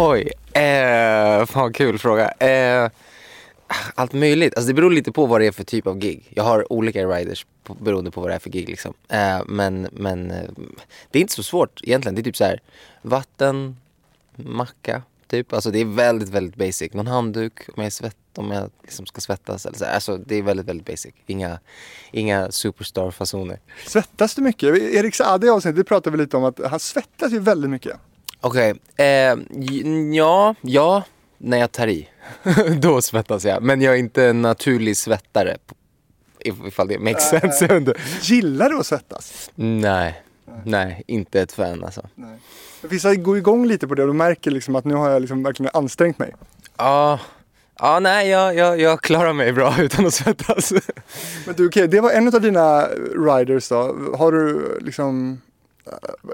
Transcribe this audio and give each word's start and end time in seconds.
Oj, 0.00 0.32
eh, 0.52 1.46
fan 1.46 1.72
kul 1.72 1.98
fråga. 1.98 2.30
Eh, 2.30 2.90
allt 3.94 4.12
möjligt. 4.12 4.56
Alltså 4.56 4.68
det 4.68 4.74
beror 4.74 4.90
lite 4.90 5.12
på 5.12 5.26
vad 5.26 5.40
det 5.40 5.46
är 5.46 5.52
för 5.52 5.64
typ 5.64 5.86
av 5.86 5.98
gig. 5.98 6.26
Jag 6.30 6.44
har 6.44 6.72
olika 6.72 7.04
riders 7.04 7.46
på, 7.64 7.74
beroende 7.74 8.10
på 8.10 8.20
vad 8.20 8.30
det 8.30 8.34
är 8.34 8.38
för 8.38 8.50
gig 8.50 8.68
liksom. 8.68 8.94
Eh, 9.08 9.40
men 9.46 9.88
men 9.92 10.30
eh, 10.30 10.50
det 11.10 11.18
är 11.18 11.20
inte 11.20 11.34
så 11.34 11.42
svårt 11.42 11.80
egentligen. 11.82 12.14
Det 12.14 12.20
är 12.20 12.22
typ 12.22 12.36
så 12.36 12.44
här 12.44 12.60
vatten, 13.02 13.76
macka, 14.36 15.02
typ. 15.26 15.52
Alltså 15.52 15.70
det 15.70 15.78
är 15.78 15.84
väldigt, 15.84 16.28
väldigt 16.28 16.56
basic. 16.56 16.92
Någon 16.92 17.06
handduk 17.06 17.68
om 17.76 17.82
jag 17.82 17.92
svett, 17.92 18.16
om 18.36 18.50
jag 18.50 18.70
liksom 18.82 19.06
ska 19.06 19.20
svettas 19.20 19.66
eller 19.66 19.78
så. 19.78 19.84
Alltså 19.84 20.16
det 20.16 20.36
är 20.36 20.42
väldigt, 20.42 20.66
väldigt 20.66 20.86
basic. 20.86 21.14
Inga, 21.26 21.58
inga 22.10 22.50
superstar-fasoner. 22.50 23.58
Svettas 23.86 24.34
du 24.34 24.42
mycket? 24.42 24.78
Erik 24.78 25.14
Saade 25.14 25.46
i 25.46 25.50
avsnittet, 25.50 25.76
det 25.76 25.84
pratade 25.84 26.16
vi 26.16 26.22
lite 26.22 26.36
om 26.36 26.44
att 26.44 26.60
han 26.70 26.80
svettas 26.80 27.32
ju 27.32 27.38
väldigt 27.38 27.70
mycket. 27.70 28.00
Okej, 28.40 28.74
eh, 28.96 29.34
j- 29.50 30.14
ja, 30.16 30.54
ja, 30.60 31.02
när 31.38 31.58
jag 31.58 31.72
tar 31.72 31.86
i. 31.86 32.08
Då 32.80 33.02
svettas 33.02 33.44
jag. 33.44 33.62
Men 33.62 33.80
jag 33.82 33.94
är 33.94 33.98
inte 33.98 34.24
en 34.24 34.42
naturlig 34.42 34.96
svettare. 34.96 35.56
if- 36.44 36.68
Ifall 36.68 36.88
det 36.88 36.98
makes 36.98 37.28
sense. 37.28 37.94
Gillar 38.22 38.68
du 38.70 38.78
att 38.78 38.86
svettas? 38.86 39.50
Nej, 39.54 40.22
nej, 40.64 41.02
inte 41.06 41.40
ett 41.40 41.52
fan 41.52 41.84
alltså. 41.84 42.02
Vissa 42.82 43.14
går 43.14 43.38
igång 43.38 43.66
lite 43.66 43.88
på 43.88 43.94
det 43.94 44.02
och 44.02 44.08
du 44.08 44.14
märker 44.14 44.50
liksom 44.50 44.76
att 44.76 44.84
nu 44.84 44.94
har 44.94 45.10
jag 45.10 45.20
liksom 45.20 45.42
verkligen 45.42 45.70
ansträngt 45.74 46.18
mig. 46.18 46.34
Ja, 46.76 47.20
ja 47.78 48.00
nej, 48.00 48.28
jag, 48.28 48.54
jag, 48.54 48.80
jag 48.80 49.00
klarar 49.00 49.32
mig 49.32 49.52
bra 49.52 49.74
utan 49.80 50.06
att 50.06 50.14
svettas. 50.14 50.72
Men 51.46 51.54
du, 51.56 51.66
okej, 51.68 51.88
det 51.88 52.00
var 52.00 52.10
en 52.10 52.34
av 52.34 52.40
dina 52.40 52.86
riders 53.36 53.68
då. 53.68 53.96
Har 54.18 54.32
du 54.32 54.78
liksom 54.80 55.30
eh, 55.32 55.47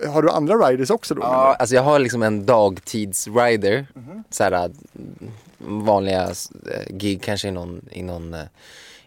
har 0.08 0.22
du 0.22 0.30
andra 0.30 0.54
riders 0.54 0.90
också 0.90 1.14
då? 1.14 1.22
Ja, 1.22 1.54
alltså 1.54 1.74
jag 1.74 1.82
har 1.82 1.98
liksom 1.98 2.22
en 2.22 2.46
dagtidsrider. 2.46 3.86
Så 4.30 4.44
här, 4.44 4.70
vanliga 5.58 6.22
eh, 6.22 6.96
gig 6.96 7.22
kanske 7.22 7.48
i 7.48 7.50
någon, 7.50 7.88
i 7.90 8.02
någon, 8.02 8.34
eh, 8.34 8.40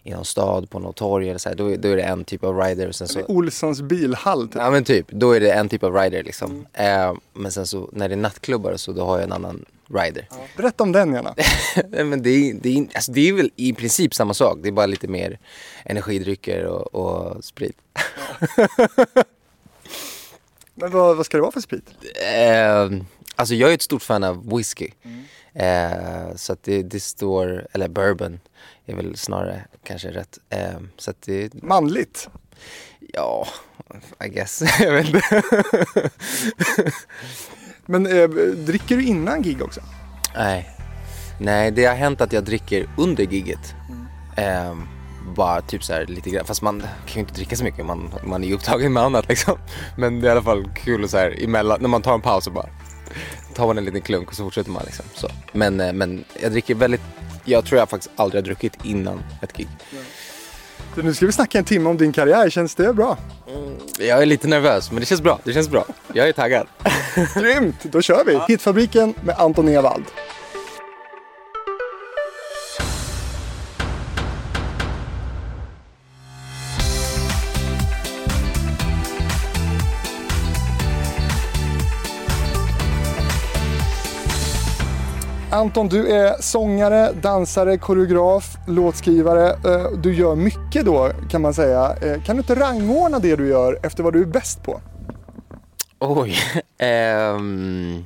i 0.03 0.11
någon 0.11 0.25
stad 0.25 0.69
på 0.69 0.79
något 0.79 0.95
torg 0.95 1.29
eller 1.29 1.39
så 1.39 1.49
här. 1.49 1.55
Då, 1.55 1.75
då 1.75 1.89
är 1.89 1.95
det 1.95 2.03
en 2.03 2.23
typ 2.23 2.43
av 2.43 2.59
rider. 2.59 2.87
Och 2.87 2.95
sen 2.95 3.07
så, 3.07 3.25
Olssons 3.25 3.81
bilhall 3.81 4.47
typ. 4.47 4.55
Ja 4.55 4.69
men 4.69 4.83
typ, 4.83 5.11
då 5.11 5.31
är 5.31 5.39
det 5.39 5.51
en 5.51 5.69
typ 5.69 5.83
av 5.83 5.95
rider 5.95 6.23
liksom. 6.23 6.65
Eh, 6.73 7.13
men 7.33 7.51
sen 7.51 7.67
så 7.67 7.89
när 7.93 8.09
det 8.09 8.15
är 8.15 8.17
nattklubbar 8.17 8.75
så 8.75 8.91
då 8.91 9.05
har 9.05 9.15
jag 9.15 9.23
en 9.23 9.33
annan 9.33 9.65
rider. 9.89 10.29
Berätta 10.57 10.83
om 10.83 10.91
den 10.91 11.13
gärna. 11.13 11.35
Men 12.05 12.23
det, 12.23 12.29
är, 12.29 12.53
det, 12.53 12.77
är, 12.77 12.87
alltså 12.95 13.11
det 13.11 13.29
är 13.29 13.33
väl 13.33 13.51
i 13.55 13.73
princip 13.73 14.13
samma 14.13 14.33
sak. 14.33 14.57
Det 14.61 14.67
är 14.67 14.71
bara 14.71 14.85
lite 14.85 15.07
mer 15.07 15.39
energidrycker 15.85 16.65
och, 16.65 16.95
och 16.95 17.43
sprit. 17.43 17.77
Men 20.79 20.91
vad, 20.91 21.17
vad 21.17 21.25
ska 21.25 21.37
det 21.37 21.41
vara 21.41 21.51
för 21.51 21.61
sprit? 21.61 21.89
Eh, 22.35 22.89
alltså 23.35 23.55
jag 23.55 23.69
är 23.69 23.73
ett 23.73 23.81
stort 23.81 24.01
fan 24.01 24.23
av 24.23 24.55
whisky. 24.55 24.89
Eh, 25.53 26.35
så 26.35 26.53
att 26.53 26.63
det, 26.63 26.83
det 26.83 26.99
står, 26.99 27.67
eller 27.73 27.87
bourbon 27.87 28.39
är 28.85 28.95
väl 28.95 29.17
snarare 29.17 29.65
kanske 29.83 30.11
rätt. 30.11 30.37
Eh, 30.49 30.79
så 30.97 31.11
att 31.11 31.21
det, 31.21 31.63
Manligt. 31.63 32.29
ja, 33.13 33.47
I 34.25 34.29
guess. 34.29 34.63
jag 34.79 34.91
vet 34.91 35.07
inte. 35.07 35.43
Men 37.85 38.05
eh, 38.07 38.29
dricker 38.55 38.97
du 38.97 39.03
innan 39.05 39.41
gig 39.41 39.61
också? 39.61 39.81
Nej. 40.35 40.69
Nej, 41.39 41.71
det 41.71 41.85
har 41.85 41.95
hänt 41.95 42.21
att 42.21 42.33
jag 42.33 42.43
dricker 42.43 42.89
under 42.97 43.23
gigget. 43.23 43.73
Ehm, 44.37 44.87
bara 45.37 45.61
typ 45.61 45.83
så 45.83 45.93
här 45.93 46.05
lite 46.05 46.29
grann. 46.29 46.45
Fast 46.45 46.61
man 46.61 46.79
kan 46.81 47.13
ju 47.13 47.19
inte 47.19 47.33
dricka 47.33 47.55
så 47.55 47.63
mycket. 47.63 47.85
Man, 47.85 48.13
man 48.23 48.43
är 48.43 48.47
ju 48.47 48.53
upptagen 48.53 48.93
med 48.93 49.03
annat 49.03 49.29
liksom. 49.29 49.57
Men 49.97 50.21
det 50.21 50.27
är 50.27 50.29
i 50.29 50.31
alla 50.31 50.43
fall 50.43 50.69
kul 50.75 51.03
och 51.03 51.09
så 51.09 51.17
här 51.17 51.43
emellan. 51.43 51.81
När 51.81 51.89
man 51.89 52.01
tar 52.01 52.13
en 52.13 52.21
paus 52.21 52.47
och 52.47 52.53
bara 52.53 52.69
tar 53.55 53.67
man 53.67 53.77
en 53.77 53.85
liten 53.85 54.01
klunk 54.01 54.29
och 54.29 54.35
så 54.35 54.43
fortsätter 54.43 54.71
man 54.71 54.83
liksom. 54.85 55.05
Så. 55.13 55.27
Men, 55.51 55.79
eh, 55.79 55.93
men 55.93 56.23
jag 56.41 56.51
dricker 56.51 56.75
väldigt, 56.75 57.01
jag 57.45 57.65
tror 57.65 57.79
jag 57.79 57.89
faktiskt 57.89 58.11
aldrig 58.15 58.43
har 58.43 58.45
druckit 58.45 58.85
innan 58.85 59.23
ett 59.41 59.53
gig. 59.53 59.67
Så 60.95 61.01
nu 61.01 61.13
ska 61.13 61.25
vi 61.25 61.31
snacka 61.31 61.57
en 61.57 61.63
timme 61.63 61.89
om 61.89 61.97
din 61.97 62.11
karriär, 62.11 62.49
känns 62.49 62.75
det 62.75 62.93
bra? 62.93 63.17
Jag 63.99 64.21
är 64.21 64.25
lite 64.25 64.47
nervös 64.47 64.91
men 64.91 64.99
det 64.99 65.05
känns 65.05 65.21
bra. 65.21 65.39
Det 65.43 65.53
känns 65.53 65.69
bra. 65.69 65.85
Jag 66.13 66.29
är 66.29 66.33
taggad. 66.33 66.67
Grymt, 67.35 67.83
då 67.83 68.01
kör 68.01 68.25
vi! 68.25 68.39
Hitfabriken 68.47 69.13
med 69.23 69.35
Anton 69.37 69.67
Ewald. 69.67 70.05
Anton, 85.57 85.87
du 85.87 86.07
är 86.07 86.41
sångare, 86.41 87.11
dansare, 87.21 87.77
koreograf, 87.77 88.57
låtskrivare. 88.67 89.49
Eh, 89.49 89.91
Du 89.91 90.13
gör 90.15 90.35
mycket 90.35 90.85
då 90.85 91.11
kan 91.29 91.41
man 91.41 91.53
säga. 91.53 91.95
Eh, 92.01 92.23
Kan 92.23 92.35
du 92.35 92.39
inte 92.41 92.55
rangordna 92.55 93.19
det 93.19 93.35
du 93.35 93.47
gör 93.47 93.79
efter 93.83 94.03
vad 94.03 94.13
du 94.13 94.21
är 94.21 94.25
bäst 94.25 94.63
på? 94.63 94.81
Oj. 95.99 96.35
Ehm. 96.77 98.05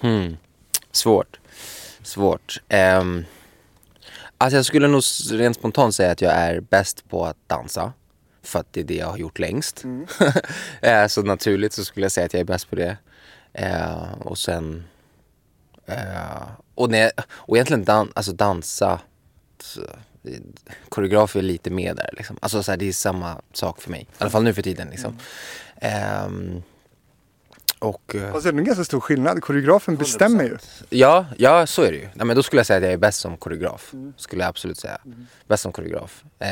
Hmm. 0.00 0.36
Svårt. 0.92 1.40
Svårt. 2.02 2.60
Um. 3.00 3.24
Alltså 4.38 4.56
jag 4.56 4.64
skulle 4.66 4.88
nog 4.88 5.02
rent 5.32 5.56
spontant 5.56 5.94
säga 5.94 6.10
att 6.12 6.20
jag 6.20 6.32
är 6.32 6.60
bäst 6.60 7.08
på 7.08 7.24
att 7.26 7.36
dansa. 7.46 7.92
För 8.42 8.58
att 8.58 8.72
det 8.72 8.80
är 8.80 8.84
det 8.84 8.94
jag 8.94 9.06
har 9.06 9.18
gjort 9.18 9.38
längst. 9.38 9.84
Eh, 10.82 11.06
så 11.06 11.22
naturligt 11.22 11.72
så 11.72 11.84
skulle 11.84 12.04
jag 12.04 12.12
säga 12.12 12.26
att 12.26 12.32
jag 12.34 12.40
är 12.40 12.44
bäst 12.44 12.70
på 12.70 12.76
det. 12.76 12.96
Eh, 13.52 14.12
och 14.20 14.38
sen... 14.38 14.84
eh, 15.90 16.42
och, 16.74 16.90
när, 16.90 17.10
och 17.30 17.56
egentligen 17.56 17.84
dan, 17.84 18.12
alltså 18.14 18.32
dansa. 18.32 19.00
Koreograf 20.88 21.36
är 21.36 21.42
lite 21.42 21.70
med 21.70 21.96
där 21.96 22.10
liksom. 22.12 22.38
Alltså 22.42 22.62
så 22.62 22.72
här, 22.72 22.76
det 22.76 22.88
är 22.88 22.92
samma 22.92 23.36
sak 23.52 23.80
för 23.82 23.90
mig. 23.90 24.00
I 24.00 24.06
alla 24.18 24.30
fall 24.30 24.42
nu 24.42 24.54
för 24.54 24.62
tiden 24.62 24.88
liksom. 24.90 25.18
Och... 27.78 28.14
eh, 28.14 28.34
Alltså, 28.34 28.50
det 28.52 28.56
är 28.56 28.58
en 28.58 28.64
ganska 28.64 28.84
stor 28.84 29.00
skillnad. 29.00 29.42
Koreografen 29.42 29.96
bestämmer 29.96 30.44
ju. 30.44 30.58
Ja, 30.90 31.26
ja 31.36 31.66
så 31.66 31.82
är 31.82 31.92
det 31.92 31.98
ju. 31.98 32.08
Nej, 32.14 32.26
men 32.26 32.36
då 32.36 32.42
skulle 32.42 32.60
jag 32.60 32.66
säga 32.66 32.76
att 32.76 32.82
jag 32.84 32.92
är 32.92 32.96
bäst 32.96 33.20
som 33.20 33.36
koreograf. 33.36 33.92
Skulle 34.16 34.42
jag 34.42 34.48
absolut 34.48 34.78
säga. 34.78 34.98
Bäst 35.48 35.62
som 35.62 35.72
koreograf. 35.72 36.24
Eh, 36.38 36.48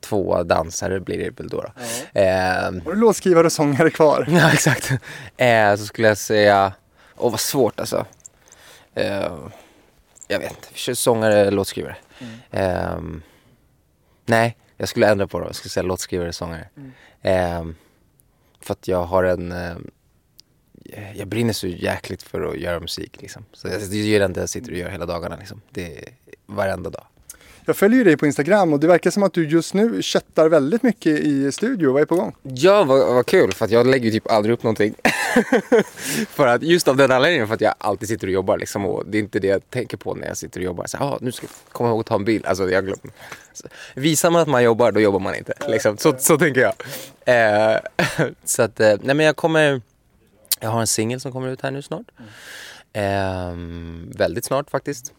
två 0.00 0.42
dansare 0.42 1.00
blir 1.00 1.18
det 1.18 1.30
väl 1.40 1.48
då. 1.48 1.60
då. 1.62 1.72
Eh, 2.20 2.24
Har 2.84 2.90
du 2.92 2.96
låtskrivare 3.00 3.46
och 3.46 3.52
sångare 3.52 3.90
kvar? 3.90 4.26
ja, 4.30 4.52
exakt. 4.52 4.90
Eh, 5.36 5.76
så 5.76 5.86
skulle 5.86 6.08
jag 6.08 6.18
säga, 6.18 6.72
åh 7.16 7.30
vad 7.30 7.40
svårt 7.40 7.80
alltså. 7.80 8.06
Eh, 8.94 9.38
jag 10.28 10.38
vet 10.38 10.50
inte, 10.50 10.94
sångare 10.96 11.40
eller 11.40 11.50
låtskrivare. 11.50 11.96
Eh, 12.50 13.00
nej, 14.26 14.56
jag 14.76 14.88
skulle 14.88 15.08
ändra 15.08 15.26
på 15.26 15.40
det. 15.40 15.46
Jag 15.46 15.54
skulle 15.54 15.70
säga 15.70 15.84
låtskrivare, 15.84 16.32
sångare. 16.32 16.68
Eh, 17.22 17.64
för 18.60 18.72
att 18.72 18.88
jag 18.88 19.04
har 19.04 19.24
en 19.24 19.52
eh, 19.52 19.76
jag 21.14 21.28
brinner 21.28 21.52
så 21.52 21.66
jäkligt 21.66 22.22
för 22.22 22.40
att 22.40 22.58
göra 22.58 22.80
musik 22.80 23.22
liksom. 23.22 23.44
Så 23.52 23.68
det 23.68 23.74
är 23.74 24.28
det 24.28 24.40
jag 24.40 24.48
sitter 24.48 24.72
och 24.72 24.78
gör 24.78 24.90
hela 24.90 25.06
dagarna 25.06 25.36
liksom. 25.36 25.60
Det 25.70 25.98
är 25.98 26.08
varenda 26.46 26.90
dag. 26.90 27.06
Jag 27.64 27.76
följer 27.76 27.98
ju 27.98 28.04
dig 28.04 28.16
på 28.16 28.26
Instagram 28.26 28.72
och 28.72 28.80
det 28.80 28.86
verkar 28.86 29.10
som 29.10 29.22
att 29.22 29.32
du 29.32 29.48
just 29.48 29.74
nu 29.74 30.02
köttar 30.02 30.48
väldigt 30.48 30.82
mycket 30.82 31.20
i 31.20 31.52
studio. 31.52 31.92
Vad 31.92 32.02
är 32.02 32.06
på 32.06 32.16
gång? 32.16 32.34
Ja, 32.42 32.84
vad, 32.84 33.14
vad 33.14 33.26
kul 33.26 33.52
för 33.52 33.64
att 33.64 33.70
jag 33.70 33.86
lägger 33.86 34.04
ju 34.04 34.10
typ 34.10 34.30
aldrig 34.30 34.52
upp 34.52 34.62
någonting. 34.62 34.94
för 36.28 36.46
att 36.46 36.62
just 36.62 36.88
av 36.88 36.96
den 36.96 37.12
anledningen 37.12 37.46
för 37.46 37.54
att 37.54 37.60
jag 37.60 37.74
alltid 37.78 38.08
sitter 38.08 38.26
och 38.26 38.32
jobbar 38.32 38.58
liksom 38.58 38.86
och 38.86 39.06
det 39.06 39.18
är 39.18 39.22
inte 39.22 39.38
det 39.38 39.46
jag 39.46 39.70
tänker 39.70 39.96
på 39.96 40.14
när 40.14 40.26
jag 40.26 40.36
sitter 40.36 40.60
och 40.60 40.64
jobbar. 40.64 40.86
Så, 40.86 40.98
ah, 40.98 41.18
nu 41.20 41.32
ska 41.32 41.46
jag 41.46 41.72
komma 41.72 41.88
ihåg 41.88 42.00
att 42.00 42.06
ta 42.06 42.14
en 42.14 42.24
bild. 42.24 42.46
Alltså 42.46 42.70
jag 42.70 42.84
glömmer. 42.84 43.10
Så, 43.52 43.68
visar 43.94 44.30
man 44.30 44.42
att 44.42 44.48
man 44.48 44.62
jobbar, 44.62 44.92
då 44.92 45.00
jobbar 45.00 45.20
man 45.20 45.34
inte. 45.34 45.54
Liksom. 45.68 45.96
Så, 45.96 46.14
så 46.18 46.38
tänker 46.38 46.60
jag. 46.60 46.74
Eh, 47.24 47.78
så 48.44 48.62
att, 48.62 48.80
eh, 48.80 48.94
nej 49.02 49.14
men 49.14 49.26
jag 49.26 49.36
kommer, 49.36 49.82
jag 50.60 50.70
har 50.70 50.80
en 50.80 50.86
singel 50.86 51.20
som 51.20 51.32
kommer 51.32 51.48
ut 51.48 51.60
här 51.60 51.70
nu 51.70 51.82
snart. 51.82 52.06
Eh, 52.92 53.52
väldigt 54.16 54.44
snart 54.44 54.70
faktiskt. 54.70 55.12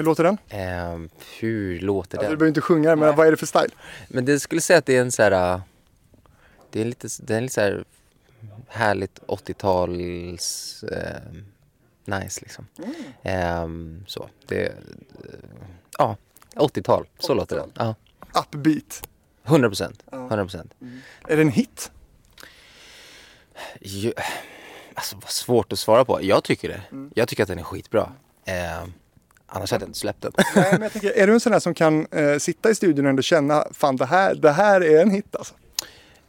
Hur 0.00 0.04
låter 0.04 0.24
den? 0.24 0.38
Ehm, 0.48 1.08
hur 1.40 1.80
låter 1.80 2.18
Alltså, 2.18 2.28
du 2.28 2.30
den? 2.32 2.38
behöver 2.38 2.48
inte 2.48 2.60
sjunga 2.60 2.96
men 2.96 3.16
vad 3.16 3.26
är 3.26 3.30
det 3.30 3.36
för 3.36 3.46
style? 3.46 3.70
Men 4.08 4.24
det 4.24 4.40
skulle 4.40 4.60
säga 4.60 4.78
att 4.78 4.86
det 4.86 4.96
är 4.96 5.00
en 5.00 5.12
så 5.12 5.22
här... 5.22 5.60
Det 6.70 6.80
är 6.80 6.84
lite, 6.84 7.08
det 7.22 7.32
är 7.34 7.38
en 7.38 7.42
lite 7.42 7.54
så 7.54 7.60
här 7.60 7.84
härligt 8.68 9.20
80-tals... 9.26 10.82
Eh, 10.82 11.20
nice 12.04 12.40
liksom. 12.40 12.66
Ehm, 13.22 14.04
så. 14.06 14.28
Det... 14.46 14.66
eh, 14.66 14.72
Ja, 15.98 16.16
80-tal. 16.54 17.06
Så 17.18 17.34
låter 17.34 17.56
det. 17.56 17.66
Ja. 17.74 17.94
Upbeat. 18.34 19.02
100 19.44 19.68
procent. 19.68 20.02
100 20.12 20.36
procent. 20.44 20.74
Är 21.28 21.36
det 21.36 21.42
en 21.42 21.48
hit? 21.48 21.90
Ju- 23.80 24.12
Alltså 24.94 25.16
vad 25.16 25.30
svårt 25.30 25.72
att 25.72 25.78
svara 25.78 26.04
på. 26.04 26.22
Jag 26.22 26.44
tycker 26.44 26.68
det. 26.68 26.82
Jag 27.14 27.28
tycker 27.28 27.42
att 27.42 27.48
den 27.48 27.58
är 27.58 27.62
skitbra. 27.62 28.12
Ehm, 28.44 28.92
annars 29.50 29.70
hade 29.70 29.82
jag 29.82 29.88
inte 29.88 29.98
släppt 29.98 30.22
den. 30.22 30.32
Nej, 30.54 30.68
men 30.72 30.82
jag 30.82 30.92
tänker, 30.92 31.10
är 31.10 31.26
du 31.26 31.32
en 31.32 31.40
sån 31.40 31.52
där 31.52 31.60
som 31.60 31.74
kan 31.74 32.06
eh, 32.10 32.38
sitta 32.38 32.70
i 32.70 32.74
studion 32.74 33.04
och 33.04 33.10
ändå 33.10 33.22
känna 33.22 33.64
fan 33.72 33.96
det 33.96 34.06
här, 34.06 34.34
det 34.34 34.50
här 34.50 34.80
är 34.80 35.02
en 35.02 35.10
hit 35.10 35.36
alltså? 35.36 35.54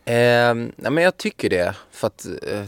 Eh, 0.05 0.53
nej 0.55 0.91
men 0.91 0.97
jag 0.97 1.17
tycker 1.17 1.49
det. 1.49 1.75
För 1.91 2.07
att 2.07 2.25
eh, 2.25 2.65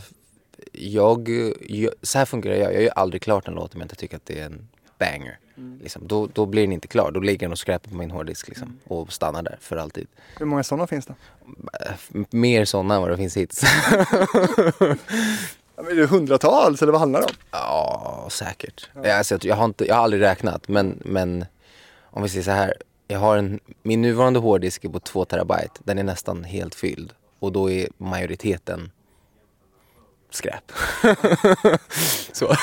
jag, 0.71 1.29
jag, 1.67 1.94
så 2.01 2.17
här 2.17 2.25
fungerar 2.25 2.55
jag. 2.55 2.73
Jag 2.73 2.83
gör 2.83 2.94
aldrig 2.95 3.21
klart 3.21 3.47
en 3.47 3.53
låt 3.53 3.73
om 3.75 3.81
jag 3.81 3.85
inte 3.85 3.95
tycker 3.95 4.15
att 4.15 4.25
det 4.25 4.39
är 4.39 4.45
en 4.45 4.67
banger. 5.00 5.39
Liksom. 5.81 6.07
Då, 6.07 6.27
då 6.33 6.45
blir 6.45 6.61
den 6.61 6.71
inte 6.71 6.88
klar. 6.88 7.11
Då 7.11 7.19
ligger 7.19 7.39
den 7.39 7.51
och 7.51 7.59
skräpar 7.59 7.89
på 7.89 7.97
min 7.97 8.11
hårddisk 8.11 8.47
liksom, 8.47 8.79
och 8.88 9.13
stannar 9.13 9.44
där 9.44 9.57
för 9.61 9.77
alltid. 9.77 10.07
Hur 10.38 10.45
många 10.45 10.63
sådana 10.63 10.88
finns 10.88 11.05
det? 11.05 11.15
Mer 12.29 12.65
sådana 12.65 12.95
än 12.95 13.01
vad 13.01 13.09
det 13.09 13.17
finns 13.17 13.38
hits. 13.38 13.61
Ja, 15.75 15.84
men 15.84 15.92
Är 15.92 15.96
det 15.96 16.06
hundratals 16.06 16.81
eller 16.81 16.92
vad 16.92 17.02
handlar 17.02 17.20
det 17.20 17.25
om? 17.25 17.34
Ja, 17.52 18.28
säkert. 18.31 18.90
Ja. 19.04 19.18
Alltså, 19.18 19.38
jag, 19.42 19.56
har 19.56 19.66
inte, 19.66 19.86
jag 19.86 19.96
har 19.96 20.04
aldrig 20.04 20.22
räknat, 20.22 20.68
men, 20.68 21.02
men 21.06 21.46
om 22.04 22.24
vi 22.24 22.30
säger 22.30 22.44
så 22.44 22.52
här. 22.52 22.74
Jag 23.08 23.20
har 23.20 23.38
en, 23.38 23.60
min 23.84 24.02
nuvarande 24.02 24.40
hårddisk 24.40 24.86
är 24.86 24.90
på 24.90 25.00
2 25.00 25.25
terabyte. 25.25 25.81
Den 25.84 25.98
är 25.98 26.04
nästan 26.04 26.44
helt 26.44 26.75
fylld. 26.75 27.14
Och 27.40 27.52
då 27.52 27.72
är 27.72 27.88
majoriteten 27.98 28.92
skräp. 30.30 30.72
så. 32.31 32.56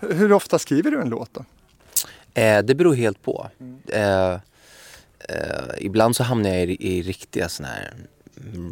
Hur 0.00 0.32
ofta 0.32 0.58
skriver 0.58 0.90
du 0.90 1.00
en 1.00 1.08
låt 1.08 1.30
då? 1.34 1.44
Eh, 2.40 2.62
det 2.62 2.74
beror 2.74 2.94
helt 2.94 3.22
på. 3.22 3.50
Eh, 3.88 4.32
eh, 4.32 4.38
ibland 5.78 6.16
så 6.16 6.22
hamnar 6.22 6.50
jag 6.50 6.62
i, 6.64 6.96
i 6.98 7.02
riktiga 7.02 7.48
såna 7.48 7.68
här 7.68 7.94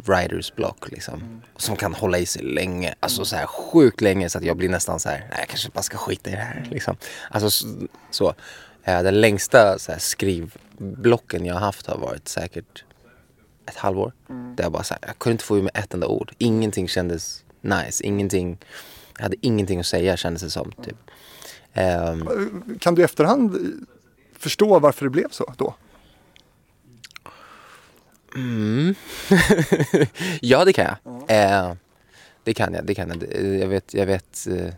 writers 0.05 0.55
block 0.55 0.91
liksom. 0.91 1.41
Som 1.57 1.75
kan 1.75 1.93
hålla 1.93 2.17
i 2.17 2.25
sig 2.25 2.43
länge. 2.43 2.95
Alltså 2.99 3.25
så 3.25 3.35
här 3.35 3.45
sjukt 3.45 4.01
länge 4.01 4.29
så 4.29 4.37
att 4.37 4.43
jag 4.43 4.57
blir 4.57 4.69
nästan 4.69 4.99
så 4.99 5.09
här, 5.09 5.19
nej 5.19 5.39
jag 5.39 5.47
kanske 5.47 5.69
bara 5.69 5.81
ska 5.81 5.97
skita 5.97 6.29
i 6.29 6.33
det 6.33 6.39
här 6.39 6.67
liksom. 6.71 6.95
Alltså 7.31 7.67
så. 8.11 8.33
Eh, 8.83 9.03
den 9.03 9.21
längsta 9.21 9.79
så 9.79 9.91
här, 9.91 9.99
skrivblocken 9.99 11.45
jag 11.45 11.53
har 11.53 11.61
haft 11.61 11.87
har 11.87 11.97
varit 11.97 12.27
säkert 12.27 12.83
ett 13.65 13.75
halvår. 13.77 14.13
Där 14.27 14.63
jag 14.63 14.71
bara 14.71 14.83
så 14.83 14.93
här, 14.93 15.01
jag 15.07 15.19
kunde 15.19 15.31
inte 15.31 15.43
få 15.43 15.57
ur 15.57 15.61
mig 15.61 15.71
ett 15.73 15.93
enda 15.93 16.07
ord. 16.07 16.31
Ingenting 16.37 16.87
kändes 16.87 17.43
nice. 17.61 18.03
Ingenting, 18.03 18.57
jag 19.17 19.23
hade 19.23 19.35
ingenting 19.41 19.79
att 19.79 19.85
säga 19.85 20.17
kändes 20.17 20.43
det 20.43 20.49
som. 20.49 20.71
Typ. 20.71 20.97
Ehm, 21.73 22.29
Kan 22.79 22.95
du 22.95 23.01
i 23.01 23.05
efterhand 23.05 23.57
förstå 24.37 24.79
varför 24.79 25.05
det 25.05 25.09
blev 25.09 25.29
så 25.31 25.53
då? 25.57 25.75
Mm. 28.35 28.95
ja, 30.41 30.65
det 30.65 30.73
kan 30.73 30.85
jag. 30.85 30.97
Eh, 31.27 31.73
det 32.43 32.53
kan 32.53 32.73
jag. 32.73 32.85
Det 32.85 32.95
kan 32.95 33.09
jag. 33.09 33.41
Jag, 33.59 33.67
vet, 33.67 33.93
jag, 33.93 34.05
vet, 34.05 34.47
eh, 34.47 34.73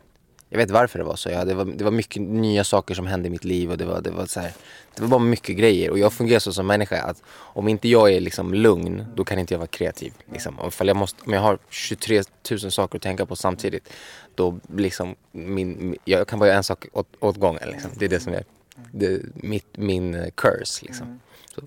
jag 0.50 0.58
vet 0.58 0.72
varför 0.72 1.00
det 1.00 1.06
var 1.06 1.16
så. 1.16 1.30
Ja, 1.30 1.46
det, 1.46 1.54
var, 1.54 1.66
det 1.66 1.84
var 1.84 1.92
mycket 1.92 2.22
nya 2.22 2.64
saker 2.64 2.96
som 2.96 3.08
hände 3.08 3.28
i 3.28 3.32
mitt 3.32 3.44
liv 3.44 3.72
och 3.72 3.78
det 3.78 3.86
var, 3.86 4.02
det 4.02 4.12
var, 4.12 4.26
så 4.26 4.40
här, 4.40 4.52
det 4.96 5.02
var 5.02 5.10
bara 5.10 5.20
mycket 5.20 5.58
grejer. 5.58 5.92
Och 5.92 6.00
jag 6.00 6.14
fungerar 6.14 6.40
så 6.40 6.54
som 6.54 6.68
människa 6.68 7.02
att 7.02 7.24
om 7.30 7.68
inte 7.68 7.90
jag 7.90 8.14
är 8.14 8.20
liksom 8.20 8.54
lugn, 8.54 9.06
då 9.16 9.24
kan 9.24 9.40
inte 9.40 9.54
jag 9.54 9.60
vara 9.60 9.68
kreativ. 9.68 10.14
Liksom. 10.32 10.60
Ifall 10.68 10.88
jag 10.88 10.98
måste, 10.98 11.24
om 11.26 11.34
jag 11.34 11.42
har 11.42 11.58
23 11.70 12.24
000 12.52 12.72
saker 12.72 12.98
att 12.98 13.04
tänka 13.04 13.26
på 13.26 13.36
samtidigt, 13.36 13.90
då 14.36 14.60
liksom 14.76 15.16
min, 15.32 15.98
jag 16.06 16.28
kan 16.28 16.40
bara 16.40 16.48
göra 16.48 16.58
en 16.58 16.64
sak 16.64 16.86
åt, 16.94 17.08
åt 17.20 17.38
gången. 17.38 17.70
Liksom. 17.70 17.92
Det 17.96 18.06
är 18.06 18.10
det 18.10 18.20
som 18.20 18.34
är 18.34 18.44
det, 18.92 19.22
mitt, 19.34 19.78
min 19.78 20.16
eh, 20.16 20.30
curse. 20.36 20.86
Liksom. 20.86 21.20
Så. 21.56 21.62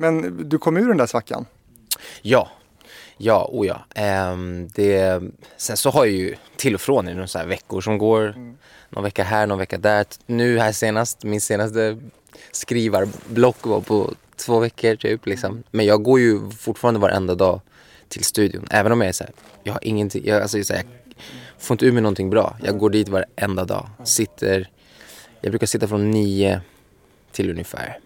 Men 0.00 0.48
du 0.48 0.58
kom 0.58 0.76
ur 0.76 0.88
den 0.88 0.96
där 0.96 1.06
svackan? 1.06 1.46
Ja, 2.22 2.50
ja, 3.16 3.48
oh 3.52 3.66
ja. 3.66 3.84
Ehm, 3.94 4.68
det, 4.74 5.22
sen 5.56 5.76
så 5.76 5.90
har 5.90 6.04
jag 6.04 6.14
ju 6.14 6.34
till 6.56 6.74
och 6.74 6.80
från 6.80 7.08
i 7.08 7.28
så 7.28 7.38
här 7.38 7.46
veckor 7.46 7.80
som 7.80 7.98
går. 7.98 8.34
Någon 8.88 9.04
vecka 9.04 9.24
här, 9.24 9.46
någon 9.46 9.58
vecka 9.58 9.78
där. 9.78 10.06
Nu 10.26 10.58
här 10.58 10.72
senast, 10.72 11.24
min 11.24 11.40
senaste 11.40 11.98
skrivarblock 12.52 13.66
var 13.66 13.80
på 13.80 14.14
två 14.36 14.58
veckor 14.58 14.96
typ. 14.96 15.26
Liksom. 15.26 15.62
Men 15.70 15.86
jag 15.86 16.02
går 16.02 16.20
ju 16.20 16.50
fortfarande 16.50 17.00
varenda 17.00 17.34
dag 17.34 17.60
till 18.08 18.24
studion. 18.24 18.66
Även 18.70 18.92
om 18.92 19.00
jag 19.00 19.08
är 19.08 19.12
så 19.12 19.24
här, 19.24 19.32
jag 19.62 19.72
har 19.72 19.84
ingenting, 19.84 20.22
jag, 20.26 20.42
alltså, 20.42 20.64
så 20.64 20.72
här, 20.72 20.84
jag 21.54 21.62
får 21.62 21.74
inte 21.74 21.86
ur 21.86 21.92
mig 21.92 22.02
någonting 22.02 22.30
bra. 22.30 22.56
Jag 22.62 22.78
går 22.78 22.90
dit 22.90 23.08
varenda 23.08 23.64
dag. 23.64 23.88
Sitter, 24.04 24.70
jag 25.40 25.50
brukar 25.52 25.66
sitta 25.66 25.88
från 25.88 26.10
nio 26.10 26.60
till 27.32 27.50
ungefär 27.50 27.98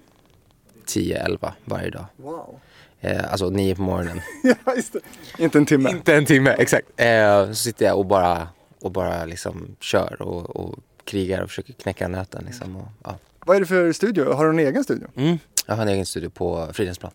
10-11 0.87 1.53
varje 1.65 1.91
dag. 1.91 2.05
Wow. 2.17 2.61
Eh, 3.01 3.33
alltså 3.33 3.51
nio 3.51 3.75
på 3.75 3.83
morgonen. 3.83 4.21
ja, 4.43 4.75
just 4.77 4.93
det. 4.93 5.01
Inte 5.39 5.59
en 5.59 5.67
timme. 5.67 5.91
Inte 5.91 6.15
en 6.15 6.27
timme, 6.27 6.51
exakt. 6.59 6.87
Eh, 6.97 7.49
så 7.49 7.55
sitter 7.55 7.87
jag 7.87 7.99
och 7.99 8.07
bara, 8.07 8.49
och 8.81 8.93
bara 8.93 9.25
liksom 9.25 9.77
kör 9.81 10.23
och, 10.23 10.57
och 10.57 10.79
krigar 11.05 11.43
och 11.43 11.49
försöker 11.49 11.73
knäcka 11.73 12.09
nöten. 12.09 12.45
Liksom, 12.47 12.77
och, 12.77 12.89
ja. 13.05 13.19
Vad 13.47 13.57
är 13.57 13.61
det 13.61 13.67
för 13.67 13.93
studio? 13.93 14.33
Har 14.33 14.45
du 14.45 14.51
en 14.51 14.59
egen 14.59 14.85
studio? 14.85 15.09
mm. 15.17 15.39
Jag 15.67 15.75
har 15.75 15.83
en 15.83 15.89
egen 15.89 16.07
studio 16.07 16.31
på 16.31 16.69
Fridhemsplan. 16.73 17.13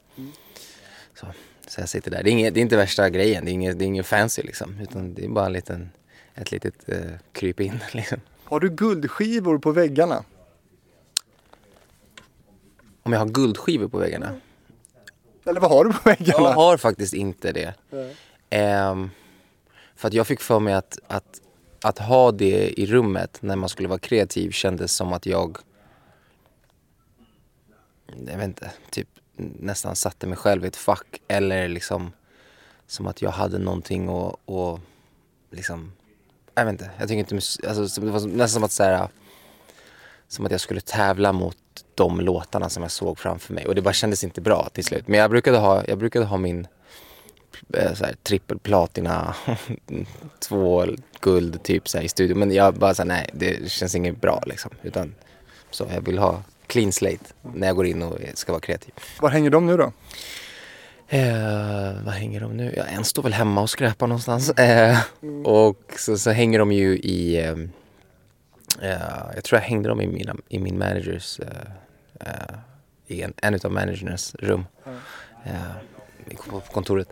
Så, 1.19 1.25
så 1.67 1.81
jag 1.81 1.89
sitter 1.89 2.11
där. 2.11 2.23
Det 2.23 2.29
är, 2.29 2.31
inget, 2.31 2.53
det 2.53 2.59
är 2.59 2.61
inte 2.61 2.77
värsta 2.77 3.09
grejen, 3.09 3.45
det 3.45 3.51
är 3.51 3.53
inget, 3.53 3.79
det 3.79 3.85
är 3.85 3.87
inget 3.87 4.05
fancy 4.05 4.41
liksom. 4.41 4.79
Utan 4.79 5.13
det 5.13 5.25
är 5.25 5.29
bara 5.29 5.45
en 5.45 5.53
liten, 5.53 5.89
ett 6.35 6.51
litet 6.51 6.89
eh, 6.89 6.97
kryp 7.31 7.59
in 7.59 7.79
liksom. 7.91 8.19
Har 8.43 8.59
du 8.59 8.69
guldskivor 8.69 9.57
på 9.57 9.71
väggarna? 9.71 10.23
Om 13.09 13.13
jag 13.13 13.19
har 13.19 13.27
guldskivor 13.27 13.87
på 13.87 13.97
väggarna? 13.97 14.35
Eller 15.45 15.59
vad 15.59 15.71
har 15.71 15.85
du 15.85 15.93
på 15.93 16.09
väggarna? 16.09 16.43
Jag 16.43 16.53
har 16.53 16.77
faktiskt 16.77 17.13
inte 17.13 17.51
det. 17.51 17.73
Ehm, 18.49 19.09
för 19.95 20.07
att 20.07 20.13
jag 20.13 20.27
fick 20.27 20.41
för 20.41 20.59
mig 20.59 20.73
att, 20.73 20.99
att, 21.07 21.41
att 21.83 21.99
ha 21.99 22.31
det 22.31 22.79
i 22.79 22.85
rummet 22.85 23.37
när 23.41 23.55
man 23.55 23.69
skulle 23.69 23.87
vara 23.87 23.99
kreativ 23.99 24.51
kändes 24.51 24.91
som 24.93 25.13
att 25.13 25.25
jag, 25.25 25.57
jag 28.27 28.37
vet 28.37 28.45
inte, 28.45 28.71
typ 28.89 29.07
nästan 29.37 29.95
satte 29.95 30.27
mig 30.27 30.37
själv 30.37 30.65
i 30.65 30.67
ett 30.67 30.75
fack. 30.75 31.21
Eller 31.27 31.67
liksom 31.67 32.11
som 32.87 33.07
att 33.07 33.21
jag 33.21 33.31
hade 33.31 33.57
någonting 33.57 34.09
och, 34.09 34.37
och 34.45 34.79
liksom, 35.51 35.91
jag 36.55 36.65
vet 36.65 36.71
inte, 36.71 36.89
jag 36.99 37.07
tycker 37.07 37.19
inte, 37.19 37.35
mus- 37.35 37.67
alltså, 37.67 38.01
det 38.01 38.11
var 38.11 38.19
nästan 38.19 38.47
som 38.49 38.63
att 38.63 38.71
så 38.71 38.83
här, 38.83 39.07
som 40.27 40.45
att 40.45 40.51
jag 40.51 40.61
skulle 40.61 40.81
tävla 40.81 41.33
mot 41.33 41.57
de 41.95 42.21
låtarna 42.21 42.69
som 42.69 42.83
jag 42.83 42.91
såg 42.91 43.19
framför 43.19 43.53
mig. 43.53 43.65
Och 43.65 43.75
det 43.75 43.81
bara 43.81 43.93
kändes 43.93 44.23
inte 44.23 44.41
bra 44.41 44.69
till 44.73 44.83
slut. 44.83 45.07
Men 45.07 45.19
jag 45.19 45.29
brukade 45.29 45.57
ha, 45.57 45.83
jag 45.87 45.97
brukade 45.97 46.25
ha 46.25 46.37
min 46.37 46.67
eh, 47.73 47.93
så 47.93 48.05
här, 48.05 48.15
trippelplatina, 48.23 49.35
två 50.39 50.85
guld 51.19 51.63
typ 51.63 51.89
så 51.89 51.97
här, 51.97 52.05
i 52.05 52.09
studion. 52.09 52.39
Men 52.39 52.51
jag 52.51 52.73
bara 52.73 52.93
så 52.93 53.01
här, 53.01 53.07
nej 53.07 53.29
det 53.33 53.71
känns 53.71 53.95
inget 53.95 54.21
bra 54.21 54.43
liksom. 54.45 54.71
Utan 54.81 55.15
så 55.71 55.87
jag 55.93 56.01
vill 56.01 56.17
ha 56.17 56.43
clean 56.67 56.91
slate 56.91 57.25
när 57.53 57.67
jag 57.67 57.75
går 57.75 57.85
in 57.85 58.03
och 58.03 58.17
ska 58.33 58.51
vara 58.51 58.61
kreativ. 58.61 58.93
Var 59.19 59.29
hänger 59.29 59.49
de 59.49 59.65
nu 59.65 59.77
då? 59.77 59.91
Eh, 61.11 62.03
vad 62.05 62.13
hänger 62.13 62.39
de 62.39 62.57
nu? 62.57 62.73
Ja, 62.77 62.83
en 62.83 63.03
står 63.03 63.23
väl 63.23 63.33
hemma 63.33 63.61
och 63.61 63.69
skräpar 63.69 64.07
någonstans. 64.07 64.49
Eh, 64.49 64.97
och 65.43 65.93
så, 65.97 66.17
så 66.17 66.31
hänger 66.31 66.59
de 66.59 66.71
ju 66.71 66.97
i, 66.97 67.45
eh, 67.45 67.55
eh, 68.81 68.91
jag 69.35 69.43
tror 69.43 69.59
jag 69.59 69.67
hängde 69.67 69.89
dem 69.89 70.01
i, 70.01 70.07
mina, 70.07 70.35
i 70.49 70.59
min 70.59 70.77
managers, 70.77 71.39
eh, 71.39 71.47
eh, 72.19 72.55
i 73.07 73.21
en, 73.21 73.33
en 73.37 73.53
utav 73.53 73.71
managernas 73.71 74.35
rum. 74.35 74.65
På, 76.49 76.59
kontoret. 76.59 77.07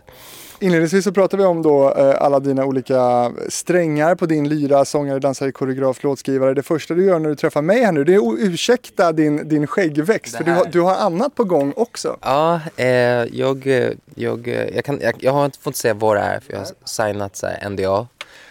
Inledningsvis 0.60 1.04
så 1.04 1.12
pratade 1.12 1.42
vi 1.42 1.46
om 1.46 1.62
då 1.62 1.88
alla 2.18 2.40
dina 2.40 2.64
olika 2.64 3.32
strängar 3.48 4.14
på 4.14 4.26
din 4.26 4.48
lyra, 4.48 4.84
sångare, 4.84 5.18
dansare, 5.18 5.52
koreograf, 5.52 6.02
låtskrivare. 6.02 6.54
Det 6.54 6.62
första 6.62 6.94
du 6.94 7.04
gör 7.04 7.18
när 7.18 7.28
du 7.28 7.36
träffar 7.36 7.62
mig 7.62 7.84
här 7.84 7.92
nu, 7.92 8.04
det 8.04 8.14
är 8.14 8.18
att 8.18 8.38
ursäkta 8.38 9.12
din, 9.12 9.48
din 9.48 9.66
skäggväxt. 9.66 10.36
För 10.36 10.44
du 10.44 10.50
har, 10.50 10.64
du 10.64 10.80
har 10.80 10.94
annat 10.94 11.34
på 11.34 11.44
gång 11.44 11.72
också. 11.76 12.16
Ja, 12.20 12.60
eh, 12.76 12.86
jag, 12.86 13.66
jag, 14.14 14.48
jag, 14.74 14.84
kan, 14.84 15.00
jag, 15.02 15.14
jag 15.18 15.32
har 15.32 15.44
inte 15.44 15.58
fått 15.58 15.76
säga 15.76 15.94
vad 15.94 16.16
det 16.16 16.22
är 16.22 16.40
för 16.40 16.52
jag 16.52 16.60
har 16.60 16.68
signat 16.84 17.36
så 17.36 17.46
här, 17.46 17.70
NDA. 17.70 18.06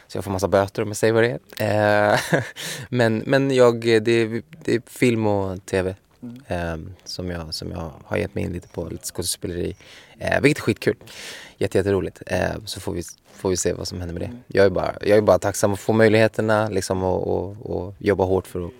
Så 0.07 0.17
jag 0.17 0.23
får 0.23 0.31
massa 0.31 0.47
böter 0.47 0.81
om 0.81 0.87
jag 0.87 0.97
säger 0.97 1.13
vad 1.13 1.23
det 1.23 1.39
är. 1.57 2.13
Eh, 2.13 2.19
men 2.89 3.23
men 3.25 3.51
jag, 3.51 3.81
det, 3.81 4.11
är, 4.11 4.41
det 4.63 4.75
är 4.75 4.81
film 4.85 5.27
och 5.27 5.65
tv. 5.65 5.95
Eh, 6.47 6.75
som, 7.03 7.29
jag, 7.29 7.53
som 7.53 7.71
jag 7.71 7.91
har 8.05 8.17
gett 8.17 8.35
mig 8.35 8.43
in 8.43 8.53
lite 8.53 8.67
på, 8.67 8.89
lite 8.89 9.05
skådespeleri. 9.05 9.75
Eh, 10.19 10.41
vilket 10.41 10.57
är 10.57 10.63
skitkul. 10.63 10.95
Jätte, 11.57 11.77
jätteroligt. 11.77 12.21
Eh, 12.25 12.51
så 12.65 12.79
får 12.79 12.93
vi, 12.93 13.03
får 13.33 13.49
vi 13.49 13.57
se 13.57 13.73
vad 13.73 13.87
som 13.87 13.99
händer 13.99 14.13
med 14.13 14.29
det. 14.29 14.57
Jag 14.57 14.65
är 14.65 14.69
bara, 14.69 14.93
jag 15.01 15.17
är 15.17 15.21
bara 15.21 15.39
tacksam 15.39 15.73
att 15.73 15.79
få 15.79 15.93
möjligheterna 15.93 16.69
liksom, 16.69 17.03
och, 17.03 17.27
och, 17.27 17.65
och 17.65 17.95
jobba 17.97 18.23
hårt 18.23 18.47
för 18.47 18.65
att 18.65 18.71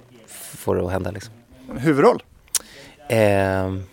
få 0.57 0.73
det 0.73 0.85
att 0.85 0.91
hända. 0.91 1.11
Liksom. 1.11 1.33
Huvudroll. 1.77 2.23
Ehm, 3.09 3.83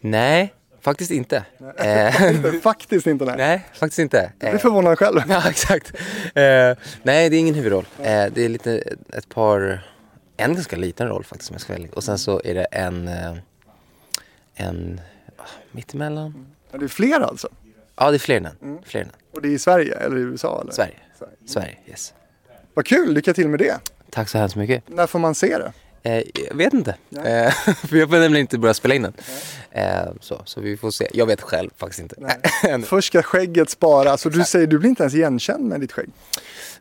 nej, 0.00 0.52
faktiskt 0.82 1.10
inte. 1.10 1.44
Eh, 1.78 2.60
Faktiskt 2.62 3.06
inte 3.06 3.24
nej. 3.24 3.36
nej, 3.36 3.66
faktiskt 3.72 3.98
inte. 3.98 4.16
Jag 4.16 4.50
blir 4.50 4.54
Eh, 4.54 4.58
förvånad 4.58 4.98
själv. 4.98 5.20
ja, 5.28 5.50
exakt. 5.50 5.92
Eh, 6.34 6.76
nej, 7.02 7.30
det 7.30 7.36
är 7.36 7.38
ingen 7.38 7.54
huvudroll. 7.54 7.86
Eh, 7.98 8.04
det 8.04 8.38
är 8.44 8.48
lite 8.48 8.82
ett 9.12 9.28
par, 9.28 9.86
en 10.36 10.54
ganska 10.54 10.76
liten 10.76 11.08
roll 11.08 11.24
faktiskt 11.24 11.50
om 11.50 11.54
jag 11.54 11.60
ska. 11.60 11.96
Och 11.96 12.04
sen 12.04 12.18
så 12.18 12.40
är 12.44 12.54
det 12.54 12.64
en, 12.64 13.08
eh, 13.08 13.34
en 14.54 15.00
ah, 15.36 15.42
mittemellan. 15.72 16.46
Ja, 16.72 16.78
Det 16.78 16.84
är 16.84 16.88
fler 16.88 17.20
alltså. 17.20 17.48
Ja, 17.96 18.10
det 18.10 18.16
är 18.16 18.18
fler 18.18 18.36
än 18.36 18.46
en. 18.46 18.78
Fler 18.84 19.00
än 19.00 19.06
en. 19.06 19.12
Och 19.34 19.42
det 19.42 19.48
är 19.48 19.52
i 19.52 19.58
Sverige 19.58 19.94
eller 19.94 20.16
i 20.16 20.20
USA? 20.20 20.60
Eller? 20.60 20.72
Sverige. 20.72 20.94
Sverige. 21.18 21.32
Sverige, 21.46 21.76
yes. 21.86 22.14
Vad 22.74 22.86
kul, 22.86 23.14
lycka 23.14 23.34
till 23.34 23.48
med 23.48 23.58
det. 23.58 23.80
Tack 24.10 24.28
så 24.28 24.38
hemskt 24.38 24.56
mycket. 24.56 24.88
När 24.88 25.06
får 25.06 25.18
man 25.18 25.34
se 25.34 25.58
det? 25.58 25.72
Eh, 26.02 26.22
jag 26.34 26.54
vet 26.54 26.72
inte. 26.72 26.96
Eh, 27.10 27.50
för 27.74 27.96
jag 27.96 28.10
får 28.10 28.18
nämligen 28.18 28.40
inte 28.40 28.58
börja 28.58 28.74
spela 28.74 28.94
in 28.94 29.02
den. 29.02 29.12
Eh, 29.70 30.12
så, 30.20 30.42
så 30.44 30.60
vi 30.60 30.76
får 30.76 30.90
se. 30.90 31.08
Jag 31.12 31.26
vet 31.26 31.40
själv 31.40 31.70
faktiskt 31.76 32.00
inte. 32.00 32.16
Först 32.86 33.06
ska 33.06 33.22
skägget 33.22 33.70
spara, 33.70 34.16
så 34.16 34.28
du 34.28 34.44
säger 34.44 34.66
du 34.66 34.78
blir 34.78 34.90
inte 34.90 35.02
ens 35.02 35.14
igenkänd 35.14 35.64
med 35.64 35.80
ditt 35.80 35.92
skägg? 35.92 36.08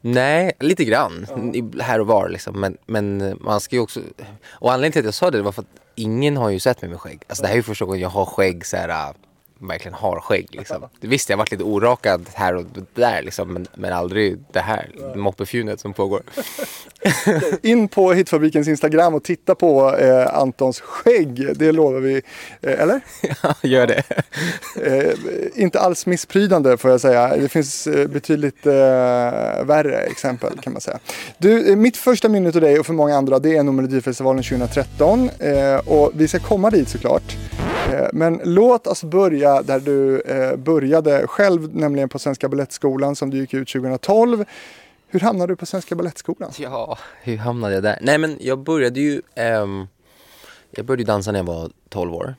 Nej, 0.01 0.51
lite 0.59 0.85
grann. 0.85 1.27
Ja. 1.75 1.83
Här 1.83 1.99
och 1.99 2.07
var 2.07 2.29
liksom. 2.29 2.59
Men, 2.59 2.77
men 2.85 3.37
man 3.41 3.61
ska 3.61 3.75
ju 3.75 3.81
också... 3.81 3.99
Och 4.43 4.73
anledningen 4.73 4.91
till 4.91 4.99
att 4.99 5.05
jag 5.05 5.13
sa 5.13 5.31
det 5.31 5.41
var 5.41 5.51
för 5.51 5.61
att 5.61 5.67
ingen 5.95 6.37
har 6.37 6.49
ju 6.49 6.59
sett 6.59 6.81
mig 6.81 6.89
med 6.89 6.99
skägg. 6.99 7.21
Alltså 7.27 7.41
det 7.41 7.47
här 7.47 7.53
är 7.53 7.57
ju 7.57 7.63
första 7.63 7.85
gången 7.85 8.01
jag 8.01 8.09
har 8.09 8.25
skägg 8.25 8.65
så 8.65 8.77
här 8.77 9.13
verkligen 9.61 9.93
har 9.93 10.19
skägg. 10.19 10.47
Liksom. 10.51 10.89
Visst, 10.99 11.29
jag 11.29 11.37
har 11.37 11.39
varit 11.39 11.51
lite 11.51 11.63
orakad 11.63 12.25
här 12.33 12.55
och 12.55 12.65
där 12.93 13.21
liksom, 13.21 13.53
men, 13.53 13.67
men 13.75 13.93
aldrig 13.93 14.39
det 14.51 14.59
här 14.59 14.89
moppefjunet 15.15 15.79
som 15.79 15.93
pågår. 15.93 16.21
In 17.61 17.87
på 17.87 18.13
Hitfabrikens 18.13 18.67
Instagram 18.67 19.13
och 19.13 19.23
titta 19.23 19.55
på 19.55 19.95
eh, 19.95 20.37
Antons 20.37 20.79
skägg, 20.81 21.57
det 21.57 21.71
lovar 21.71 21.99
vi. 21.99 22.21
Eh, 22.61 22.81
eller? 22.81 23.01
Ja, 23.43 23.55
gör 23.61 23.87
det. 23.87 24.03
eh, 24.85 25.13
inte 25.55 25.79
alls 25.79 26.05
missprydande 26.05 26.77
får 26.77 26.91
jag 26.91 27.01
säga. 27.01 27.37
Det 27.37 27.49
finns 27.49 27.87
eh, 27.87 28.07
betydligt 28.07 28.65
eh, 28.65 28.73
värre 29.63 29.97
exempel 29.97 30.59
kan 30.61 30.73
man 30.73 30.81
säga. 30.81 30.99
Du, 31.37 31.71
eh, 31.71 31.75
mitt 31.75 31.97
första 31.97 32.29
minne 32.29 32.51
till 32.51 32.61
dig 32.61 32.79
och 32.79 32.85
för 32.85 32.93
många 32.93 33.17
andra 33.17 33.39
det 33.39 33.57
är 33.57 33.63
nog 33.63 33.75
Melodifestivalen 33.75 34.43
2013 34.43 35.29
och 35.85 36.11
vi 36.13 36.27
ska 36.27 36.39
komma 36.39 36.69
dit 36.69 36.89
såklart. 36.89 37.37
Eh, 37.89 38.07
men 38.13 38.41
låt 38.43 38.87
oss 38.87 39.03
börja 39.03 39.61
där 39.61 39.79
du 39.79 40.21
eh, 40.21 40.55
började 40.55 41.27
själv, 41.27 41.75
nämligen 41.75 42.09
på 42.09 42.19
Svenska 42.19 42.49
Balettskolan 42.49 43.15
som 43.15 43.29
du 43.29 43.37
gick 43.37 43.53
ut 43.53 43.69
2012. 43.69 44.45
Hur 45.07 45.19
hamnade 45.19 45.53
du 45.53 45.55
på 45.55 45.65
Svenska 45.65 45.95
Balettskolan? 45.95 46.51
Ja, 46.57 46.97
hur 47.21 47.37
hamnade 47.37 47.73
jag 47.73 47.83
där? 47.83 47.99
Nej 48.01 48.17
men 48.17 48.37
jag 48.41 48.59
började 48.59 48.99
ju, 48.99 49.21
um, 49.35 49.87
jag 50.71 50.85
började 50.85 51.03
dansa 51.03 51.31
när 51.31 51.39
jag 51.39 51.43
var 51.45 51.71
12 51.89 52.13
år. 52.13 52.35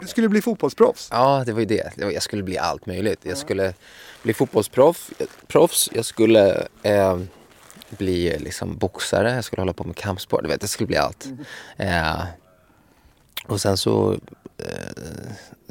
Du 0.00 0.06
skulle 0.06 0.28
bli 0.28 0.42
fotbollsproffs? 0.42 1.08
Ja, 1.10 1.42
det 1.46 1.52
var 1.52 1.60
ju 1.60 1.66
det. 1.66 1.92
Jag 1.96 2.22
skulle 2.22 2.42
bli 2.42 2.58
allt 2.58 2.86
möjligt. 2.86 3.20
Jag 3.22 3.38
skulle 3.38 3.74
bli 4.22 4.34
fotbollsproffs, 4.34 5.90
jag 5.92 6.04
skulle 6.04 6.66
eh, 6.82 7.18
bli 7.88 8.38
liksom 8.38 8.76
boxare, 8.76 9.34
jag 9.34 9.44
skulle 9.44 9.60
hålla 9.60 9.72
på 9.72 9.84
med 9.84 9.96
kampsport, 9.96 10.42
du 10.42 10.48
vet, 10.48 10.62
jag 10.62 10.70
skulle 10.70 10.86
bli 10.86 10.96
allt. 10.96 11.28
Eh, 11.76 12.24
och 13.46 13.60
sen 13.60 13.76
så 13.76 14.12
eh, 14.12 14.18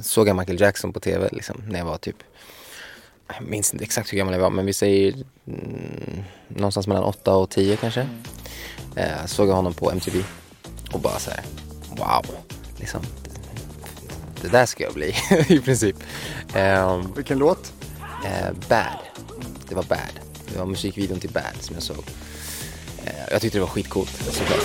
såg 0.02 0.28
jag 0.28 0.36
Michael 0.36 0.62
Jackson 0.62 0.94
på 0.94 1.00
tv 1.00 1.30
liksom, 1.32 1.64
när 1.68 1.80
jag 1.80 1.86
var 1.86 1.98
typ, 1.98 2.16
jag 3.28 3.48
minns 3.48 3.74
inte 3.74 3.86
exakt 3.86 4.14
hur 4.14 4.18
gammal 4.18 4.34
jag 4.34 4.42
var 4.42 4.50
men 4.50 4.66
vi 4.66 4.74
säger 4.74 5.14
mm, 5.48 6.24
någonstans 6.48 6.88
mellan 6.88 7.04
8 7.04 7.36
och 7.36 7.50
10 7.50 7.78
kanske. 7.78 8.08
Eh, 8.96 9.26
såg 9.26 9.50
jag 9.50 9.54
honom 9.54 9.74
på 9.74 9.92
MTV 9.92 10.24
och 10.92 11.00
bara 11.00 11.20
såhär, 11.20 11.42
wow, 11.90 12.26
liksom, 12.78 13.02
det, 13.24 13.32
det 14.42 14.48
där 14.50 14.66
ska 14.66 14.84
jag 14.84 14.94
bli 14.94 15.16
i 15.48 15.60
princip. 15.60 15.96
Eh, 16.56 17.02
Vilken 17.16 17.38
låt? 17.38 17.74
Eh, 18.26 18.52
bad, 18.70 18.98
det 19.70 19.76
var 19.76 19.84
Bad. 19.84 20.20
Det 20.54 20.60
var 20.60 20.66
musikvideon 20.66 21.20
till 21.20 21.30
Bad 21.30 21.56
som 21.60 21.76
jag 21.76 21.84
såg. 21.84 22.04
Eh, 23.06 23.14
jag 23.32 23.42
tyckte 23.42 23.58
det 23.58 23.62
var 23.62 23.68
skitcoolt 23.68 24.10
såklart. 24.32 24.60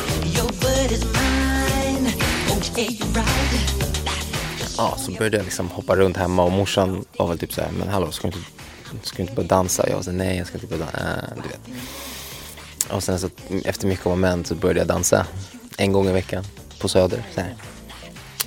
Ja, 4.83 4.97
så 4.97 5.13
började 5.13 5.37
jag 5.37 5.45
liksom 5.45 5.69
hoppa 5.69 5.97
runt 5.97 6.17
hemma 6.17 6.45
och 6.45 6.53
morsan 6.53 7.05
var 7.17 7.29
väl 7.29 7.39
typ 7.39 7.53
så 7.53 7.61
här, 7.61 7.71
men 7.79 7.89
hallå, 7.89 8.11
ska 8.11 8.29
du 8.29 8.39
inte, 8.95 9.09
ska 9.09 9.17
du 9.17 9.23
inte 9.23 9.35
börja 9.35 9.49
dansa? 9.49 9.89
Jag 9.89 9.97
var 9.97 10.03
såhär, 10.03 10.19
nej, 10.19 10.39
jag 10.39 10.47
ska 10.47 10.57
inte 10.59 10.67
börja 10.67 10.85
dansa, 10.85 11.01
äh, 11.01 11.43
du 11.43 11.49
vet. 11.49 11.83
Och 12.93 13.03
sen 13.03 13.19
så 13.19 13.29
efter 13.65 13.87
mycket 13.87 14.07
om 14.07 14.25
och 14.25 14.47
så 14.47 14.55
började 14.55 14.81
jag 14.81 14.87
dansa 14.87 15.27
en 15.79 15.93
gång 15.93 16.09
i 16.09 16.13
veckan 16.13 16.45
på 16.79 16.89
Söder. 16.89 17.23
Så 17.35 17.41
här. 17.41 17.55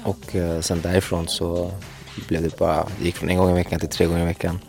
Och 0.04 0.36
eh, 0.36 0.62
sen 0.62 0.82
därifrån 0.82 1.28
så 1.28 1.72
blev 2.28 2.44
det 2.44 2.58
bara, 2.58 2.88
det 3.00 3.06
gick 3.06 3.16
från 3.16 3.30
en 3.30 3.38
gång 3.38 3.52
i 3.52 3.54
veckan 3.54 3.80
till 3.80 3.90
tre 3.90 4.06
gånger 4.06 4.22
i 4.22 4.26
veckan 4.26 4.60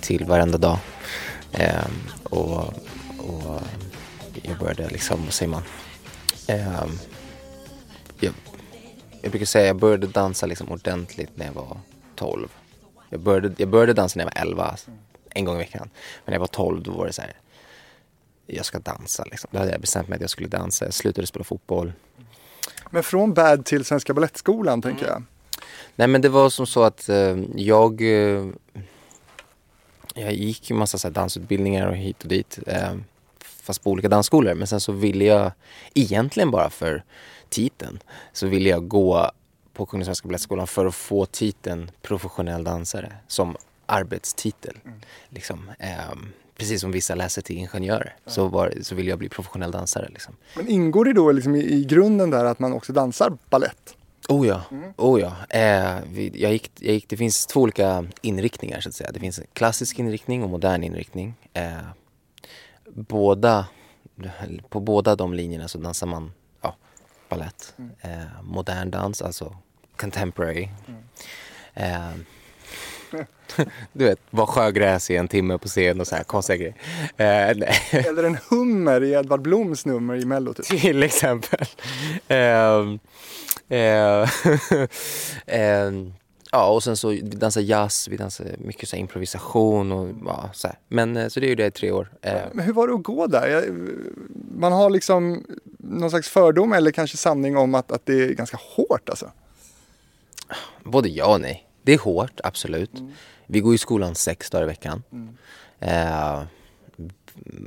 till 0.00 0.24
varenda 0.24 0.58
dag. 0.58 0.78
Eh, 1.52 1.86
och, 2.22 2.74
och 3.18 3.60
jag 4.42 4.58
började 4.58 4.88
liksom, 4.88 5.24
vad 5.24 5.32
säger 5.32 5.50
man? 5.50 5.62
Eh, 6.46 6.84
jag 9.22 9.30
brukar 9.30 9.46
säga 9.46 9.64
att 9.64 9.68
jag 9.68 9.76
började 9.76 10.06
dansa 10.06 10.46
liksom 10.46 10.68
ordentligt 10.68 11.30
när 11.34 11.46
jag 11.46 11.52
var 11.52 11.76
12. 12.14 12.48
Jag 13.10 13.20
började, 13.20 13.54
jag 13.56 13.68
började 13.68 13.92
dansa 13.92 14.18
när 14.18 14.24
jag 14.24 14.32
var 14.34 14.50
11, 14.50 14.76
en 15.30 15.44
gång 15.44 15.54
i 15.54 15.58
veckan. 15.58 15.90
Men 16.24 16.32
när 16.32 16.32
jag 16.32 16.40
var 16.40 16.46
12 16.46 16.82
då 16.82 16.92
var 16.92 17.06
det 17.06 17.12
så 17.12 17.22
här, 17.22 17.32
jag 18.46 18.64
ska 18.64 18.78
dansa 18.78 19.24
liksom. 19.30 19.50
Då 19.52 19.58
hade 19.58 19.70
jag 19.70 19.80
bestämt 19.80 20.08
mig 20.08 20.16
att 20.16 20.20
jag 20.20 20.30
skulle 20.30 20.48
dansa. 20.48 20.84
Jag 20.84 20.94
slutade 20.94 21.26
spela 21.26 21.44
fotboll. 21.44 21.92
Men 22.90 23.02
från 23.02 23.34
BAD 23.34 23.64
till 23.64 23.84
Svenska 23.84 24.14
Balettskolan 24.14 24.72
mm. 24.72 24.82
tänker 24.82 25.06
jag. 25.06 25.22
Nej 25.96 26.08
men 26.08 26.20
det 26.20 26.28
var 26.28 26.50
som 26.50 26.66
så 26.66 26.82
att 26.82 27.08
eh, 27.08 27.38
jag 27.56 28.00
eh, 28.00 28.46
jag 30.14 30.32
gick 30.32 30.70
ju 30.70 30.76
massa 30.76 30.98
så 30.98 31.10
dansutbildningar 31.10 31.86
och 31.86 31.96
hit 31.96 32.22
och 32.22 32.28
dit. 32.28 32.58
Eh, 32.66 32.94
fast 33.62 33.84
på 33.84 33.90
olika 33.90 34.08
dansskolor. 34.08 34.54
Men 34.54 34.66
sen 34.66 34.80
så 34.80 34.92
ville 34.92 35.24
jag 35.24 35.52
egentligen 35.94 36.50
bara 36.50 36.70
för 36.70 37.04
titeln 37.52 37.98
så 38.32 38.46
ville 38.46 38.68
jag 38.68 38.88
gå 38.88 39.30
på 39.72 39.86
Kungliga 39.86 40.04
Svenska 40.04 40.28
Balettskolan 40.28 40.66
för 40.66 40.86
att 40.86 40.94
få 40.94 41.26
titeln 41.26 41.90
professionell 42.02 42.64
dansare 42.64 43.12
som 43.26 43.56
arbetstitel. 43.86 44.78
Mm. 44.84 45.00
Liksom. 45.28 45.70
Eh, 45.78 46.16
precis 46.56 46.80
som 46.80 46.92
vissa 46.92 47.14
läser 47.14 47.42
till 47.42 47.56
ingenjör 47.56 48.02
mm. 48.02 48.12
så, 48.26 48.48
var, 48.48 48.72
så 48.82 48.94
vill 48.94 49.08
jag 49.08 49.18
bli 49.18 49.28
professionell 49.28 49.70
dansare. 49.70 50.08
Liksom. 50.08 50.36
Men 50.56 50.68
ingår 50.68 51.04
det 51.04 51.12
då 51.12 51.32
liksom 51.32 51.54
i, 51.54 51.60
i 51.60 51.84
grunden 51.84 52.30
där 52.30 52.44
att 52.44 52.58
man 52.58 52.72
också 52.72 52.92
dansar 52.92 53.38
ballett? 53.50 53.96
Oh 54.28 54.46
ja, 54.46 54.62
mm. 54.70 54.92
oh 54.96 55.20
ja. 55.20 55.58
Eh, 55.58 55.98
vi, 56.12 56.32
jag 56.34 56.52
gick, 56.52 56.70
jag 56.80 56.94
gick, 56.94 57.08
det 57.08 57.16
finns 57.16 57.46
två 57.46 57.60
olika 57.60 58.04
inriktningar 58.20 58.80
så 58.80 58.88
att 58.88 58.94
säga. 58.94 59.10
Det 59.12 59.20
finns 59.20 59.38
en 59.38 59.46
klassisk 59.52 59.98
inriktning 59.98 60.42
och 60.42 60.50
modern 60.50 60.84
inriktning. 60.84 61.34
Eh, 61.52 61.72
båda, 62.94 63.66
på 64.68 64.80
båda 64.80 65.16
de 65.16 65.34
linjerna 65.34 65.68
så 65.68 65.78
dansar 65.78 66.06
man 66.06 66.32
ballett, 67.32 67.74
mm. 67.78 67.90
eh, 68.00 68.42
modern 68.42 68.90
dans, 68.90 69.22
alltså 69.22 69.56
contemporary. 69.96 70.68
Mm. 70.86 71.02
Eh, 71.74 72.10
du 73.92 74.04
vet, 74.04 74.18
vara 74.30 74.46
sjögräs 74.46 75.10
i 75.10 75.16
en 75.16 75.28
timme 75.28 75.58
på 75.58 75.68
scen 75.68 76.00
och 76.00 76.06
så 76.06 76.16
här 76.16 76.24
konstiga 76.24 76.56
grejer. 76.56 76.74
Eh, 77.16 77.50
Eller 78.06 78.24
en 78.24 78.38
hummer 78.50 79.02
i 79.02 79.12
Edvard 79.12 79.42
Bloms 79.42 79.86
nummer 79.86 80.16
i 80.16 80.24
Mello 80.24 80.54
typ. 80.54 80.66
Till 80.66 81.02
exempel. 81.02 81.66
Eh, 82.28 82.78
eh, 83.68 84.28
eh, 85.60 85.92
Ja, 86.54 86.68
och 86.68 86.82
sen 86.82 86.96
så 86.96 87.08
vi 87.08 87.20
dansar 87.20 87.60
jazz, 87.60 88.08
vi 88.08 88.16
dansar 88.16 88.46
mycket 88.58 88.88
så 88.88 88.96
improvisation 88.96 89.92
och 89.92 90.08
ja, 90.26 90.50
så 90.52 90.66
här. 90.66 90.78
Men 90.88 91.16
eh, 91.16 91.28
så 91.28 91.40
det 91.40 91.46
är 91.46 91.48
ju 91.48 91.54
det 91.54 91.66
i 91.66 91.70
tre 91.70 91.90
år. 91.90 92.12
Eh. 92.22 92.42
Men 92.52 92.64
hur 92.64 92.72
var 92.72 92.88
det 92.88 92.94
att 92.94 93.02
gå 93.02 93.26
där? 93.26 93.72
Man 94.58 94.72
har 94.72 94.90
liksom 94.90 95.44
någon 95.78 96.10
slags 96.10 96.28
fördom 96.28 96.72
eller 96.72 96.90
kanske 96.90 97.16
sanning 97.16 97.56
om 97.56 97.74
att, 97.74 97.92
att 97.92 98.06
det 98.06 98.14
är 98.14 98.32
ganska 98.32 98.58
hårt 98.76 99.08
alltså? 99.08 99.30
Både 100.84 101.08
ja 101.08 101.34
och 101.34 101.40
nej. 101.40 101.68
Det 101.82 101.92
är 101.92 101.98
hårt, 101.98 102.40
absolut. 102.44 102.98
Mm. 102.98 103.12
Vi 103.46 103.60
går 103.60 103.74
i 103.74 103.78
skolan 103.78 104.14
sex 104.14 104.50
dagar 104.50 104.62
i 104.62 104.66
veckan. 104.66 105.02
Mm. 105.12 105.36
Eh, 105.80 106.42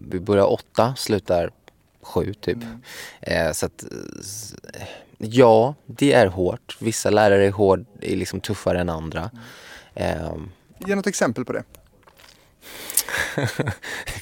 vi 0.09 0.19
börjar 0.19 0.51
åtta, 0.51 0.95
slutar 0.97 1.51
sju 2.01 2.33
typ. 2.33 2.57
Mm. 2.57 2.81
Eh, 3.21 3.51
så 3.51 3.65
att 3.65 3.85
Ja, 5.17 5.75
det 5.85 6.13
är 6.13 6.27
hårt. 6.27 6.77
Vissa 6.79 7.09
lärare 7.09 7.45
är, 7.45 7.51
hård, 7.51 7.85
är 8.01 8.15
liksom 8.15 8.39
tuffare 8.41 8.79
än 8.79 8.89
andra. 8.89 9.31
Um, 9.93 10.51
Ge 10.79 10.95
något 10.95 11.07
exempel 11.07 11.45
på 11.45 11.53
det. 11.53 11.63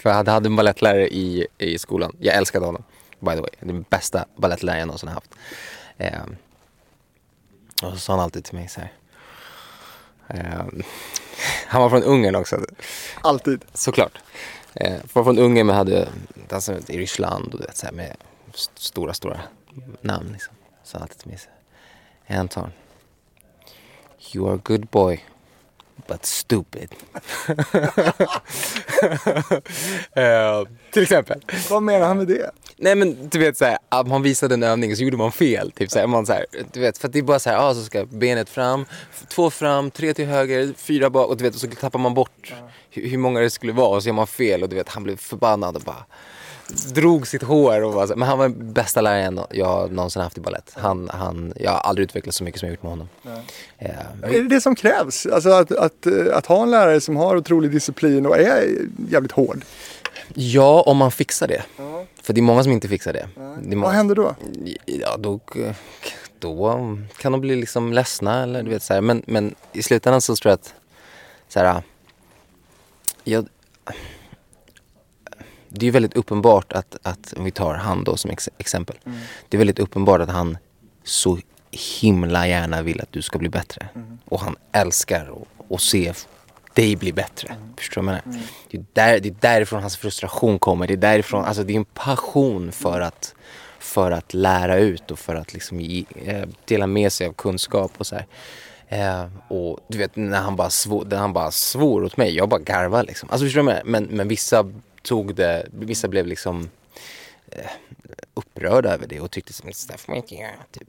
För 0.02 0.10
jag 0.10 0.14
hade 0.14 0.48
en 0.48 0.56
balettlärare 0.56 1.08
i, 1.08 1.48
i 1.58 1.80
skolan. 1.80 2.16
Jag 2.20 2.36
älskade 2.36 2.66
honom, 2.66 2.84
by 3.20 3.32
the 3.32 3.42
way. 3.42 3.50
Den 3.60 3.86
bästa 3.90 4.26
balettläraren 4.36 4.80
jag 4.80 4.88
någonsin 4.88 5.10
haft. 5.10 5.36
Um, 5.98 6.36
och 7.84 7.92
så 7.92 7.98
sa 7.98 8.14
han 8.14 8.20
alltid 8.20 8.44
till 8.44 8.56
mig 8.56 8.68
så 8.68 8.82
här. 8.82 8.92
Um, 10.28 10.84
han 11.68 11.82
var 11.82 11.90
från 11.90 12.04
Ungern 12.04 12.36
också. 12.36 12.66
Alltid? 13.22 13.66
Såklart. 13.74 14.18
Uh, 14.82 14.98
var 15.14 15.24
från 15.24 15.40
Ungern 15.40 15.68
men 15.68 15.76
hade 15.76 16.10
dansat 16.50 16.90
i 16.90 16.98
Ryssland 16.98 17.54
och 17.54 17.62
vet, 17.62 17.78
så 17.78 17.86
här, 17.86 17.94
med 17.94 18.16
stora, 18.76 19.14
stora 19.14 19.40
namn. 20.02 20.30
Liksom 20.34 20.56
sa 20.84 20.98
alltid 20.98 21.18
till 21.18 21.28
mig 21.28 21.40
Anton, 22.28 22.72
you 24.34 24.48
are 24.50 24.56
a 24.56 24.62
good 24.63 24.90
boy 24.90 25.24
but 26.08 26.25
stupid. 26.25 26.90
uh, 30.18 30.68
till 30.92 31.04
exempel. 31.04 31.42
Vad 31.70 31.84
menar 31.84 32.08
han 32.08 32.18
med 32.18 32.28
det? 32.28 32.52
Nej 32.78 32.96
men 32.96 33.30
du 33.30 33.40
vet 33.40 33.58
såhär, 33.58 33.78
att 33.90 34.08
man 34.08 34.22
visade 34.22 34.54
en 34.54 34.63
övning 34.63 34.92
och 34.92 34.98
så 34.98 35.04
gjorde 35.04 35.18
man 35.18 35.32
fel. 35.32 35.72
Typ 35.72 35.92
såhär, 35.92 36.08
man 36.08 36.25
såhär, 36.25 36.46
du 36.74 36.80
vet, 36.80 36.98
för 36.98 37.08
att 37.08 37.13
det 37.13 37.20
är 37.20 37.24
bara 37.24 37.40
såhär, 37.40 37.70
ah, 37.70 37.74
så 37.74 37.84
ska 37.84 38.06
benet 38.06 38.50
fram, 38.50 38.86
två 39.28 39.50
fram, 39.50 39.92
tre 39.92 40.13
till 40.13 40.25
höger, 40.25 40.74
fyra 40.78 41.10
bak 41.10 41.30
och 41.30 41.38
du 41.38 41.44
vet, 41.44 41.54
och 41.54 41.62
så 41.62 41.68
tappar 41.68 42.00
man 42.00 42.13
bort 42.13 42.54
hur, 42.90 43.10
hur 43.10 43.18
många 43.18 43.40
det 43.40 43.50
skulle 43.50 43.74
vara 43.74 43.96
och 43.96 44.04
så 44.04 44.10
gör 44.10 44.13
man 44.13 44.28
fel 44.28 44.63
och 44.63 44.70
du 44.70 44.75
vet, 44.75 44.90
han 44.90 45.04
blev 45.04 45.18
förbannad 45.18 45.75
och 45.75 45.82
bara 45.82 46.06
drog 46.67 47.27
sitt 47.27 47.43
hår 47.43 47.84
och 47.84 47.93
var 47.93 48.08
så, 48.08 48.15
men 48.15 48.27
han 48.27 48.38
var 48.38 48.50
den 48.50 48.74
bästa 48.74 49.01
läraren 49.01 49.39
jag 49.51 49.91
någonsin 49.91 50.22
haft 50.22 50.38
i 50.38 50.41
ballett. 50.41 50.72
Han, 50.75 51.10
han, 51.13 51.53
jag 51.55 51.72
har 51.72 51.79
aldrig 51.79 52.03
utvecklats 52.03 52.38
så 52.38 52.43
mycket 52.43 52.60
som 52.60 52.67
jag 52.67 52.74
gjort 52.74 52.84
med 52.84 52.91
honom. 52.91 53.10
Eh, 53.77 53.89
Är 54.22 54.29
det 54.29 54.48
det 54.48 54.62
som 54.62 54.75
krävs? 54.75 55.25
Alltså 55.25 55.50
att, 55.50 55.72
att, 55.72 56.05
eh, 56.05 56.13
att 56.38 56.46
ha 56.46 56.63
en 56.63 56.72
lärare 56.72 57.01
som 57.01 57.15
har 57.15 57.36
otrolig 57.38 57.72
disciplin 57.72 58.25
och 58.25 58.38
är 58.38 58.67
jävligt 59.10 59.32
hård. 59.32 59.65
ja, 60.34 60.82
om 60.82 60.98
man 60.98 61.12
fixar 61.12 61.48
det. 61.48 61.63
För 62.24 62.34
det 62.34 62.39
är 62.39 62.43
många 62.43 62.63
som 62.63 62.72
inte 62.72 62.88
fixar 62.88 63.13
det. 63.13 63.27
det 63.62 63.75
är 63.75 63.79
Vad 63.79 63.91
händer 63.91 64.15
då? 64.15 64.36
ja, 64.86 65.17
då, 65.17 65.39
då 66.39 66.98
kan 67.17 67.32
de 67.32 67.41
bli 67.41 67.55
liksom 67.55 67.93
ledsna 67.93 68.43
eller 68.43 68.63
du 68.63 68.70
vet 68.70 68.84
så 68.84 68.93
här. 68.93 69.01
Men, 69.01 69.24
men 69.27 69.55
i 69.74 69.84
slutändan 69.84 70.22
så 70.22 70.36
tror 70.36 70.50
jag 70.50 70.53
att 70.53 70.74
så 71.50 71.60
här, 71.60 71.82
jag, 73.24 73.48
det 75.74 75.88
är 75.88 75.92
väldigt 75.92 76.13
uppenbart 76.13 76.74
att, 76.74 76.98
att 77.03 77.34
om 77.38 77.44
vi 77.44 77.51
tar 77.51 77.74
han 77.74 78.03
då 78.03 78.18
som 78.18 78.32
ex, 78.32 78.50
exempel. 78.58 78.96
Det 79.50 79.58
är 79.58 79.60
väldigt 79.60 79.80
uppenbart 79.80 80.22
att 80.22 80.30
han 80.30 80.58
så 81.03 81.38
himla 82.01 82.48
gärna 82.48 82.82
vill 82.82 83.01
att 83.01 83.12
du 83.12 83.22
ska 83.22 83.38
bli 83.39 83.50
bättre. 83.50 83.88
Och 84.25 84.39
han 84.39 84.56
älskar 84.72 85.32
att- 85.70 85.82
se 85.82 86.13
dig 86.74 86.96
bli 86.96 87.13
bättre. 87.13 87.56
Förstår 87.77 88.01
du 88.01 88.06
vad 88.06 88.15
jag 88.15 88.27
menar? 88.27 88.39
Det, 88.72 88.77
är 88.77 88.86
där, 88.94 89.20
det 89.20 89.30
är 89.30 89.36
därifrån 89.39 89.82
hans 89.82 89.98
frustration 89.98 90.60
kommer. 90.60 90.88
Det 90.88 90.94
är 90.94 90.98
därifrån, 90.98 91.46
alltså 91.46 91.63
det 91.63 91.74
är 91.74 91.77
en 91.77 91.86
passion 91.86 92.72
för 92.72 93.01
att, 93.01 93.36
för 93.80 94.12
att 94.12 94.34
lära 94.34 94.77
ut 94.77 95.12
och 95.12 95.20
för 95.20 95.36
att 95.36 95.53
liksom 95.53 95.82
ge, 95.82 96.06
eh, 96.25 96.48
dela 96.65 96.88
med 96.88 97.12
sig 97.12 97.27
av 97.27 97.34
kunskap 97.34 97.92
och 97.98 98.08
så 98.08 98.15
här. 98.15 98.25
Eh, 98.88 99.25
och 99.48 99.80
du 99.88 99.98
vet 99.98 100.15
när 100.15 100.42
han 100.42 100.56
bara 100.56 100.70
svor, 100.70 101.06
när 101.10 101.18
han 101.18 101.34
bara 101.34 101.51
svor 101.51 102.03
åt 102.03 102.18
mig, 102.18 102.36
jag 102.36 102.50
bara 102.50 102.60
garvade 102.62 103.03
liksom. 103.03 103.30
Alltså 103.32 103.46
förstår 103.46 103.60
du 103.62 103.65
vad 103.65 103.75
jag 103.75 103.86
menar? 103.86 104.00
Men, 104.08 104.18
men 104.18 104.27
vissa 104.27 104.72
tog 105.03 105.36
det, 105.36 105.67
vissa 105.72 106.07
blev 106.07 106.27
liksom 106.27 106.69
eh, 107.51 107.72
upprörda 108.33 108.93
över 108.93 109.07
det 109.07 109.19
och 109.19 109.31
tyckte 109.31 109.53
som 109.53 109.69
det 109.88 109.98
får 109.98 110.12
man 110.12 110.17
inte 110.17 110.36
göra. 110.36 110.51
Typ. 110.72 110.88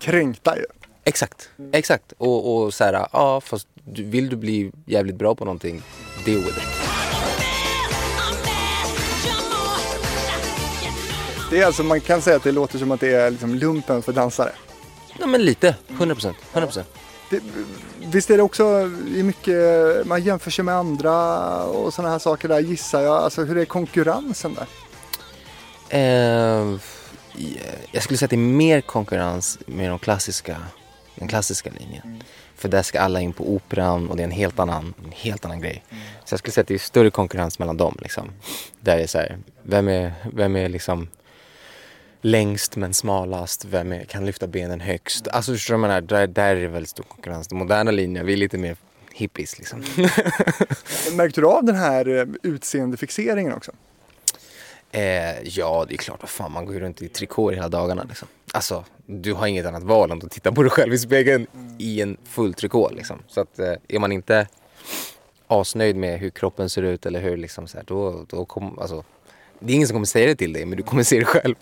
Kränkta 0.00 0.56
ju. 0.56 0.64
Exakt, 1.04 1.50
exakt. 1.72 2.12
Och, 2.18 2.56
och 2.56 2.74
så 2.74 2.84
här, 2.84 3.08
ja 3.12 3.40
fast 3.40 3.68
du, 3.74 4.02
vill 4.04 4.28
du 4.28 4.36
bli 4.36 4.72
jävligt 4.86 5.16
bra 5.16 5.34
på 5.34 5.44
någonting, 5.44 5.82
deal 6.24 6.38
with 6.38 6.58
it. 6.58 6.64
Det 11.50 11.60
är 11.60 11.66
alltså, 11.66 11.82
man 11.82 12.00
kan 12.00 12.22
säga 12.22 12.36
att 12.36 12.42
det 12.42 12.52
låter 12.52 12.78
som 12.78 12.90
att 12.90 13.00
det 13.00 13.14
är 13.14 13.30
liksom 13.30 13.54
lumpen 13.54 14.02
för 14.02 14.12
dansare. 14.12 14.52
Ja 15.18 15.26
men 15.26 15.44
lite, 15.44 15.76
100 15.88 16.14
procent, 16.14 16.36
100 16.52 16.66
procent. 16.66 16.88
Det, 17.34 17.42
visst 18.06 18.30
är 18.30 18.36
det 18.36 18.42
också 18.42 18.90
mycket, 19.06 20.06
man 20.06 20.22
jämför 20.22 20.50
sig 20.50 20.64
med 20.64 20.74
andra 20.74 21.64
och 21.64 21.94
sådana 21.94 22.12
här 22.12 22.18
saker 22.18 22.48
där 22.48 22.60
gissar 22.60 23.00
jag. 23.00 23.16
Alltså 23.16 23.44
hur 23.44 23.58
är 23.58 23.64
konkurrensen 23.64 24.54
där? 24.54 24.66
Eh, 25.88 26.78
jag 27.92 28.02
skulle 28.02 28.18
säga 28.18 28.26
att 28.26 28.30
det 28.30 28.36
är 28.36 28.38
mer 28.38 28.80
konkurrens 28.80 29.58
med 29.66 29.90
de 29.90 29.98
klassiska, 29.98 30.56
den 31.14 31.28
klassiska 31.28 31.70
linjen. 31.78 32.22
För 32.56 32.68
där 32.68 32.82
ska 32.82 33.00
alla 33.00 33.20
in 33.20 33.32
på 33.32 33.54
operan 33.54 34.08
och 34.10 34.16
det 34.16 34.22
är 34.22 34.24
en 34.24 34.30
helt 34.30 34.58
annan, 34.58 34.94
en 35.04 35.12
helt 35.12 35.44
annan 35.44 35.60
grej. 35.60 35.84
Så 36.24 36.32
jag 36.32 36.38
skulle 36.38 36.52
säga 36.52 36.62
att 36.62 36.68
det 36.68 36.74
är 36.74 36.78
större 36.78 37.10
konkurrens 37.10 37.58
mellan 37.58 37.76
dem. 37.76 37.96
Liksom. 38.02 38.30
Där 38.80 38.98
är 38.98 39.06
så 39.06 39.18
här, 39.18 39.38
vem 39.62 39.88
är, 39.88 40.12
vem 40.32 40.56
är 40.56 40.68
liksom 40.68 41.08
längst 42.24 42.76
men 42.76 42.94
smalast? 42.94 43.64
Vem 43.64 43.92
är, 43.92 44.04
kan 44.04 44.26
lyfta 44.26 44.46
benen 44.46 44.80
högst? 44.80 45.28
Alltså 45.28 45.52
förstår 45.52 45.74
du 45.74 45.80
vad 45.80 45.90
jag? 45.90 46.04
Där, 46.04 46.26
där 46.26 46.56
är 46.56 46.60
det 46.60 46.68
väldigt 46.68 46.90
stor 46.90 47.04
konkurrens. 47.04 47.48
Den 47.48 47.58
moderna 47.58 47.90
linjen, 47.90 48.26
vi 48.26 48.32
är 48.32 48.36
lite 48.36 48.58
mer 48.58 48.76
hippies 49.12 49.58
liksom. 49.58 49.78
Märkte 51.16 51.40
du 51.40 51.46
av 51.46 51.64
den 51.64 51.76
här 51.76 52.18
eh, 52.18 52.26
utseendefixeringen 52.42 53.52
också? 53.52 53.72
Eh, 54.90 55.42
ja, 55.42 55.84
det 55.88 55.94
är 55.94 55.98
klart. 55.98 56.20
Vad 56.20 56.30
fan, 56.30 56.52
man 56.52 56.64
går 56.64 56.74
ju 56.74 56.80
runt 56.80 57.02
i 57.02 57.08
trikåer 57.08 57.54
hela 57.54 57.68
dagarna. 57.68 58.04
Liksom. 58.08 58.28
Alltså, 58.52 58.84
du 59.06 59.32
har 59.32 59.46
inget 59.46 59.66
annat 59.66 59.82
val 59.82 60.10
än 60.10 60.18
att 60.18 60.30
titta 60.30 60.52
på 60.52 60.62
dig 60.62 60.70
själv 60.70 60.94
i 60.94 60.98
spegeln 60.98 61.46
i 61.78 62.00
en 62.00 62.16
full 62.24 62.54
trikå. 62.54 62.90
Liksom. 62.90 63.18
Så 63.28 63.40
att, 63.40 63.58
eh, 63.58 63.74
är 63.88 63.98
man 63.98 64.12
inte 64.12 64.48
asnöjd 65.46 65.96
med 65.96 66.18
hur 66.18 66.30
kroppen 66.30 66.70
ser 66.70 66.82
ut 66.82 67.06
eller 67.06 67.20
hur 67.20 67.36
liksom 67.36 67.66
så 67.66 67.76
här, 67.76 67.84
då, 67.84 68.24
då 68.28 68.44
kommer, 68.44 68.82
alltså, 68.82 69.04
det 69.64 69.72
är 69.72 69.74
ingen 69.74 69.88
som 69.88 69.94
kommer 69.94 70.06
säga 70.06 70.26
det 70.26 70.36
till 70.36 70.52
dig, 70.52 70.64
men 70.64 70.76
du 70.76 70.82
kommer 70.82 71.02
se 71.02 71.18
det 71.18 71.24
själv. 71.24 71.54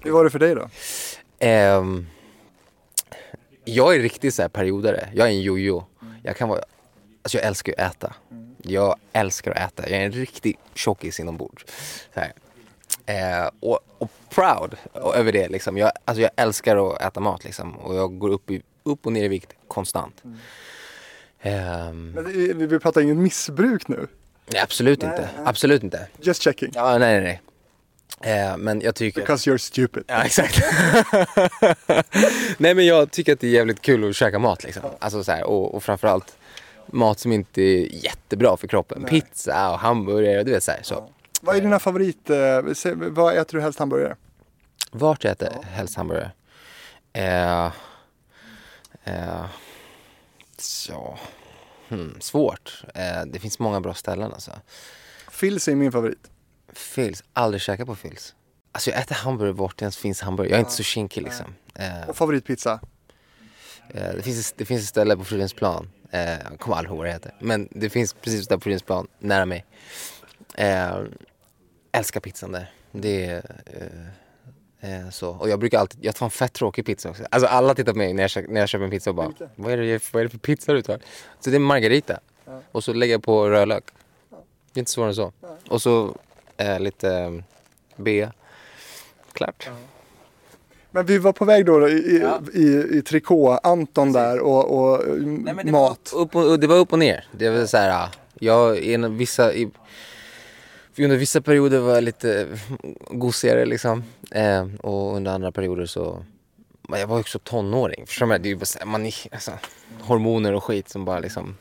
Hur 0.00 0.10
var 0.10 0.24
det 0.24 0.30
för 0.30 0.38
dig 0.38 0.54
då? 0.54 0.68
Ehm, 1.38 2.06
jag 3.64 3.94
är 3.94 3.98
riktigt 4.00 4.34
så 4.34 4.42
här 4.42 4.48
periodare. 4.48 5.08
Jag 5.14 5.26
är 5.26 5.30
en 5.30 5.40
jojo. 5.40 5.84
Jag 6.22 6.36
kan 6.36 6.48
vara, 6.48 6.60
alltså 7.22 7.38
jag 7.38 7.46
älskar 7.46 7.72
ju 7.72 7.82
att 7.84 7.94
äta. 7.96 8.14
Jag 8.62 8.96
älskar 9.12 9.50
att 9.50 9.56
äta. 9.72 9.90
Jag 9.90 10.00
är 10.00 10.04
en 10.06 10.12
riktig 10.12 10.58
tjockis 10.74 11.20
inombords. 11.20 11.64
Så. 12.14 12.20
Eh, 13.12 13.50
och, 13.60 13.78
och 13.98 14.10
proud 14.30 14.76
över 15.14 15.32
det 15.32 15.48
liksom. 15.48 15.76
Jag, 15.78 15.92
alltså 16.04 16.22
jag 16.22 16.30
älskar 16.36 16.76
att 16.94 17.02
äta 17.02 17.20
mat 17.20 17.44
liksom. 17.44 17.76
Och 17.76 17.94
jag 17.94 18.18
går 18.18 18.28
upp, 18.30 18.50
i, 18.50 18.62
upp 18.82 19.06
och 19.06 19.12
ner 19.12 19.24
i 19.24 19.28
vikt 19.28 19.52
konstant. 19.68 20.22
Men 21.42 22.14
det- 22.14 22.54
Vi 22.54 22.66
vi 22.66 22.78
pratar 22.78 23.00
ingen 23.00 23.22
missbruk 23.22 23.88
nu. 23.88 24.06
nej, 24.52 24.62
absolut 24.62 25.02
inte. 25.02 25.28
Absolut 25.44 25.82
inte. 25.82 26.08
Just 26.20 26.42
checking. 26.42 26.70
Ja, 26.74 26.98
nej, 26.98 26.98
nej, 26.98 27.20
nej. 27.22 27.40
Eh, 28.20 28.56
men 28.56 28.80
jag 28.80 28.94
tycker... 28.94 29.20
Because 29.20 29.50
you're 29.50 29.58
stupid. 29.58 30.04
Ja, 30.06 30.22
exakt. 30.24 30.60
Nej 32.58 32.74
men 32.74 32.86
jag 32.86 33.10
tycker 33.10 33.32
att 33.32 33.40
det 33.40 33.46
är 33.46 33.50
jävligt 33.50 33.82
kul 33.82 34.10
att 34.10 34.16
käka 34.16 34.38
mat 34.38 34.64
liksom. 34.64 34.82
Alltså 34.98 35.24
så 35.24 35.32
här, 35.32 35.44
och, 35.44 35.74
och 35.74 35.84
framförallt 35.84 36.36
mat 36.86 37.18
som 37.18 37.32
inte 37.32 37.62
är 37.62 38.04
jättebra 38.04 38.56
för 38.56 38.68
kroppen. 38.68 39.04
Pizza 39.04 39.70
och 39.70 39.78
hamburgare, 39.78 40.42
du 40.42 40.50
vet 40.50 40.64
så 40.64 40.70
här. 40.70 40.80
Så. 40.82 41.10
Vad 41.40 41.56
är 41.56 41.60
dina 41.60 41.78
favorit... 41.78 42.30
Eh, 42.30 42.60
vad 42.94 43.36
äter 43.36 43.58
du 43.58 43.62
helst 43.62 43.78
hamburgare? 43.78 44.16
Vart 44.90 45.24
jag 45.24 45.30
äter 45.30 45.48
helst 45.62 45.96
hamburgare? 45.96 46.30
Eh, 47.12 47.64
eh, 49.04 49.44
så, 50.58 51.18
hmm, 51.88 52.16
svårt. 52.20 52.84
Eh, 52.94 53.22
det 53.26 53.38
finns 53.38 53.58
många 53.58 53.80
bra 53.80 53.94
ställen 53.94 54.32
alltså. 54.32 54.52
Phils 55.40 55.68
är 55.68 55.74
min 55.74 55.92
favorit. 55.92 56.30
Fils, 56.72 57.24
aldrig 57.32 57.60
käkat 57.62 57.86
på 57.86 57.94
Fils. 57.94 58.34
Alltså 58.72 58.90
jag 58.90 59.00
äter 59.00 59.14
hamburgare 59.14 59.52
vart 59.52 59.78
det 59.78 59.82
ens 59.82 59.96
finns 59.96 60.20
hamburgare. 60.20 60.50
Jag 60.52 60.56
är 60.56 60.60
inte 60.60 60.72
så 60.72 60.82
kinkig 60.82 61.22
liksom. 61.22 61.54
Eh, 61.74 62.08
Och 62.08 62.16
favoritpizza? 62.16 62.80
Eh, 63.88 64.14
det, 64.16 64.22
finns, 64.22 64.52
det 64.56 64.64
finns 64.64 64.82
ett 64.82 64.88
ställe 64.88 65.16
på 65.16 65.24
Fridhemsplan, 65.24 65.90
eh, 66.10 66.20
jag 66.30 66.58
kommer 66.58 66.76
aldrig 66.76 66.90
ihåg 66.90 66.98
vad 66.98 67.06
det 67.06 67.12
heter, 67.12 67.34
men 67.40 67.68
det 67.70 67.90
finns 67.90 68.12
precis 68.14 68.48
där 68.48 68.56
på 68.56 68.60
Fridhemsplan, 68.60 69.06
nära 69.18 69.44
mig. 69.46 69.64
Eh, 70.54 70.98
älskar 71.92 72.20
pizzan 72.20 72.52
där. 72.52 72.72
Det 72.92 73.24
är 73.26 73.42
eh, 74.80 75.00
eh, 75.04 75.10
så. 75.10 75.30
Och 75.30 75.48
jag 75.48 75.58
brukar 75.58 75.78
alltid, 75.78 76.04
jag 76.04 76.14
tar 76.16 76.26
en 76.26 76.30
fett 76.30 76.52
tråkig 76.52 76.86
pizza 76.86 77.10
också. 77.10 77.24
Alltså 77.30 77.48
alla 77.48 77.74
tittar 77.74 77.92
på 77.92 77.98
mig 77.98 78.12
när 78.12 78.22
jag, 78.22 78.30
kö- 78.30 78.46
när 78.48 78.60
jag 78.60 78.68
köper 78.68 78.84
en 78.84 78.90
pizza 78.90 79.10
och 79.10 79.16
bara, 79.16 79.32
vad 79.56 79.72
är, 79.72 79.76
det, 79.76 80.12
vad 80.12 80.20
är 80.20 80.24
det 80.24 80.30
för 80.30 80.38
pizza 80.38 80.72
du 80.72 80.82
tar? 80.82 81.00
Så 81.40 81.50
det 81.50 81.56
är 81.56 81.60
margarita. 81.60 82.20
Och 82.72 82.84
så 82.84 82.92
lägger 82.92 83.14
jag 83.14 83.22
på 83.22 83.48
rödlök. 83.50 83.84
Det 84.72 84.78
är 84.78 84.80
inte 84.80 84.90
svårare 84.90 85.10
än 85.10 85.14
så. 85.14 85.32
Och 85.68 85.82
så 85.82 86.16
eh, 86.60 86.80
lite 86.80 87.10
eh, 87.14 87.30
bea. 87.96 88.32
Klart. 89.32 89.68
Men 90.90 91.06
vi 91.06 91.18
var 91.18 91.32
på 91.32 91.44
väg 91.44 91.66
då 91.66 91.88
i, 91.88 91.92
i, 91.92 92.24
i, 92.54 92.98
i 92.98 93.02
trikå, 93.02 93.50
Anton 93.62 94.12
där 94.12 94.40
och, 94.40 94.78
och 94.94 95.04
det 95.18 95.54
mat. 95.72 96.10
Var 96.12 96.20
upp 96.20 96.36
och, 96.36 96.60
det 96.60 96.66
var 96.66 96.76
upp 96.76 96.92
och 96.92 96.98
ner. 96.98 97.24
Det 97.32 97.50
var 97.50 97.66
så 97.66 97.76
här, 97.76 98.08
jag 98.38 98.78
i 98.78 98.94
en, 98.94 99.16
vissa, 99.16 99.54
i, 99.54 99.70
under 100.98 101.16
vissa 101.16 101.40
perioder 101.40 101.78
var 101.78 101.94
jag 101.94 102.04
lite 102.04 102.46
gosigare 103.10 103.64
liksom. 103.66 104.04
Eh, 104.30 104.66
och 104.80 105.16
under 105.16 105.32
andra 105.32 105.52
perioder 105.52 105.86
så, 105.86 106.24
men 106.88 107.00
jag 107.00 107.06
var 107.06 107.16
ju 107.16 107.20
också 107.20 107.38
tonåring. 107.38 108.06
Förstår 108.06 108.26
du? 108.26 108.38
Det 108.38 108.48
är 108.48 108.50
ju 108.50 108.56
bara 108.56 108.64
så 108.64 108.78
här, 108.78 108.86
man, 108.86 109.06
är- 109.06 109.14
alltså, 109.34 109.52
hormoner 110.00 110.52
och 110.54 110.64
skit 110.64 110.88
som 110.88 111.04
bara 111.04 111.18
liksom 111.18 111.56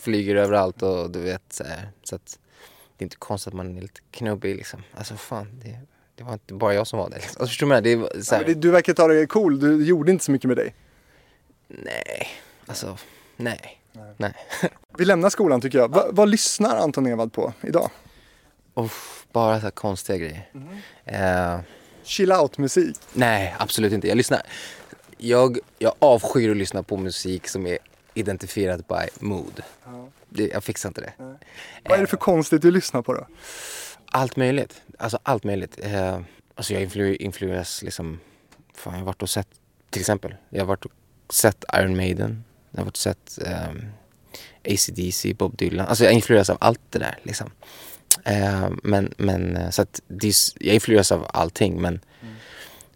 flyger 0.00 0.36
överallt 0.36 0.82
och 0.82 1.10
du 1.10 1.20
vet 1.20 1.42
så 1.52 1.64
här. 1.64 1.88
Så 2.02 2.14
att 2.16 2.38
det 3.02 3.04
är 3.04 3.06
inte 3.06 3.16
konstigt 3.16 3.48
att 3.48 3.54
man 3.56 3.76
är 3.76 3.82
lite 3.82 4.00
knubbig 4.10 4.56
liksom. 4.56 4.82
Alltså 4.94 5.16
fan, 5.16 5.60
det, 5.64 5.78
det 6.14 6.24
var 6.24 6.32
inte 6.32 6.54
bara 6.54 6.74
jag 6.74 6.86
som 6.86 6.98
var 6.98 7.10
det. 7.10 7.16
Liksom. 7.16 7.40
Alltså, 7.40 7.46
förstår 7.46 7.66
du? 7.66 7.80
Det 7.80 7.96
var 7.96 8.20
så 8.22 8.34
här, 8.34 8.44
Men 8.44 8.54
det, 8.54 8.60
du 8.60 8.70
verkar 8.70 8.92
ta 8.92 9.08
det 9.08 9.26
cool, 9.26 9.60
du 9.60 9.84
gjorde 9.84 10.12
inte 10.12 10.24
så 10.24 10.32
mycket 10.32 10.48
med 10.48 10.56
dig. 10.56 10.74
Nej, 11.68 12.28
alltså 12.66 12.98
nej. 13.36 13.80
Nej. 14.16 14.34
Vi 14.98 15.04
lämnar 15.04 15.30
skolan 15.30 15.60
tycker 15.60 15.78
jag. 15.78 15.88
Va, 15.88 16.06
vad 16.10 16.28
lyssnar 16.28 16.76
Anton 16.76 17.06
Ewald 17.06 17.32
på 17.32 17.52
idag? 17.60 17.90
Uff, 18.74 19.26
bara 19.32 19.56
så 19.56 19.62
här 19.62 19.70
konstiga 19.70 20.18
grejer. 20.18 20.48
Eh, 21.04 21.60
Chill 22.02 22.32
out-musik. 22.32 22.96
nej, 23.12 23.54
absolut 23.58 23.92
inte. 23.92 24.08
Jag 24.08 24.16
lyssnar. 24.16 24.42
Jag, 25.18 25.58
jag 25.78 25.94
avskyr 25.98 26.50
att 26.50 26.56
lyssna 26.56 26.82
på 26.82 26.96
musik 26.96 27.48
som 27.48 27.66
är 27.66 27.78
identifierad 28.14 28.84
by 28.88 29.26
mood. 29.26 29.62
Det, 30.34 30.48
jag 30.48 30.64
fixar 30.64 30.88
inte 30.88 31.00
det. 31.00 31.12
Vad 31.84 31.98
är 31.98 32.00
det 32.00 32.06
för 32.06 32.16
konstigt 32.16 32.62
du 32.62 32.70
lyssnar 32.70 33.02
på 33.02 33.14
då? 33.14 33.26
Allt 34.10 34.36
möjligt. 34.36 34.82
Alltså 34.98 35.18
allt 35.22 35.44
möjligt. 35.44 35.78
Eh, 35.82 36.20
alltså 36.54 36.72
jag 36.72 36.82
influ, 36.82 37.16
influeras 37.16 37.82
liksom. 37.82 38.20
Fan, 38.74 38.92
jag 38.92 39.00
har 39.00 39.06
varit 39.06 39.22
och 39.22 39.30
sett 39.30 39.48
till 39.90 40.00
exempel. 40.00 40.34
Jag 40.50 40.60
har 40.60 40.66
varit 40.66 40.84
och 40.84 40.92
sett 41.30 41.64
Iron 41.74 41.96
Maiden. 41.96 42.44
Jag 42.70 42.78
har 42.78 42.84
varit 42.84 42.96
och 42.96 43.02
sett 43.02 43.38
um, 43.70 43.92
ACDC, 44.64 45.34
Bob 45.34 45.56
Dylan. 45.56 45.86
Alltså 45.86 46.04
jag 46.04 46.12
influeras 46.12 46.50
av 46.50 46.58
allt 46.60 46.80
det 46.90 46.98
där 46.98 47.18
liksom. 47.22 47.50
Eh, 48.24 48.70
men, 48.82 49.14
men 49.16 49.56
eh, 49.56 49.70
så 49.70 49.82
att 49.82 50.00
det, 50.08 50.32
jag 50.60 50.74
influeras 50.74 51.12
av 51.12 51.26
allting 51.32 51.80
men, 51.80 52.00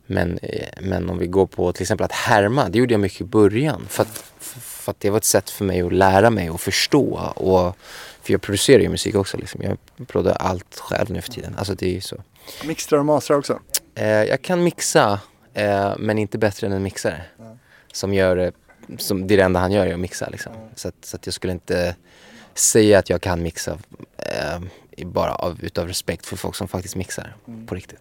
men, 0.07 0.39
eh, 0.39 0.69
men 0.81 1.11
om 1.11 1.19
vi 1.19 1.27
går 1.27 1.47
på 1.47 1.73
till 1.73 1.83
exempel 1.83 2.05
att 2.05 2.13
härma, 2.13 2.69
det 2.69 2.79
gjorde 2.79 2.95
jag 2.95 3.01
mycket 3.01 3.21
i 3.21 3.25
början. 3.25 3.87
För 3.89 4.03
att, 4.03 4.25
för 4.39 4.61
att 4.91 5.01
det 5.01 5.11
var 5.11 5.19
ett 5.19 5.25
sätt 5.25 5.51
för 5.51 5.65
mig 5.65 5.83
att 5.83 5.93
lära 5.93 6.31
mig 6.31 6.51
och 6.51 6.61
förstå. 6.61 7.33
Och, 7.37 7.77
för 8.23 8.33
jag 8.33 8.43
producerar 8.43 8.83
ju 8.83 8.89
musik 8.89 9.15
också 9.15 9.37
liksom. 9.37 9.63
Jag 9.63 9.79
producerar 10.07 10.37
allt 10.37 10.79
själv 10.81 11.11
nu 11.11 11.21
för 11.21 11.33
tiden. 11.33 11.55
Alltså 11.59 11.75
det 11.75 11.87
är 11.87 11.93
ju 11.93 12.01
så. 12.01 12.17
Mixtrar 12.65 12.99
och 12.99 13.07
mastrar 13.07 13.39
också. 13.39 13.61
Eh, 13.95 14.07
jag 14.07 14.43
kan 14.43 14.65
mixa, 14.65 15.21
eh, 15.55 15.93
men 15.99 16.19
inte 16.19 16.39
bättre 16.39 16.67
än 16.67 16.73
en 16.73 16.83
mixare. 16.83 17.23
Som 17.93 18.15
gör, 18.15 18.53
som, 18.99 19.27
det 19.27 19.35
är 19.35 19.39
det 19.39 19.45
enda 19.45 19.61
han 19.61 19.73
gör 19.73 19.87
är 19.87 19.95
att 19.95 20.01
mixa 20.01 20.29
liksom. 20.29 20.53
Så, 20.75 20.89
att, 20.89 20.95
så 21.03 21.17
att 21.17 21.27
jag 21.27 21.35
skulle 21.35 21.53
inte 21.53 21.97
säga 22.55 22.99
att 22.99 23.11
jag 23.11 23.21
kan 23.21 23.43
mixa 23.43 23.79
eh, 24.19 24.61
bara 25.05 25.35
av, 25.35 25.65
utav 25.65 25.89
respekt 25.89 26.27
för 26.27 26.37
folk 26.37 26.55
som 26.55 26.69
faktiskt 26.69 26.97
mixar 26.97 27.37
på 27.67 27.75
riktigt. 27.75 28.01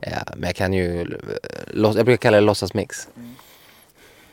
Eh, 0.00 0.18
men 0.36 0.46
jag 0.46 0.56
kan 0.56 0.72
ju, 0.72 1.00
eh, 1.00 1.06
jag 1.72 2.04
brukar 2.04 2.16
kalla 2.16 2.36
det 2.36 2.40
låtsasmix. 2.40 3.08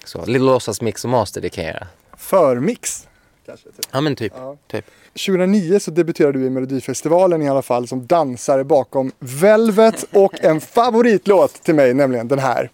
Så, 0.06 0.26
lite 0.26 0.39
låtsasmix 0.39 1.04
och 1.04 1.10
master, 1.10 1.41
det 1.41 1.50
kan 1.50 1.63
jag 1.63 1.74
göra. 1.74 1.88
Förmix. 2.18 3.08
Kanske, 3.46 3.65
typ. 3.65 3.86
Ja 3.91 4.02
men 4.02 4.15
typ. 4.15 4.34
Ja. 4.36 4.58
typ. 4.68 4.86
2009 5.28 5.80
så 5.80 5.91
debuterade 5.91 6.39
du 6.39 6.46
i 6.46 6.50
Melodifestivalen 6.50 7.41
i 7.41 7.50
alla 7.50 7.62
fall 7.62 7.88
som 7.88 8.08
dansare 8.08 8.63
bakom 8.63 9.12
Velvet 9.20 10.06
och 10.12 10.44
en 10.44 10.62
favoritlåt 10.62 11.63
till 11.63 11.76
mig, 11.76 11.94
nämligen 11.94 12.28
den 12.28 12.39
här. 12.39 12.70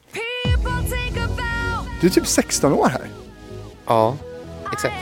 Du 2.02 2.08
är 2.08 2.12
typ 2.12 2.28
16 2.28 2.74
år 2.74 2.88
här. 2.88 3.10
Ja, 3.86 4.18
exakt. 4.74 4.96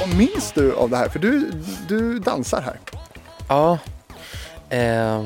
Vad 0.00 0.16
minns 0.16 0.52
du 0.52 0.74
av 0.74 0.90
det 0.90 0.96
här? 0.96 1.08
För 1.08 1.18
du, 1.18 1.50
du 1.88 2.18
dansar 2.18 2.60
här. 2.60 2.80
Ja. 3.48 3.78
Eh, 4.70 5.24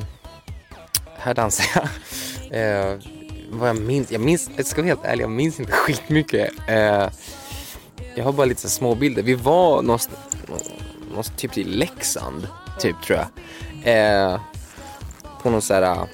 här 1.16 1.34
dansar 1.34 1.66
jag. 1.74 1.88
Eh, 2.50 2.94
vad 3.50 3.68
jag 3.68 3.80
minns? 3.80 4.12
Jag 4.12 4.20
minns, 4.20 4.50
jag 4.56 4.66
ska 4.66 4.82
vara 4.82 4.88
helt 4.88 5.04
ärlig, 5.04 5.24
jag 5.24 5.30
minns 5.30 5.60
inte 5.60 5.72
skitmycket. 5.86 6.50
Eh, 6.68 7.08
jag 8.14 8.24
har 8.24 8.32
bara 8.32 8.46
lite 8.46 8.60
så 8.60 8.68
små 8.68 8.94
bilder. 8.94 9.22
Vi 9.22 9.34
var 9.34 9.82
någonstans, 9.82 10.18
någonstans 11.10 11.40
typ 11.40 11.58
i 11.58 11.64
Leksand, 11.64 12.48
typ 12.80 13.02
tror 13.02 13.18
jag. 13.18 13.28
Eh, 13.84 14.40
på 15.42 15.50
någon 15.50 15.62
så 15.62 15.74
här 15.74 15.82
eh, 15.82 16.04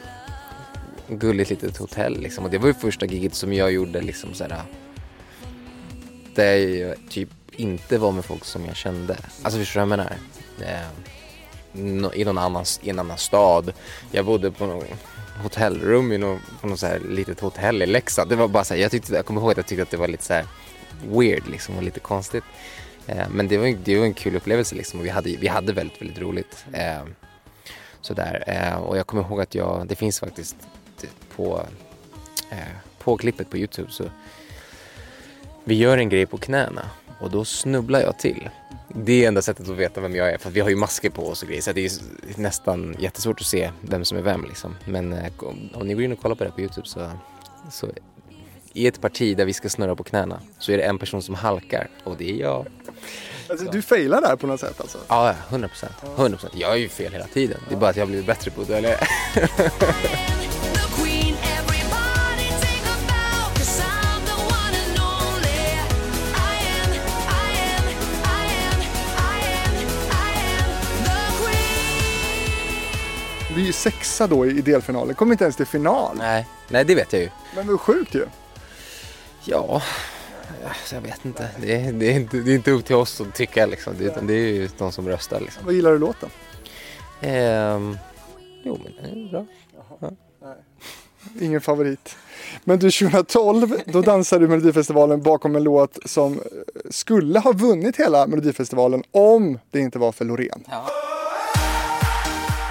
gulligt 1.08 1.50
litet 1.50 1.76
hotell 1.76 2.20
liksom. 2.20 2.44
Och 2.44 2.50
det 2.50 2.58
var 2.58 2.66
ju 2.66 2.74
första 2.74 3.06
giget 3.06 3.34
som 3.34 3.52
jag 3.52 3.72
gjorde 3.72 4.00
liksom 4.00 4.34
så 4.34 4.44
här. 4.44 4.50
Eh, 4.50 4.62
där 6.34 6.56
jag 6.56 6.94
typ 7.08 7.28
inte 7.52 7.98
var 7.98 8.12
med 8.12 8.24
folk 8.24 8.44
som 8.44 8.64
jag 8.66 8.76
kände. 8.76 9.16
Alltså 9.42 9.58
förstår 9.58 9.80
du 9.80 9.86
vad 9.86 9.98
jag 9.98 10.06
menar? 10.06 10.16
Eh, 10.60 12.20
i 12.20 12.24
någon 12.24 12.38
annan, 12.38 12.64
i 12.82 12.90
en 12.90 12.98
annan 12.98 13.18
stad. 13.18 13.72
Jag 14.10 14.24
bodde 14.24 14.50
på 14.50 14.66
någon 14.66 14.84
hotellrum 15.42 16.12
i 16.12 16.18
något, 16.18 16.40
på 16.60 16.66
något 16.66 16.78
så 16.78 16.86
här 16.86 16.98
litet 16.98 17.40
hotell 17.40 17.82
i 17.82 17.86
Leksand. 17.86 18.30
Det 18.30 18.36
var 18.36 18.48
bara 18.48 18.64
så 18.64 18.74
här, 18.74 18.80
jag, 18.80 18.90
tyckte, 18.90 19.14
jag 19.14 19.26
kommer 19.26 19.40
ihåg 19.40 19.50
att 19.50 19.56
jag 19.56 19.66
tyckte 19.66 19.82
att 19.82 19.90
det 19.90 19.96
var 19.96 20.08
lite 20.08 20.24
så 20.24 20.32
här 20.32 20.46
weird 21.08 21.48
liksom 21.48 21.76
och 21.76 21.82
lite 21.82 22.00
konstigt. 22.00 22.44
Eh, 23.06 23.28
men 23.30 23.48
det 23.48 23.58
var, 23.58 23.76
det 23.84 23.98
var 23.98 24.04
en 24.04 24.14
kul 24.14 24.36
upplevelse 24.36 24.74
liksom 24.74 25.00
och 25.00 25.06
vi 25.06 25.10
hade, 25.10 25.30
vi 25.30 25.48
hade 25.48 25.72
väldigt, 25.72 26.00
väldigt 26.02 26.18
roligt. 26.18 26.64
Eh, 26.72 27.02
sådär. 28.00 28.44
Eh, 28.46 28.76
och 28.76 28.98
jag 28.98 29.06
kommer 29.06 29.22
ihåg 29.22 29.40
att 29.40 29.54
jag, 29.54 29.86
det 29.88 29.94
finns 29.94 30.20
faktiskt 30.20 30.56
på, 31.36 31.66
eh, 32.50 32.58
på 32.98 33.16
klippet 33.16 33.50
på 33.50 33.56
Youtube 33.56 33.90
så 33.90 34.04
vi 35.64 35.74
gör 35.74 35.98
en 35.98 36.08
grej 36.08 36.26
på 36.26 36.38
knäna 36.38 36.90
och 37.20 37.30
då 37.30 37.44
snubblar 37.44 38.00
jag 38.00 38.18
till. 38.18 38.48
Det 38.96 39.24
är 39.24 39.28
enda 39.28 39.42
sättet 39.42 39.68
att 39.68 39.76
veta 39.76 40.00
vem 40.00 40.16
jag 40.16 40.32
är 40.32 40.38
för 40.38 40.48
att 40.48 40.54
vi 40.54 40.60
har 40.60 40.68
ju 40.68 40.76
masker 40.76 41.10
på 41.10 41.28
oss 41.28 41.42
och 41.42 41.48
grejer 41.48 41.62
så 41.62 41.72
det 41.72 41.84
är 41.84 41.92
nästan 42.36 42.96
jättesvårt 42.98 43.40
att 43.40 43.46
se 43.46 43.70
vem 43.80 44.04
som 44.04 44.18
är 44.18 44.22
vem 44.22 44.44
liksom. 44.44 44.76
Men 44.84 45.12
eh, 45.12 45.32
om, 45.72 45.86
ni 45.86 45.94
går 45.94 46.02
in 46.02 46.12
och 46.12 46.20
kollar 46.20 46.34
på 46.34 46.44
det 46.44 46.50
på 46.50 46.60
Youtube 46.60 46.88
så, 46.88 47.10
så 47.70 47.88
i 48.72 48.86
ett 48.86 49.00
parti 49.00 49.36
där 49.36 49.44
vi 49.44 49.52
ska 49.52 49.68
snurra 49.68 49.96
på 49.96 50.04
knäna 50.04 50.40
så 50.58 50.72
är 50.72 50.76
det 50.76 50.82
en 50.82 50.98
person 50.98 51.22
som 51.22 51.34
halkar 51.34 51.90
och 52.04 52.16
det 52.16 52.30
är 52.30 52.40
jag. 52.40 52.66
Alltså, 53.50 53.70
du 53.70 53.82
failar 53.82 54.20
där 54.20 54.36
på 54.36 54.46
något 54.46 54.60
sätt 54.60 54.80
alltså. 54.80 54.98
Ja, 55.08 55.26
ja, 55.26 55.34
100 55.48 55.68
procent. 55.68 55.92
100 56.16 56.38
procent. 56.38 56.54
Jag 56.60 56.72
är 56.72 56.76
ju 56.76 56.88
fel 56.88 57.12
hela 57.12 57.26
tiden. 57.26 57.60
Det 57.68 57.74
är 57.74 57.78
bara 57.78 57.90
att 57.90 57.96
jag 57.96 58.02
har 58.02 58.08
blivit 58.08 58.26
bättre 58.26 58.50
på 58.50 58.62
det. 58.64 58.98
Du 73.54 73.60
är 73.60 73.66
ju 73.66 73.72
sexa 73.72 74.26
då 74.26 74.46
i 74.46 74.60
delfinalen. 74.60 75.14
Kom 75.14 75.32
inte 75.32 75.44
ens 75.44 75.56
till 75.56 75.66
final. 75.66 76.16
Nej, 76.18 76.46
nej, 76.68 76.84
det 76.84 76.94
vet 76.94 77.12
jag 77.12 77.22
ju. 77.22 77.28
Men 77.56 77.66
vad 77.66 77.80
sjukt 77.80 78.14
ju. 78.14 78.26
Ja, 79.44 79.82
alltså, 80.68 80.94
jag 80.94 81.02
vet 81.02 81.24
inte. 81.24 81.48
Det 81.60 81.74
är, 81.74 81.92
det, 81.92 82.06
är 82.06 82.16
inte. 82.16 82.36
det 82.36 82.50
är 82.50 82.54
inte 82.54 82.70
upp 82.70 82.84
till 82.84 82.96
oss 82.96 83.20
att 83.20 83.34
tycka 83.34 83.66
liksom. 83.66 83.94
Det, 83.98 84.04
utan 84.04 84.26
det 84.26 84.34
är 84.34 84.52
ju 84.52 84.68
de 84.78 84.92
som 84.92 85.08
röstar 85.08 85.40
liksom. 85.40 85.62
Vad 85.64 85.74
gillar 85.74 85.92
du 85.92 85.98
låten? 85.98 86.28
Ehm, 87.20 87.98
jo, 88.62 88.80
men 88.84 88.92
det 89.02 89.20
är 89.20 89.30
bra. 89.30 89.46
Ingen 91.40 91.60
favorit. 91.60 92.16
Men 92.64 92.78
du 92.78 92.90
2012, 92.90 93.76
då 93.86 94.02
dansade 94.02 94.44
du 94.44 94.48
Melodifestivalen 94.48 95.22
bakom 95.22 95.56
en 95.56 95.62
låt 95.62 95.98
som 96.04 96.40
skulle 96.90 97.38
ha 97.38 97.52
vunnit 97.52 97.96
hela 97.96 98.26
Melodifestivalen 98.26 99.02
om 99.10 99.58
det 99.70 99.80
inte 99.80 99.98
var 99.98 100.12
för 100.12 100.24
Loreen. 100.24 100.64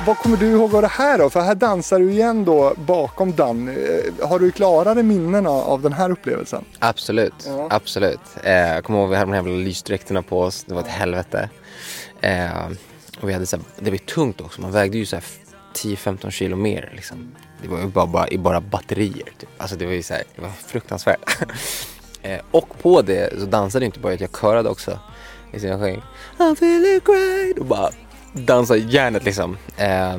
Vad 0.06 0.18
kommer 0.18 0.38
du 0.38 0.48
ihåg 0.52 0.76
av 0.76 0.82
det 0.82 0.88
här 0.88 1.18
då? 1.18 1.30
För 1.30 1.42
här 1.42 1.56
dansar 1.56 2.00
du 2.00 2.12
igen 2.12 2.46
då 2.46 2.74
bakom 2.78 3.36
Danny. 3.36 3.72
Eh, 4.20 4.28
Har 4.30 4.40
du 4.40 4.52
klarare 4.52 5.04
minnen 5.04 5.48
av 5.48 5.82
den 5.82 5.94
här 5.94 6.10
upplevelsen? 6.12 6.66
Absolut, 6.80 7.34
Ja. 7.48 7.68
absolut. 7.72 8.20
Eh, 8.44 8.54
jag 8.54 8.84
kommer 8.84 9.00
ihåg 9.00 9.10
vi 9.10 9.16
hade 9.16 9.32
de 9.32 9.36
här 9.38 9.44
jävla 9.44 9.64
lysdräkterna 9.64 10.22
på 10.22 10.40
oss. 10.42 10.64
Det 10.64 10.74
var 10.74 10.82
ett 10.82 10.88
helvete. 10.88 11.50
Eh, 12.22 12.66
och 13.22 13.30
vi 13.30 13.34
hade 13.34 13.46
så 13.46 13.56
här, 13.58 13.66
det 13.80 13.92
var 13.92 13.98
tungt 13.98 14.42
också. 14.42 14.62
Man 14.62 14.72
vägde 14.72 14.98
ju 14.98 15.06
så 15.06 15.16
här 15.16 15.26
10-15 15.76 16.30
kilo 16.32 16.56
mer 16.56 16.92
liksom. 16.96 17.32
Det 17.62 17.68
var 17.68 17.80
ju 17.80 17.88
bara, 17.88 18.06
bara, 18.08 18.28
i 18.30 18.38
bara 18.38 18.62
batterier. 18.62 19.30
Typ. 19.40 19.50
Alltså 19.58 19.76
det 19.76 19.86
var 19.86 19.94
ju 19.94 20.04
så 20.04 20.14
här, 20.14 20.24
det 20.36 20.42
var 20.42 20.50
fruktansvärt. 20.68 21.38
och 22.52 22.80
på 22.82 23.02
det 23.02 23.40
så 23.40 23.46
dansade 23.46 23.86
jag 23.86 23.88
inte 23.88 24.00
bara, 24.00 24.14
jag 24.14 24.32
körade 24.42 24.70
också. 24.70 25.00
Jag 25.52 25.80
sjöng 25.80 26.02
I 26.52 26.56
feel 26.56 26.86
it 26.86 27.04
great 27.06 27.58
och 27.60 27.66
bara 27.66 27.90
dansade 28.34 28.80
järnet 28.80 29.24
liksom. 29.24 29.58
Eh, 29.78 30.18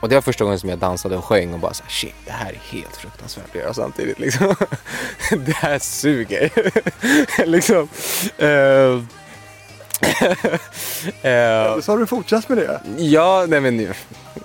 och 0.00 0.08
det 0.08 0.14
var 0.14 0.22
första 0.22 0.44
gången 0.44 0.58
som 0.58 0.68
jag 0.68 0.78
dansade 0.78 1.16
och 1.16 1.24
sjöng 1.24 1.52
och 1.52 1.58
bara 1.58 1.74
så 1.74 1.82
här, 1.82 1.90
shit 1.90 2.14
det 2.26 2.32
här 2.32 2.50
är 2.52 2.72
helt 2.76 2.96
fruktansvärt 2.96 3.44
att 3.48 3.54
göra 3.54 3.74
samtidigt 3.74 4.18
liksom. 4.18 4.54
det 5.46 5.52
här 5.54 5.78
suger. 5.78 6.50
liksom. 7.46 7.88
Eh, 8.38 8.48
eh, 11.22 11.80
Så 11.80 11.92
har 11.92 11.98
du 11.98 12.06
fortsatt 12.06 12.48
med 12.48 12.58
det? 12.58 12.80
ja, 12.98 13.44
nej 13.48 13.60
men 13.60 13.76
nu- 13.76 13.92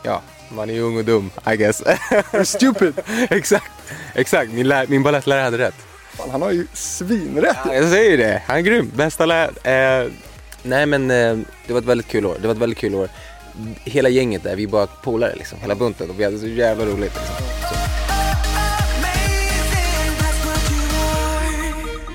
ja, 0.04 0.22
man 0.50 0.70
är 0.70 0.74
ju 0.74 0.82
ung 0.82 0.98
och 0.98 1.06
dum 1.06 1.30
I 1.54 1.58
guess. 1.58 1.82
You're 1.84 2.44
stupid! 2.44 3.00
exakt, 3.30 3.72
exakt. 4.16 4.52
Min, 4.52 4.68
lär, 4.68 4.88
min 4.88 5.04
balettlärare 5.04 5.44
hade 5.44 5.58
rätt. 5.58 5.76
Fan, 6.18 6.30
han 6.32 6.42
har 6.42 6.52
ju 6.52 6.68
svinrätt. 6.74 7.58
Ja, 7.66 7.74
jag 7.74 7.90
säger 7.90 8.12
ju 8.12 8.18
det, 8.18 8.42
han 8.48 8.58
är 8.58 8.62
grym. 8.62 8.92
Bästa 8.96 9.26
läraren. 9.26 10.06
Eh, 10.06 10.12
nej 10.64 10.86
men 10.86 11.12
eh, 11.12 11.38
det 11.68 11.74
var 11.74 11.80
ett 11.80 11.86
väldigt 11.86 12.08
kul 12.08 12.26
år. 12.26 12.38
Det 12.42 12.48
var 12.48 12.56
ett 12.56 12.62
väldigt 12.62 12.80
kul 12.80 12.96
år. 12.96 13.10
Hela 13.84 14.10
gänget 14.10 14.44
där, 14.44 14.56
vi 14.56 14.68
bara 14.68 14.88
polare 14.88 15.36
liksom. 15.36 15.60
Hela 15.62 15.76
bunten 15.76 16.10
och 16.10 16.20
vi 16.20 16.24
hade 16.24 16.40
så 16.40 16.48
jävla 16.48 16.86
roligt. 16.86 17.02
Liksom. 17.02 17.36
Så. 17.70 17.76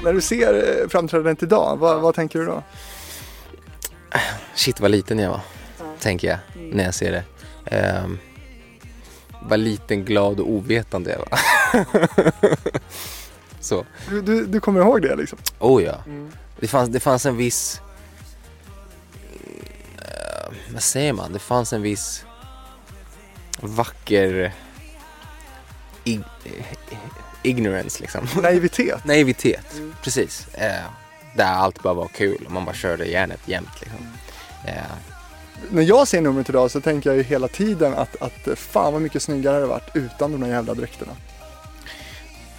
När 0.05 0.13
du 0.13 0.21
ser 0.21 0.55
eh, 0.55 0.89
framträdandet 0.89 1.43
idag, 1.43 1.77
vad, 1.77 2.01
vad 2.01 2.15
tänker 2.15 2.39
du 2.39 2.47
då? 2.47 2.63
Shit 4.55 4.81
vad 4.81 4.91
liten 4.91 5.19
jag 5.19 5.31
var, 5.31 5.41
tänker 6.01 6.29
jag 6.29 6.39
när 6.73 6.85
jag 6.85 6.95
ser 6.95 7.13
det. 7.13 7.25
Um, 8.05 8.19
vad 9.43 9.59
liten, 9.59 10.05
glad 10.05 10.41
och 10.41 10.51
ovetande 10.51 11.11
jag 11.11 11.19
var. 11.19 11.39
så. 13.61 13.85
Du, 14.11 14.23
du, 14.23 14.47
du 14.47 14.61
kommer 14.61 14.81
ihåg 14.81 15.03
det 15.03 15.17
liksom? 15.17 15.39
Oh 15.59 15.83
ja. 15.83 15.95
Det, 16.61 16.69
fanns, 16.69 16.89
det 16.89 17.01
fanns 17.01 17.27
en 17.27 17.37
viss... 17.37 17.81
vad 20.73 20.83
säger 20.83 21.13
man? 21.13 21.33
Det 21.33 21.39
fanns 21.39 21.73
en 21.73 21.83
viss 21.83 22.25
vacker... 23.61 24.53
ig- 26.05 26.25
ignorance 27.43 28.01
liksom. 28.01 28.29
Naivitet. 28.43 29.05
Naivitet, 29.05 29.67
precis. 30.03 30.49
Eh, 30.55 30.85
där 31.37 31.53
allt 31.53 31.83
bara 31.83 31.95
var 31.95 32.09
kul 32.09 32.43
och 32.47 32.53
man 32.53 32.65
bara 32.65 32.75
körde 32.75 33.05
järnet 33.05 33.41
jämt 33.47 33.81
liksom. 33.81 33.99
Eh, 34.67 34.73
När 35.71 35.83
jag 35.83 36.09
ser 36.09 36.21
numret 36.21 36.49
idag 36.49 36.71
så 36.71 36.81
tänker 36.81 37.11
jag 37.11 37.17
ju 37.17 37.23
hela 37.23 37.49
tiden 37.49 37.95
att, 37.95 38.23
att 38.23 38.59
fan 38.59 38.93
vad 38.93 39.03
mycket 39.03 39.23
snyggare 39.23 39.61
det 39.61 39.67
varit 39.67 39.91
utan 39.95 40.33
de 40.33 40.41
där 40.41 40.49
jävla 40.49 40.75
dräkterna. 40.75 41.13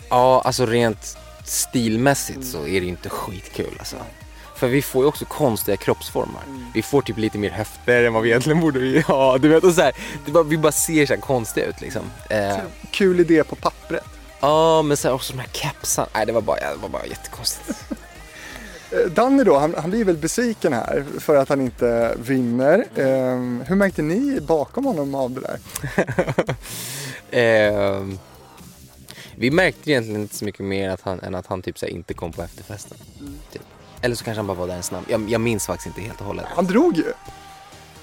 ja, 0.10 0.42
alltså 0.46 0.66
rent 0.66 1.18
stilmässigt 1.44 2.46
så 2.46 2.58
är 2.58 2.64
det 2.80 2.86
ju 2.86 2.88
inte 2.88 3.10
skitkul 3.10 3.76
alltså. 3.80 3.96
För 4.60 4.68
vi 4.68 4.82
får 4.82 5.04
ju 5.04 5.08
också 5.08 5.26
konstiga 5.26 5.78
kroppsformar. 5.78 6.42
Vi 6.74 6.82
får 6.82 7.02
typ 7.02 7.18
lite 7.18 7.38
mer 7.38 7.50
höfter 7.50 8.04
än 8.04 8.14
vad 8.14 8.24
vi 8.24 8.30
egentligen 8.30 8.60
borde 8.60 9.04
ha. 9.08 9.38
Du 9.38 9.48
vet, 9.50 9.64
och 9.64 9.74
så 9.74 9.82
här, 9.82 9.94
bara, 10.26 10.44
vi 10.44 10.58
bara 10.58 10.72
ser 10.72 11.06
så 11.06 11.14
här 11.14 11.22
konstiga 11.22 11.66
ut 11.66 11.82
liksom. 11.82 12.02
Eh, 12.30 12.58
Kul 12.92 13.20
idé 13.20 13.44
på 13.44 13.56
pappret. 13.56 14.04
Ja, 14.40 14.82
men 14.82 14.98
så 14.98 15.08
här, 15.08 15.16
också 15.16 15.34
de 15.34 15.40
här 15.40 15.50
kepsarna. 15.54 16.08
Nej, 16.14 16.26
det 16.26 16.32
var 16.32 16.42
bara, 16.42 16.60
det 16.60 16.78
var 16.82 16.90
bara 16.90 17.06
jättekonstigt. 17.06 17.86
Eh, 18.92 19.12
Danny 19.12 19.44
då, 19.44 19.58
han, 19.58 19.76
han 19.78 19.90
blir 19.90 20.06
väl 20.06 20.18
besviken 20.18 20.74
här 20.74 21.06
för 21.20 21.36
att 21.36 21.50
han 21.50 21.62
inte 21.62 22.16
vinner. 22.20 22.86
Eh, 22.96 23.66
hur 23.68 23.76
märkte 23.76 24.02
ni 24.02 24.42
bakom 24.42 24.86
honom 24.86 25.16
av 25.16 25.32
det 25.32 25.42
där? 25.42 25.60
Ehm, 27.32 28.20
vi 29.36 29.52
märkte 29.52 29.92
egentligen 29.92 30.22
inte 30.22 30.36
så 30.36 30.46
mycket 30.46 30.66
mer 30.66 30.90
att 30.90 31.02
han, 31.02 31.20
än 31.20 31.36
att 31.36 31.48
han 31.48 31.62
typ 31.62 31.80
så 31.80 31.86
inte 31.86 32.14
kom 32.14 32.32
på 32.32 32.42
efterfesten. 32.42 32.98
Typ. 33.52 33.62
Eller 34.02 34.16
så 34.16 34.24
kanske 34.24 34.40
han 34.40 34.48
bara 34.48 34.58
var 34.58 34.68
där 34.68 34.76
en 34.76 34.84
snabb. 34.84 35.04
Jag, 35.08 35.30
jag 35.30 35.42
minns 35.42 35.66
faktiskt 35.66 35.88
inte 35.88 36.02
helt 36.02 36.20
och 36.20 36.26
hållet. 36.28 36.46
Han 36.56 36.66
drog 36.66 36.98
ju. 36.98 37.14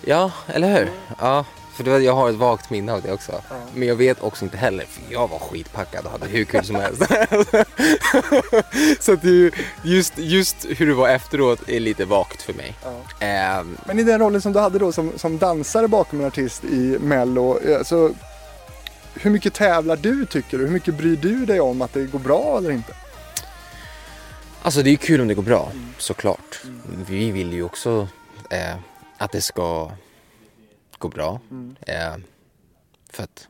Ja, 0.05 0.31
eller 0.47 0.79
hur? 0.79 0.91
Ja, 1.21 1.45
för 1.75 1.85
det 1.85 1.91
var, 1.91 1.99
jag 1.99 2.13
har 2.15 2.29
ett 2.31 2.35
vagt 2.37 2.71
minne 2.71 2.93
av 2.93 3.03
det 3.03 3.13
också. 3.13 3.33
Men 3.75 3.89
jag 3.89 3.97
vet 3.97 4.23
också 4.23 4.45
inte 4.45 4.57
heller, 4.57 4.85
för 4.85 5.03
jag 5.11 5.29
var 5.31 5.39
skitpackad 5.39 6.05
och 6.07 6.11
hade 6.13 6.27
hur 6.27 6.45
kul 6.45 6.65
som 6.65 6.77
helst. 6.77 7.03
så 9.01 9.13
att 9.13 9.25
ju- 9.25 9.51
just, 9.83 10.13
just 10.19 10.57
hur 10.77 10.87
det 10.87 10.95
var 10.95 11.09
efteråt 11.09 11.69
är 11.69 11.81
lite 11.81 12.05
vagt 12.05 12.43
för 12.43 12.53
mig. 12.53 12.75
Ehm, 13.21 13.77
Men 13.87 13.99
i 13.99 14.03
den 14.03 14.21
rollen 14.21 14.41
som 14.43 14.53
du 14.53 14.59
hade 14.61 14.79
då 14.79 14.93
som, 14.93 15.13
som 15.17 15.39
dansare 15.39 15.89
bakom 15.89 16.21
en 16.21 16.27
artist 16.27 16.65
i 16.65 16.99
Mello, 17.01 17.59
eh, 17.61 17.83
så 17.83 18.11
hur 19.15 19.31
mycket 19.31 19.55
tävlar 19.55 19.97
du 19.97 20.27
tycker 20.27 20.59
du? 20.59 20.65
Hur 20.65 20.73
mycket 20.73 20.95
bryr 20.95 21.17
du 21.17 21.47
dig 21.47 21.61
om 21.61 21.83
att 21.83 21.93
det 21.93 22.05
går 22.05 22.19
bra 22.19 22.59
eller 22.59 22.71
inte? 22.71 22.93
Alltså 24.67 24.83
det 24.83 24.89
är 24.89 24.93
ju 24.93 24.97
kul 24.97 25.21
om 25.21 25.29
det 25.29 25.35
går 25.35 25.43
bra, 25.43 25.73
såklart. 25.99 26.63
Vi 27.09 27.31
vill 27.31 27.53
ju 27.53 27.63
också 27.63 28.09
eh, 28.51 28.77
att 29.19 29.33
det 29.33 29.41
ska 29.41 29.91
gå 30.99 31.09
bra. 31.09 31.41
Eh, 31.81 32.17
för, 33.11 33.23
att, 33.23 33.49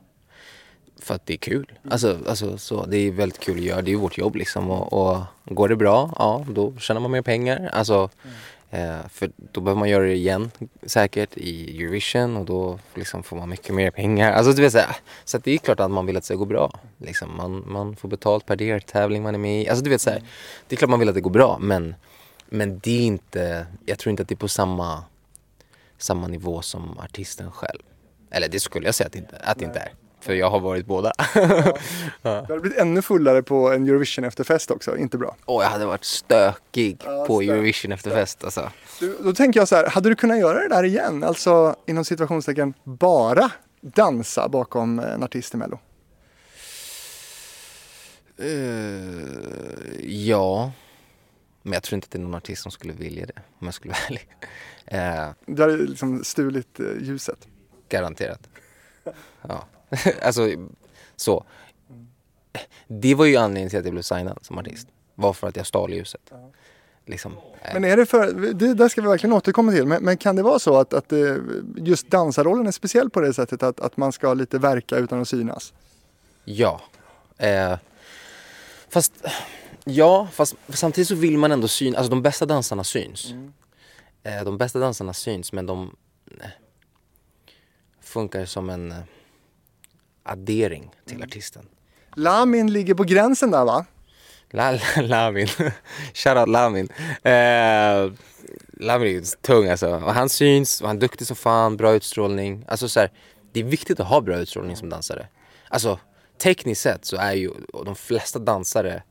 för 1.00 1.14
att 1.14 1.26
det 1.26 1.32
är 1.32 1.38
kul. 1.38 1.72
Alltså, 1.90 2.18
alltså, 2.28 2.58
så, 2.58 2.86
det 2.86 2.96
är 2.96 3.10
väldigt 3.10 3.40
kul 3.40 3.58
att 3.58 3.64
göra, 3.64 3.82
det 3.82 3.88
är 3.88 3.92
ju 3.92 3.98
vårt 3.98 4.18
jobb 4.18 4.36
liksom. 4.36 4.70
Och, 4.70 4.92
och 4.92 5.24
går 5.44 5.68
det 5.68 5.76
bra, 5.76 6.10
ja 6.18 6.44
då 6.48 6.76
tjänar 6.78 7.00
man 7.00 7.10
mer 7.10 7.22
pengar. 7.22 7.70
Alltså, 7.72 8.10
eh, 8.70 9.08
för 9.08 9.30
då 9.36 9.60
behöver 9.60 9.78
man 9.78 9.88
göra 9.88 10.04
det 10.04 10.14
igen 10.14 10.50
säkert 10.82 11.36
i 11.36 11.82
Eurovision 11.82 12.36
och 12.36 12.44
då 12.44 12.78
liksom 12.94 13.22
får 13.22 13.36
man 13.36 13.48
mycket 13.48 13.74
mer 13.74 13.90
pengar. 13.90 14.32
Alltså, 14.32 14.52
du 14.52 14.62
vet, 14.62 14.72
så, 14.72 14.78
här, 14.78 14.96
så 15.24 15.38
det 15.38 15.50
är 15.50 15.58
klart 15.58 15.80
att 15.80 15.90
man 15.90 16.06
vill 16.06 16.16
att 16.16 16.22
det 16.22 16.26
ska 16.26 16.34
gå 16.34 16.44
bra. 16.44 16.80
Liksom. 16.98 17.36
Man, 17.36 17.64
man 17.66 17.96
får 17.96 18.08
betalt 18.08 18.46
per 18.46 18.56
deltävling 18.56 19.22
man 19.22 19.34
är 19.34 19.38
med 19.38 19.62
i. 19.62 19.68
Alltså, 19.68 19.84
du 19.84 19.90
vet, 19.90 20.00
så 20.00 20.10
här, 20.10 20.22
det 20.68 20.74
är 20.74 20.76
klart 20.76 20.90
man 20.90 20.98
vill 20.98 21.08
att 21.08 21.14
det 21.14 21.20
går 21.20 21.30
bra 21.30 21.58
men, 21.60 21.94
men 22.48 22.78
det 22.78 22.98
är 22.98 23.06
inte, 23.06 23.66
jag 23.86 23.98
tror 23.98 24.10
inte 24.10 24.22
att 24.22 24.28
det 24.28 24.34
är 24.34 24.36
på 24.36 24.48
samma, 24.48 25.04
samma 25.98 26.28
nivå 26.28 26.62
som 26.62 26.98
artisten 26.98 27.52
själv. 27.52 27.82
Eller 28.30 28.48
det 28.48 28.60
skulle 28.60 28.86
jag 28.86 28.94
säga 28.94 29.06
att 29.06 29.12
det 29.12 29.18
inte, 29.18 29.36
att 29.36 29.58
det 29.58 29.64
inte 29.64 29.78
är. 29.78 29.92
För 30.26 30.34
jag 30.34 30.50
har 30.50 30.60
varit 30.60 30.86
båda. 30.86 31.12
Du 32.22 32.28
hade 32.28 32.60
blivit 32.60 32.78
ännu 32.78 33.02
fullare 33.02 33.42
på 33.42 33.72
en 33.72 33.88
Eurovision 33.88 34.24
efterfest 34.24 34.70
också, 34.70 34.96
inte 34.96 35.18
bra. 35.18 35.36
Och 35.44 35.62
jag 35.62 35.68
hade 35.68 35.86
varit 35.86 36.04
stökig 36.04 37.02
Ja, 37.04 37.24
på 37.26 37.40
stök- 37.42 37.50
Eurovision 37.52 37.92
efterfest 37.92 38.44
alltså. 38.44 38.70
Du, 39.00 39.16
då 39.24 39.32
tänker 39.32 39.60
jag 39.60 39.68
så 39.68 39.76
här, 39.76 39.86
hade 39.90 40.08
du 40.08 40.14
kunnat 40.14 40.38
göra 40.38 40.58
det 40.60 40.68
där 40.68 40.82
igen? 40.84 41.24
Alltså 41.24 41.76
inom 41.86 42.04
situationstecken 42.04 42.74
bara 42.84 43.50
dansa 43.80 44.48
bakom 44.48 44.98
en 44.98 45.22
artist 45.22 45.54
i 45.54 45.56
Mello? 45.56 45.78
Eh, 48.38 50.06
ja. 50.06 50.72
Men 51.62 51.72
jag 51.72 51.82
tror 51.82 51.94
inte 51.96 52.04
att 52.06 52.10
det 52.10 52.18
är 52.18 52.22
någon 52.22 52.34
artist 52.34 52.62
som 52.62 52.72
skulle 52.72 52.92
vilja 52.92 53.26
det. 53.26 53.42
Om 53.60 53.66
jag 53.66 53.74
skulle 53.74 53.92
vara 53.94 54.02
ärlig. 54.08 54.28
Eh, 54.86 55.28
Du 55.46 55.62
hade 55.62 55.76
liksom 55.76 56.24
stulit 56.24 56.80
eh, 56.80 56.86
ljuset. 57.00 57.48
Garanterat. 57.88 58.48
Ja. 59.48 59.64
alltså, 60.22 60.48
så. 61.16 61.44
Det 62.86 63.14
var 63.14 63.24
ju 63.24 63.36
anledningen 63.36 63.70
till 63.70 63.78
att 63.78 63.84
jag 63.84 63.94
blev 63.94 64.02
signad 64.02 64.38
som 64.42 64.58
artist. 64.58 64.88
Var 65.14 65.32
för 65.32 65.48
att 65.48 65.56
jag 65.56 65.66
stal 65.66 65.92
ljuset. 65.92 66.32
Liksom. 67.06 67.32
eh, 67.62 67.74
Men 67.74 67.84
är 67.84 67.96
det 67.96 68.06
för, 68.06 68.32
det 68.52 68.74
där 68.74 68.88
ska 68.88 69.00
vi 69.00 69.08
verkligen 69.08 69.32
återkomma 69.32 69.72
till, 69.72 69.86
men, 69.86 70.04
men 70.04 70.16
kan 70.16 70.36
det 70.36 70.42
vara 70.42 70.58
så 70.58 70.76
att, 70.76 70.94
att 70.94 71.12
eh, 71.12 71.36
just 71.76 72.10
dansarrollen 72.10 72.66
är 72.66 72.70
speciell 72.70 73.10
på 73.10 73.20
det 73.20 73.34
sättet 73.34 73.62
att, 73.62 73.80
att 73.80 73.96
man 73.96 74.12
ska 74.12 74.34
lite 74.34 74.58
verka 74.58 74.96
utan 74.96 75.20
att 75.20 75.28
synas? 75.28 75.72
Ja. 76.44 76.80
Eh, 77.38 77.78
fast, 78.88 79.12
ja, 79.84 80.28
fast 80.32 80.54
samtidigt 80.68 81.08
så 81.08 81.14
vill 81.14 81.38
man 81.38 81.52
ändå 81.52 81.68
synas. 81.68 81.98
Alltså 81.98 82.10
de 82.10 82.22
bästa 82.22 82.46
dansarna 82.46 82.84
syns. 82.84 83.34
Eh, 84.22 84.44
de 84.44 84.58
bästa 84.58 84.78
dansarna 84.78 85.12
syns 85.12 85.52
men 85.52 85.66
de 85.66 85.96
eh, 86.40 86.46
funkar 88.00 88.44
som 88.44 88.70
en 88.70 88.94
addering 90.26 90.90
till 91.06 91.22
artisten. 91.22 91.68
Lamin 92.14 92.72
ligger 92.72 92.94
på 92.94 93.04
gränsen 93.04 93.50
där 93.50 93.64
va? 93.64 93.84
La, 94.50 94.70
la, 94.70 95.02
Lamin. 95.02 95.48
Shoutout 96.14 96.48
Lamin. 96.48 96.88
Eh, 97.22 98.12
Lamin 98.72 99.16
är 99.16 99.42
tung 99.42 99.68
alltså. 99.68 99.90
Och 99.90 100.14
han 100.14 100.28
syns 100.28 100.80
och 100.80 100.86
han 100.86 100.96
är 100.96 101.00
duktig 101.00 101.26
som 101.26 101.36
fan, 101.36 101.76
bra 101.76 101.92
utstrålning. 101.92 102.64
Alltså 102.68 102.88
så 102.88 103.00
här, 103.00 103.10
det 103.52 103.60
är 103.60 103.64
viktigt 103.64 104.00
att 104.00 104.08
ha 104.08 104.20
bra 104.20 104.38
utstrålning 104.38 104.76
som 104.76 104.88
dansare. 104.88 105.28
Alltså 105.68 105.98
tekniskt 106.38 106.82
sett 106.82 107.04
så 107.04 107.16
är 107.16 107.32
ju 107.32 107.50
de 107.84 107.96
flesta 107.96 108.38
dansare 108.38 109.02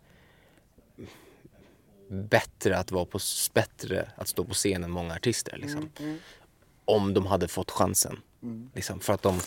bättre 2.10 2.78
att 2.78 2.92
vara 2.92 3.06
på, 3.06 3.20
bättre 3.54 4.10
att 4.16 4.28
stå 4.28 4.44
på 4.44 4.54
scen 4.54 4.84
än 4.84 4.92
många 4.92 5.14
artister 5.14 5.58
liksom. 5.58 5.90
Om 6.86 7.14
de 7.14 7.26
hade 7.26 7.48
fått 7.48 7.72
chansen. 7.72 8.20
Liksom, 8.74 9.00
för 9.00 9.14
att 9.14 9.22
de, 9.22 9.40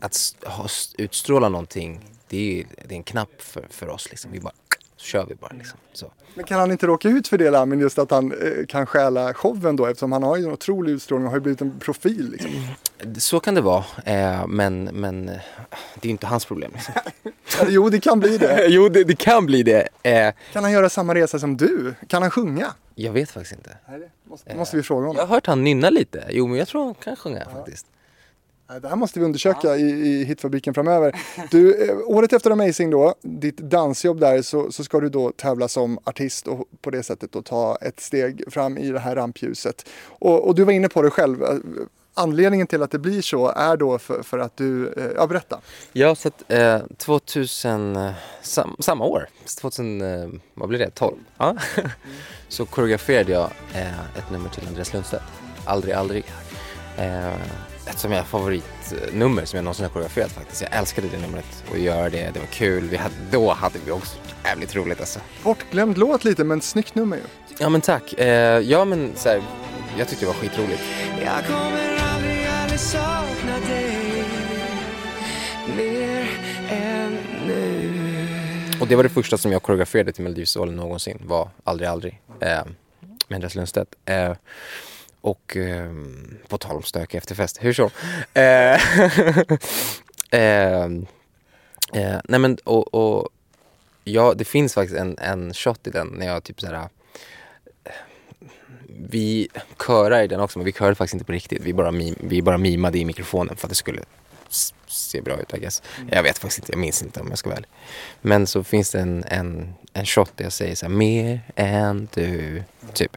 att 0.00 0.34
ha, 0.46 0.68
utstråla 0.98 1.48
någonting, 1.48 2.00
det 2.28 2.36
är, 2.36 2.54
ju- 2.56 2.66
det 2.88 2.94
är 2.94 2.96
en 2.96 3.02
knapp 3.02 3.30
för, 3.42 3.66
för 3.70 3.88
oss 3.88 4.10
liksom. 4.10 4.32
Vi 4.32 4.40
bara, 4.40 4.52
så 4.96 5.04
kör 5.06 5.26
vi 5.26 5.34
bara 5.34 5.52
liksom. 5.58 5.78
Så. 5.92 6.12
Men 6.36 6.44
kan 6.44 6.60
han 6.60 6.70
inte 6.70 6.86
råka 6.86 7.08
ut 7.08 7.28
för 7.28 7.38
det 7.38 7.50
Lamin, 7.50 7.80
just 7.80 7.98
att 7.98 8.10
han 8.10 8.32
eh, 8.32 8.66
kan 8.68 8.86
stjäla 8.86 9.34
showen 9.34 9.76
då 9.76 9.86
eftersom 9.86 10.12
han 10.12 10.22
har 10.22 10.36
ju 10.36 10.44
en 10.44 10.52
otrolig 10.52 10.92
utstrålning 10.92 11.26
och 11.26 11.30
har 11.30 11.36
ju 11.38 11.42
blivit 11.42 11.60
en 11.60 11.78
profil 11.78 12.30
liksom. 12.30 12.50
så 13.18 13.40
kan 13.40 13.54
det 13.54 13.60
vara, 13.60 13.84
eh, 14.04 14.46
men, 14.46 14.84
men 14.84 15.28
eh, 15.28 15.34
det 15.94 16.00
är 16.02 16.06
ju 16.06 16.10
inte 16.10 16.26
hans 16.26 16.44
problem. 16.44 16.70
Liksom. 16.74 16.94
Jo, 17.68 17.88
det 17.88 18.00
kan 18.00 18.20
bli 18.20 18.38
det. 18.38 18.66
jo, 18.68 18.88
det, 18.88 19.04
det 19.04 19.16
kan 19.16 19.46
bli 19.46 19.62
det. 19.62 19.88
Eh, 20.02 20.34
Kan 20.52 20.62
han 20.64 20.72
göra 20.72 20.88
samma 20.88 21.14
resa 21.14 21.38
som 21.38 21.56
du? 21.56 21.94
Kan 22.08 22.22
han 22.22 22.30
sjunga? 22.30 22.74
jag 22.94 23.12
vet 23.12 23.30
faktiskt 23.30 23.52
inte. 23.56 23.76
Nej, 23.88 23.98
det 23.98 24.10
måste, 24.30 24.54
måste 24.56 24.76
vi 24.76 24.82
fråga 24.82 25.00
Jag 25.02 25.06
honom. 25.08 25.28
har 25.28 25.34
hört 25.34 25.46
han 25.46 25.64
nynna 25.64 25.90
lite. 25.90 26.24
Jo, 26.30 26.46
men 26.46 26.58
jag 26.58 26.68
tror 26.68 26.84
han 26.84 26.94
kan 26.94 27.16
sjunga 27.16 27.44
faktiskt. 27.44 27.86
Det 28.66 28.88
här 28.88 28.96
måste 28.96 29.18
vi 29.18 29.24
undersöka 29.24 29.76
i, 29.76 29.90
i 29.90 30.24
Hitfabriken 30.24 30.74
framöver. 30.74 31.16
Du, 31.50 31.88
eh, 31.88 31.96
året 32.04 32.32
efter 32.32 32.50
Amazing 32.50 32.90
då, 32.90 33.14
ditt 33.22 33.56
dansjobb 33.56 34.20
där, 34.20 34.42
så, 34.42 34.72
så 34.72 34.84
ska 34.84 35.00
du 35.00 35.08
då 35.08 35.30
tävla 35.30 35.68
som 35.68 35.98
artist 36.04 36.46
och 36.46 36.68
på 36.80 36.90
det 36.90 37.02
sättet 37.02 37.32
då 37.32 37.42
ta 37.42 37.76
ett 37.80 38.00
steg 38.00 38.44
fram 38.52 38.78
i 38.78 38.90
det 38.90 38.98
här 38.98 39.16
rampljuset. 39.16 39.88
Och, 40.08 40.46
och 40.46 40.54
du 40.54 40.64
var 40.64 40.72
inne 40.72 40.88
på 40.88 41.02
det 41.02 41.10
själv, 41.10 41.44
anledningen 42.14 42.66
till 42.66 42.82
att 42.82 42.90
det 42.90 42.98
blir 42.98 43.22
så 43.22 43.48
är 43.48 43.76
då 43.76 43.98
för, 43.98 44.22
för 44.22 44.38
att 44.38 44.56
du, 44.56 44.88
eh, 44.88 45.10
ja 45.16 45.26
berätta. 45.26 45.60
Ja, 45.92 46.14
så 46.14 46.28
att 46.28 46.44
eh, 46.48 46.78
2000, 46.96 47.96
eh, 47.96 48.12
sam, 48.42 48.76
samma 48.78 49.04
år, 49.04 49.28
2000, 49.60 50.00
eh, 50.00 50.28
vad 50.54 50.68
blir 50.68 50.78
det, 50.78 50.90
12? 50.90 51.16
Ja. 51.38 51.56
så 52.48 52.66
koreograferade 52.66 53.32
jag 53.32 53.50
eh, 53.74 54.18
ett 54.18 54.30
nummer 54.30 54.48
till 54.48 54.68
Andreas 54.68 54.92
Lundstedt, 54.92 55.22
Aldrig 55.64 55.94
aldrig. 55.94 56.24
Eh, 56.98 57.32
ett 57.86 57.98
som 57.98 58.12
jag 58.12 58.26
favoritnummer 58.26 59.44
som 59.44 59.56
jag 59.56 59.64
någonsin 59.64 59.84
har 59.84 59.90
koreograferat 59.90 60.32
faktiskt. 60.32 60.62
Jag 60.62 60.78
älskade 60.78 61.08
det 61.08 61.18
numret 61.18 61.64
och 61.70 61.78
göra 61.78 62.10
det, 62.10 62.30
det 62.34 62.40
var 62.40 62.46
kul. 62.46 62.88
Vi 62.88 62.96
hade, 62.96 63.14
då 63.30 63.52
hade 63.52 63.78
vi 63.84 63.90
också 63.90 64.16
jävligt 64.44 64.76
roligt 64.76 65.00
alltså. 65.00 65.20
Bortglömd 65.42 65.98
låt 65.98 66.24
lite, 66.24 66.44
men 66.44 66.60
snyggt 66.60 66.94
nummer 66.94 67.16
ju. 67.16 67.22
Ja 67.58 67.68
men 67.68 67.80
tack. 67.80 68.12
Eh, 68.12 68.58
ja 68.58 68.84
men 68.84 69.12
så 69.16 69.28
här, 69.28 69.42
jag 69.98 70.08
tyckte 70.08 70.24
det 70.24 70.28
var 70.28 70.34
skitroligt. 70.34 70.82
Jag 71.24 71.46
kommer 71.46 71.96
aldrig, 72.14 72.46
aldrig 72.62 72.80
sakna 72.80 73.58
dig 73.68 74.24
mer 75.76 76.30
än 76.70 77.18
nu 77.46 77.90
Och 78.80 78.86
det 78.88 78.96
var 78.96 79.02
det 79.02 79.08
första 79.08 79.38
som 79.38 79.52
jag 79.52 79.62
koreograferade 79.62 80.12
till 80.12 80.22
Melodifestivalen 80.22 80.76
någonsin, 80.76 81.22
var 81.24 81.48
Aldrig 81.64 81.88
aldrig 81.88 82.20
eh, 82.40 82.48
med 83.28 83.36
Andreas 83.36 83.54
Lundstedt. 83.54 83.94
Eh, 84.04 84.32
och 85.24 85.56
eh, 85.56 85.90
på 86.48 86.58
tal 86.58 86.76
om 86.76 86.82
stök 86.82 87.14
efterfest, 87.14 87.58
hur 87.60 87.72
så? 87.72 87.90
Eh, 88.34 88.74
eh, 90.40 90.84
eh, 91.92 92.20
nej 92.24 92.40
men 92.40 92.58
och, 92.64 92.94
och 92.94 93.28
ja, 94.04 94.34
det 94.34 94.44
finns 94.44 94.74
faktiskt 94.74 95.00
en, 95.00 95.18
en 95.18 95.54
shot 95.54 95.86
i 95.86 95.90
den 95.90 96.06
när 96.08 96.26
jag 96.26 96.44
typ 96.44 96.60
såhär 96.60 96.88
vi 99.08 99.48
körar 99.86 100.22
i 100.22 100.26
den 100.26 100.40
också 100.40 100.58
men 100.58 100.66
vi 100.66 100.72
körade 100.72 100.94
faktiskt 100.94 101.14
inte 101.14 101.24
på 101.24 101.32
riktigt. 101.32 101.62
Vi 101.62 101.72
bara, 101.72 101.90
mim, 101.90 102.14
vi 102.20 102.42
bara 102.42 102.58
mimade 102.58 102.98
i 102.98 103.04
mikrofonen 103.04 103.56
för 103.56 103.66
att 103.66 103.70
det 103.70 103.74
skulle 103.74 104.02
s- 104.50 104.74
ser 104.86 105.22
bra 105.22 105.40
ut 105.40 105.54
I 105.54 105.58
guess. 105.60 105.82
Jag 106.10 106.22
vet 106.22 106.38
faktiskt 106.38 106.58
inte, 106.58 106.72
jag 106.72 106.78
minns 106.80 107.02
inte 107.02 107.20
om 107.20 107.28
jag 107.28 107.38
ska 107.38 107.48
vara 107.50 107.56
ärlig. 107.56 107.68
Men 108.20 108.46
så 108.46 108.64
finns 108.64 108.90
det 108.90 109.00
en, 109.00 109.24
en, 109.24 109.74
en 109.92 110.06
shot 110.06 110.32
där 110.36 110.44
jag 110.44 110.52
säger 110.52 110.74
så 110.74 110.86
här, 110.86 110.92
mer 110.92 111.40
än 111.56 112.08
du, 112.14 112.62
typ. 112.92 113.16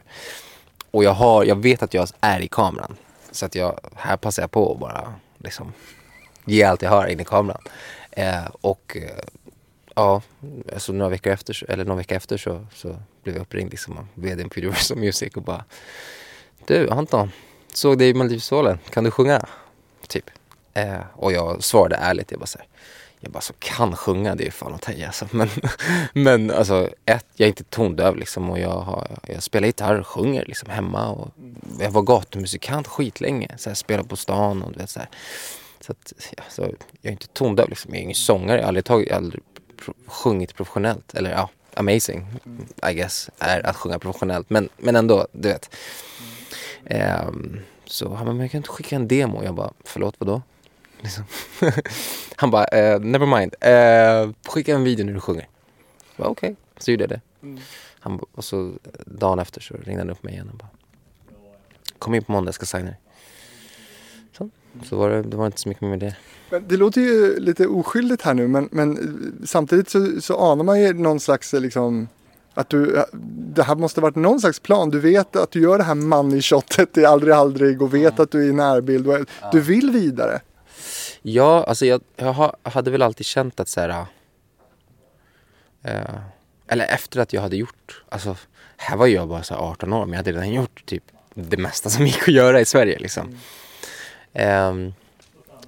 Och 0.90 1.04
jag, 1.04 1.12
har, 1.12 1.44
jag 1.44 1.56
vet 1.56 1.82
att 1.82 1.94
jag 1.94 2.08
är 2.20 2.40
i 2.40 2.48
kameran. 2.48 2.96
Så 3.30 3.46
att 3.46 3.54
jag, 3.54 3.80
här 3.94 4.16
passar 4.16 4.42
jag 4.42 4.50
på 4.50 4.72
att 4.72 4.78
bara 4.78 5.14
liksom 5.38 5.72
ge 6.44 6.62
allt 6.62 6.82
jag 6.82 6.90
har 6.90 7.06
in 7.06 7.20
i 7.20 7.24
kameran. 7.24 7.62
Eh, 8.10 8.46
och 8.60 8.96
eh, 9.00 9.24
ja, 9.94 10.22
alltså 10.72 10.92
några 10.92 11.10
veckor 11.10 11.32
efter, 11.32 11.70
eller 11.70 11.84
någon 11.84 11.96
vecka 11.96 12.14
efter 12.14 12.36
så, 12.36 12.66
så 12.74 12.96
blev 13.22 13.34
jag 13.36 13.42
uppringd 13.42 13.70
liksom 13.70 13.98
av 13.98 14.06
vdn 14.14 14.48
på 14.48 14.60
Universal 14.60 14.98
Music 14.98 15.36
och 15.36 15.42
bara 15.42 15.64
Du 16.66 16.90
Anton, 16.90 17.30
såg 17.72 17.98
dig 17.98 18.08
i 18.08 18.14
Melodifestivalen, 18.14 18.78
kan 18.90 19.04
du 19.04 19.10
sjunga? 19.10 19.46
Typ. 20.08 20.30
Eh, 20.74 21.00
och 21.14 21.32
jag 21.32 21.64
svarade 21.64 21.96
ärligt, 21.96 22.30
jag 22.30 22.40
bara 22.40 22.46
så 22.46 22.58
här, 22.58 22.68
jag 23.20 23.32
bara 23.32 23.40
så 23.40 23.52
kan 23.58 23.96
sjunga, 23.96 24.34
det 24.34 24.46
är 24.46 24.50
fan 24.50 24.74
att 24.74 24.82
ta 24.82 24.92
i 24.92 25.04
alltså. 25.04 25.28
Men, 25.30 25.48
men 26.12 26.50
alltså 26.50 26.90
ett, 27.06 27.26
jag 27.36 27.44
är 27.44 27.48
inte 27.48 27.64
tondöv 27.64 28.16
liksom 28.16 28.50
och 28.50 28.58
jag, 28.58 28.80
har, 28.80 29.06
jag 29.26 29.42
spelar 29.42 29.66
gitarr 29.66 30.00
och 30.00 30.06
sjunger 30.06 30.44
liksom 30.44 30.70
hemma 30.70 31.08
och 31.08 31.28
jag 31.80 31.90
var 31.90 32.02
gatumusikant 32.02 32.86
skitlänge, 32.86 33.54
så 33.56 33.70
här, 33.70 33.74
spelade 33.74 34.08
på 34.08 34.16
stan 34.16 34.62
och 34.62 34.72
du 34.72 34.78
vet 34.78 34.90
så 34.90 34.98
här. 35.00 35.08
Så 35.80 35.92
att, 35.92 36.12
alltså, 36.36 36.62
jag 36.62 37.08
är 37.08 37.12
inte 37.12 37.26
tondöv 37.26 37.68
liksom, 37.68 37.90
jag 37.90 37.98
är 37.98 38.02
ingen 38.02 38.14
sångare, 38.14 38.56
jag 38.56 38.62
har 38.64 38.68
aldrig, 38.68 38.84
tagit, 38.84 39.08
jag 39.08 39.14
har 39.14 39.22
aldrig 39.22 39.42
pro- 39.84 39.94
sjungit 40.06 40.54
professionellt. 40.54 41.14
Eller 41.14 41.30
ja, 41.30 41.48
amazing 41.74 42.26
I 42.90 42.94
guess 42.94 43.30
är 43.38 43.66
att 43.66 43.76
sjunga 43.76 43.98
professionellt. 43.98 44.50
Men, 44.50 44.68
men 44.76 44.96
ändå, 44.96 45.26
du 45.32 45.48
vet. 45.48 45.70
Um, 47.28 47.60
så 47.84 48.14
han 48.14 48.26
bara, 48.26 48.32
men 48.32 48.40
jag 48.40 48.50
kan 48.50 48.58
inte 48.58 48.68
skicka 48.68 48.96
en 48.96 49.08
demo. 49.08 49.44
Jag 49.44 49.54
bara, 49.54 49.72
förlåt 49.84 50.14
vadå? 50.18 50.42
Liksom. 51.00 51.24
han 52.36 52.50
bara, 52.50 52.64
eh, 52.64 53.00
never 53.00 53.26
mind. 53.38 53.54
Eh, 53.60 54.30
skicka 54.52 54.74
en 54.74 54.84
video 54.84 55.06
när 55.06 55.12
du 55.12 55.20
sjunger. 55.20 55.48
Okej, 56.16 56.56
så 56.78 56.90
gjorde 56.90 57.02
jag 57.02 57.10
det. 57.10 57.20
Han, 58.00 58.16
ba- 58.16 58.26
och 58.32 58.44
så 58.44 58.72
dagen 59.06 59.38
efter 59.38 59.60
så 59.60 59.74
ringde 59.74 60.00
han 60.00 60.10
upp 60.10 60.22
mig 60.22 60.32
igen 60.34 60.48
och 60.52 60.58
bara, 60.58 60.68
kom 61.98 62.14
in 62.14 62.24
på 62.24 62.32
måndag, 62.32 62.48
jag 62.48 62.54
ska 62.54 62.66
signa 62.66 62.86
dig. 62.86 63.00
Så, 64.38 64.50
så 64.84 64.96
var 64.96 65.10
det, 65.10 65.22
det 65.22 65.36
var 65.36 65.46
inte 65.46 65.60
så 65.60 65.68
mycket 65.68 65.82
med 65.88 65.98
det. 65.98 66.16
Men 66.50 66.68
det 66.68 66.76
låter 66.76 67.00
ju 67.00 67.40
lite 67.40 67.66
oskyldigt 67.66 68.22
här 68.22 68.34
nu 68.34 68.48
men, 68.48 68.68
men 68.72 68.98
eh, 68.98 69.46
samtidigt 69.46 69.90
så, 69.90 70.20
så 70.20 70.52
anar 70.52 70.64
man 70.64 70.80
ju 70.80 70.92
någon 70.92 71.20
slags 71.20 71.54
eh, 71.54 71.60
liksom 71.60 72.08
att 72.54 72.68
du, 72.68 73.04
det 73.54 73.62
här 73.62 73.74
måste 73.74 74.00
varit 74.00 74.16
någon 74.16 74.40
slags 74.40 74.60
plan. 74.60 74.90
Du 74.90 75.00
vet 75.00 75.36
att 75.36 75.50
du 75.50 75.60
gör 75.60 75.78
det 75.78 75.84
här 75.84 75.94
money 75.94 76.42
shotet 76.42 76.98
i 76.98 77.04
aldrig 77.04 77.34
aldrig 77.34 77.82
och 77.82 77.94
vet 77.94 78.20
att 78.20 78.30
du 78.30 78.44
är 78.44 78.48
i 78.48 78.52
närbild. 78.52 79.06
Och 79.08 79.18
Du 79.52 79.60
vill 79.60 79.90
vidare. 79.90 80.40
Ja, 81.32 81.64
alltså 81.64 81.86
jag, 81.86 82.00
jag 82.16 82.32
ha- 82.32 82.56
hade 82.62 82.90
väl 82.90 83.02
alltid 83.02 83.26
känt 83.26 83.60
att 83.60 83.68
så 83.68 83.80
här... 83.80 84.06
eh, 85.82 86.18
eller 86.68 86.84
efter 86.84 87.20
att 87.20 87.32
jag 87.32 87.42
hade 87.42 87.56
gjort, 87.56 88.02
alltså 88.08 88.36
här 88.76 88.96
var 88.96 89.06
jag 89.06 89.28
bara 89.28 89.42
så 89.42 89.54
här 89.54 89.60
18 89.60 89.92
år 89.92 90.04
men 90.04 90.12
jag 90.12 90.16
hade 90.16 90.32
redan 90.32 90.52
gjort 90.52 90.86
typ 90.86 91.04
det 91.34 91.56
mesta 91.56 91.90
som 91.90 92.06
gick 92.06 92.22
att 92.22 92.34
göra 92.34 92.60
i 92.60 92.64
Sverige 92.64 92.98
liksom. 92.98 93.38
Ehm, 94.32 94.92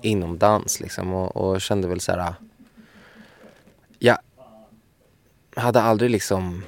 inom 0.00 0.38
dans 0.38 0.80
liksom 0.80 1.12
och, 1.14 1.36
och 1.36 1.60
kände 1.60 1.88
väl 1.88 2.00
så 2.00 2.12
här. 2.12 2.34
Jag 3.98 4.18
hade 5.56 5.80
aldrig 5.80 6.10
liksom 6.10 6.64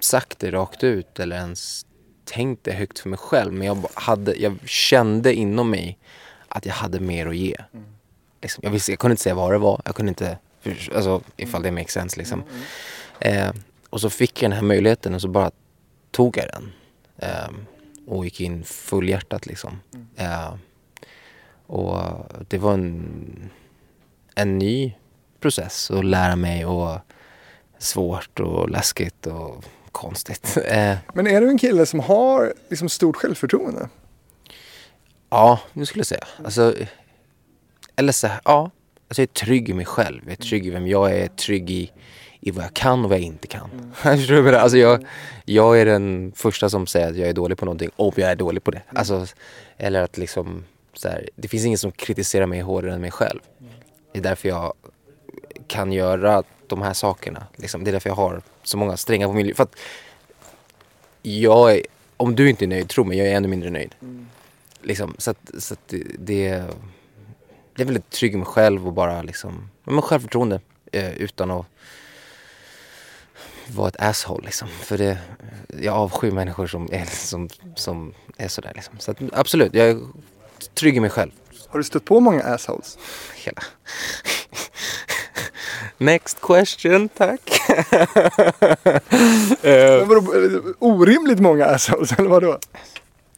sagt 0.00 0.38
det 0.38 0.50
rakt 0.50 0.84
ut 0.84 1.20
eller 1.20 1.36
ens 1.36 1.86
tänkt 2.24 2.64
det 2.64 2.72
högt 2.72 2.98
för 2.98 3.08
mig 3.08 3.18
själv 3.18 3.52
men 3.52 3.66
jag, 3.66 3.88
hade, 3.94 4.34
jag 4.34 4.58
kände 4.64 5.34
inom 5.34 5.70
mig 5.70 5.98
att 6.48 6.66
jag 6.66 6.72
hade 6.74 7.00
mer 7.00 7.26
att 7.26 7.36
ge. 7.36 7.56
Liksom, 8.42 8.60
jag, 8.64 8.70
visste, 8.70 8.92
jag 8.92 8.98
kunde 8.98 9.12
inte 9.12 9.22
säga 9.22 9.34
vad 9.34 9.52
det 9.52 9.58
var, 9.58 9.82
jag 9.84 9.94
kunde 9.94 10.08
inte, 10.08 10.38
för, 10.60 10.94
alltså 10.94 11.22
ifall 11.36 11.62
det 11.62 11.70
makes 11.70 11.92
sense 11.92 12.18
liksom. 12.18 12.42
Eh, 13.20 13.50
och 13.90 14.00
så 14.00 14.10
fick 14.10 14.42
jag 14.42 14.50
den 14.50 14.56
här 14.56 14.66
möjligheten 14.66 15.14
och 15.14 15.20
så 15.20 15.28
bara 15.28 15.50
tog 16.10 16.36
jag 16.36 16.46
den. 16.48 16.72
Eh, 17.18 17.50
och 18.06 18.24
gick 18.24 18.40
in 18.40 18.64
fullhjärtat 18.64 19.46
liksom. 19.46 19.80
Eh, 20.16 20.54
och 21.66 22.02
det 22.48 22.58
var 22.58 22.74
en, 22.74 23.50
en 24.34 24.58
ny 24.58 24.94
process 25.40 25.90
att 25.90 26.04
lära 26.04 26.36
mig 26.36 26.64
och 26.66 26.98
svårt 27.78 28.40
och 28.40 28.70
läskigt 28.70 29.26
och 29.26 29.64
konstigt. 29.92 30.56
Eh, 30.66 30.96
Men 31.14 31.26
är 31.26 31.40
du 31.40 31.48
en 31.48 31.58
kille 31.58 31.86
som 31.86 32.00
har 32.00 32.54
liksom 32.68 32.88
stort 32.88 33.16
självförtroende? 33.16 33.88
Ja, 35.30 35.60
det 35.72 35.86
skulle 35.86 36.00
jag 36.00 36.06
säga. 36.06 36.26
Alltså, 36.44 36.74
eller 37.96 38.12
så 38.12 38.26
här, 38.26 38.40
ja. 38.44 38.70
Alltså 39.08 39.22
jag 39.22 39.28
är 39.28 39.32
trygg 39.32 39.68
i 39.68 39.74
mig 39.74 39.84
själv. 39.84 40.22
Jag 40.24 40.32
är 40.32 40.36
trygg 40.36 40.66
i 40.66 40.70
vem 40.70 40.86
jag 40.86 41.10
är. 41.10 41.14
Jag 41.14 41.24
är 41.24 41.28
trygg 41.28 41.70
i, 41.70 41.90
i 42.40 42.50
vad 42.50 42.64
jag 42.64 42.74
kan 42.74 43.04
och 43.04 43.10
vad 43.10 43.18
jag 43.18 43.24
inte 43.24 43.46
kan. 43.46 43.70
Menar? 44.04 44.52
Alltså 44.52 44.78
jag, 44.78 45.06
jag 45.44 45.80
är 45.80 45.86
den 45.86 46.32
första 46.36 46.70
som 46.70 46.86
säger 46.86 47.10
att 47.10 47.16
jag 47.16 47.28
är 47.28 47.32
dålig 47.32 47.58
på 47.58 47.64
någonting 47.64 47.90
om 47.96 48.12
jag 48.16 48.30
är 48.30 48.36
dålig 48.36 48.64
på 48.64 48.70
det. 48.70 48.82
Alltså, 48.94 49.26
eller 49.76 50.02
att 50.02 50.18
liksom, 50.18 50.64
så 50.92 51.08
här, 51.08 51.28
det 51.36 51.48
finns 51.48 51.64
ingen 51.64 51.78
som 51.78 51.92
kritiserar 51.92 52.46
mig 52.46 52.60
hårdare 52.60 52.94
än 52.94 53.00
mig 53.00 53.10
själv. 53.10 53.40
Det 54.12 54.18
är 54.18 54.22
därför 54.22 54.48
jag 54.48 54.74
kan 55.66 55.92
göra 55.92 56.42
de 56.66 56.82
här 56.82 56.92
sakerna. 56.94 57.46
Liksom. 57.56 57.84
Det 57.84 57.90
är 57.90 57.92
därför 57.92 58.10
jag 58.10 58.16
har 58.16 58.42
så 58.62 58.76
många 58.76 58.96
strängar 58.96 59.26
på 59.26 59.32
min. 59.32 59.54
För 59.54 59.62
att 59.62 59.76
jag 61.22 61.72
är, 61.72 61.82
om 62.16 62.34
du 62.34 62.50
inte 62.50 62.64
är 62.64 62.66
nöjd, 62.66 62.88
tro 62.88 63.04
mig, 63.04 63.18
jag 63.18 63.26
är 63.26 63.36
ännu 63.36 63.48
mindre 63.48 63.70
nöjd. 63.70 63.94
Liksom, 64.88 65.14
så 65.18 65.30
att, 65.30 65.50
så 65.58 65.74
att 65.74 65.88
det, 65.88 66.02
det, 66.18 66.48
är 66.48 67.84
väldigt 67.84 68.10
trygg 68.10 68.34
i 68.34 68.36
mig 68.36 68.46
själv 68.46 68.86
och 68.86 68.92
bara 68.92 69.22
liksom, 69.22 69.70
men 69.84 70.02
självförtroende 70.02 70.60
eh, 70.92 71.12
utan 71.12 71.50
att 71.50 71.66
vara 73.66 73.88
ett 73.88 74.00
asshole 74.00 74.44
liksom. 74.44 74.68
För 74.68 74.98
det, 74.98 75.18
jag 75.82 75.94
avskyr 75.94 76.30
människor 76.30 76.66
som 76.66 76.88
är, 76.92 77.04
som, 77.04 77.48
som 77.76 78.14
är 78.36 78.48
sådär 78.48 78.72
liksom. 78.74 78.94
Så 78.98 79.10
att, 79.10 79.18
absolut, 79.32 79.74
jag 79.74 79.88
är 79.88 80.00
trygg 80.74 80.96
i 80.96 81.00
mig 81.00 81.10
själv. 81.10 81.30
Har 81.68 81.78
du 81.78 81.84
stött 81.84 82.04
på 82.04 82.20
många 82.20 82.42
assholes? 82.42 82.98
Hela. 83.36 83.62
Next 85.98 86.40
question, 86.40 87.08
tack. 87.08 87.40
Eh, 89.62 90.08
orimligt 90.78 91.40
många 91.40 91.66
assholes 91.66 92.12
eller 92.12 92.28
vadå? 92.28 92.58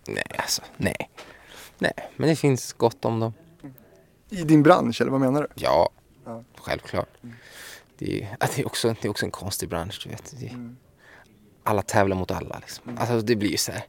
nej, 0.06 0.24
alltså, 0.38 0.62
nej. 0.76 1.10
Nej, 1.80 1.92
men 2.16 2.28
det 2.28 2.36
finns 2.36 2.72
gott 2.72 3.04
om 3.04 3.20
dem. 3.20 3.32
I 4.30 4.42
din 4.44 4.62
bransch 4.62 5.00
eller 5.00 5.10
vad 5.10 5.20
menar 5.20 5.42
du? 5.42 5.48
Ja, 5.54 5.90
Ja. 6.24 6.44
självklart. 6.56 7.08
Det, 7.98 8.22
är, 8.22 8.36
ja, 8.40 8.46
det, 8.56 8.62
är 8.62 8.66
också, 8.66 8.88
det 8.88 9.04
är 9.08 9.10
också 9.10 9.24
en 9.24 9.30
konstig 9.30 9.68
bransch, 9.68 10.00
du 10.04 10.10
vet. 10.10 10.34
Det, 10.40 10.72
Alla 11.62 11.82
tävlar 11.82 12.16
mot 12.16 12.30
alla 12.30 12.58
liksom. 12.60 12.96
Alltså 12.98 13.20
det 13.20 13.36
blir 13.36 13.50
ju 13.50 13.56
så 13.56 13.72
här. 13.72 13.82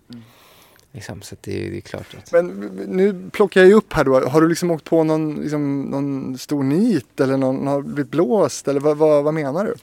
Liksom, 0.92 1.22
så 1.22 1.36
det, 1.42 1.70
det 1.70 1.78
är 1.78 1.82
klart 1.82 2.16
att... 2.18 2.32
Men 2.32 2.48
nu 2.88 3.30
plockar 3.34 3.62
jag 3.62 3.68
ju 3.68 3.74
upp 3.74 3.94
här 3.94 4.04
då. 4.04 4.30
Har 4.30 4.42
du 4.42 4.50
liksom 4.50 4.72
åkt 4.72 4.86
på 4.86 5.04
någon, 5.04 5.36
liksom, 5.36 5.82
någon 5.82 6.38
stor 6.38 6.64
nit 6.64 7.20
eller 7.20 7.38
någon 7.38 7.68
har 7.68 7.82
blivit 7.82 8.12
blåst 8.12 8.68
eller 8.68 8.80
vad, 8.80 8.98
vad, 8.98 9.24
vad 9.24 9.34
menar 9.34 9.66
du? 9.66 9.76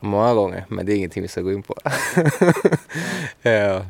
Många 0.00 0.34
gånger, 0.34 0.66
men 0.68 0.86
det 0.86 0.92
är 0.92 0.96
ingenting 0.96 1.22
vi 1.22 1.28
ska 1.28 1.40
gå 1.40 1.52
in 1.52 1.62
på. 1.62 1.74
Eh, 3.42 3.52
Är 3.52 3.84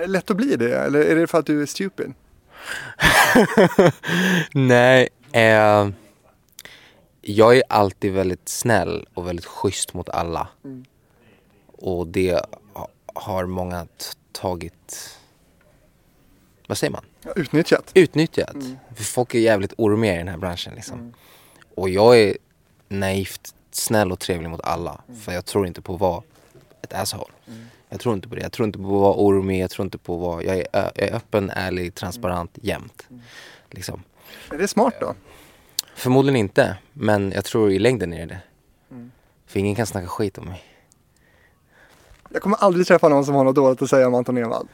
det 0.00 0.06
lätt 0.06 0.30
att 0.30 0.36
bli 0.36 0.56
det 0.56 0.78
eller 0.78 1.00
är 1.00 1.16
det 1.16 1.26
för 1.26 1.38
att 1.38 1.46
du 1.46 1.62
är 1.62 1.66
stupid? 1.66 2.12
Nej, 4.54 5.08
eh, 5.32 5.88
jag 7.22 7.56
är 7.56 7.62
alltid 7.68 8.12
väldigt 8.12 8.48
snäll 8.48 9.06
och 9.14 9.26
väldigt 9.26 9.46
schysst 9.46 9.94
mot 9.94 10.08
alla. 10.08 10.48
Och 11.66 12.06
det 12.06 12.46
ha- 12.72 12.88
har 13.14 13.46
många 13.46 13.86
tagit, 14.32 15.18
vad 16.66 16.78
säger 16.78 16.90
man? 16.90 17.04
Ja, 17.22 17.32
Utnyttjat? 17.36 17.90
Utnyttjat. 17.94 18.56
För 18.96 19.04
folk 19.04 19.34
är 19.34 19.38
jävligt 19.38 19.72
ormiga 19.76 20.14
i 20.14 20.18
den 20.18 20.28
här 20.28 20.36
branschen 20.36 20.74
liksom. 20.74 21.14
Och 21.74 21.88
jag 21.88 22.18
är 22.20 22.36
naivt 22.88 23.54
snäll 23.70 24.12
och 24.12 24.20
trevlig 24.20 24.50
mot 24.50 24.60
alla. 24.60 25.00
För 25.24 25.32
jag 25.32 25.44
tror 25.44 25.66
inte 25.66 25.82
på 25.82 25.94
att 25.94 26.00
vara 26.00 26.22
ett 26.82 26.92
asshole. 26.92 27.32
Jag 27.90 28.00
tror 28.00 28.14
inte 28.14 28.28
på 28.28 28.34
det. 28.34 28.42
Jag 28.42 28.52
tror 28.52 28.66
inte 28.66 28.78
på 28.78 28.84
att 28.84 29.00
vara 29.00 29.14
ormig. 29.14 29.62
Jag 29.62 29.70
tror 29.70 29.84
inte 29.84 29.98
på 29.98 30.14
att 30.14 30.20
vara... 30.20 30.42
Jag 30.42 30.56
är, 30.58 30.66
jag 30.72 31.08
är 31.08 31.14
öppen, 31.14 31.50
ärlig, 31.50 31.94
transparent 31.94 32.58
jämt. 32.62 33.08
Liksom. 33.70 34.02
Är 34.50 34.58
det 34.58 34.68
smart 34.68 34.94
då? 35.00 35.14
Förmodligen 35.94 36.36
inte, 36.36 36.76
men 36.92 37.32
jag 37.32 37.44
tror 37.44 37.72
i 37.72 37.78
längden 37.78 38.12
är 38.12 38.26
det 38.26 38.40
För 39.46 39.60
ingen 39.60 39.74
kan 39.74 39.86
snacka 39.86 40.06
skit 40.06 40.38
om 40.38 40.44
mig. 40.44 40.64
Jag 42.30 42.42
kommer 42.42 42.56
aldrig 42.56 42.86
träffa 42.86 43.08
någon 43.08 43.24
som 43.24 43.34
har 43.34 43.44
något 43.44 43.54
dåligt 43.54 43.82
att 43.82 43.90
säga 43.90 44.06
om 44.06 44.14
Anton 44.14 44.38
Ewald. 44.38 44.68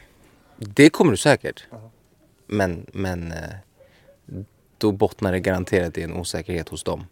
Det 0.57 0.91
kommer 0.91 1.11
du 1.11 1.17
säkert. 1.17 1.67
Men, 2.47 2.87
men 2.93 3.33
eh, 3.33 3.51
då 4.79 4.93
bottnar 4.93 5.33
det 5.33 5.41
garanterat 5.41 5.99
i 5.99 6.03
en 6.03 6.13
osäkerhet 6.13 6.69
hos 6.69 6.85
dem. 6.85 7.07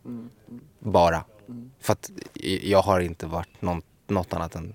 Bara. 0.78 1.24
För 1.80 1.92
att 1.92 2.10
jag 2.62 2.82
har 2.82 3.00
inte 3.00 3.26
varit 3.26 3.62
någon, 3.62 3.82
något 4.06 4.32
annat 4.32 4.54
än 4.54 4.74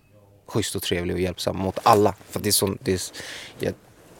schysst 0.49 0.75
och 0.75 0.81
trevlig 0.81 1.15
och 1.15 1.21
hjälpsam 1.21 1.57
mot 1.57 1.79
alla. 1.83 2.15
För 2.29 2.39
det 2.39 2.49
är 2.49 2.51
så, 2.51 2.75
det 2.81 2.93
är, 2.93 3.01
jag, 3.59 3.73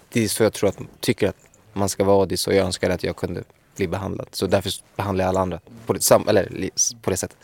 det 0.10 0.24
är 0.24 0.28
så 0.28 0.44
jag 0.44 0.54
tror 0.54 0.70
att 0.70 0.78
tycker 1.00 1.28
att 1.28 1.38
man 1.74 1.90
ska 1.90 2.04
vara. 2.04 2.26
Det 2.26 2.36
är 2.36 2.38
så 2.38 2.52
jag 2.52 2.66
önskar 2.66 2.90
att 2.90 3.04
jag 3.04 3.16
kunde 3.16 3.44
bli 3.76 3.88
behandlad. 3.88 4.28
Så 4.32 4.48
därför 4.48 4.72
behandlar 4.96 5.26
jag 5.26 5.30
alla 5.30 5.40
andra 5.40 5.60
på 5.86 5.94
det, 5.94 6.02
sam, 6.02 6.28
eller, 6.28 6.70
på 7.02 7.10
det 7.10 7.18
sättet. 7.18 7.38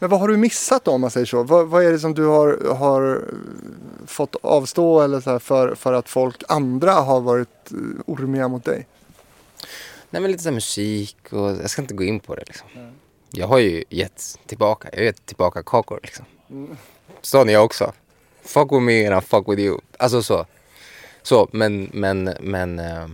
Men 0.00 0.10
vad 0.10 0.20
har 0.20 0.28
du 0.28 0.36
missat 0.36 0.84
då 0.84 0.90
om 0.90 1.00
man 1.00 1.10
säger 1.10 1.26
så? 1.26 1.42
Vad, 1.42 1.68
vad 1.68 1.84
är 1.84 1.92
det 1.92 1.98
som 1.98 2.14
du 2.14 2.26
har, 2.26 2.74
har 2.74 3.24
fått 4.06 4.36
avstå 4.42 5.00
eller 5.00 5.20
så 5.20 5.38
för, 5.38 5.74
för 5.74 5.92
att 5.92 6.08
folk 6.08 6.42
andra 6.48 6.92
har 6.92 7.20
varit 7.20 7.70
eh, 7.70 7.76
ormiga 8.06 8.48
mot 8.48 8.64
dig? 8.64 8.86
Nej 10.10 10.22
men 10.22 10.30
lite 10.30 10.42
så 10.42 10.50
musik 10.50 11.16
och 11.30 11.50
jag 11.50 11.70
ska 11.70 11.82
inte 11.82 11.94
gå 11.94 12.04
in 12.04 12.20
på 12.20 12.34
det 12.34 12.44
liksom. 12.46 12.68
Jag 13.30 13.46
har 13.46 13.58
ju 13.58 13.84
gett 13.88 14.38
tillbaka, 14.46 14.88
jag 14.92 14.98
har 14.98 15.04
gett 15.04 15.26
tillbaka 15.26 15.62
kakor 15.62 16.00
liksom. 16.02 16.24
Så 17.22 17.44
ni 17.44 17.52
jag 17.52 17.64
också. 17.64 17.92
Fuck 18.44 18.72
with 18.72 18.82
me 18.82 19.06
and 19.06 19.18
I 19.18 19.26
fuck 19.26 19.48
with 19.48 19.60
you. 19.60 19.78
Alltså 19.98 20.22
så. 20.22 20.46
Så 21.22 21.48
men, 21.52 21.90
men, 21.92 22.34
men, 22.40 22.78
eh, 22.78 23.08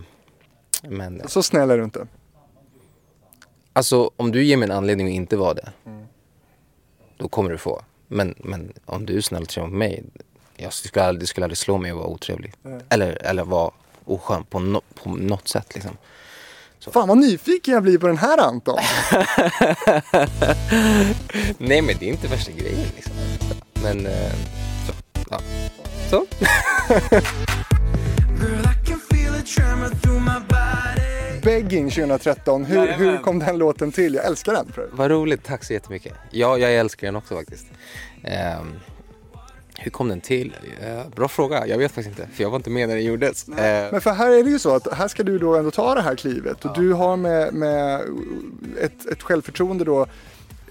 men 0.83 1.21
Så 1.27 1.43
snäll 1.43 1.71
är 1.71 1.77
du 1.77 1.83
inte. 1.83 2.07
alltså 3.73 4.11
om 4.15 4.31
du 4.31 4.43
ger 4.43 4.57
mig 4.57 4.65
en 4.69 4.75
anledning 4.77 5.07
att 5.07 5.13
inte 5.13 5.37
vara 5.37 5.53
det. 5.53 5.71
Då 7.17 7.27
kommer 7.27 7.49
du 7.49 7.57
få. 7.57 7.81
Men, 8.07 8.35
men 8.37 8.73
om 8.85 9.05
du 9.05 9.17
är 9.17 9.21
snäll 9.21 9.41
och 9.41 9.47
trevlig 9.49 9.71
mot 9.71 9.79
mig. 9.79 10.03
Jag 10.55 10.73
skulle 10.73 11.03
aldrig, 11.05 11.21
det 11.23 11.27
skulle 11.27 11.45
aldrig 11.45 11.57
slå 11.57 11.77
mig 11.77 11.91
att 11.91 11.97
vara 11.97 12.07
otrevlig. 12.07 12.53
Eller, 12.89 13.11
eller 13.25 13.43
vara 13.43 13.71
oskön 14.05 14.43
på, 14.43 14.59
no, 14.59 14.81
på 15.03 15.09
något 15.09 15.47
sätt 15.47 15.73
liksom. 15.73 15.97
Fan 16.91 17.07
vad 17.07 17.17
nyfiken 17.17 17.73
jag 17.73 17.83
blir 17.83 17.97
på 17.97 18.07
den 18.07 18.17
här 18.17 18.37
Anton. 18.37 18.79
Nej 21.57 21.81
men 21.81 21.95
det 21.99 22.05
är 22.05 22.09
inte 22.09 22.27
värsta 22.27 22.51
grejen 22.51 22.87
liksom. 22.95 23.13
Men 23.83 24.05
eh, 24.05 24.31
så. 24.31 24.68
Ja. 25.29 25.39
Så. 26.09 26.25
Begging 31.43 31.89
2013, 31.89 32.65
hur, 32.65 32.75
Jajamän. 32.77 32.99
hur 32.99 33.17
kom 33.17 33.39
den 33.39 33.57
låten 33.57 33.91
till? 33.91 34.13
Jag 34.13 34.25
älskar 34.25 34.53
den. 34.53 34.71
För. 34.71 34.89
Vad 34.91 35.11
roligt, 35.11 35.43
tack 35.43 35.63
så 35.63 35.73
jättemycket. 35.73 36.13
Ja, 36.31 36.57
jag 36.57 36.73
älskar 36.75 37.07
den 37.07 37.15
också 37.15 37.35
faktiskt. 37.35 37.65
Ehm, 38.23 38.73
hur 39.77 39.91
kom 39.91 40.09
den 40.09 40.21
till? 40.21 40.55
Eh, 40.81 41.07
bra 41.15 41.27
fråga, 41.27 41.67
jag 41.67 41.77
vet 41.77 41.91
faktiskt 41.91 42.19
inte. 42.19 42.31
För 42.35 42.43
jag 42.43 42.49
var 42.49 42.55
inte 42.57 42.69
med 42.69 42.87
när 42.87 42.95
den 42.95 43.05
gjordes. 43.05 43.47
Eh, 43.49 43.91
Men 43.91 44.01
för 44.01 44.11
här 44.11 44.31
är 44.31 44.43
det 44.43 44.49
ju 44.49 44.59
så 44.59 44.75
att 44.75 44.93
här 44.93 45.07
ska 45.07 45.23
du 45.23 45.39
då 45.39 45.55
ändå 45.55 45.71
ta 45.71 45.95
det 45.95 46.01
här 46.01 46.15
klivet 46.15 46.65
och 46.65 46.75
du 46.75 46.93
har 46.93 47.17
med, 47.17 47.53
med 47.53 48.01
ett, 48.81 49.05
ett 49.11 49.23
självförtroende 49.23 49.83
då 49.83 50.01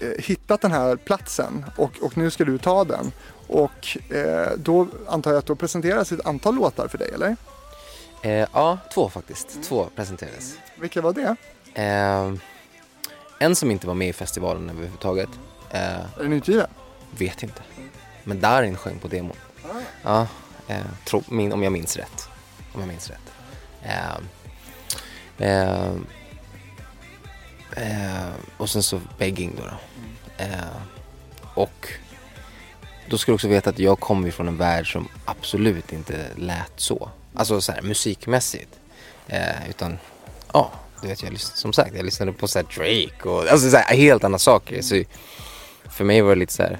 eh, 0.01 0.07
hittat 0.23 0.61
den 0.61 0.71
här 0.71 0.95
platsen 0.95 1.65
och, 1.75 1.91
och 2.01 2.17
nu 2.17 2.31
ska 2.31 2.45
du 2.45 2.57
ta 2.57 2.83
den. 2.83 3.11
Och 3.49 3.97
eh, 4.13 4.51
då 4.57 4.87
antar 5.07 5.31
jag 5.31 5.37
att 5.39 5.45
då 5.45 5.55
presenteras 5.55 6.11
ett 6.11 6.25
antal 6.25 6.55
låtar 6.55 6.87
för 6.87 6.97
dig, 6.97 7.11
eller? 7.13 7.35
eh, 8.21 8.47
ja, 8.53 8.77
två 8.93 9.09
faktiskt. 9.09 9.63
Två 9.63 9.89
presenterades. 9.95 10.57
Vilka 10.75 11.01
var 11.01 11.13
det? 11.13 11.35
Ehm, 11.73 12.39
en 13.39 13.55
som 13.55 13.71
inte 13.71 13.87
var 13.87 13.93
med 13.93 14.07
i 14.09 14.13
festivalen 14.13 14.69
överhuvudtaget. 14.69 15.29
Eh, 15.71 15.79
Är 15.81 16.23
den 16.23 16.33
utgiven? 16.33 16.67
vet 17.17 17.43
inte. 17.43 17.61
Men 18.23 18.39
Darin 18.39 18.77
sjöng 18.77 18.99
på 18.99 19.07
demon. 19.07 19.35
Ja, 20.03 20.27
eh, 20.67 20.81
tro, 21.05 21.23
min, 21.27 21.53
om 21.53 21.63
jag 21.63 21.71
minns 21.73 21.97
rätt. 21.97 22.29
Om 22.73 22.79
jag 22.79 22.87
minns 22.87 23.09
rätt. 23.09 23.31
Eh, 23.83 24.17
eh, 25.47 25.91
eh, 27.75 28.29
och 28.57 28.69
sen 28.69 28.83
så 28.83 29.01
begging 29.17 29.53
då. 29.57 29.63
då. 29.63 29.73
Eh, 30.43 30.81
och 31.53 31.87
då 33.09 33.17
ska 33.17 33.31
du 33.31 33.33
också 33.33 33.47
veta 33.47 33.69
att 33.69 33.79
jag 33.79 33.99
kommer 33.99 34.31
från 34.31 34.47
en 34.47 34.57
värld 34.57 34.91
som 34.91 35.07
absolut 35.25 35.93
inte 35.93 36.25
lät 36.35 36.73
så. 36.75 37.09
Alltså 37.33 37.61
så 37.61 37.71
här 37.71 37.81
musikmässigt. 37.81 38.79
Eh, 39.27 39.69
utan, 39.69 39.97
ja, 40.53 40.71
du 41.01 41.07
vet 41.07 41.23
jag 41.23 41.31
lyssnade, 41.31 41.57
som 41.57 41.73
sagt 41.73 41.95
jag 41.95 42.05
lyssnade 42.05 42.33
på 42.33 42.47
så 42.47 42.59
här 42.59 42.65
Drake 42.65 43.29
och 43.29 43.47
alltså 43.47 43.69
så 43.69 43.77
här, 43.77 43.97
helt 43.97 44.23
andra 44.23 44.39
saker. 44.39 44.81
Så 44.81 45.03
för 45.89 46.03
mig 46.03 46.21
var 46.21 46.29
det 46.29 46.39
lite 46.39 46.53
så 46.53 46.63
här 46.63 46.79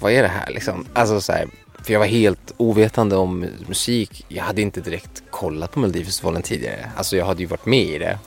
vad 0.00 0.12
är 0.12 0.22
det 0.22 0.28
här 0.28 0.50
liksom? 0.50 0.86
Alltså 0.94 1.20
så 1.20 1.32
här, 1.32 1.48
för 1.82 1.92
jag 1.92 2.00
var 2.00 2.06
helt 2.06 2.52
ovetande 2.56 3.16
om 3.16 3.46
musik. 3.66 4.24
Jag 4.28 4.44
hade 4.44 4.62
inte 4.62 4.80
direkt 4.80 5.22
kollat 5.30 5.72
på 5.72 5.80
Melodifestivalen 5.80 6.42
tidigare. 6.42 6.90
Alltså 6.96 7.16
jag 7.16 7.26
hade 7.26 7.40
ju 7.40 7.46
varit 7.46 7.66
med 7.66 7.84
i 7.84 7.98
det. 7.98 8.18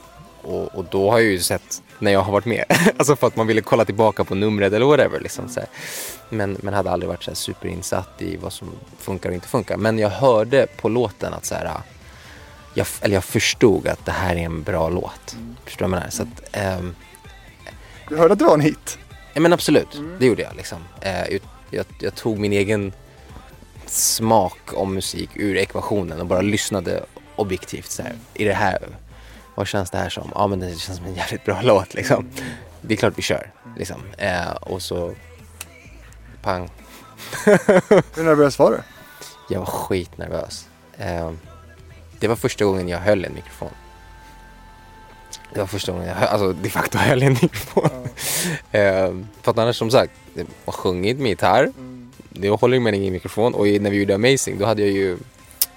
Och, 0.42 0.74
och 0.74 0.84
då 0.90 1.10
har 1.10 1.18
jag 1.18 1.28
ju 1.28 1.40
sett 1.40 1.82
när 1.98 2.10
jag 2.12 2.20
har 2.20 2.32
varit 2.32 2.44
med. 2.44 2.64
alltså 2.96 3.16
för 3.16 3.26
att 3.26 3.36
man 3.36 3.46
ville 3.46 3.60
kolla 3.60 3.84
tillbaka 3.84 4.24
på 4.24 4.34
numret 4.34 4.72
eller 4.72 4.86
whatever. 4.86 5.20
Liksom, 5.20 5.48
så 5.48 5.60
här. 5.60 5.68
Men, 6.28 6.56
men 6.60 6.74
hade 6.74 6.90
aldrig 6.90 7.08
varit 7.08 7.22
så 7.22 7.34
superinsatt 7.34 8.22
i 8.22 8.36
vad 8.36 8.52
som 8.52 8.70
funkar 8.98 9.28
och 9.28 9.34
inte 9.34 9.48
funkar. 9.48 9.76
Men 9.76 9.98
jag 9.98 10.10
hörde 10.10 10.66
på 10.76 10.88
låten 10.88 11.34
att 11.34 11.44
så 11.44 11.54
här, 11.54 11.72
jag, 12.74 12.86
eller 13.00 13.14
jag 13.14 13.24
förstod 13.24 13.88
att 13.88 14.04
det 14.06 14.12
här 14.12 14.36
är 14.36 14.40
en 14.40 14.62
bra 14.62 14.88
låt. 14.88 15.36
Förstår 15.64 15.86
du 15.86 15.90
vad 15.90 15.96
jag 15.96 16.00
menar? 16.00 16.10
Så 16.10 16.22
att, 16.22 16.28
ehm, 16.52 16.94
Du 18.08 18.16
hörde 18.16 18.32
att 18.32 18.38
det 18.38 18.44
var 18.44 18.54
en 18.54 18.60
hit? 18.60 18.98
Ja 19.34 19.40
men 19.40 19.52
absolut, 19.52 20.00
det 20.18 20.26
gjorde 20.26 20.42
jag 20.42 20.56
liksom. 20.56 20.78
Ut- 21.28 21.42
jag, 21.70 21.86
jag 22.00 22.14
tog 22.14 22.38
min 22.38 22.52
egen 22.52 22.92
smak 23.86 24.58
om 24.72 24.94
musik 24.94 25.30
ur 25.34 25.56
ekvationen 25.56 26.20
och 26.20 26.26
bara 26.26 26.40
lyssnade 26.40 27.04
objektivt 27.36 27.90
så 27.90 28.02
här. 28.02 28.12
I 28.34 28.44
det 28.44 28.52
här, 28.52 28.78
vad 29.58 29.66
känns 29.68 29.90
det 29.90 29.98
här 29.98 30.08
som? 30.08 30.32
Ja 30.34 30.46
men 30.46 30.60
det 30.60 30.78
känns 30.78 30.98
som 30.98 31.06
en 31.06 31.14
jävligt 31.14 31.44
bra 31.44 31.60
låt 31.62 31.94
liksom. 31.94 32.26
Det 32.80 32.94
är 32.94 32.98
klart 32.98 33.12
vi 33.16 33.22
kör 33.22 33.50
liksom. 33.76 33.96
Eh, 34.18 34.50
och 34.50 34.82
så, 34.82 35.14
pang. 36.42 36.70
Hur 38.16 38.22
nervös 38.24 38.58
var 38.58 38.70
du? 38.70 38.78
Jag 39.54 39.58
var 39.60 39.66
skitnervös. 39.66 40.68
Eh, 40.98 41.30
det 42.20 42.28
var 42.28 42.36
första 42.36 42.64
gången 42.64 42.88
jag 42.88 42.98
höll 42.98 43.24
en 43.24 43.34
mikrofon. 43.34 43.70
Det 45.54 45.60
var 45.60 45.66
första 45.66 45.92
gången 45.92 46.08
jag 46.08 46.14
hö- 46.14 46.26
alltså, 46.26 46.52
de 46.52 46.70
facto 46.70 46.98
höll 46.98 47.22
en 47.22 47.32
mikrofon. 47.32 47.90
eh, 48.72 49.12
för 49.42 49.50
att 49.50 49.58
annars 49.58 49.76
som 49.76 49.90
sagt, 49.90 50.12
det 50.34 50.46
var 50.64 50.72
sjungit 50.72 51.18
med 51.18 51.28
gitarr. 51.28 51.72
Det 52.30 52.48
håller 52.48 52.80
med 52.80 52.94
ingen 52.94 53.12
mikrofon 53.12 53.54
och 53.54 53.68
i- 53.68 53.78
när 53.78 53.90
vi 53.90 53.96
gjorde 53.98 54.14
Amazing 54.14 54.58
då 54.58 54.66
hade 54.66 54.82
jag 54.82 54.90
ju 54.90 55.18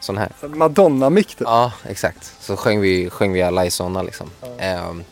sån 0.01 0.17
här. 0.17 0.31
Madonna-mick 0.41 1.35
typ. 1.35 1.41
Ja, 1.41 1.73
exakt. 1.83 2.35
Så 2.39 2.57
sjöng 2.57 2.81
vi, 2.81 3.09
sjöng 3.09 3.33
vi 3.33 3.41
alla 3.41 3.65
i 3.65 3.71
såna 3.71 4.01
liksom. 4.01 4.29
Ehm, 4.57 5.03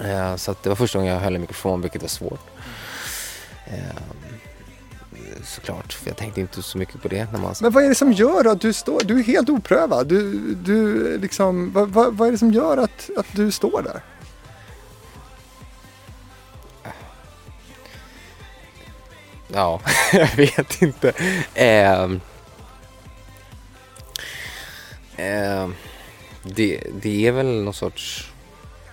eh, 0.00 0.36
så 0.36 0.54
det 0.62 0.68
var 0.68 0.76
första 0.76 0.98
gången 0.98 1.14
jag 1.14 1.20
höll 1.20 1.34
en 1.34 1.40
mikrofon, 1.40 1.80
vilket 1.80 2.02
var 2.02 2.08
svårt. 2.08 2.46
Ehm, 3.66 4.38
såklart, 5.44 5.92
för 5.92 6.08
jag 6.08 6.16
tänkte 6.16 6.40
inte 6.40 6.62
så 6.62 6.78
mycket 6.78 7.02
på 7.02 7.08
det 7.08 7.32
när 7.32 7.38
man... 7.40 7.54
Men 7.60 7.72
vad 7.72 7.84
är 7.84 7.88
det 7.88 7.94
som 7.94 8.12
gör 8.12 8.44
att 8.44 8.60
du 8.60 8.72
står, 8.72 9.00
du 9.04 9.18
är 9.18 9.22
helt 9.22 9.48
oprövad. 9.48 10.06
Du, 10.06 10.54
du 10.54 11.18
liksom, 11.18 11.72
vad, 11.72 11.88
vad, 11.88 12.16
vad 12.16 12.28
är 12.28 12.32
det 12.32 12.38
som 12.38 12.52
gör 12.52 12.76
att, 12.76 13.10
att 13.16 13.26
du 13.32 13.50
står 13.50 13.82
där? 13.82 14.02
Ja, 19.52 19.80
jag 20.12 20.36
vet 20.36 20.82
inte. 20.82 21.12
Ehm, 21.54 22.20
ehm, 25.18 25.74
det, 26.42 26.82
det 27.02 27.26
är 27.26 27.32
väl 27.32 27.62
någon 27.62 27.74
sorts, 27.74 28.32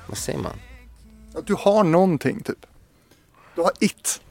vad 0.07 0.17
säger 0.17 0.39
man? 0.39 0.59
Att 1.35 1.47
du 1.47 1.53
har 1.53 1.83
någonting 1.83 2.43
typ. 2.43 2.65
Du 3.55 3.61
har 3.61 3.71
it. 3.79 4.21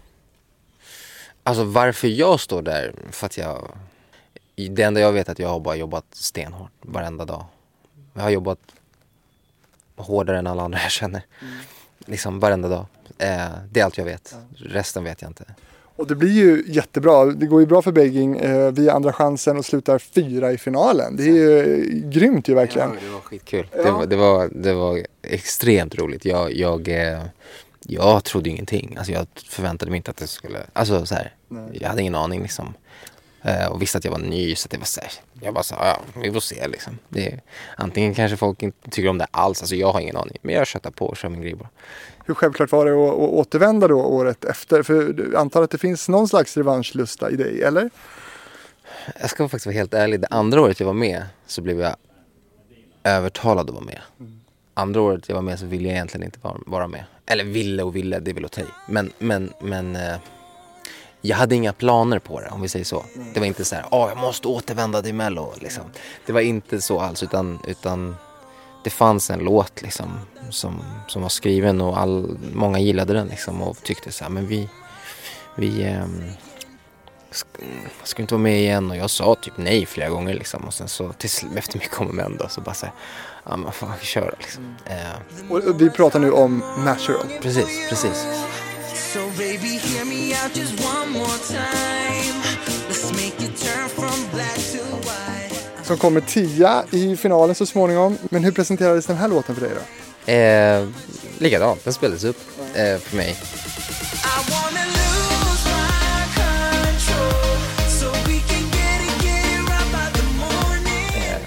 Alltså 1.42 1.64
varför 1.64 2.08
jag 2.08 2.40
står 2.40 2.62
där, 2.62 2.94
för 3.10 3.26
att 3.26 3.38
jag... 3.38 3.78
Det 4.54 4.82
enda 4.82 5.00
jag 5.00 5.12
vet 5.12 5.28
är 5.28 5.32
att 5.32 5.38
jag 5.38 5.48
har 5.48 5.60
bara 5.60 5.76
jobbat 5.76 6.04
stenhårt 6.10 6.70
varenda 6.80 7.24
dag. 7.24 7.44
Jag 8.14 8.22
har 8.22 8.30
jobbat 8.30 8.58
hårdare 9.96 10.38
än 10.38 10.46
alla 10.46 10.62
andra 10.62 10.78
jag 10.82 10.90
känner. 10.90 11.22
Liksom 11.98 12.40
varenda 12.40 12.68
dag. 12.68 12.86
Eh, 13.18 13.48
det 13.70 13.80
är 13.80 13.84
allt 13.84 13.98
jag 13.98 14.04
vet. 14.04 14.36
Resten 14.56 15.04
vet 15.04 15.22
jag 15.22 15.30
inte. 15.30 15.44
Och 15.96 16.06
det 16.06 16.14
blir 16.14 16.32
ju 16.32 16.64
jättebra. 16.66 17.24
Det 17.24 17.46
går 17.46 17.60
ju 17.60 17.66
bra 17.66 17.82
för 17.82 17.92
Begging 17.92 18.36
eh, 18.36 18.72
via 18.72 18.92
Andra 18.92 19.12
chansen 19.12 19.56
och 19.56 19.64
slutar 19.64 19.98
fyra 19.98 20.52
i 20.52 20.58
finalen. 20.58 21.16
Det 21.16 21.22
är 21.22 21.26
ju 21.26 21.84
grymt 22.10 22.48
ju 22.48 22.54
verkligen. 22.54 22.90
Ja, 22.90 23.00
det 23.06 23.12
var 23.12 23.20
skitkul. 23.20 23.66
Det, 23.72 23.90
var, 23.90 24.06
det, 24.06 24.16
var, 24.16 24.48
det 24.52 24.72
var 24.72 25.06
extremt 25.22 25.94
roligt. 25.94 26.24
Jag, 26.24 26.52
jag, 26.52 26.88
eh, 26.88 27.22
jag 27.80 28.24
trodde 28.24 28.50
ingenting. 28.50 28.94
Alltså 28.96 29.12
jag 29.12 29.26
förväntade 29.48 29.90
mig 29.90 29.96
inte 29.96 30.10
att 30.10 30.16
det 30.16 30.26
skulle... 30.26 30.58
Alltså 30.72 31.06
så 31.06 31.14
här, 31.14 31.34
jag 31.72 31.88
hade 31.88 32.00
ingen 32.00 32.14
aning 32.14 32.42
liksom. 32.42 32.74
Eh, 33.46 33.66
och 33.66 33.82
visste 33.82 33.98
att 33.98 34.04
jag 34.04 34.12
var 34.12 34.18
ny 34.18 34.54
så 34.54 34.68
det 34.68 34.78
var 34.78 34.84
så 34.84 35.00
här, 35.00 35.10
jag 35.40 35.54
bara 35.54 35.64
så 35.64 35.74
här, 35.74 35.86
ja 35.86 36.20
vi 36.22 36.32
får 36.32 36.40
se 36.40 36.68
liksom. 36.68 36.98
Det, 37.08 37.40
antingen 37.76 38.14
kanske 38.14 38.36
folk 38.36 38.62
inte 38.62 38.90
tycker 38.90 39.08
om 39.08 39.18
det 39.18 39.26
alls, 39.30 39.60
alltså 39.62 39.76
jag 39.76 39.92
har 39.92 40.00
ingen 40.00 40.16
aning. 40.16 40.38
Men 40.42 40.54
jag 40.54 40.66
köttar 40.66 40.90
på 40.90 41.06
och 41.06 41.16
kör 41.16 41.28
min 41.28 41.42
grej 41.42 41.54
bara. 41.54 41.68
Hur 42.26 42.34
självklart 42.34 42.72
var 42.72 42.86
det 42.86 42.92
att, 42.92 43.12
att 43.12 43.18
återvända 43.18 43.88
då 43.88 44.00
året 44.00 44.44
efter? 44.44 44.82
För 44.82 45.12
du 45.12 45.36
antar 45.36 45.62
att 45.62 45.70
det 45.70 45.78
finns 45.78 46.08
någon 46.08 46.28
slags 46.28 46.56
revanschlusta 46.56 47.30
i 47.30 47.36
dig, 47.36 47.62
eller? 47.62 47.90
Jag 49.20 49.30
ska 49.30 49.48
faktiskt 49.48 49.66
vara 49.66 49.74
helt 49.74 49.94
ärlig, 49.94 50.20
det 50.20 50.28
andra 50.30 50.60
året 50.60 50.80
jag 50.80 50.86
var 50.86 50.94
med 50.94 51.22
så 51.46 51.62
blev 51.62 51.80
jag 51.80 51.96
övertalad 53.04 53.68
att 53.68 53.74
vara 53.74 53.84
med. 53.84 54.00
Andra 54.74 55.00
året 55.00 55.28
jag 55.28 55.34
var 55.34 55.42
med 55.42 55.58
så 55.58 55.66
ville 55.66 55.88
jag 55.88 55.94
egentligen 55.94 56.24
inte 56.24 56.38
vara, 56.66 56.88
med. 56.88 57.04
Eller 57.26 57.44
ville 57.44 57.82
och 57.82 57.96
ville, 57.96 58.18
det 58.18 58.30
är 58.30 58.34
väl 58.34 58.44
att 58.44 58.52
ta 58.52 58.60
i. 58.60 58.64
Men, 58.88 59.12
men, 59.18 59.52
men 59.60 59.96
eh, 59.96 60.16
jag 61.28 61.36
hade 61.36 61.54
inga 61.54 61.72
planer 61.72 62.18
på 62.18 62.40
det 62.40 62.48
om 62.48 62.62
vi 62.62 62.68
säger 62.68 62.84
så. 62.84 63.04
Det 63.34 63.40
var 63.40 63.46
inte 63.46 63.64
så 63.64 63.74
här, 63.74 63.84
åh 63.90 64.08
jag 64.08 64.18
måste 64.18 64.48
återvända 64.48 65.02
till 65.02 65.14
mello 65.14 65.54
liksom. 65.60 65.84
Det 66.26 66.32
var 66.32 66.40
inte 66.40 66.80
så 66.80 67.00
alls 67.00 67.22
utan, 67.22 67.58
utan 67.66 68.16
det 68.84 68.90
fanns 68.90 69.30
en 69.30 69.38
låt 69.38 69.82
liksom 69.82 70.20
som, 70.50 70.82
som 71.08 71.22
var 71.22 71.28
skriven 71.28 71.80
och 71.80 71.98
all, 71.98 72.38
många 72.54 72.78
gillade 72.78 73.12
den 73.12 73.26
liksom 73.28 73.62
och 73.62 73.76
tyckte 73.82 74.12
så 74.12 74.24
här, 74.24 74.30
men 74.30 74.46
vi, 74.46 74.68
vi 75.56 75.68
sk- 77.32 77.44
ska 78.02 78.16
vi 78.16 78.22
inte 78.22 78.34
vara 78.34 78.42
med 78.42 78.58
igen 78.60 78.90
och 78.90 78.96
jag 78.96 79.10
sa 79.10 79.34
typ 79.34 79.54
nej 79.56 79.86
flera 79.86 80.08
gånger 80.08 80.34
liksom 80.34 80.64
och 80.64 80.74
sen 80.74 80.88
så 80.88 81.12
till, 81.12 81.30
efter 81.56 81.78
mycket 81.78 82.00
om 82.00 82.06
och 82.08 82.14
men 82.14 82.36
då 82.36 82.48
så 82.48 82.60
bara 82.60 82.74
så 82.74 82.86
här, 82.86 82.94
ja 83.44 83.56
men 83.56 83.72
fan 83.72 83.92
vi 84.00 84.06
kör 84.06 84.34
liksom. 84.40 84.76
Eh, 84.86 85.50
Och 85.52 85.58
och 85.64 85.80
vi 85.80 85.90
pratar 85.90 86.18
nu 86.20 86.30
om 86.32 86.62
Natural. 86.84 87.26
precis, 87.42 87.88
precis. 87.88 88.26
So 88.94 89.20
baby, 89.38 89.80
Som 95.82 95.96
kommer 95.98 96.20
tia 96.20 96.84
i 96.90 97.16
finalen 97.16 97.54
så 97.54 97.66
småningom. 97.66 98.18
Men 98.30 98.44
hur 98.44 98.52
presenterades 98.52 99.06
den 99.06 99.16
här 99.16 99.28
låten 99.28 99.54
för 99.54 99.62
dig 99.62 99.70
då? 99.74 100.32
Eh, 100.32 100.88
likadant, 101.38 101.84
den 101.84 101.92
spelades 101.92 102.24
upp 102.24 102.40
eh, 102.74 102.98
för 102.98 103.16
mig. 103.16 103.36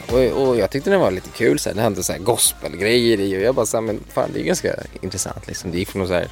Morning. 0.09 0.33
Och, 0.35 0.47
och 0.47 0.57
jag 0.57 0.69
tyckte 0.69 0.89
den 0.89 0.99
var 0.99 1.11
lite 1.11 1.29
kul, 1.29 1.59
så 1.59 1.69
här, 1.69 1.75
det 1.75 1.81
hände 1.81 2.03
så 2.03 2.11
här 2.11 2.19
gospelgrejer 2.19 3.19
i 3.19 3.37
och 3.37 3.41
jag 3.41 3.55
bara 3.55 3.65
så 3.65 3.77
här, 3.77 3.81
men 3.81 3.99
fan 4.13 4.29
det 4.33 4.39
är 4.39 4.43
ganska 4.43 4.75
intressant 5.01 5.47
liksom. 5.47 5.71
Det 5.71 5.77
gick 5.77 5.89
från 5.89 5.99
någon 5.99 6.07
så 6.07 6.13
här 6.13 6.27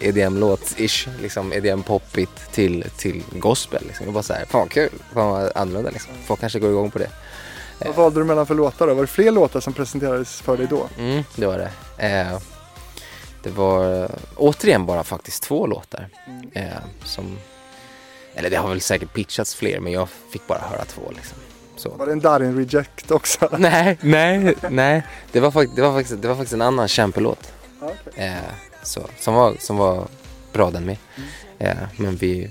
EDM-låt-ish, 0.00 1.08
liksom 1.22 1.52
EDM-poppigt 1.52 2.52
till, 2.52 2.84
till 2.96 3.22
gospel 3.32 3.82
liksom. 3.86 4.04
Jag 4.06 4.14
bara 4.14 4.22
så 4.22 4.32
här, 4.32 4.44
fan 4.44 4.60
vad 4.60 4.70
kul, 4.70 4.90
fan 5.14 5.30
vad 5.30 5.52
annorlunda 5.54 5.90
liksom. 5.90 6.12
Folk 6.26 6.40
kanske 6.40 6.58
går 6.58 6.70
igång 6.70 6.90
på 6.90 6.98
det. 6.98 7.10
Vad 7.78 7.94
valde 7.94 8.20
du 8.20 8.24
mellan 8.24 8.46
för 8.46 8.54
låtar 8.54 8.86
då? 8.86 8.94
Var 8.94 9.02
det 9.02 9.06
fler 9.06 9.30
låtar 9.32 9.60
som 9.60 9.72
presenterades 9.72 10.40
för 10.40 10.56
dig 10.56 10.66
då? 10.70 10.88
Mm, 10.98 11.22
det 11.36 11.46
var 11.46 11.58
det. 11.58 11.70
Eh, 12.06 12.38
det 13.42 13.50
var 13.50 14.02
eh, 14.04 14.10
återigen 14.36 14.86
bara 14.86 15.04
faktiskt 15.04 15.42
två 15.42 15.66
låtar. 15.66 16.08
Eh, 16.52 16.64
som, 17.04 17.38
eller 18.34 18.50
det 18.50 18.56
har 18.56 18.68
väl 18.68 18.80
säkert 18.80 19.12
pitchats 19.12 19.54
fler 19.54 19.80
men 19.80 19.92
jag 19.92 20.08
fick 20.32 20.46
bara 20.46 20.58
höra 20.58 20.84
två 20.84 21.02
liksom. 21.16 21.38
Så. 21.76 21.88
Var 21.90 22.06
det 22.06 22.12
en 22.12 22.20
Darin 22.20 22.56
Reject 22.56 23.10
också? 23.10 23.48
Nej, 23.58 23.98
nej, 24.02 24.54
nej. 24.70 25.02
Det 25.32 25.40
var, 25.40 25.50
fakt- 25.50 25.76
det 25.76 25.82
var, 25.82 25.92
faktiskt, 25.92 26.22
det 26.22 26.28
var 26.28 26.34
faktiskt 26.34 26.54
en 26.54 26.62
annan 26.62 26.88
kämpelåt. 26.88 27.52
Eh, 28.16 28.32
så, 28.82 29.00
som, 29.18 29.34
var, 29.34 29.56
som 29.60 29.76
var 29.76 30.08
bra 30.52 30.70
den 30.70 30.84
med. 30.84 30.96
Eh, 31.58 31.76
men 31.96 32.16
vi 32.16 32.50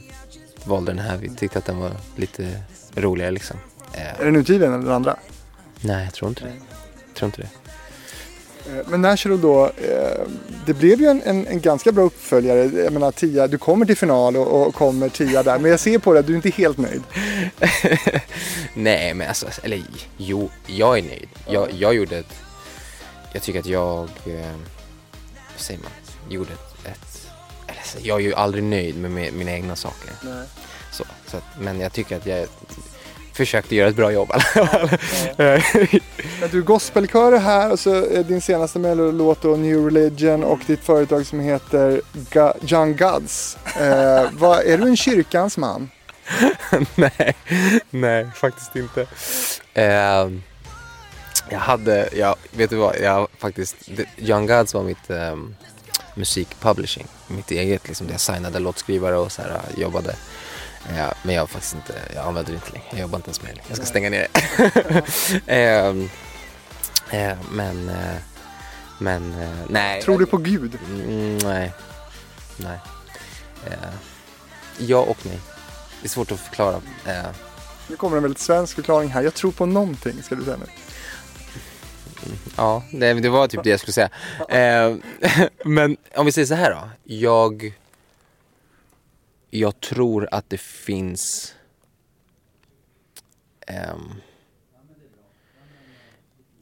valde 0.63 0.91
den 0.93 0.99
här. 1.05 1.17
Vi 1.17 1.30
tyckte 1.30 1.59
att 1.59 1.65
den 1.65 1.78
var 1.78 1.91
lite 2.15 2.61
roligare 2.95 3.32
liksom. 3.32 3.57
Är 3.93 4.15
Eh, 4.19 4.25
den 4.25 4.36
utgiven 4.36 4.73
eller 4.73 4.84
den 4.84 4.93
andra? 4.93 5.15
nej, 5.82 6.03
jag 6.05 6.13
tror 6.13 6.30
inte 6.30 6.43
det. 6.43 6.53
Jag 7.07 7.15
tror 7.15 7.28
inte 7.28 7.41
det. 7.41 7.49
Eh, 8.80 8.86
Men 8.88 9.01
Natural 9.01 9.41
då, 9.41 9.65
eh, 9.65 10.21
det 10.65 10.73
blev 10.73 11.01
ju 11.01 11.07
en, 11.07 11.21
en, 11.25 11.47
en 11.47 11.61
ganska 11.61 11.91
bra 11.91 12.03
uppföljare. 12.03 12.63
Jag 12.84 12.93
menar 12.93 13.11
tia, 13.11 13.47
du 13.47 13.57
kommer 13.57 13.86
till 13.86 13.97
final 13.97 14.38
och, 14.38 14.67
och 14.67 14.75
kommer 14.75 15.09
tia 15.09 15.43
där. 15.43 15.59
Men 15.59 15.71
jag 15.71 15.80
ser 15.80 15.99
på 15.99 16.13
dig 16.13 16.19
att 16.19 16.25
du 16.28 16.32
är 16.34 16.36
inte 16.36 16.49
helt 16.49 16.78
nöjd. 16.78 17.03
Nej, 18.73 19.13
men 19.13 19.28
alltså, 19.28 19.45
eller 19.63 19.84
jo, 20.17 20.49
jag 20.67 20.97
är 20.97 21.01
nöjd. 21.03 21.28
Jag, 21.47 21.71
jag 21.71 21.93
gjorde 21.93 22.17
ett, 22.17 22.34
jag 23.34 23.41
tycker 23.43 23.59
att 23.59 23.65
jag, 23.65 24.03
eh, 24.25 24.55
vad 25.58 25.62
säger 25.62 25.80
man, 25.82 25.91
gjorde 26.30 26.53
ett, 26.53 26.86
ett 26.86 27.28
eller, 27.68 28.08
jag 28.08 28.20
är 28.20 28.24
ju 28.24 28.34
aldrig 28.34 28.64
nöjd 28.64 28.97
med, 28.97 29.12
med 29.12 29.34
mina 29.34 29.51
egna 29.51 29.76
saker. 29.76 30.10
Så, 30.91 31.03
så 31.28 31.38
att, 31.38 31.43
men 31.60 31.80
jag 31.80 31.93
tycker 31.93 32.18
att 32.18 32.26
jag 32.26 32.47
försökte 33.34 33.76
göra 33.76 33.89
ett 33.89 33.95
bra 33.95 34.12
jobb 34.12 34.30
i 34.30 34.34
alla 34.34 34.68
fall. 34.68 34.89
Du, 36.51 36.62
gospelkör 36.64 37.32
är 37.32 37.39
här 37.39 37.72
och 37.72 37.80
så 37.80 37.93
är 38.05 38.24
din 38.24 38.41
senaste 38.41 38.80
mellolåt 38.80 39.41
då 39.41 39.55
New 39.55 39.86
Religion 39.86 40.43
och 40.43 40.60
ditt 40.68 40.80
företag 40.84 41.26
som 41.26 41.39
heter 41.39 42.01
Ga- 42.14 42.74
Young 42.74 42.95
Gods. 42.95 43.58
Eh, 43.80 44.30
vad, 44.38 44.60
är 44.60 44.78
du 44.78 44.84
en 44.88 44.97
kyrkans 44.97 45.58
man? 45.58 45.89
nej, 46.95 47.36
nej, 47.89 48.30
faktiskt 48.36 48.76
inte. 48.76 49.08
Ehm, 49.74 50.43
jag 51.50 51.60
hade, 51.60 52.10
jag, 52.16 52.36
vet 52.52 52.70
du 52.70 52.76
vad, 52.76 52.95
jag 53.02 53.28
faktiskt, 53.38 53.76
Young 54.18 54.48
Gods 54.48 54.74
var 54.74 54.84
mitt 54.84 55.10
um, 55.10 55.56
musikpublishing, 56.16 57.08
mitt 57.28 57.52
eget 57.52 57.88
liksom, 57.88 58.08
jag 58.12 58.20
signade 58.20 58.60
låtskrivare 58.60 59.18
och 59.18 59.32
så 59.32 59.41
här, 59.41 59.50
uh, 59.50 59.80
jobbade. 59.80 60.16
Eh, 60.89 61.14
men 61.24 61.36
jag 61.36 61.41
har 61.41 61.48
faktiskt 61.48 61.76
inte, 61.76 61.93
jag 62.16 62.26
använder 62.26 62.52
det 62.52 62.56
inte 62.56 62.72
längre, 62.72 62.88
jag 62.91 63.00
jobbar 63.00 63.18
inte 63.18 63.28
ens 63.28 63.43
med 63.43 63.56
det. 63.56 63.62
Jag 63.68 63.78
ska 63.78 63.86
stänga 63.86 64.10
ner 64.10 64.28
det. 64.32 65.04
Ehm, 65.48 66.10
eh, 67.12 67.38
men, 67.52 67.89
eh, 67.89 68.16
men, 69.00 69.41
eh, 69.41 69.50
nej. 69.70 70.02
Tror 70.02 70.20
du 70.20 70.26
på 70.26 70.38
Gud? 70.38 70.78
Mm, 70.89 71.38
nej. 71.38 71.74
Nej. 72.58 72.80
Ja 74.78 74.98
och 74.98 75.18
nej. 75.24 75.39
Det 76.02 76.08
är 76.08 76.10
svårt 76.10 76.32
att 76.32 76.39
förklara. 76.39 76.82
Nu 77.88 77.95
kommer 77.95 78.18
en 78.18 78.24
väldigt 78.24 78.41
svensk 78.41 78.76
förklaring 78.76 79.10
här. 79.10 79.22
Jag 79.22 79.34
tror 79.34 79.52
på 79.52 79.66
någonting, 79.66 80.24
ska 80.24 80.36
du 80.36 80.43
säga 80.43 80.58
nu. 80.58 80.66
Ja, 82.57 82.84
det, 82.91 83.13
det 83.13 83.30
var 83.30 83.47
typ 83.47 83.63
det 83.63 83.70
jag 83.70 83.80
skulle 83.80 83.93
säga. 83.93 84.09
Eh, 84.49 84.95
men 85.65 85.97
om 86.15 86.26
vi 86.26 86.32
säger 86.32 86.45
så 86.45 86.55
här 86.55 86.72
då. 86.72 86.89
Jag, 87.03 87.74
jag 89.49 89.80
tror 89.80 90.28
att 90.32 90.49
det 90.49 90.61
finns 90.61 91.55
ehm, 93.68 94.13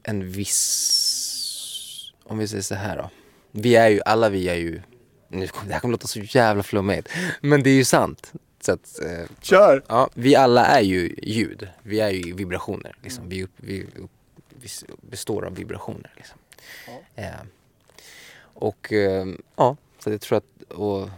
en 0.04 0.32
viss, 0.32 2.14
om 2.24 2.38
vi 2.38 2.48
säger 2.48 2.64
så 2.64 2.76
här 2.76 2.98
då. 2.98 3.10
Vi 3.52 3.76
är 3.76 3.90
ju, 3.90 4.02
alla 4.06 4.30
vi 4.30 4.50
är 4.50 4.56
ju, 4.56 4.82
nu 5.28 5.48
det 5.68 5.74
här 5.74 5.80
kommer 5.80 5.92
låta 5.92 6.08
så 6.08 6.20
jävla 6.20 6.64
flummigt, 6.64 7.10
men 7.42 7.64
det 7.64 7.70
är 7.70 7.76
ju 7.76 7.86
sant. 7.86 8.34
Så 8.66 8.72
att, 8.72 9.00
eh, 9.02 9.26
Kör! 9.42 9.84
Ja, 9.88 10.10
vi 10.14 10.36
alla 10.36 10.66
är 10.66 10.82
ju 10.82 11.16
ljud. 11.24 11.68
Vi 11.84 12.00
är 12.00 12.10
ju 12.10 12.34
vibrationer. 12.34 12.96
Liksom. 13.04 13.30
Vi, 13.30 13.44
upp, 13.44 13.52
vi, 13.56 13.84
upp, 13.84 14.12
består 15.02 15.46
av 15.46 15.56
vibrationer. 15.56 16.14
Liksom. 16.16 16.38
Eh, 17.16 17.32
och 18.54 18.94
eh, 18.94 19.26
ja, 19.56 19.78
så 20.00 20.12
jag 20.12 20.22
tror 20.22 20.38
att 20.38 20.72
och 20.72 21.10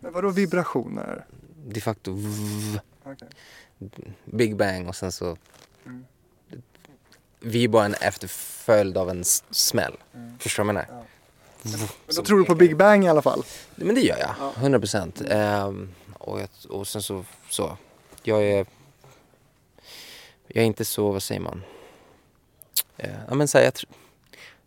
Men 0.00 0.12
vadå 0.12 0.30
vibrationer? 0.30 1.26
de 1.66 1.80
facto 1.80 2.12
v, 2.12 2.80
Okej. 3.02 3.28
Big 4.24 4.56
Bang 4.56 4.88
och 4.88 4.96
sen 4.96 5.12
så 5.12 5.36
vi 7.40 7.64
är 7.64 7.68
bara 7.68 7.84
en 7.84 7.94
efterföljd 7.94 8.96
av 8.96 9.10
en 9.10 9.24
smäll. 9.50 9.96
Förstår 10.38 10.64
du 10.64 10.66
vad 10.72 10.76
jag 10.76 10.86
menar? 10.88 11.04
Men 11.62 12.16
då 12.16 12.22
tror 12.22 12.38
du 12.38 12.44
på 12.44 12.54
Big 12.54 12.76
Bang 12.76 13.04
i 13.04 13.08
alla 13.08 13.22
fall? 13.22 13.42
Men 13.74 13.94
det 13.94 14.00
gör 14.00 14.18
jag, 14.18 14.52
100 14.56 14.78
procent. 14.78 15.22
Ehm, 15.28 15.94
och, 16.18 16.40
jag, 16.40 16.48
och 16.68 16.88
sen 16.88 17.02
så, 17.02 17.24
så, 17.50 17.76
jag 18.22 18.42
är, 18.42 18.66
jag 20.46 20.62
är 20.62 20.66
inte 20.66 20.84
så, 20.84 21.10
vad 21.12 21.22
säger 21.22 21.40
man? 21.40 21.62
Eh, 22.96 23.10
ja 23.28 23.34
men 23.34 23.48
så 23.48 23.58
här, 23.58 23.64
jag 23.64 23.72
tr- 23.72 23.84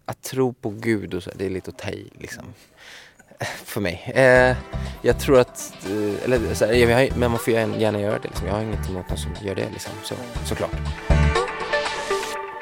att 0.05 0.21
tro 0.21 0.53
på 0.53 0.69
Gud 0.69 1.13
och 1.13 1.23
så, 1.23 1.31
det 1.35 1.45
är 1.45 1.49
lite 1.49 1.69
att 1.69 1.77
ta 1.77 1.89
i 1.89 2.09
liksom. 2.19 2.43
För 3.63 3.81
mig. 3.81 4.11
Eh, 4.15 4.55
jag 5.01 5.19
tror 5.19 5.39
att, 5.39 5.73
eh, 5.85 6.23
eller 6.23 6.53
så 6.53 6.65
här, 6.65 6.73
jag, 6.73 7.17
men 7.17 7.31
man 7.31 7.39
får 7.39 7.53
gärna 7.53 7.77
gärna 7.77 7.99
göra 8.01 8.19
det 8.19 8.27
liksom. 8.27 8.47
Jag 8.47 8.53
har 8.53 8.61
inget 8.61 8.89
emot 8.89 9.09
någon 9.09 9.17
som 9.17 9.31
gör 9.41 9.55
det 9.55 9.69
liksom, 9.69 9.91
så, 10.03 10.15
såklart. 10.45 10.71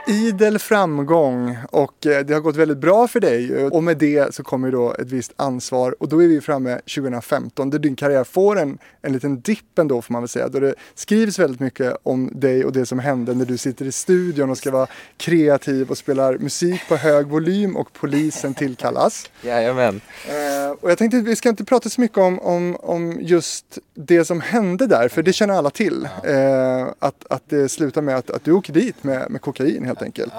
Idel 0.07 0.59
framgång 0.59 1.57
och 1.71 2.05
eh, 2.05 2.25
det 2.25 2.33
har 2.33 2.41
gått 2.41 2.55
väldigt 2.55 2.77
bra 2.77 3.07
för 3.07 3.19
dig 3.19 3.65
och 3.65 3.83
med 3.83 3.97
det 3.97 4.35
så 4.35 4.43
kommer 4.43 4.71
då 4.71 4.93
ett 4.93 5.11
visst 5.11 5.33
ansvar 5.35 5.95
och 5.99 6.09
då 6.09 6.23
är 6.23 6.27
vi 6.27 6.41
framme 6.41 6.75
2015 6.75 7.69
där 7.69 7.79
din 7.79 7.95
karriär 7.95 8.23
får 8.23 8.59
en, 8.59 8.77
en 9.01 9.13
liten 9.13 9.41
dipp 9.41 9.79
ändå 9.79 10.01
får 10.01 10.13
man 10.13 10.21
väl 10.21 10.29
säga. 10.29 10.47
Då 10.47 10.59
det 10.59 10.75
skrivs 10.95 11.39
väldigt 11.39 11.59
mycket 11.59 11.97
om 12.03 12.29
dig 12.33 12.65
och 12.65 12.71
det 12.71 12.85
som 12.85 12.99
hände 12.99 13.33
när 13.33 13.45
du 13.45 13.57
sitter 13.57 13.85
i 13.85 13.91
studion 13.91 14.49
och 14.49 14.57
ska 14.57 14.71
vara 14.71 14.87
kreativ 15.17 15.89
och 15.89 15.97
spelar 15.97 16.37
musik 16.37 16.81
på 16.89 16.95
hög 16.95 17.27
volym 17.27 17.75
och 17.75 17.93
polisen 17.93 18.53
tillkallas. 18.53 19.29
Jajamän. 19.41 20.01
Eh, 20.27 20.71
och 20.81 20.91
jag 20.91 20.97
tänkte 20.97 21.17
vi 21.17 21.35
ska 21.35 21.49
inte 21.49 21.65
prata 21.65 21.89
så 21.89 22.01
mycket 22.01 22.17
om, 22.17 22.39
om, 22.39 22.75
om 22.75 23.17
just 23.21 23.77
det 23.93 24.25
som 24.25 24.41
hände 24.41 24.87
där, 24.87 25.09
för 25.09 25.23
det 25.23 25.33
känner 25.33 25.53
alla 25.53 25.69
till. 25.69 26.07
Eh, 26.23 26.87
att, 26.99 27.25
att 27.29 27.43
det 27.49 27.69
slutar 27.69 28.01
med 28.01 28.17
att, 28.17 28.29
att 28.29 28.43
du 28.43 28.51
åker 28.51 28.73
dit 28.73 29.03
med, 29.03 29.31
med 29.31 29.41
kokain 29.41 29.90
helt 29.91 30.01
enkelt. 30.01 30.33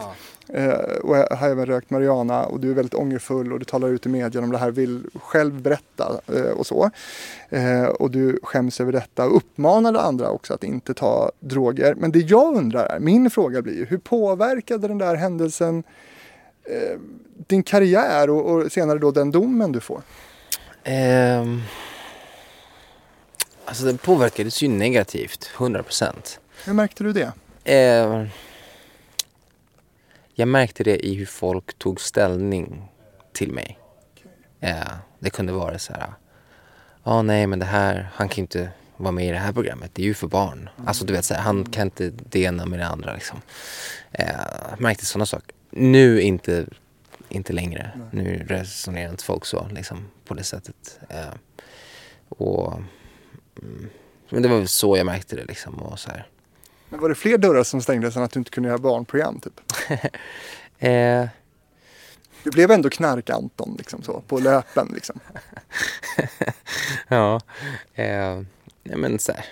Eh, 0.49 0.75
och 0.75 1.17
jag 1.17 1.37
har 1.37 1.49
även 1.49 1.67
rökt 1.67 1.91
marijuana 1.91 2.45
och 2.45 2.61
du 2.61 2.71
är 2.71 2.75
väldigt 2.75 2.95
ångerfull 2.95 3.53
och 3.53 3.59
du 3.59 3.65
talar 3.65 3.89
ut 3.89 4.07
i 4.07 4.09
media 4.09 4.41
om 4.43 4.53
det 4.53 4.59
här, 4.59 4.71
vill 4.71 5.03
själv 5.15 5.63
berätta 5.63 6.21
eh, 6.35 6.51
och 6.51 6.67
så. 6.67 6.91
Eh, 7.49 7.85
och 7.85 8.11
du 8.11 8.39
skäms 8.43 8.81
över 8.81 8.93
detta 8.93 9.25
och 9.25 9.37
uppmanade 9.37 10.01
andra 10.01 10.31
också 10.31 10.55
att 10.55 10.65
inte 10.65 10.95
ta 10.95 11.33
droger. 11.41 11.95
Men 11.95 12.13
det 12.13 12.19
jag 12.19 12.57
undrar 12.57 12.87
är, 12.87 13.01
min 13.01 13.31
fråga 13.31 13.63
blir 13.63 13.75
ju, 13.75 13.85
hur 13.85 13.99
påverkade 13.99 14.89
den 14.89 14.99
där 14.99 15.15
händelsen 15.15 15.83
eh, 16.65 16.99
din 17.47 17.63
karriär 17.63 18.31
och, 18.31 18.51
och 18.51 18.73
senare 18.73 18.99
då 18.99 19.11
den 19.11 19.31
domen 19.31 19.73
du 19.73 19.81
får? 19.81 20.03
Ehm, 20.85 21.61
alltså 23.65 23.85
den 23.85 23.99
påverkades 23.99 24.63
ju 24.63 24.69
negativt, 24.69 25.51
100 25.57 25.83
procent. 25.83 26.41
Hur 26.65 26.73
märkte 26.73 27.05
du 27.05 27.13
det? 27.13 27.33
Eh, 27.65 28.27
jag 30.35 30.49
märkte 30.49 30.85
det 30.85 31.07
i 31.07 31.15
hur 31.15 31.27
folk 31.27 31.79
tog 31.79 32.01
ställning 32.01 32.89
till 33.33 33.53
mig. 33.53 33.79
Eh, 34.61 34.93
det 35.19 35.31
kunde 35.31 35.53
vara 35.53 35.79
så 35.79 35.93
här, 35.93 36.13
ja 37.05 37.23
nej 37.23 37.47
men 37.47 37.59
det 37.59 37.65
här, 37.65 38.11
han 38.15 38.29
kan 38.29 38.43
inte 38.43 38.71
vara 38.97 39.13
med 39.13 39.29
i 39.29 39.31
det 39.31 39.39
här 39.39 39.53
programmet, 39.53 39.91
det 39.95 40.03
är 40.03 40.07
ju 40.07 40.15
för 40.15 40.27
barn. 40.27 40.69
Alltså 40.87 41.05
du 41.05 41.13
vet 41.13 41.25
så 41.25 41.35
här, 41.35 41.41
han 41.41 41.65
kan 41.65 41.83
inte 41.83 42.13
det 42.31 42.41
ena 42.41 42.67
med 42.67 42.79
det 42.79 42.87
andra 42.87 43.15
liksom. 43.15 43.41
Eh, 44.13 44.27
märkte 44.79 45.07
sådana 45.07 45.27
saker. 45.27 45.55
Nu 45.71 46.21
inte, 46.21 46.67
inte 47.29 47.53
längre. 47.53 47.91
Nu 48.11 48.47
resonerar 48.49 49.11
inte 49.11 49.25
folk 49.25 49.45
så 49.45 49.69
liksom 49.69 50.09
på 50.25 50.35
det 50.35 50.45
sättet. 50.45 51.01
Eh, 51.09 51.35
och, 52.29 52.73
mm, 53.63 53.91
men 54.31 54.43
det 54.43 54.49
var 54.49 54.59
väl 54.59 54.69
så 54.69 54.97
jag 54.97 55.07
märkte 55.07 55.37
det 55.37 55.45
liksom. 55.45 55.75
Och 55.75 55.99
så 55.99 56.11
här. 56.11 56.27
Men 56.93 57.01
var 57.01 57.09
det 57.09 57.15
fler 57.15 57.39
dörrar 57.39 57.63
som 57.65 57.83
stängdes 57.83 58.17
än 58.17 58.23
att 58.23 58.33
du 58.33 58.39
inte 58.39 58.51
kunde 58.51 58.69
göra 58.69 58.79
barnprogram 58.79 59.41
typ? 59.41 59.61
Eh, 60.79 61.29
Du 62.43 62.51
blev 62.51 62.71
ändå 62.71 62.89
knark-Anton 62.91 63.75
liksom 63.79 64.03
så, 64.03 64.21
på 64.21 64.39
löpen 64.39 64.91
liksom. 64.95 65.21
ja, 67.09 67.41
eh, 67.95 68.41
men 68.83 69.19
så 69.19 69.33
här. 69.33 69.45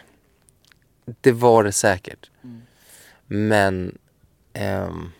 Det 1.20 1.32
var 1.32 1.64
det 1.64 1.72
säkert. 1.72 2.30
Men 3.26 3.98
ehm, 4.52 5.10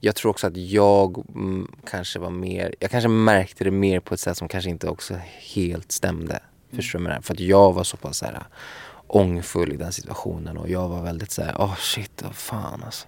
jag 0.00 0.14
tror 0.16 0.30
också 0.30 0.46
att 0.46 0.56
jag 0.56 1.24
mm, 1.34 1.72
kanske 1.84 2.18
var 2.18 2.30
mer, 2.30 2.74
jag 2.78 2.90
kanske 2.90 3.08
märkte 3.08 3.64
det 3.64 3.70
mer 3.70 4.00
på 4.00 4.14
ett 4.14 4.20
sätt 4.20 4.36
som 4.38 4.48
kanske 4.48 4.70
inte 4.70 4.88
också 4.88 5.14
helt 5.54 5.92
stämde. 5.92 6.40
Förstår 6.72 6.98
du? 6.98 7.22
För 7.22 7.34
att 7.34 7.40
jag 7.40 7.72
var 7.72 7.84
så 7.84 7.96
pass 7.96 8.18
så 8.18 8.24
här 8.24 8.42
ångfull 9.14 9.72
i 9.72 9.76
den 9.76 9.92
situationen 9.92 10.56
och 10.56 10.68
jag 10.70 10.88
var 10.88 11.02
väldigt 11.02 11.30
så 11.30 11.42
här, 11.42 11.54
åh 11.58 11.76
shit, 11.76 12.22
vad 12.22 12.34
fan 12.34 12.82
alltså. 12.86 13.06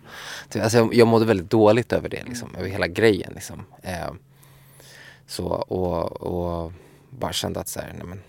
Alltså 0.60 0.78
jag, 0.78 0.94
jag 0.94 1.06
mådde 1.08 1.26
väldigt 1.26 1.50
dåligt 1.50 1.92
över 1.92 2.08
det 2.08 2.22
liksom, 2.24 2.54
över 2.58 2.68
hela 2.68 2.86
grejen 2.86 3.32
liksom. 3.34 3.66
Eh, 3.82 4.12
så, 5.26 5.44
och, 5.46 6.22
och 6.22 6.72
bara 7.10 7.32
kände 7.32 7.60
att 7.60 7.68
så 7.68 7.80
här, 7.80 7.92
nej 7.98 8.06
men 8.06 8.20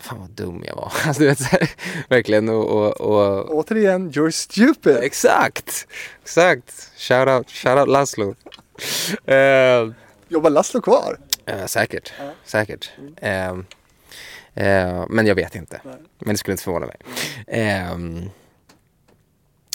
fan 0.00 0.20
vad 0.20 0.30
dum 0.30 0.64
jag 0.66 0.76
var. 0.76 0.92
Alltså, 1.06 1.22
du 1.22 1.28
vet, 1.28 1.38
så 1.38 1.44
här, 1.44 1.70
verkligen 2.08 2.48
och, 2.48 2.70
och, 2.70 3.00
och 3.00 3.54
Återigen, 3.54 4.10
you're 4.12 4.30
stupid. 4.30 4.96
Exakt, 4.96 5.86
exakt. 6.22 6.90
Shout 6.96 7.28
out, 7.28 7.50
shout 7.50 7.78
out 7.78 7.88
Laszlo. 7.88 8.34
Eh, 9.24 9.90
Jobbar 10.28 10.50
Laszlo 10.50 10.80
kvar? 10.80 11.18
eh, 11.46 11.66
säkert, 11.66 12.12
säkert. 12.44 12.90
Eh, 13.16 13.56
eh, 14.54 15.04
men 15.08 15.26
jag 15.26 15.34
vet 15.34 15.54
inte. 15.54 15.80
Men 16.18 16.34
det 16.34 16.36
skulle 16.36 16.52
inte 16.52 16.64
förvåna 16.64 16.86
mig. 16.86 16.96
Ehm, 17.46 18.30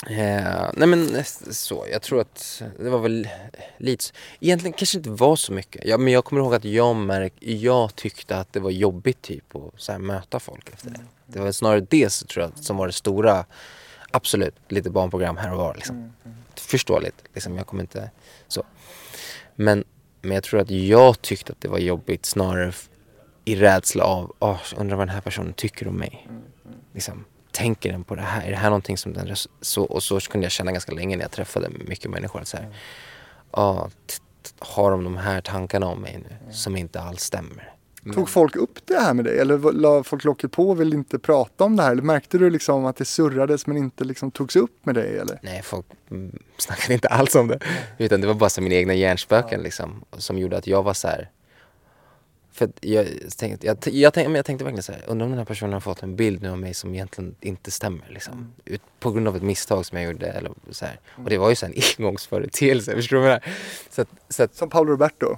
eh, 0.10 0.70
nej 0.74 0.88
men 0.88 1.16
eh, 1.16 1.24
så, 1.52 1.86
jag 1.92 2.02
tror 2.02 2.22
att 2.22 2.64
det 2.80 2.90
var 2.90 3.00
väl 3.00 3.30
lite, 3.78 4.06
egentligen 4.40 4.74
kanske 4.74 4.98
inte 4.98 5.10
var 5.10 5.36
så 5.36 5.54
mycket. 5.54 5.86
Ja, 5.86 5.98
men 5.98 6.14
jag 6.14 6.26
kommer 6.26 6.42
ihåg 6.42 6.56
att 6.56 6.66
jag 6.66 6.96
märk, 6.96 7.34
jag 7.40 7.96
tyckte 7.96 8.38
att 8.38 8.54
det 8.54 8.60
var 8.60 8.72
jobbigt 8.72 9.22
typ 9.22 9.56
att 9.56 9.82
så 9.82 9.92
här, 9.92 10.00
möta 10.00 10.40
folk 10.40 10.70
efter 10.74 10.90
det. 10.90 11.00
Det 11.26 11.40
var 11.40 11.52
snarare 11.52 11.86
det 11.90 12.10
så, 12.10 12.26
tror 12.26 12.46
jag 12.46 12.64
som 12.64 12.78
var 12.78 12.88
det 12.88 12.94
stora, 12.94 13.46
absolut, 14.12 14.56
lite 14.68 14.90
barnprogram 14.90 15.38
här 15.38 15.52
och 15.52 15.58
var 15.58 15.76
liksom. 15.76 16.14
Förståeligt, 16.56 17.24
liksom, 17.34 17.58
jag 17.58 17.68
kommer 17.68 17.84
inte 17.84 18.10
så. 18.48 18.64
Men, 19.56 19.84
men 20.22 20.32
jag 20.32 20.44
tror 20.44 20.60
att 20.60 20.70
jag 20.70 21.22
tyckte 21.22 21.52
att 21.52 21.62
det 21.62 21.68
var 21.68 21.78
jobbigt 21.78 22.26
snarare 22.26 22.72
i 23.48 23.56
rädsla 23.56 24.04
av, 24.04 24.36
oh, 24.40 24.60
undrar 24.78 24.98
vad 24.98 25.08
den 25.08 25.14
här 25.16 25.22
personen 25.22 25.54
tycker 25.54 25.88
om 25.88 25.96
mig. 25.96 26.28
Liksom, 26.94 27.26
tänker 27.52 27.92
den 27.92 28.04
på 28.04 28.16
det 28.16 28.22
här? 28.22 28.48
Är 28.48 28.50
det 28.50 28.58
här 28.58 28.70
någonting 28.70 28.98
som 28.98 29.14
den... 29.14 29.36
Så, 29.62 29.84
och 29.84 30.04
så 30.04 30.20
kunde 30.20 30.46
jag 30.46 30.52
känna 30.52 30.72
ganska 30.72 30.92
länge 30.92 31.16
när 31.16 31.24
jag 31.24 31.32
träffade 31.32 31.70
mycket 31.70 32.12
människor. 32.12 32.42
Att 32.42 32.48
så 32.48 32.58
här, 32.58 32.70
t- 33.88 34.54
har 34.60 34.92
de 34.92 35.04
de 35.04 35.18
här 35.18 35.42
tankarna 35.42 35.88
om 35.88 36.02
mig 36.02 36.20
nu 36.30 36.54
som 36.54 36.76
inte 36.76 37.02
alls 37.02 37.22
stämmer? 37.22 37.74
Tog 38.14 38.30
folk 38.30 38.56
upp 38.56 38.80
det 38.86 39.00
här 39.00 39.14
med 39.14 39.26
dig 39.26 39.40
eller 39.40 39.72
la 39.74 40.04
folk 40.04 40.24
locket 40.24 40.52
på 40.52 40.70
och 40.70 40.82
ville 40.82 40.96
inte 40.96 41.20
prata 41.20 41.64
om 41.64 41.76
det 41.76 41.84
här? 41.84 41.92
Eller 41.92 42.02
märkte 42.02 42.38
du 42.38 42.50
liksom 42.50 42.86
att 42.86 42.96
det 42.96 43.06
surrades 43.06 43.68
men 43.68 43.78
inte 43.78 44.04
liksom 44.04 44.32
togs 44.32 44.56
upp 44.56 44.86
med 44.86 44.96
dig 44.96 45.18
eller? 45.18 45.40
Nej, 45.42 45.62
folk 45.64 45.86
mm, 46.12 46.40
snackade 46.58 46.94
inte 46.94 47.08
alls 47.08 47.36
om 47.36 47.48
det. 47.48 47.60
Utan 47.98 48.22
det 48.22 48.28
var 48.28 48.34
bara 48.34 48.50
så 48.50 48.62
mina 48.62 48.76
egna 48.76 48.94
hjärnspöken 48.94 49.62
liksom, 49.62 50.04
som 50.18 50.38
gjorde 50.38 50.58
att 50.58 50.68
jag 50.68 50.84
var 50.84 50.94
så 50.94 51.08
här. 51.08 51.30
För 52.58 52.70
jag, 52.82 53.08
tänkte, 53.38 53.68
jag, 53.68 53.78
jag, 53.84 54.14
tänkte, 54.14 54.30
men 54.30 54.36
jag 54.36 54.46
tänkte 54.46 54.64
verkligen 54.66 54.84
så 54.84 54.92
här, 54.92 55.04
undrar 55.08 55.26
om 55.26 55.32
den 55.32 55.38
här 55.38 55.46
personen 55.46 55.74
har 55.74 55.80
fått 55.80 56.04
en 56.04 56.16
bild 56.16 56.42
nu 56.42 56.50
av 56.50 56.58
mig 56.58 56.74
som 56.74 56.94
egentligen 56.94 57.36
inte 57.42 57.72
stämmer. 57.72 58.06
Liksom. 58.10 58.54
Ut, 58.66 58.82
på 59.00 59.12
grund 59.12 59.28
av 59.28 59.36
ett 59.36 59.44
misstag 59.44 59.86
som 59.86 59.98
jag 59.98 60.12
gjorde. 60.12 60.28
Eller 60.28 60.52
så 60.72 60.86
här. 60.86 61.00
Och 61.24 61.30
det 61.30 61.38
var 61.38 61.50
ju 61.50 61.56
så 61.56 61.66
en 61.66 61.74
engångsföreteelse, 61.98 62.96
förstår 62.96 63.18
du 63.18 63.22
vad 63.24 63.32
jag 63.32 63.42
menar? 63.46 63.58
Så 63.90 64.02
att, 64.02 64.08
så 64.30 64.44
att, 64.44 64.56
Som 64.56 64.70
Paolo 64.70 64.92
Roberto. 64.92 65.38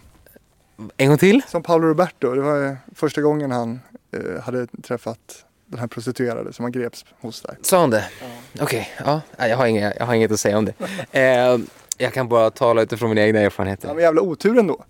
en 0.97 1.07
gång 1.07 1.17
till? 1.17 1.41
Som 1.47 1.63
Paolo 1.63 1.88
Roberto, 1.88 2.34
det 2.36 2.41
var 2.41 2.57
ju 2.57 2.76
första 2.95 3.22
gången 3.22 3.51
han 3.51 3.80
eh, 4.11 4.41
hade 4.41 4.67
träffat 4.67 5.45
den 5.65 5.80
här 5.80 5.88
prostituerade 5.88 6.53
som 6.53 6.63
han 6.63 6.72
greps 6.72 7.05
hos 7.22 7.41
där. 7.41 7.57
Sa 7.61 7.80
han 7.80 7.89
det? 7.89 8.05
Okej, 8.61 8.89
ja. 9.05 9.22
Nej, 9.38 9.49
Jag, 9.49 9.57
har 9.57 9.65
inga, 9.65 9.93
jag 9.95 10.05
har 10.05 10.13
inget 10.13 10.32
att 10.32 10.39
säga 10.39 10.57
om 10.57 10.65
det. 10.65 10.74
Eh, 11.11 11.57
jag 11.97 12.13
kan 12.13 12.30
bara 12.30 12.51
tala 12.51 12.82
utifrån 12.82 13.09
mina 13.09 13.22
egna 13.22 13.39
erfarenheter. 13.39 13.88
Ja, 13.88 13.93
men 13.93 14.03
jävla 14.03 14.22
otur 14.22 14.57
ändå. 14.57 14.86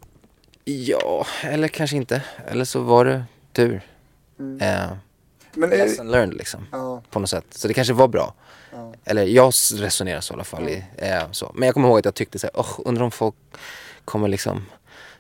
Ja, 0.70 1.26
eller 1.44 1.68
kanske 1.68 1.96
inte. 1.98 2.24
Eller 2.48 2.66
så 2.66 2.82
var 2.82 3.06
det 3.06 3.24
tur. 3.54 3.82
Eh, 4.62 4.92
Men, 5.54 5.70
lesson 5.70 6.12
learned 6.12 6.34
liksom. 6.38 6.68
ja, 6.72 7.02
På 7.10 7.20
något 7.20 7.30
sätt. 7.30 7.46
Så 7.50 7.68
det 7.68 7.74
kanske 7.74 7.94
var 7.94 8.08
bra. 8.08 8.34
Ja. 8.72 8.94
Eller 9.06 9.24
jag 9.26 9.54
resonerar 9.76 10.22
så 10.22 10.34
i 10.34 10.36
alla 10.36 10.44
fall. 10.44 10.70
I, 10.70 10.86
eh, 10.98 11.32
så. 11.32 11.52
Men 11.56 11.66
jag 11.66 11.74
kommer 11.74 11.88
ihåg 11.88 12.00
att 12.00 12.06
jag 12.06 12.16
tyckte 12.16 12.40
så 12.40 12.48
här, 12.48 12.60
"Åh, 12.60 12.80
undrar 12.86 13.04
om 13.04 13.12
folk 13.12 13.36
kommer 14.06 14.28
liksom 14.28 14.66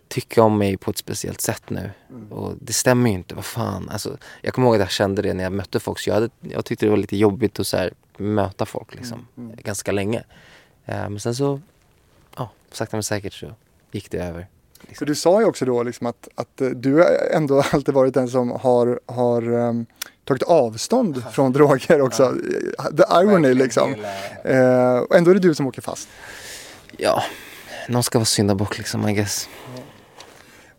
tycka 0.07 0.43
om 0.43 0.57
mig 0.57 0.77
på 0.77 0.91
ett 0.91 0.97
speciellt 0.97 1.41
sätt 1.41 1.69
nu. 1.69 1.91
Och 2.29 2.53
det 2.61 2.73
stämmer 2.73 3.09
ju 3.09 3.15
inte, 3.15 3.35
vad 3.35 3.45
fan. 3.45 3.89
Alltså, 3.89 4.17
jag 4.41 4.53
kommer 4.53 4.67
ihåg 4.67 4.75
att 4.75 4.79
jag 4.81 4.91
kände 4.91 5.21
det 5.21 5.33
när 5.33 5.43
jag 5.43 5.53
mötte 5.53 5.79
folk. 5.79 5.99
Så 5.99 6.09
jag, 6.09 6.13
hade, 6.15 6.29
jag 6.41 6.65
tyckte 6.65 6.85
det 6.85 6.89
var 6.89 6.97
lite 6.97 7.17
jobbigt 7.17 7.59
att 7.59 7.67
så 7.67 7.77
här, 7.77 7.93
möta 8.17 8.65
folk 8.65 8.95
liksom. 8.95 9.27
Ganska 9.37 9.91
länge. 9.91 10.23
Eh, 10.85 11.09
men 11.09 11.19
sen 11.19 11.35
så, 11.35 11.61
ja, 12.37 12.49
sakta 12.71 12.95
men 12.97 13.03
säkert 13.03 13.33
så 13.33 13.53
gick 13.91 14.11
det 14.11 14.17
över. 14.17 14.47
För 14.97 15.05
du 15.05 15.15
sa 15.15 15.39
ju 15.39 15.45
också 15.45 15.65
då 15.65 15.83
liksom 15.83 16.07
att, 16.07 16.27
att 16.35 16.61
eh, 16.61 16.67
du 16.67 16.95
har 16.95 17.05
ändå 17.31 17.63
alltid 17.71 17.93
varit 17.93 18.13
den 18.13 18.27
som 18.27 18.49
har, 18.49 18.99
har 19.05 19.41
ehm, 19.41 19.85
tagit 20.25 20.43
avstånd 20.43 21.23
från 21.31 21.51
droger 21.53 22.01
också. 22.01 22.33
The 22.97 23.03
irony 23.21 23.53
liksom. 23.53 23.95
Eh, 24.43 24.97
och 24.97 25.15
ändå 25.15 25.31
är 25.31 25.33
det 25.33 25.39
du 25.39 25.55
som 25.55 25.67
åker 25.67 25.81
fast. 25.81 26.09
Ja, 26.97 27.23
någon 27.89 28.03
ska 28.03 28.19
vara 28.19 28.25
syndabock 28.25 28.77
liksom 28.77 29.07
I 29.07 29.13
guess. 29.13 29.49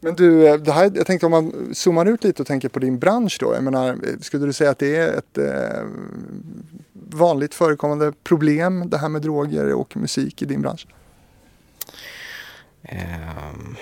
Men 0.00 0.14
du, 0.14 0.48
eh, 0.48 0.54
det 0.54 0.72
här, 0.72 0.92
jag 0.94 1.06
tänkte 1.06 1.26
om 1.26 1.32
man 1.32 1.74
zoomar 1.74 2.06
ut 2.06 2.24
lite 2.24 2.42
och 2.42 2.48
tänker 2.48 2.68
på 2.68 2.78
din 2.78 2.98
bransch 2.98 3.36
då. 3.40 3.54
Jag 3.54 3.64
menar, 3.64 3.88
eh, 3.88 4.18
skulle 4.20 4.46
du 4.46 4.52
säga 4.52 4.70
att 4.70 4.78
det 4.78 4.96
är 4.96 5.12
ett 5.12 5.38
eh, 5.38 5.84
vanligt 6.92 7.54
förekommande 7.54 8.12
problem 8.24 8.90
det 8.90 8.98
här 8.98 9.08
med 9.08 9.22
droger 9.22 9.72
och 9.72 9.96
musik 9.96 10.42
i 10.42 10.44
din 10.44 10.62
bransch? 10.62 10.86
Ehm, 12.90 13.76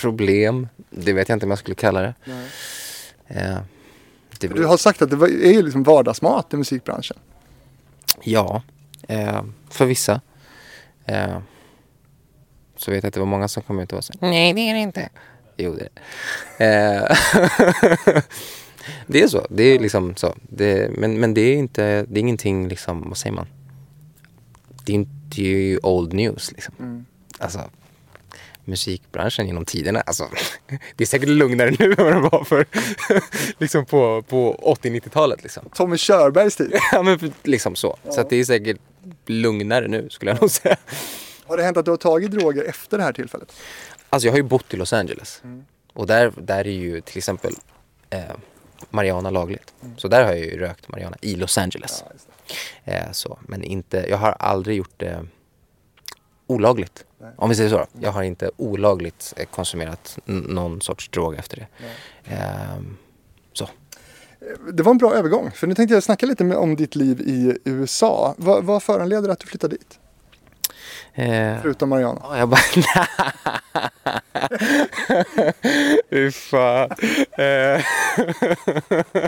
problem, 0.00 0.68
det 0.90 1.12
vet 1.12 1.28
jag 1.28 1.36
inte 1.36 1.46
om 1.46 1.50
jag 1.50 1.58
skulle 1.58 1.74
kalla 1.74 2.00
det. 2.00 2.14
Eh, 3.26 3.58
det 4.38 4.48
Du 4.48 4.64
har 4.64 4.76
sagt 4.76 5.02
att 5.02 5.10
det 5.10 5.16
är 5.26 5.62
liksom 5.62 5.82
vardagsmat 5.82 6.54
i 6.54 6.56
musikbranschen. 6.56 7.16
Ja, 8.22 8.62
eh, 9.08 9.42
för 9.70 9.86
vissa. 9.86 10.20
Eh, 11.04 11.38
så 12.76 12.90
vet 12.90 13.02
jag 13.02 13.08
att 13.08 13.14
det 13.14 13.20
var 13.20 13.26
många 13.26 13.48
som 13.48 13.62
kom 13.62 13.78
ut 13.80 13.92
och 13.92 13.96
var 13.96 14.02
så 14.02 14.12
här, 14.20 14.30
Nej 14.30 14.52
det 14.52 14.60
är 14.60 14.74
det 14.74 14.80
inte. 14.80 15.08
Jo 15.56 15.74
det 15.74 15.80
är 15.80 15.90
det. 16.58 17.10
Eh, 18.14 18.22
det 19.06 19.22
är 19.22 19.28
så, 19.28 19.46
det 19.50 19.62
är 19.62 19.78
liksom 19.78 20.16
så. 20.16 20.34
Det, 20.42 20.90
men, 20.98 21.20
men 21.20 21.34
det 21.34 21.40
är 21.40 21.56
inte, 21.56 22.06
det 22.08 22.18
är 22.18 22.20
ingenting 22.20 22.68
liksom, 22.68 23.08
vad 23.08 23.16
säger 23.16 23.36
man? 23.36 23.46
Det 24.84 24.92
är, 24.92 24.94
inte, 24.94 25.42
ju 25.42 25.78
old 25.82 26.12
news 26.12 26.52
liksom. 26.52 27.06
Alltså 27.38 27.70
musikbranschen 28.64 29.46
genom 29.46 29.64
tiderna. 29.64 30.00
Alltså, 30.00 30.28
det 30.96 31.04
är 31.04 31.06
säkert 31.06 31.28
lugnare 31.28 31.70
nu 31.78 31.84
än 31.98 32.04
vad 32.04 32.12
det 32.14 32.20
var 32.20 32.44
för 32.44 32.66
liksom 33.58 33.86
på, 33.86 34.22
på 34.22 34.76
80-90-talet. 34.82 35.42
Liksom. 35.42 35.68
Tommy 35.74 35.96
Körbergs 35.96 36.56
tid. 36.56 36.74
Ja 36.92 37.02
men 37.02 37.32
liksom 37.42 37.76
så. 37.76 37.96
Så 38.10 38.20
att 38.20 38.30
det 38.30 38.36
är 38.36 38.44
säkert 38.44 38.76
lugnare 39.26 39.88
nu 39.88 40.10
skulle 40.10 40.30
jag 40.30 40.40
nog 40.40 40.50
säga. 40.50 40.76
Har 41.46 41.56
det 41.56 41.62
hänt 41.62 41.76
att 41.76 41.84
du 41.84 41.90
har 41.90 41.98
tagit 41.98 42.30
droger 42.30 42.64
efter 42.64 42.98
det 42.98 43.04
här 43.04 43.12
tillfället? 43.12 43.52
Alltså 44.10 44.26
jag 44.26 44.32
har 44.32 44.36
ju 44.38 44.42
bott 44.42 44.74
i 44.74 44.76
Los 44.76 44.92
Angeles. 44.92 45.42
Och 45.92 46.06
där, 46.06 46.32
där 46.36 46.66
är 46.66 46.72
ju 46.72 47.00
till 47.00 47.18
exempel 47.18 47.54
eh, 48.10 48.20
Mariana 48.90 49.30
lagligt. 49.30 49.74
Så 49.96 50.08
där 50.08 50.24
har 50.24 50.30
jag 50.30 50.40
ju 50.40 50.58
rökt 50.58 50.88
Mariana 50.88 51.16
i 51.20 51.36
Los 51.36 51.58
Angeles. 51.58 52.04
eh, 52.84 53.10
så. 53.12 53.38
Men 53.42 53.64
inte, 53.64 54.06
jag 54.08 54.16
har 54.16 54.32
aldrig 54.32 54.76
gjort 54.76 54.94
det 54.96 55.26
olagligt. 56.46 57.04
Om 57.36 57.48
vi 57.48 57.54
säger 57.54 57.70
så. 57.70 57.76
då. 57.76 57.86
Jag 58.00 58.12
har 58.12 58.22
inte 58.22 58.50
olagligt 58.56 59.34
eh, 59.36 59.46
konsumerat 59.46 60.18
någon 60.24 60.80
sorts 60.80 61.08
drog 61.08 61.34
efter 61.34 61.56
det. 61.56 61.66
Ehm, 62.34 62.96
så. 63.52 63.68
Det 64.72 64.82
var 64.82 64.90
en 64.90 64.98
bra 64.98 65.14
övergång, 65.14 65.50
för 65.50 65.66
nu 65.66 65.74
tänkte 65.74 65.94
jag 65.94 66.02
snacka 66.02 66.26
lite 66.26 66.56
om 66.56 66.76
ditt 66.76 66.94
liv 66.96 67.20
i 67.20 67.58
USA. 67.64 68.34
Vad, 68.38 68.64
vad 68.64 68.82
föranleder 68.82 69.28
att 69.28 69.38
du 69.38 69.46
flyttade 69.46 69.76
dit? 69.76 69.98
Eh, 71.16 71.56
Förutom 71.62 71.88
Mariana. 71.88 72.20
Ja, 72.22 72.38
jag 72.38 72.48
bara... 72.48 72.60
Fy 76.10 76.30
fan. 76.30 76.90
Eh, 77.32 77.38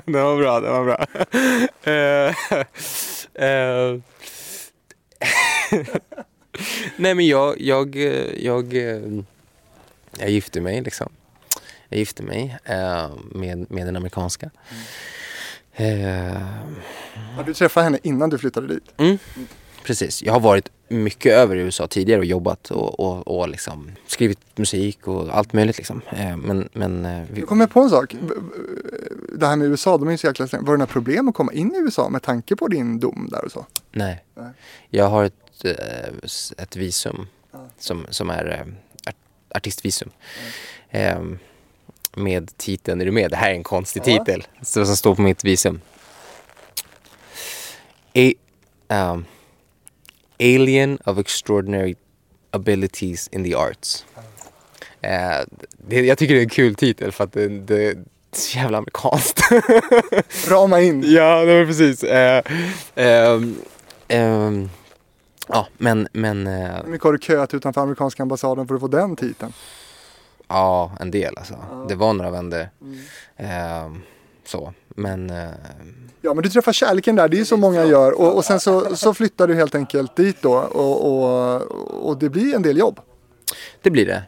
den 0.04 0.22
var 0.24 0.36
bra, 0.36 0.60
den 0.60 0.72
var 0.72 0.84
bra. 0.84 1.06
Eh, 1.92 2.34
eh, 3.48 4.00
Nej 6.96 7.14
men 7.14 7.26
jag, 7.26 7.60
jag, 7.60 7.96
jag, 8.36 8.72
jag 10.18 10.30
gifte 10.30 10.60
mig 10.60 10.80
liksom. 10.80 11.12
Jag 11.88 11.98
gifte 11.98 12.22
mig 12.22 12.58
med, 13.32 13.70
med 13.70 13.86
den 13.86 13.96
amerikanska. 13.96 14.50
Eh, 15.74 16.32
Ja, 17.36 17.42
du 17.46 17.54
träffade 17.54 17.84
henne 17.84 17.98
innan 18.02 18.30
du 18.30 18.38
flyttade 18.38 18.66
dit. 18.66 18.84
Mm, 18.96 19.18
precis. 19.86 20.22
Jag 20.22 20.32
har 20.32 20.40
varit 20.40 20.68
mycket 20.88 21.32
över 21.32 21.56
i 21.56 21.60
USA 21.60 21.86
tidigare 21.86 22.18
och 22.20 22.24
jobbat 22.26 22.70
och, 22.70 23.00
och, 23.00 23.28
och 23.40 23.48
liksom 23.48 23.90
skrivit 24.06 24.38
musik 24.54 25.08
och 25.08 25.36
allt 25.38 25.52
möjligt 25.52 25.76
liksom. 25.76 26.00
Eh, 26.10 26.36
Men, 26.36 26.68
men 26.72 27.04
eh, 27.06 27.22
vi, 27.30 27.40
Jag 27.40 27.48
kommer 27.48 27.66
på 27.66 27.80
en 27.80 27.90
sak. 27.90 28.14
Det 29.38 29.46
här 29.46 29.56
med 29.56 29.68
USA, 29.68 29.98
de 29.98 30.08
är 30.08 30.12
ju 30.12 30.18
så 30.18 30.26
jäkla 30.26 30.46
stränga. 30.46 30.64
Var 30.64 30.72
det 30.72 30.78
några 30.78 30.92
problem 30.92 31.28
att 31.28 31.34
komma 31.34 31.52
in 31.52 31.74
i 31.74 31.78
USA 31.78 32.08
med 32.08 32.22
tanke 32.22 32.56
på 32.56 32.68
din 32.68 33.00
dom 33.00 33.28
där 33.32 33.44
och 33.44 33.52
så? 33.52 33.66
nej. 33.92 34.24
Nej. 34.34 34.50
Jag 34.90 35.08
har 35.08 35.24
ett, 35.24 35.64
eh, 35.64 36.62
ett 36.62 36.76
visum 36.76 37.26
som, 37.78 38.06
som 38.10 38.30
är 38.30 38.74
art- 39.06 39.16
artistvisum. 39.54 40.10
Eh, 40.90 41.18
Med 42.14 42.56
titeln, 42.56 43.00
är 43.00 43.04
du 43.04 43.10
med? 43.12 43.30
Det 43.30 43.36
här 43.36 43.50
är 43.50 43.54
en 43.54 43.62
konstig 43.62 44.02
Ja. 44.06 44.18
titel 44.24 44.46
så, 44.62 44.86
som 44.86 44.96
står 44.96 45.14
på 45.14 45.22
mitt 45.22 45.44
visum. 45.44 45.80
A, 48.14 48.32
um, 48.88 49.24
alien 50.38 50.98
of 51.04 51.18
extraordinary 51.18 51.94
abilities 52.50 53.28
in 53.28 53.44
the 53.44 53.54
arts. 53.54 54.04
Eh, 55.00 55.40
det, 55.88 56.00
jag 56.00 56.18
tycker 56.18 56.34
det 56.34 56.40
är 56.40 56.42
en 56.42 56.48
kul 56.48 56.74
titel 56.74 57.12
för 57.12 57.24
att 57.24 57.32
det, 57.32 57.48
det 57.48 57.86
är 57.86 57.96
så 58.32 58.58
jävla 58.58 58.78
amerikanskt. 58.78 59.40
Rama 60.48 60.80
in. 60.80 61.04
ja, 61.06 61.44
det 61.44 61.58
var 61.58 61.66
precis. 61.66 62.04
Eh, 62.04 62.42
ehm, 62.94 64.70
ja, 65.48 65.66
men, 65.78 66.08
men 66.12 66.46
eh, 66.46 66.76
Hur 66.84 66.90
mycket 66.90 67.04
har 67.04 67.12
du 67.12 67.18
köat 67.18 67.54
utanför 67.54 67.80
amerikanska 67.80 68.22
ambassaden 68.22 68.68
för 68.68 68.74
att 68.74 68.80
få 68.80 68.88
den 68.88 69.16
titeln? 69.16 69.52
ja, 70.48 70.92
en 71.00 71.10
del 71.10 71.38
alltså. 71.38 71.54
Det 71.88 71.94
var 71.94 72.12
några 72.12 72.30
vändor. 72.30 72.68
Ehm, 73.36 74.02
så, 74.46 74.72
men 74.88 75.30
eh, 75.30 75.50
Ja, 76.20 76.34
men 76.34 76.42
du 76.42 76.50
träffar 76.50 76.72
kärleken 76.72 77.16
där, 77.16 77.28
det 77.28 77.36
är 77.36 77.38
ju 77.38 77.44
så 77.44 77.56
många 77.56 77.84
gör. 77.84 78.12
Och, 78.12 78.36
och 78.36 78.44
sen 78.44 78.60
så, 78.60 78.96
så 78.96 79.14
flyttar 79.14 79.48
du 79.48 79.54
helt 79.54 79.74
enkelt 79.74 80.16
dit 80.16 80.36
då 80.40 80.54
och, 80.54 81.06
och, 81.06 81.62
och 82.08 82.18
det 82.18 82.28
blir 82.28 82.54
en 82.54 82.62
del 82.62 82.78
jobb. 82.78 83.00
det 83.82 83.90
blir 83.90 84.06
det. 84.06 84.22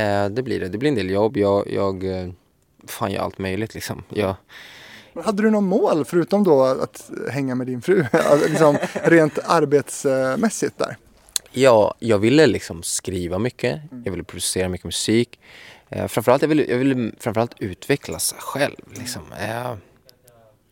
Eh, 0.00 0.28
det 0.28 0.42
blir 0.42 0.60
det. 0.60 0.68
Det 0.68 0.78
blir 0.78 0.88
en 0.88 0.94
del 0.94 1.10
jobb. 1.10 1.36
Jag, 1.36 1.70
jag 1.70 2.04
eh, 2.04 2.28
fan 2.86 3.12
gör 3.12 3.22
allt 3.22 3.38
möjligt 3.38 3.74
liksom. 3.74 4.02
Jag, 4.08 4.34
Men 5.12 5.24
Hade 5.24 5.42
du 5.42 5.50
någon 5.50 5.66
mål 5.66 6.04
förutom 6.04 6.44
då 6.44 6.62
att 6.64 7.10
hänga 7.30 7.54
med 7.54 7.66
din 7.66 7.82
fru? 7.82 8.04
Alltså, 8.12 8.48
liksom, 8.48 8.76
rent 8.92 9.38
arbetsmässigt 9.44 10.78
där? 10.78 10.96
Ja, 11.50 11.94
jag 11.98 12.18
ville 12.18 12.46
liksom 12.46 12.82
skriva 12.82 13.38
mycket. 13.38 13.80
Jag 14.04 14.12
ville 14.12 14.24
producera 14.24 14.68
mycket 14.68 14.84
musik. 14.84 15.40
Eh, 15.92 16.06
framförallt, 16.06 16.42
jag 16.42 16.48
ville, 16.48 16.64
jag 16.64 16.78
ville 16.78 17.12
framförallt 17.18 17.54
utvecklas 17.58 18.34
själv. 18.38 18.76
Liksom. 18.94 19.22
Eh, 19.32 19.74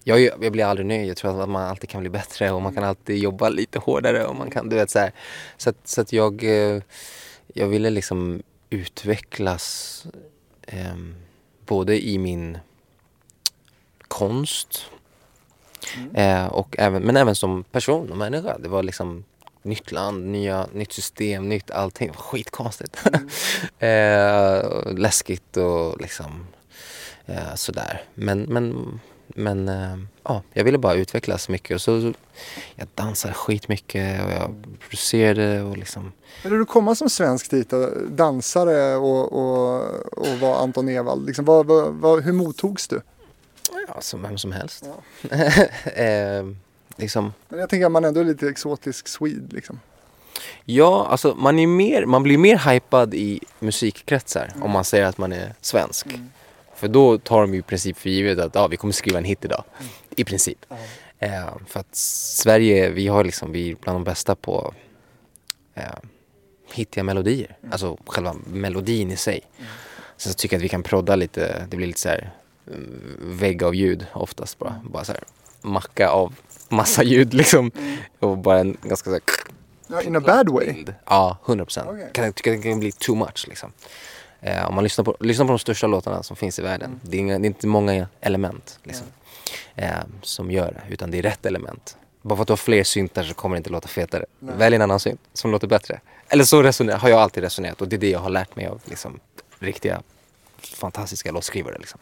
jag, 0.05 0.21
jag 0.21 0.53
blir 0.53 0.65
aldrig 0.65 0.87
nöjd. 0.87 1.09
Jag 1.09 1.17
tror 1.17 1.43
att 1.43 1.49
man 1.49 1.63
alltid 1.63 1.91
kan 1.91 2.01
bli 2.01 2.11
bättre 2.11 2.51
och 2.51 2.63
man 2.63 2.75
kan 2.75 2.85
alltid 2.85 3.19
jobba 3.19 3.49
lite 3.49 3.79
hårdare. 3.79 4.27
Och 4.27 4.37
man 4.37 4.51
kan, 4.51 4.69
du 4.69 4.77
vet, 4.77 4.91
så, 4.91 4.99
här. 4.99 5.13
så, 5.57 5.71
att, 5.71 5.89
så 5.89 6.01
att 6.01 6.13
jag, 6.13 6.45
eh, 6.45 6.83
jag 7.47 7.69
ville 7.69 7.91
liksom 7.91 8.43
utvecklas 8.71 10.07
eh, 10.67 10.97
både 11.67 12.07
i 12.07 12.19
min 12.19 12.59
konst 14.09 14.87
eh, 16.15 16.47
och 16.47 16.77
även, 16.79 17.03
men 17.03 17.17
även 17.17 17.35
som 17.35 17.65
person 17.65 18.11
och 18.11 18.17
människa. 18.17 18.59
Det 18.59 18.69
var 18.69 18.83
liksom 18.83 19.25
nytt 19.63 19.93
land, 19.93 20.27
nya, 20.27 20.67
nytt 20.73 20.93
system, 20.93 21.49
nytt 21.49 21.71
allting. 21.71 22.13
Skitkonstigt. 22.13 22.97
eh, 23.79 24.59
och 24.59 24.99
läskigt 24.99 25.57
och 25.57 26.01
liksom 26.01 26.47
eh, 27.27 27.55
sådär. 27.55 28.05
Men, 28.15 28.43
men, 28.43 29.01
men 29.27 29.69
eh, 29.69 29.97
ja, 30.23 30.43
jag 30.53 30.65
ville 30.65 30.79
bara 30.79 30.95
utvecklas 30.95 31.49
mycket. 31.49 31.75
Och 31.75 31.81
så, 31.81 32.01
så, 32.01 32.13
jag 32.75 32.89
dansade 32.95 33.35
skitmycket 33.35 34.25
och 34.25 34.31
jag 34.31 34.55
producerade 34.81 35.63
och 35.63 35.77
liksom 35.77 36.13
Hur 36.43 36.59
du 36.59 36.65
komma 36.65 36.95
som 36.95 37.11
svensk 37.11 37.51
dit 37.51 37.73
dansare 38.09 38.97
och, 38.97 39.33
och, 39.33 39.83
och 40.13 40.39
vara 40.41 40.59
Anton 40.59 40.89
Ewald? 40.89 41.27
Liksom, 41.27 41.45
vad, 41.45 41.67
vad, 41.67 41.95
vad, 41.95 42.23
hur 42.23 42.33
mottogs 42.33 42.89
du? 42.89 43.03
Ja, 43.89 44.01
som 44.01 44.23
vem 44.23 44.39
som 44.39 44.53
helst. 44.53 44.85
eh, 45.85 46.45
liksom, 47.01 47.33
Men 47.49 47.59
jag 47.59 47.69
tänker 47.69 47.87
att 47.87 47.93
man 47.93 48.05
ändå 48.05 48.21
är 48.21 48.25
lite 48.25 48.49
exotisk 48.49 49.09
swede 49.09 49.55
liksom. 49.55 49.81
ja, 50.65 51.07
alltså 51.11 51.35
man, 51.35 51.59
är 51.59 51.67
mer, 51.67 52.07
man 52.07 52.23
blir 52.23 52.39
mer 52.39 52.73
hypad 52.73 53.15
i 53.15 53.41
musikkretsar 53.59 54.53
om 54.63 54.71
man 54.71 54.85
säger 54.85 55.05
att 55.05 55.19
man 55.19 55.33
är 55.33 55.55
svensk. 55.61 56.07
För 56.75 56.89
då 56.89 57.19
tar 57.19 57.41
de 57.41 57.55
ju 57.55 57.61
i 57.61 57.63
princip 57.63 57.99
för 57.99 58.11
givet 58.11 58.39
att 58.39 58.55
ja, 58.55 58.67
vi 58.67 58.77
kommer 58.77 58.93
skriva 58.93 59.19
en 59.19 59.25
hit 59.25 59.45
idag. 59.45 59.65
I 60.17 60.25
princip. 60.25 60.67
Eh, 61.19 61.57
för 61.67 61.81
att 61.81 61.95
Sverige, 61.95 62.91
vi 62.91 63.09
har 63.09 63.25
liksom, 63.25 63.53
vi 63.53 63.71
är 63.71 63.75
bland 63.75 63.97
de 63.97 64.05
bästa 64.05 64.35
på 64.35 64.75
eh, 65.75 65.85
hittiga 66.73 67.05
melodier. 67.05 67.57
Alltså 67.71 67.97
själva 68.07 68.35
melodin 68.47 69.11
i 69.11 69.17
sig. 69.17 69.41
Sen 70.17 70.33
så 70.33 70.37
tycker 70.37 70.57
jag 70.57 70.59
att 70.61 70.65
vi 70.65 70.69
kan 70.69 70.83
prodda 70.83 71.17
lite, 71.17 71.67
det 71.71 71.77
blir 71.77 71.87
lite 71.87 72.01
så 72.01 72.09
här 72.09 72.31
mm, 72.67 73.17
vägg 73.21 73.63
av 73.63 73.75
ljud 73.75 74.07
oftast 74.13 74.59
bara. 74.59 74.81
Bara 74.85 75.05
så 75.05 75.13
här 75.13 75.25
macka 75.63 76.09
av 76.09 76.35
massa 76.69 77.03
ljud 77.03 77.35
liksom. 77.35 77.71
Och 78.19 78.39
bara 78.39 78.59
en 78.59 78.77
ganska 78.83 79.05
så 79.05 79.13
här 79.13 79.21
Ja, 79.93 80.03
in 80.03 80.17
a 80.17 80.21
bad 80.21 80.49
way. 80.49 80.85
Ja, 81.07 81.39
100 81.47 81.65
procent. 81.65 81.89
Okej. 81.91 82.11
Kan 82.13 82.33
det 82.45 82.63
kan 82.63 82.81
bli 82.81 82.93
too 82.93 83.15
much 83.15 83.45
liksom. 83.49 83.73
Eh, 84.41 84.69
om 84.69 84.75
man 84.75 84.85
lyssnar 84.85 85.05
på, 85.05 85.17
lyssnar 85.21 85.47
på 85.47 85.53
de 85.53 85.59
största 85.59 85.87
låtarna 85.87 86.23
som 86.23 86.37
finns 86.37 86.59
i 86.59 86.63
världen. 86.63 87.01
Det, 87.03 87.17
är 87.17 87.21
inga, 87.21 87.39
det 87.39 87.45
är 87.45 87.47
inte 87.47 87.67
många 87.67 88.09
element 88.21 88.79
liksom, 88.83 89.07
eh, 89.75 89.91
som 90.23 90.51
gör 90.51 90.73
det, 90.73 90.95
utan 90.95 91.11
det 91.11 91.19
är 91.19 91.23
rätt 91.23 91.47
element. 91.47 91.97
Bara 92.23 92.37
för 92.37 92.43
att 92.43 92.49
du 92.49 92.53
har 92.53 92.57
fler 92.57 92.85
syntar 92.85 93.23
så 93.23 93.35
kommer 93.35 93.57
det 93.57 93.59
inte 93.59 93.71
låta 93.71 93.89
fetare. 93.89 94.25
Välj 94.39 94.77
en 94.77 94.83
annan 94.83 95.01
synt 95.01 95.21
som 95.33 95.51
låter 95.51 95.67
bättre. 95.67 96.01
Eller 96.29 96.45
så 96.45 96.63
resonerar, 96.63 96.99
har 96.99 97.09
jag 97.09 97.21
alltid 97.21 97.43
resonerat 97.43 97.81
och 97.81 97.89
det 97.89 97.97
är 97.97 98.01
det 98.01 98.11
jag 98.11 98.21
har 98.21 98.31
lärt 98.31 98.57
mig 98.57 98.67
av 98.67 98.81
liksom, 98.85 99.21
riktiga 99.59 100.03
fantastiska 100.67 101.33
låtskrivare. 101.33 101.77
Liksom. 101.79 102.01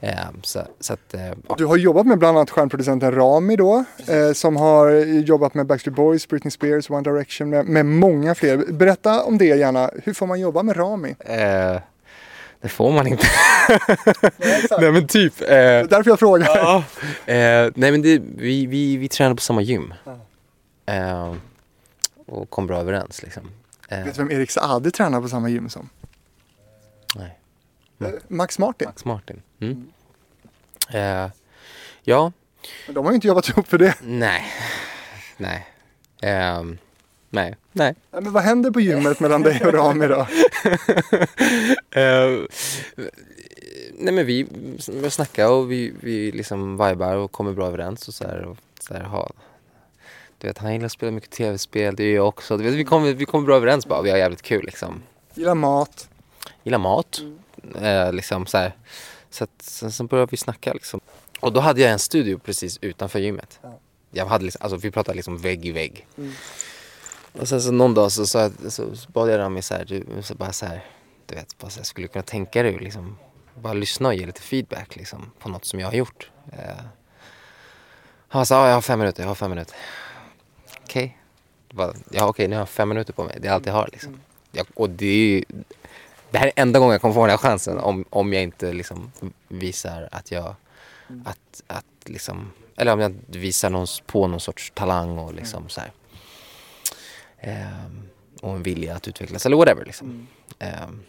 Eh, 0.00 0.16
så, 0.42 0.62
så 0.80 0.92
att, 0.92 1.14
eh, 1.14 1.26
ja. 1.48 1.54
Du 1.58 1.64
har 1.66 1.76
jobbat 1.76 2.06
med 2.06 2.18
bland 2.18 2.36
annat 2.38 2.50
stjärnproducenten 2.50 3.12
Rami 3.14 3.56
då, 3.56 3.84
eh, 4.08 4.32
som 4.32 4.56
har 4.56 4.90
jobbat 5.04 5.54
med 5.54 5.66
Backstreet 5.66 5.96
Boys, 5.96 6.28
Britney 6.28 6.50
Spears, 6.50 6.90
One 6.90 7.02
Direction 7.10 7.50
med, 7.50 7.66
med 7.66 7.86
många 7.86 8.34
fler. 8.34 8.56
Berätta 8.72 9.22
om 9.22 9.38
det 9.38 9.44
gärna. 9.44 9.90
Hur 10.04 10.14
får 10.14 10.26
man 10.26 10.40
jobba 10.40 10.62
med 10.62 10.76
Rami? 10.76 11.14
eh, 11.20 11.80
det 12.60 12.68
får 12.68 12.92
man 12.92 13.06
inte. 13.06 13.26
Nej 14.80 14.92
men 14.92 15.06
typ. 15.06 15.40
Eh, 15.40 15.46
Det 15.48 15.54
är 15.56 15.84
därför 15.88 16.10
jag 16.10 16.18
frågar. 16.18 16.46
Ja. 16.56 16.84
Eh, 17.32 17.70
nej 17.74 17.90
men 17.90 18.02
det, 18.02 18.22
vi, 18.36 18.66
vi, 18.66 18.96
vi 18.96 19.08
tränade 19.08 19.34
på 19.36 19.42
samma 19.42 19.62
gym. 19.62 19.94
Eh, 20.86 21.34
och 22.26 22.50
kom 22.50 22.66
bra 22.66 22.80
överens 22.80 23.22
liksom. 23.22 23.42
Eh, 23.88 24.04
Vet 24.04 24.14
du 24.14 24.22
vem 24.24 24.30
Erik 24.30 24.50
Saade 24.50 24.90
tränar 24.90 25.20
på 25.20 25.28
samma 25.28 25.48
gym 25.48 25.68
som? 25.68 25.88
nej, 27.16 27.38
Max 28.28 28.58
Martin. 28.58 28.88
Max 28.88 29.04
Martin. 29.04 29.42
Mm. 29.60 29.92
Eh, 30.90 31.30
ja, 32.02 32.32
Men 32.86 32.94
De 32.94 33.04
har 33.04 33.12
ju 33.12 33.14
inte 33.14 33.26
jobbat 33.28 33.48
ihop 33.48 33.68
för 33.68 33.78
det. 33.78 33.94
nej, 34.02 34.44
nej. 35.36 35.66
Ehm, 36.22 36.78
nej, 37.30 37.56
nej. 37.72 37.94
Men 38.10 38.32
vad 38.32 38.42
händer 38.42 38.70
på 38.70 38.80
gymmet 38.80 39.20
mellan 39.20 39.42
dig 39.42 39.64
och 39.64 39.72
Rami 39.72 40.06
då? 40.06 40.26
Eh, 41.94 42.38
nej 43.98 44.14
men 44.14 44.26
vi, 44.26 44.46
vi 44.92 45.10
snackar 45.10 45.48
och 45.48 45.72
vi, 45.72 45.94
vi 46.00 46.32
liksom 46.32 46.72
vibar 46.72 47.16
och 47.16 47.32
kommer 47.32 47.52
bra 47.52 47.66
överens 47.66 48.08
och 48.08 48.14
så 48.14 48.24
här. 48.24 48.44
Och 48.44 48.56
så 48.80 48.94
här 48.94 49.02
ha, 49.04 49.30
du 50.38 50.46
vet, 50.46 50.58
han 50.58 50.72
gillar 50.72 50.86
att 50.86 50.92
spela 50.92 51.12
mycket 51.12 51.30
tv-spel, 51.30 51.96
det 51.96 52.04
gör 52.04 52.16
jag 52.16 52.28
också. 52.28 52.56
Du 52.56 52.64
vet, 52.64 52.72
vi, 52.74 52.84
kommer, 52.84 53.12
vi 53.12 53.24
kommer 53.24 53.46
bra 53.46 53.56
överens 53.56 53.86
bara, 53.86 54.02
vi 54.02 54.10
har 54.10 54.18
jävligt 54.18 54.42
kul 54.42 54.64
liksom. 54.64 55.02
Gillar 55.34 55.54
mat. 55.54 56.08
Gillar 56.62 56.78
mat. 56.78 57.20
Eh, 57.82 58.12
liksom 58.12 58.46
så 58.46 58.58
här. 58.58 58.76
Så 59.30 59.44
att, 59.44 59.62
sen 59.62 59.92
så 59.92 60.04
började 60.04 60.30
vi 60.30 60.36
snacka 60.36 60.72
liksom. 60.72 61.00
Och 61.40 61.52
då 61.52 61.60
hade 61.60 61.80
jag 61.80 61.92
en 61.92 61.98
studio 61.98 62.38
precis 62.38 62.78
utanför 62.80 63.18
gymmet. 63.18 63.60
Jag 64.10 64.26
hade 64.26 64.44
liksom, 64.44 64.62
alltså 64.62 64.76
vi 64.76 64.90
pratade 64.90 65.16
liksom 65.16 65.38
vägg 65.38 65.66
i 65.66 65.72
vägg. 65.72 66.06
Och 67.32 67.48
sen 67.48 67.62
så 67.62 67.72
någon 67.72 67.94
dag 67.94 68.12
så, 68.12 68.26
så, 68.26 68.50
så, 68.68 68.96
så 68.96 69.10
bad 69.10 69.30
jag 69.30 69.38
Rami 69.38 69.62
så 69.62 69.74
här, 69.74 69.84
du, 69.84 70.06
så 70.22 70.34
bara 70.34 70.52
så 70.52 70.66
här, 70.66 70.84
du 71.26 71.34
vet, 71.34 71.58
bara 71.58 71.70
så 71.70 71.78
här, 71.78 71.84
skulle 71.84 72.08
kunna 72.08 72.22
tänka 72.22 72.62
dig 72.62 72.78
liksom 72.78 73.18
bara 73.54 73.72
lyssna 73.72 74.08
och 74.08 74.14
ge 74.14 74.26
lite 74.26 74.42
feedback 74.42 74.96
liksom, 74.96 75.30
på 75.38 75.48
något 75.48 75.64
som 75.64 75.80
jag 75.80 75.86
har 75.86 75.94
gjort. 75.94 76.30
Eh, 76.52 76.84
han 78.28 78.46
sa, 78.46 78.54
ja, 78.54 78.68
jag 78.68 78.74
har 78.74 78.82
fem 78.82 78.98
minuter, 78.98 79.22
jag 79.22 79.28
har 79.28 79.34
fem 79.34 79.50
minuter. 79.50 79.76
Okej. 80.82 81.18
Bara, 81.70 81.94
Ja 82.10 82.26
okej, 82.26 82.48
nu 82.48 82.56
har 82.56 82.60
jag 82.60 82.68
fem 82.68 82.88
minuter 82.88 83.12
på 83.12 83.24
mig. 83.24 83.38
Det 83.40 83.48
är 83.48 83.52
allt 83.52 83.66
jag 83.66 83.72
har 83.72 83.88
liksom. 83.92 84.20
Jag, 84.52 84.66
och 84.74 84.90
det 84.90 85.06
är 85.06 85.16
ju, 85.16 85.44
det 86.32 86.38
här 86.38 86.46
är 86.46 86.52
enda 86.56 86.78
gången 86.78 86.92
jag 86.92 87.00
kommer 87.00 87.14
få 87.14 87.20
den 87.20 87.30
här 87.30 87.36
chansen 87.36 87.78
om, 87.78 88.04
om 88.10 88.32
jag 88.32 88.42
inte 88.42 88.72
liksom 88.72 89.12
visar 89.48 90.08
att 90.12 90.30
jag, 90.30 90.54
att, 91.24 91.62
att 91.66 91.84
liksom, 92.04 92.52
eller 92.76 92.92
om 92.92 93.00
jag 93.00 93.10
inte 93.10 93.38
visar 93.38 93.70
någon, 93.70 93.86
på 94.06 94.26
någon 94.26 94.40
sorts 94.40 94.72
talang 94.74 95.18
och 95.18 95.34
liksom 95.34 95.68
så 95.68 95.80
här. 95.80 95.90
Ehm, 97.40 98.08
och 98.40 98.50
en 98.50 98.62
vilja 98.62 98.96
att 98.96 99.08
utvecklas 99.08 99.46
eller 99.46 99.56
whatever 99.56 99.84
liksom. 99.84 100.26
Ehm, 100.58 101.02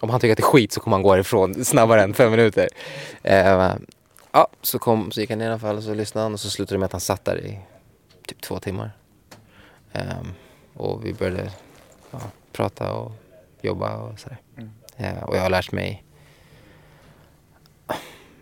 om 0.00 0.10
han 0.10 0.20
tycker 0.20 0.32
att 0.32 0.36
det 0.36 0.42
är 0.42 0.52
skit 0.52 0.72
så 0.72 0.80
kommer 0.80 0.96
han 0.96 1.02
gå 1.02 1.18
ifrån 1.18 1.64
snabbare 1.64 2.02
än 2.02 2.14
fem 2.14 2.30
minuter. 2.30 2.68
Ehm, 3.22 3.86
ja, 4.32 4.48
så, 4.62 4.78
kom, 4.78 5.12
så 5.12 5.20
gick 5.20 5.30
han 5.30 5.38
ner 5.38 5.46
i 5.46 5.48
alla 5.48 5.58
fall 5.58 5.76
och 5.76 5.82
så 5.82 5.94
lyssnade 5.94 6.24
han 6.24 6.32
och 6.32 6.40
så 6.40 6.50
slutade 6.50 6.74
det 6.74 6.78
med 6.78 6.86
att 6.86 6.92
han 6.92 7.00
satt 7.00 7.24
där 7.24 7.40
i 7.40 7.58
typ 8.26 8.40
två 8.40 8.58
timmar. 8.58 8.90
Ehm, 9.92 10.32
och 10.74 11.06
vi 11.06 11.14
började 11.14 11.50
ja, 12.10 12.20
prata 12.52 12.92
och 12.92 13.12
jobba 13.64 13.96
och 13.96 14.18
sådär. 14.18 14.38
Eh, 14.96 15.22
och 15.22 15.36
jag 15.36 15.42
har 15.42 15.50
lärt 15.50 15.72
mig 15.72 16.04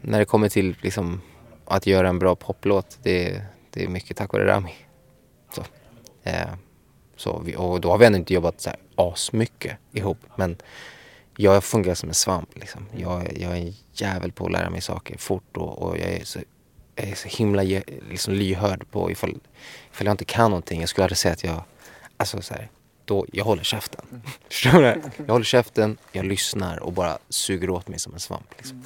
när 0.00 0.18
det 0.18 0.24
kommer 0.24 0.48
till 0.48 0.76
liksom, 0.80 1.20
att 1.64 1.86
göra 1.86 2.08
en 2.08 2.18
bra 2.18 2.36
poplåt, 2.36 2.98
det, 3.02 3.42
det 3.70 3.84
är 3.84 3.88
mycket 3.88 4.16
tack 4.16 4.32
vare 4.32 4.46
Rami. 4.46 4.74
Så, 5.52 5.62
eh, 6.22 6.48
så 7.16 7.42
vi, 7.44 7.56
och 7.56 7.80
då 7.80 7.90
har 7.90 7.98
vi 7.98 8.06
ändå 8.06 8.18
inte 8.18 8.34
jobbat 8.34 8.60
så 8.60 8.70
här 8.70 8.78
asmycket 8.94 9.76
ihop. 9.92 10.18
Men 10.36 10.56
jag 11.36 11.64
fungerar 11.64 11.94
som 11.94 12.08
en 12.08 12.14
svamp. 12.14 12.58
Liksom. 12.58 12.86
Jag, 12.96 13.38
jag 13.38 13.52
är 13.52 13.56
en 13.56 13.74
jävel 13.92 14.32
på 14.32 14.46
att 14.46 14.52
lära 14.52 14.70
mig 14.70 14.80
saker 14.80 15.18
fort 15.18 15.56
och, 15.56 15.82
och 15.82 15.98
jag, 15.98 16.08
är 16.08 16.24
så, 16.24 16.38
jag 16.94 17.08
är 17.08 17.14
så 17.14 17.28
himla 17.28 17.62
liksom 18.10 18.34
lyhörd 18.34 18.90
på 18.90 19.10
ifall, 19.10 19.38
ifall 19.92 20.06
jag 20.06 20.14
inte 20.14 20.24
kan 20.24 20.50
någonting. 20.50 20.80
Jag 20.80 20.88
skulle 20.88 21.04
aldrig 21.04 21.18
säga 21.18 21.32
att 21.32 21.44
jag, 21.44 21.62
alltså 22.16 22.42
så 22.42 22.54
här, 22.54 22.70
då, 23.08 23.26
jag 23.32 23.44
håller 23.44 23.62
käften. 23.62 24.22
Förstår 24.50 24.82
du? 24.82 25.00
Jag 25.26 25.32
håller 25.32 25.44
käften, 25.44 25.96
jag 26.12 26.24
lyssnar 26.24 26.78
och 26.82 26.92
bara 26.92 27.18
suger 27.28 27.70
åt 27.70 27.88
mig 27.88 27.98
som 27.98 28.14
en 28.14 28.20
svamp. 28.20 28.54
Liksom. 28.56 28.84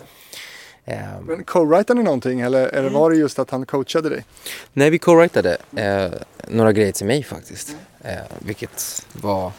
Ehm, 0.84 1.24
Men 1.24 1.44
co-writade 1.44 1.94
ni 1.94 2.02
någonting 2.02 2.40
eller, 2.40 2.68
eller 2.68 2.90
var 2.90 3.10
det 3.10 3.16
just 3.16 3.38
att 3.38 3.50
han 3.50 3.66
coachade 3.66 4.08
dig? 4.08 4.24
Nej, 4.72 4.90
vi 4.90 4.98
co-writade 4.98 5.56
eh, 5.76 6.12
några 6.48 6.72
grejer 6.72 6.92
till 6.92 7.06
mig 7.06 7.22
faktiskt. 7.22 7.76
Eh, 8.04 8.16
vilket 8.38 9.06
var 9.12 9.52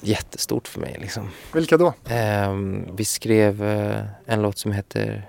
jättestort 0.00 0.68
för 0.68 0.80
mig 0.80 0.96
liksom. 1.00 1.30
Vilka 1.54 1.76
då? 1.76 1.94
Ehm, 2.08 2.96
vi 2.96 3.04
skrev 3.04 3.64
eh, 3.64 4.04
en 4.26 4.42
låt 4.42 4.58
som 4.58 4.72
heter, 4.72 5.28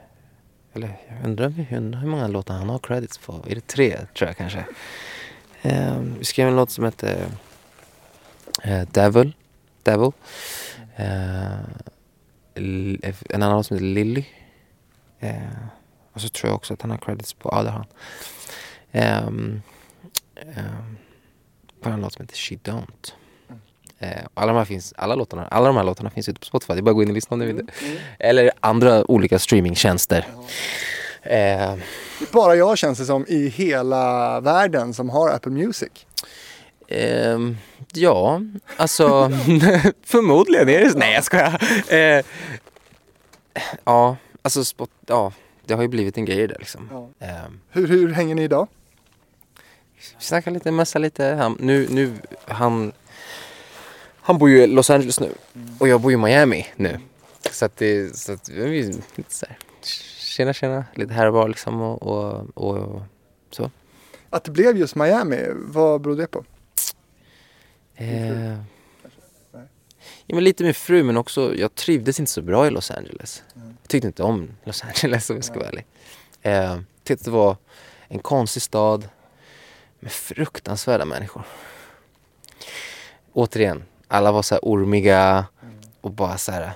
eller 0.74 0.88
jag 1.10 1.26
undrar, 1.26 1.54
undrar 1.72 2.00
hur 2.00 2.08
många 2.08 2.28
låtar 2.28 2.54
han 2.54 2.70
har 2.70 2.80
credits 2.80 3.18
på. 3.18 3.46
Är 3.48 3.56
det 3.56 3.68
tre 3.68 4.00
tror 4.18 4.30
jag 4.30 4.38
kanske? 4.38 4.66
Ehm, 5.62 6.16
vi 6.20 6.26
skrev 6.26 6.48
en 6.48 6.56
låt 6.56 6.72
som 6.72 6.86
heter 6.86 7.12
eh, 7.12 7.28
Devil. 8.92 9.34
Devil. 9.84 10.12
Eh, 10.96 11.60
en 13.30 13.44
annan 13.44 13.58
låt 13.58 13.66
som 13.66 13.78
heter 13.78 13.86
Lily. 13.88 14.26
Eh, 15.20 15.36
och 16.14 16.22
så 16.22 16.30
tror 16.30 16.50
jag 16.50 16.56
också 16.56 16.74
att 16.74 16.82
han 16.82 16.92
har 16.92 16.98
credits 16.98 17.34
på 17.34 17.50
Other 17.50 17.70
Hand. 17.72 17.86
Um, 19.28 19.62
um, 20.58 20.98
på 21.82 21.90
en 21.90 22.02
låt 22.02 22.14
som 22.14 22.22
heter 22.26 22.36
She 22.38 22.56
Don't. 22.56 23.14
Eh, 24.00 24.22
alla, 24.34 24.52
de 24.52 24.58
här 24.58 24.66
finns, 24.66 24.94
alla, 24.98 25.16
låtarna, 25.16 25.48
alla 25.48 25.68
de 25.68 25.78
här 25.78 25.84
låtarna 25.84 26.10
finns 26.10 26.30
ute 26.30 26.40
på 26.40 26.46
Spotify. 26.46 26.74
Det 26.74 26.80
är 26.80 26.82
bara 26.82 26.92
att 26.92 26.96
gå 26.96 27.04
in 27.04 27.10
och 27.10 27.14
lyssna 27.16 27.34
om 27.34 27.40
ni 27.40 27.46
vill. 27.46 27.72
Eller 28.20 28.52
andra 28.60 29.12
olika 29.12 29.40
streamingtjänster. 29.40 30.28
Eh, 31.22 31.30
Det 31.30 32.26
är 32.30 32.32
bara 32.32 32.56
jag 32.56 32.78
känns 32.78 33.00
det 33.00 33.06
som 33.06 33.26
i 33.28 33.48
hela 33.48 34.40
världen 34.40 34.94
som 34.94 35.10
har 35.10 35.30
Apple 35.30 35.52
Music. 35.52 35.92
Ehm, 36.94 37.58
ja, 37.94 38.42
alltså 38.78 39.30
förmodligen 40.04 40.70
är 40.70 40.80
det 40.80 40.92
så. 40.92 40.98
Nej 40.98 41.14
jag 41.14 41.24
skojar. 41.24 41.64
Eh, 41.94 42.26
ja, 43.84 44.18
alltså 44.42 44.66
spot, 44.66 44.90
ja, 45.08 45.34
det 45.66 45.74
har 45.74 45.82
ju 45.82 45.88
blivit 45.88 46.18
en 46.18 46.26
grej 46.26 46.48
där 46.48 46.56
liksom. 46.60 46.90
Ja. 46.92 47.28
Ehm, 47.28 47.60
Hur, 47.70 47.88
hur 47.88 48.12
hänger 48.12 48.36
ni 48.36 48.44
idag? 48.44 48.68
Vi 50.18 50.26
snackar 50.26 50.52
lite, 50.52 50.72
messa 50.72 51.00
lite. 51.00 51.26
Han, 51.26 51.58
nu, 51.60 51.88
nu, 51.90 52.14
han, 52.46 52.92
han 54.22 54.38
bor 54.38 54.50
ju 54.50 54.64
i 54.64 54.68
Los 54.68 54.90
Angeles 54.90 55.20
nu 55.20 55.30
och 55.80 55.88
jag 55.88 56.02
bor 56.02 56.12
i 56.12 56.18
Miami 56.18 56.68
nu. 56.76 57.00
Så 57.52 57.66
att 57.66 57.78
det, 57.78 58.18
så 58.18 58.34
att 58.34 58.50
vi 58.50 58.80
är 58.80 58.94
lite 59.16 59.34
så 59.34 59.46
här, 59.46 59.58
tjena 60.18 60.54
tjena, 60.54 60.86
lite 60.96 61.14
här 61.14 61.28
och 61.28 61.34
var 61.34 61.48
liksom 61.48 61.82
och, 61.82 62.04
och, 62.04 62.48
och 62.54 63.02
så. 63.52 63.72
Att 64.30 64.44
det 64.44 64.52
blev 64.52 64.78
just 64.78 64.96
Miami, 64.96 65.40
vad 65.54 66.02
beror 66.02 66.16
det 66.16 66.28
på? 66.28 66.44
Eh, 67.96 68.58
ja, 70.26 70.36
men 70.36 70.44
lite 70.44 70.64
med 70.64 70.78
fru 70.78 71.04
men 71.04 71.18
också, 71.18 71.56
jag 71.56 71.76
trivdes 71.76 72.20
inte 72.20 72.32
så 72.32 72.42
bra 72.42 72.68
i 72.68 72.70
Los 72.70 72.92
Angeles. 72.92 73.44
Jag 73.54 73.88
tyckte 73.88 74.08
inte 74.08 74.24
om 74.24 74.50
Los 74.64 74.84
Angeles 74.84 75.30
om 75.30 75.36
jag 75.36 75.46
ska 75.46 75.60
vara 75.60 75.68
ärlig. 75.68 75.86
Eh, 76.42 76.80
tyckte 77.04 77.26
det 77.26 77.32
var 77.32 77.58
en 78.08 78.20
konstig 78.20 78.62
stad 78.62 79.08
med 80.00 80.12
fruktansvärda 80.12 81.06
människor. 81.06 81.44
Återigen, 83.34 83.84
alla 84.08 84.32
var 84.32 84.42
så 84.42 84.56
här 84.56 84.62
ormiga 84.64 85.46
och 86.02 86.12
bara 86.12 86.38
så 86.38 86.52
här. 86.52 86.74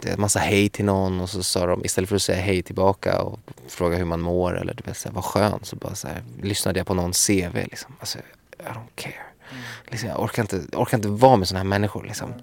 Det 0.00 0.10
är 0.10 0.16
massa 0.16 0.38
hej 0.38 0.68
till 0.68 0.84
någon 0.84 1.20
och 1.20 1.30
så 1.30 1.42
sa 1.42 1.66
de 1.66 1.84
istället 1.84 2.08
för 2.08 2.16
att 2.16 2.22
säga 2.22 2.42
hej 2.42 2.62
tillbaka 2.62 3.22
och 3.22 3.40
fråga 3.68 3.96
hur 3.96 4.04
man 4.04 4.20
mår 4.20 4.58
eller 4.58 4.74
du 4.74 4.82
vet, 4.86 4.96
så 4.96 5.08
här, 5.08 5.14
vad 5.14 5.24
skönt 5.24 5.66
så 5.66 5.76
bara 5.76 5.94
så 5.94 6.08
här, 6.08 6.22
lyssnade 6.42 6.80
jag 6.80 6.86
på 6.86 6.94
någon 6.94 7.12
CV 7.12 7.54
liksom. 7.54 7.96
Alltså, 8.00 8.18
I 8.18 8.62
don't 8.62 8.88
care. 8.94 9.35
Liksom, 9.84 10.08
jag 10.08 10.20
orkar 10.22 10.42
inte, 10.42 10.64
jag 10.72 10.80
orkar 10.80 10.98
inte 10.98 11.08
vara 11.08 11.36
med 11.36 11.48
sådana 11.48 11.58
här 11.58 11.68
människor 11.68 12.04
liksom. 12.04 12.34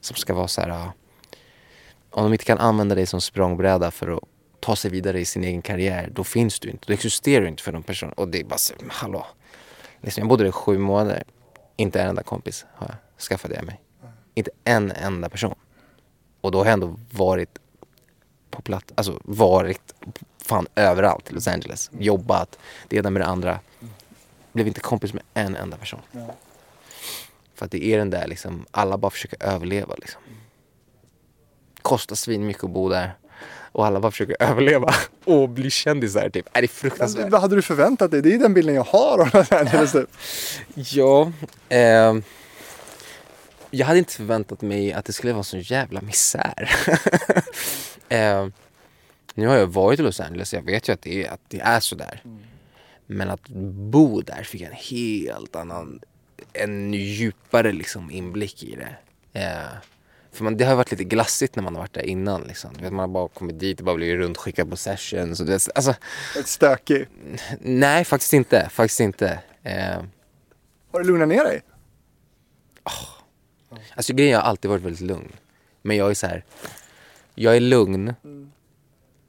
Som 0.00 0.16
ska 0.16 0.34
vara 0.34 0.48
så 0.48 0.60
här. 0.60 0.68
ja, 0.68 0.92
Om 2.10 2.24
de 2.24 2.32
inte 2.32 2.44
kan 2.44 2.58
använda 2.58 2.94
dig 2.94 3.06
som 3.06 3.20
språngbräda 3.20 3.90
för 3.90 4.16
att 4.16 4.22
ta 4.60 4.76
sig 4.76 4.90
vidare 4.90 5.20
i 5.20 5.24
sin 5.24 5.44
egen 5.44 5.62
karriär, 5.62 6.08
då 6.12 6.24
finns 6.24 6.60
du 6.60 6.70
inte. 6.70 6.84
Då 6.86 6.92
existerar 6.92 7.42
du 7.42 7.48
inte 7.48 7.62
för 7.62 7.72
någon 7.72 7.82
person. 7.82 8.12
Och 8.12 8.28
det 8.28 8.40
är 8.40 8.44
bara 8.44 8.58
så, 8.58 8.74
hallå. 8.88 9.26
Liksom, 10.00 10.20
jag 10.20 10.28
bodde 10.28 10.44
där 10.44 10.48
i 10.48 10.52
sju 10.52 10.78
månader. 10.78 11.22
Inte 11.76 12.00
en 12.00 12.08
enda 12.08 12.22
kompis 12.22 12.66
har 12.74 12.86
jag 12.88 12.96
skaffade 13.22 13.54
jag 13.54 13.64
mig. 13.64 13.80
Inte 14.34 14.50
en 14.64 14.90
enda 14.90 15.28
person. 15.28 15.54
Och 16.40 16.50
då 16.52 16.58
har 16.58 16.64
jag 16.64 16.72
ändå 16.72 16.96
varit 17.10 17.58
på 18.50 18.62
plats, 18.62 18.92
alltså 18.94 19.20
varit 19.24 19.94
fan 20.42 20.66
överallt 20.74 21.30
i 21.30 21.34
Los 21.34 21.48
Angeles. 21.48 21.90
Jobbat, 21.98 22.58
det 22.88 22.96
ena 22.96 23.10
med 23.10 23.22
det 23.22 23.26
andra. 23.26 23.60
Blev 24.52 24.66
inte 24.66 24.80
kompis 24.80 25.12
med 25.12 25.22
en 25.34 25.56
enda 25.56 25.76
person. 25.76 26.00
För 27.62 27.66
att 27.66 27.70
det 27.70 27.84
är 27.84 27.98
den 27.98 28.10
där 28.10 28.26
liksom, 28.26 28.66
alla 28.70 28.98
bara 28.98 29.10
försöker 29.10 29.42
överleva 29.42 29.94
liksom. 29.94 30.20
Kostar 31.82 32.16
svin 32.16 32.46
mycket 32.46 32.64
att 32.64 32.70
bo 32.70 32.88
där. 32.88 33.14
Och 33.72 33.86
alla 33.86 34.00
bara 34.00 34.12
försöker 34.12 34.36
överleva 34.40 34.94
och 35.24 35.48
bli 35.48 35.70
kändisar 35.70 36.30
typ. 36.30 36.48
Är 36.52 36.62
det 36.62 36.66
är 36.66 36.68
fruktansvärt. 36.68 37.30
Vad 37.30 37.40
hade 37.40 37.56
du 37.56 37.62
förväntat 37.62 38.10
dig? 38.10 38.22
Det 38.22 38.34
är 38.34 38.38
den 38.38 38.54
bilden 38.54 38.74
jag 38.74 38.84
har 38.84 39.18
av 39.18 39.30
Los 39.34 39.52
Angeles 39.52 39.92
typ. 39.92 40.08
Ja, 40.74 41.32
ehm, 41.68 42.22
jag 43.70 43.86
hade 43.86 43.98
inte 43.98 44.12
förväntat 44.12 44.62
mig 44.62 44.92
att 44.92 45.04
det 45.04 45.12
skulle 45.12 45.32
vara 45.32 45.42
så 45.42 45.58
jävla 45.58 46.00
misär. 46.00 46.70
Ehm, 48.08 48.52
nu 49.34 49.46
har 49.46 49.56
jag 49.56 49.66
varit 49.66 50.00
i 50.00 50.02
Los 50.02 50.20
Angeles, 50.20 50.54
jag 50.54 50.62
vet 50.62 50.88
ju 50.88 50.92
att 50.92 51.02
det 51.02 51.24
är, 51.24 51.30
att 51.30 51.40
det 51.48 51.60
är 51.60 51.80
så 51.80 51.94
där. 51.94 52.22
Men 53.06 53.30
att 53.30 53.48
bo 53.48 54.20
där 54.20 54.42
fick 54.42 54.60
jag 54.60 54.70
en 54.70 54.76
helt 54.76 55.56
annan, 55.56 56.00
en 56.52 56.94
djupare 56.94 57.72
liksom 57.72 58.10
inblick 58.10 58.62
i 58.62 58.76
det. 58.76 58.96
Eh, 59.40 59.68
för 60.32 60.44
man, 60.44 60.56
det 60.56 60.64
har 60.64 60.74
varit 60.76 60.90
lite 60.90 61.04
glassigt 61.04 61.56
när 61.56 61.62
man 61.62 61.74
har 61.74 61.82
varit 61.82 61.92
där 61.92 62.02
innan. 62.02 62.42
Liksom. 62.42 62.70
Vet, 62.72 62.92
man 62.92 62.98
har 62.98 63.08
bara 63.08 63.28
kommit 63.28 63.58
dit 63.60 63.78
och 63.80 63.86
bara 63.86 63.96
blivit 63.96 64.16
runtskickad 64.16 64.70
på 64.70 64.76
sessions. 64.76 65.40
Och 65.40 65.46
du 65.46 65.52
vet, 65.52 65.68
alltså, 65.74 65.94
Ett 66.38 66.48
stökig. 66.48 67.06
nej, 67.60 68.04
faktiskt 68.04 68.32
inte. 68.32 68.68
Faktiskt 68.72 69.00
inte. 69.00 69.38
Eh, 69.62 70.02
Har 70.92 71.00
du 71.00 71.06
lugnat 71.06 71.28
ner 71.28 71.44
dig? 71.44 71.62
Alltså 73.94 74.14
grejen, 74.14 74.32
jag 74.32 74.40
har 74.40 74.48
alltid 74.48 74.68
varit 74.70 74.82
väldigt 74.82 75.00
lugn. 75.00 75.32
Men 75.82 75.96
jag 75.96 76.10
är 76.10 76.14
så 76.14 76.26
här. 76.26 76.44
Jag 77.34 77.56
är 77.56 77.60
lugn 77.60 78.14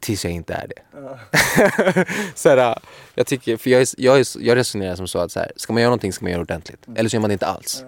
tills 0.03 0.25
jag 0.25 0.33
inte 0.33 0.53
är 0.53 0.67
det. 0.67 2.05
så 2.35 2.49
här, 2.49 2.79
jag 3.15 3.27
tycker, 3.27 3.57
för 3.57 3.69
jag, 3.69 3.81
är, 3.81 3.87
jag, 3.97 4.19
är, 4.19 4.25
jag 4.39 4.55
resonerar 4.55 4.95
som 4.95 5.07
så 5.07 5.19
att 5.19 5.31
så 5.31 5.39
här, 5.39 5.51
ska 5.55 5.73
man 5.73 5.81
göra 5.81 5.89
någonting 5.89 6.13
ska 6.13 6.25
man 6.25 6.31
göra 6.31 6.39
det 6.39 6.53
ordentligt. 6.53 6.85
Eller 6.95 7.09
så 7.09 7.15
gör 7.15 7.21
man 7.21 7.29
det 7.29 7.33
inte 7.33 7.47
alls. 7.47 7.83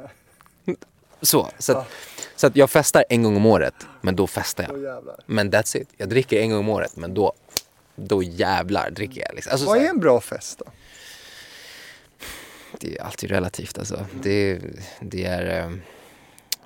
Så, 1.21 1.49
så, 1.59 1.77
att, 1.77 1.87
så 2.35 2.47
att 2.47 2.55
jag 2.55 2.69
festar 2.69 3.05
en 3.09 3.23
gång 3.23 3.35
om 3.35 3.45
året, 3.45 3.73
men 4.01 4.15
då 4.15 4.27
festar 4.27 4.65
jag. 4.69 4.81
jävlar. 4.83 5.15
Men 5.25 5.51
that's 5.51 5.77
it. 5.77 5.89
Jag 5.97 6.09
dricker 6.09 6.39
en 6.41 6.49
gång 6.49 6.59
om 6.59 6.69
året, 6.69 6.95
men 6.95 7.13
då, 7.13 7.33
då 7.95 8.23
jävlar 8.23 8.89
dricker 8.89 9.21
jag. 9.21 9.35
Liksom. 9.35 9.51
Alltså, 9.51 9.67
Vad 9.67 9.77
är 9.77 9.89
en 9.89 9.99
bra 9.99 10.21
fest 10.21 10.61
då? 10.65 10.71
det 12.79 12.97
är 12.97 13.03
alltid 13.03 13.29
relativt 13.29 13.77
alltså. 13.77 14.05
Det, 14.23 14.59
det 14.99 15.25
är... 15.25 15.63
ehm, 15.63 15.81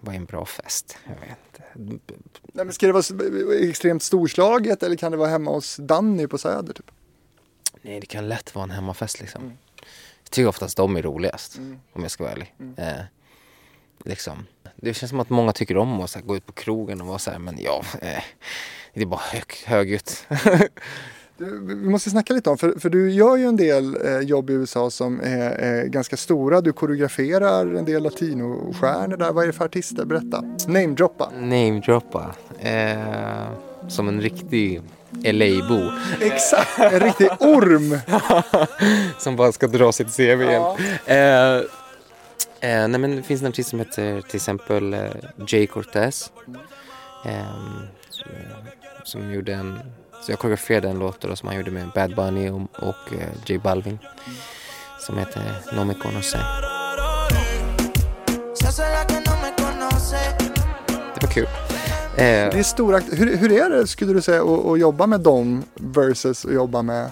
vad 0.02 0.16
är 0.16 0.20
en 0.20 0.26
bra 0.26 0.45
fest? 0.45 0.97
Jag 1.04 1.28
vet 1.28 1.39
inte. 1.76 2.39
Nej, 2.54 2.66
men 2.66 2.74
ska 2.74 2.88
det 2.88 2.93
vara 2.93 3.70
extremt 3.70 4.04
storslaget 4.04 4.84
eller 4.84 4.95
kan 4.95 5.12
det 5.12 5.18
vara 5.18 5.30
hemma 5.30 5.52
hos 5.52 5.76
Danny 5.76 6.28
på 6.28 6.38
Söder? 6.38 6.74
Typ? 6.74 6.91
Nej, 7.82 8.00
det 8.00 8.06
kan 8.06 8.30
lätt 8.30 8.56
vara 8.56 8.64
en 8.64 8.72
hemmafest 8.72 9.20
liksom. 9.20 9.58
Jag 10.24 10.32
tycker 10.32 10.47
oftast 10.47 10.78
de 10.78 10.95
är 10.95 11.02
roligast, 11.02 11.60
om 11.93 12.02
jag 12.02 12.12
ska 12.12 12.24
vara 12.24 12.34
ärlig. 12.34 12.54
Eh, 12.78 13.02
liksom. 14.06 14.45
Det 14.76 14.93
känns 14.93 15.10
som 15.10 15.20
att 15.20 15.30
många 15.30 15.52
tycker 15.52 15.78
om 15.78 16.02
att 16.02 16.16
här, 16.16 16.22
gå 16.22 16.36
ut 16.36 16.45
på 16.45 16.52
krogen 16.52 17.02
och 17.02 17.08
vara 17.08 17.20
så 17.20 17.32
här, 17.32 17.39
men 17.39 17.58
ja, 17.62 17.84
eh, 18.02 18.24
det 18.93 19.02
är 19.02 19.06
bara 19.06 19.22
hög, 19.22 19.54
högljutt. 19.66 20.28
Vi 21.62 21.76
måste 21.90 22.10
snacka 22.10 22.34
lite 22.34 22.50
om, 22.50 22.58
för, 22.58 22.80
för 22.80 22.90
du 22.90 23.12
gör 23.12 23.38
ju 23.38 23.46
en 23.46 23.58
del 23.58 23.98
eh, 24.06 24.20
jobb 24.20 24.50
i 24.50 24.54
USA 24.54 24.90
som 24.92 25.20
är, 25.22 25.52
är 25.52 25.86
ganska 25.86 26.18
stora. 26.18 26.62
Du 26.62 26.74
koreograferar 26.74 27.76
en 27.76 27.86
del 27.86 28.04
latinostjärnor 28.04 29.18
där. 29.18 29.32
Vad 29.32 29.44
är 29.44 29.48
det 29.48 29.54
för 29.54 29.66
artister? 29.66 30.06
Berätta. 30.06 30.44
Namedroppa. 30.68 31.32
Namedroppa. 31.40 32.36
Eh, 32.60 33.50
som 33.88 34.08
en 34.08 34.22
riktig 34.22 34.82
LA-bo 35.24 35.92
Exakt, 36.22 36.80
en 36.80 37.00
riktig 37.00 37.30
orm. 37.40 38.00
som 39.20 39.36
bara 39.36 39.52
ska 39.52 39.68
dra 39.68 39.92
sitt 39.92 40.16
CV 40.18 40.22
igen. 40.42 40.64
Eh, 41.06 41.56
eh, 41.56 42.88
nej 42.88 43.00
men 43.00 43.16
det 43.16 43.24
finns 43.24 43.42
en 43.42 43.48
artist 43.48 43.70
som 43.70 43.80
heter 43.80 44.22
till 44.22 44.36
exempel 44.36 44.94
eh, 44.94 45.00
Jay 45.48 45.68
Cortez. 45.68 46.32
som- 48.10 48.24
som 49.04 49.32
gjorde 49.34 49.54
en, 49.54 49.80
så 50.22 50.32
jag 50.32 50.39
koreograferade 50.39 50.89
en 50.89 50.99
låt 50.99 51.22
då, 51.22 51.36
som 51.36 51.47
han 51.47 51.57
gjorde 51.57 51.72
med 51.72 51.89
Bad 51.95 52.15
Bunny 52.15 52.49
och, 52.49 52.61
och 52.76 53.13
eh, 53.13 53.28
J 53.45 53.57
Balvin. 53.57 53.99
Som 54.99 55.17
heter 55.17 55.41
No 55.74 55.84
Me 55.84 55.93
Conoce. 55.93 56.38
Det 61.13 61.22
var 61.22 61.34
kul. 61.34 61.47
Det 62.15 62.49
Eh, 62.51 62.59
är 62.59 62.63
stora, 62.63 62.99
hur, 62.99 63.38
hur 63.38 63.51
är 63.51 63.70
det 63.70 63.88
skulle 63.88 64.13
du 64.13 64.22
säga 64.22 64.41
att, 64.41 64.65
att 64.65 64.80
jobba 64.80 65.07
med 65.07 65.20
dem 65.20 65.63
versus 65.76 66.45
att 66.45 66.53
jobba 66.53 66.82
med 66.82 67.09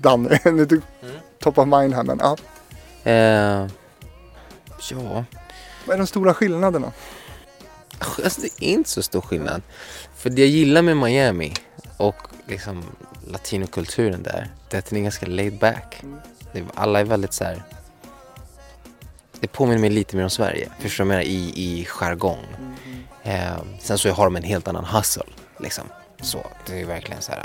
Danny? 0.00 0.28
Nu 0.44 0.62
är 0.62 0.66
du 0.66 0.80
top 1.38 1.58
of 1.58 1.68
mind 1.68 1.94
här 1.94 2.02
men 2.02 2.20
ja. 2.22 2.36
eh, 3.10 3.68
ja, 4.90 5.24
Vad 5.86 5.94
är 5.94 5.98
de 5.98 6.06
stora 6.06 6.34
skillnaderna? 6.34 6.92
Alltså 8.24 8.40
det 8.40 8.66
är 8.66 8.70
inte 8.70 8.90
så 8.90 9.02
stor 9.02 9.20
skillnad. 9.20 9.62
För 10.16 10.30
det 10.30 10.40
jag 10.40 10.48
gillar 10.50 10.82
med 10.82 10.96
Miami 10.96 11.54
och 11.96 12.16
liksom 12.46 12.84
latinokulturen 13.26 14.22
där, 14.22 14.48
det 14.70 14.76
är 14.76 14.78
att 14.78 14.86
den 14.86 14.98
är 14.98 15.02
ganska 15.02 15.26
laid 15.26 15.58
back. 15.58 16.02
Det, 16.52 16.64
alla 16.74 17.00
är 17.00 17.04
väldigt 17.04 17.32
så 17.32 17.44
här. 17.44 17.62
Det 19.40 19.46
påminner 19.46 19.80
mig 19.80 19.90
lite 19.90 20.16
mer 20.16 20.24
om 20.24 20.30
Sverige, 20.30 20.68
förstår 20.80 21.04
du 21.04 21.08
vad 21.08 21.16
jag 21.16 21.24
menar? 21.24 21.30
I, 21.30 21.52
i 21.56 21.84
jargong. 21.84 22.46
Eh, 23.22 23.56
sen 23.80 23.98
så 23.98 24.10
har 24.10 24.24
de 24.24 24.36
en 24.36 24.42
helt 24.42 24.68
annan 24.68 24.84
hustle, 24.84 25.24
liksom. 25.58 25.84
Så, 26.20 26.46
det 26.66 26.80
är 26.80 26.84
verkligen 26.84 27.22
så 27.22 27.32
här. 27.32 27.42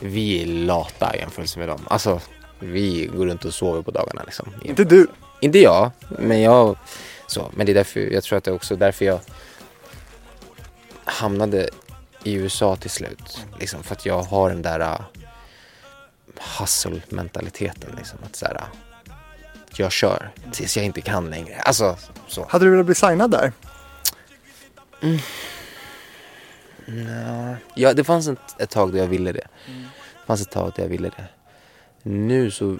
Vi 0.00 0.42
är 0.42 0.46
lata 0.46 1.16
i 1.16 1.18
jämförelse 1.18 1.58
med 1.58 1.68
dem. 1.68 1.80
Alltså, 1.86 2.20
vi 2.60 3.10
går 3.16 3.26
runt 3.26 3.44
och 3.44 3.54
sover 3.54 3.82
på 3.82 3.90
dagarna 3.90 4.22
liksom. 4.22 4.54
Inte 4.62 4.84
du. 4.84 5.06
Inte 5.40 5.58
jag, 5.58 5.90
men 6.08 6.40
jag 6.40 6.76
så. 7.26 7.50
Men 7.54 7.66
det 7.66 7.72
är 7.72 7.74
därför, 7.74 8.00
jag 8.00 8.22
tror 8.22 8.38
att 8.38 8.44
det 8.44 8.50
är 8.50 8.54
också 8.54 8.76
därför 8.76 9.04
jag 9.04 9.20
hamnade 11.04 11.68
i 12.26 12.32
USA 12.32 12.76
till 12.76 12.90
slut. 12.90 13.46
Liksom 13.60 13.82
för 13.82 13.94
att 13.94 14.06
jag 14.06 14.22
har 14.22 14.48
den 14.48 14.62
där 14.62 14.80
uh, 14.80 15.00
hustle-mentaliteten. 16.58 17.94
Liksom, 17.96 18.18
att 18.24 18.36
så 18.36 18.46
här, 18.46 18.54
uh, 18.54 18.62
jag 19.76 19.92
kör 19.92 20.30
tills 20.52 20.76
jag 20.76 20.86
inte 20.86 21.00
kan 21.00 21.30
längre. 21.30 21.60
Alltså 21.60 21.96
så. 22.28 22.46
Hade 22.48 22.64
du 22.64 22.70
velat 22.70 22.86
bli 22.86 22.94
signad 22.94 23.30
där? 23.30 23.52
Ja, 27.74 27.92
det 27.92 28.04
fanns 28.04 28.28
ett, 28.28 28.60
ett 28.60 28.70
tag 28.70 28.92
då 28.92 28.98
jag 28.98 29.06
ville 29.06 29.32
det. 29.32 29.46
Det 29.66 30.26
fanns 30.26 30.40
ett 30.40 30.50
tag 30.50 30.72
då 30.76 30.82
jag 30.82 30.88
ville 30.88 31.08
det. 31.08 31.24
Nu 32.02 32.50
så 32.50 32.78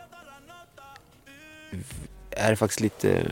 är 2.31 2.51
det 2.51 2.57
faktiskt 2.57 2.81
lite 2.81 3.23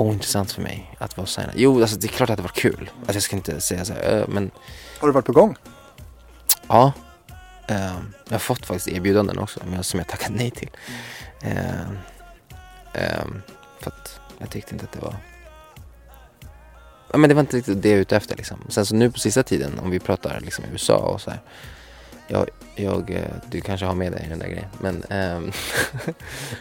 ointressant 0.00 0.52
för 0.52 0.62
mig 0.62 0.96
att 0.98 1.16
vara 1.16 1.26
signad. 1.26 1.52
Jo, 1.56 1.80
alltså 1.80 1.96
det 1.96 2.06
är 2.06 2.08
klart 2.08 2.30
att 2.30 2.36
det 2.36 2.42
var 2.42 2.48
kul. 2.48 2.90
Alltså 3.00 3.14
jag 3.14 3.22
ska 3.22 3.36
inte 3.36 3.60
säga 3.60 3.84
så 3.84 3.92
här, 3.92 4.24
men 4.28 4.50
Har 5.00 5.08
du 5.08 5.12
varit 5.14 5.26
på 5.26 5.32
gång? 5.32 5.56
ja. 6.68 6.92
Ehm, 7.68 8.12
jag 8.24 8.34
har 8.34 8.38
fått 8.38 8.66
faktiskt 8.66 8.88
erbjudanden 8.88 9.38
också 9.38 9.60
som 9.82 9.98
jag 10.00 10.08
tackat 10.08 10.30
nej 10.30 10.50
till. 10.50 10.70
Ehm, 11.42 11.98
ehm, 12.92 13.42
för 13.80 13.90
att 13.90 14.20
jag 14.38 14.50
tyckte 14.50 14.74
inte 14.74 14.84
att 14.84 14.92
det 14.92 15.00
var 15.00 15.16
Ja, 17.12 17.18
men 17.18 17.28
det 17.28 17.34
var 17.34 17.40
inte 17.40 17.56
riktigt 17.56 17.82
det 17.82 17.88
jag 17.88 17.96
är 17.96 18.00
ute 18.00 18.16
efter 18.16 18.36
liksom. 18.36 18.58
Sen 18.68 18.86
så 18.86 18.94
nu 18.94 19.10
på 19.10 19.18
sista 19.18 19.42
tiden 19.42 19.78
om 19.78 19.90
vi 19.90 19.98
pratar 19.98 20.40
liksom 20.40 20.64
USA 20.72 20.96
och 20.96 21.20
så 21.20 21.30
här. 21.30 21.40
Jag, 22.28 22.48
jag, 22.74 23.10
eh, 23.10 23.24
du 23.50 23.60
kanske 23.60 23.86
har 23.86 23.94
med 23.94 24.12
dig 24.12 24.26
den 24.28 24.38
där 24.38 24.48
grejen. 24.48 24.68
Men 24.80 25.04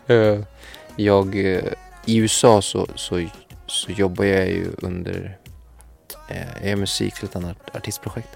eh, 0.08 0.40
jag, 0.96 1.54
eh, 1.56 1.64
i 2.10 2.18
USA 2.18 2.62
så, 2.62 2.88
så, 2.95 3.28
så 3.68 3.91
jobbar 3.91 4.26
jag 4.26 4.47
ju 4.47 4.72
under, 4.78 5.38
eh, 6.30 6.47
jag 6.62 6.70
gör 6.70 6.76
musik 6.76 7.14
till 7.16 7.26
ett 7.26 7.36
annat 7.36 7.76
artistprojekt. 7.76 8.30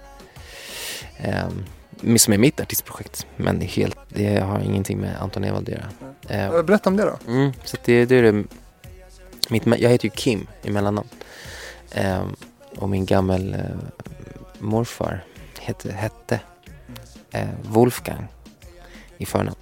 Ehm, 1.17 1.65
som 2.17 2.33
är 2.33 2.37
mitt 2.37 2.59
artistprojekt. 2.59 3.27
Men 3.35 3.59
det, 3.59 3.65
helt, 3.65 3.97
det 4.09 4.39
har 4.39 4.59
ingenting 4.59 4.99
med 4.99 5.21
Anton 5.21 5.43
Ewald 5.43 5.69
att 5.69 5.75
göra. 5.75 6.55
Eh, 6.55 6.63
Berätta 6.63 6.89
om 6.89 6.97
det 6.97 7.03
då. 7.03 7.31
Mm, 7.31 7.51
så 7.63 7.77
det, 7.85 8.05
det 8.05 8.15
är 8.15 8.23
det. 8.23 8.43
Mitt, 9.49 9.65
jag 9.65 9.89
heter 9.89 10.05
ju 10.05 10.09
Kim 10.09 10.47
i 10.61 10.69
mellannamn. 10.71 11.07
Ehm, 11.91 12.35
och 12.77 12.89
min 12.89 13.05
gammel 13.05 13.53
eh, 13.53 13.59
morfar 14.59 15.23
hette, 15.59 15.91
hette 15.91 16.39
eh, 17.31 17.47
Wolfgang 17.63 18.27
i 19.17 19.25
förnamn. 19.25 19.55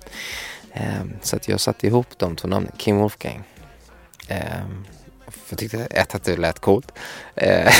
Ehm, 0.73 1.13
så 1.21 1.35
att 1.35 1.47
jag 1.47 1.59
satte 1.59 1.87
ihop 1.87 2.07
de 2.17 2.35
två 2.35 2.47
namnen, 2.47 2.71
Kim 2.77 2.97
Wolfgang. 2.97 3.43
Ehm, 4.31 4.85
för 5.27 5.53
jag 5.53 5.59
tyckte 5.59 5.85
ett 5.85 6.15
att 6.15 6.23
det 6.23 6.37
lät 6.37 6.59
coolt. 6.59 6.91
Eh, 7.35 7.73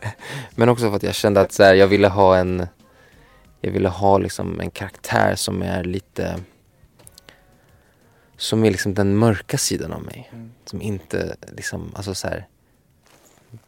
men 0.54 0.68
också 0.68 0.88
för 0.88 0.96
att 0.96 1.02
jag 1.02 1.14
kände 1.14 1.40
att 1.40 1.52
så 1.52 1.62
här, 1.62 1.74
jag 1.74 1.86
ville 1.86 2.08
ha 2.08 2.36
en 2.36 2.66
jag 3.60 3.70
ville 3.70 3.88
ha 3.88 4.18
liksom 4.18 4.60
en 4.60 4.70
karaktär 4.70 5.34
som 5.34 5.62
är 5.62 5.84
lite 5.84 6.40
som 8.36 8.64
är 8.64 8.70
liksom 8.70 8.94
den 8.94 9.16
mörka 9.16 9.58
sidan 9.58 9.92
av 9.92 10.02
mig. 10.02 10.30
Som 10.64 10.82
inte 10.82 11.36
liksom, 11.56 11.92
alltså 11.94 12.14
så 12.14 12.28
här 12.28 12.46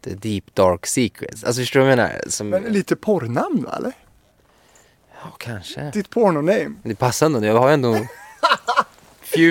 the 0.01 0.15
deep 0.15 0.55
dark 0.55 0.87
secrets. 0.87 1.45
Alltså 1.45 1.63
förstår 1.63 1.81
du 1.81 1.87
vad 1.87 1.93
jag 1.93 1.99
menar? 1.99 2.21
Som, 2.29 2.49
Men 2.49 2.63
lite 2.63 2.97
porrnamn 2.97 3.63
va, 3.63 3.77
eller? 3.77 3.93
Ja, 5.23 5.31
kanske. 5.39 5.91
Ditt 5.91 6.11
pornoname. 6.11 6.75
Det 6.83 6.95
passar 6.95 7.27
ändå. 7.27 7.45
Jag 7.45 7.59
har 7.59 7.71
ändå 7.71 7.95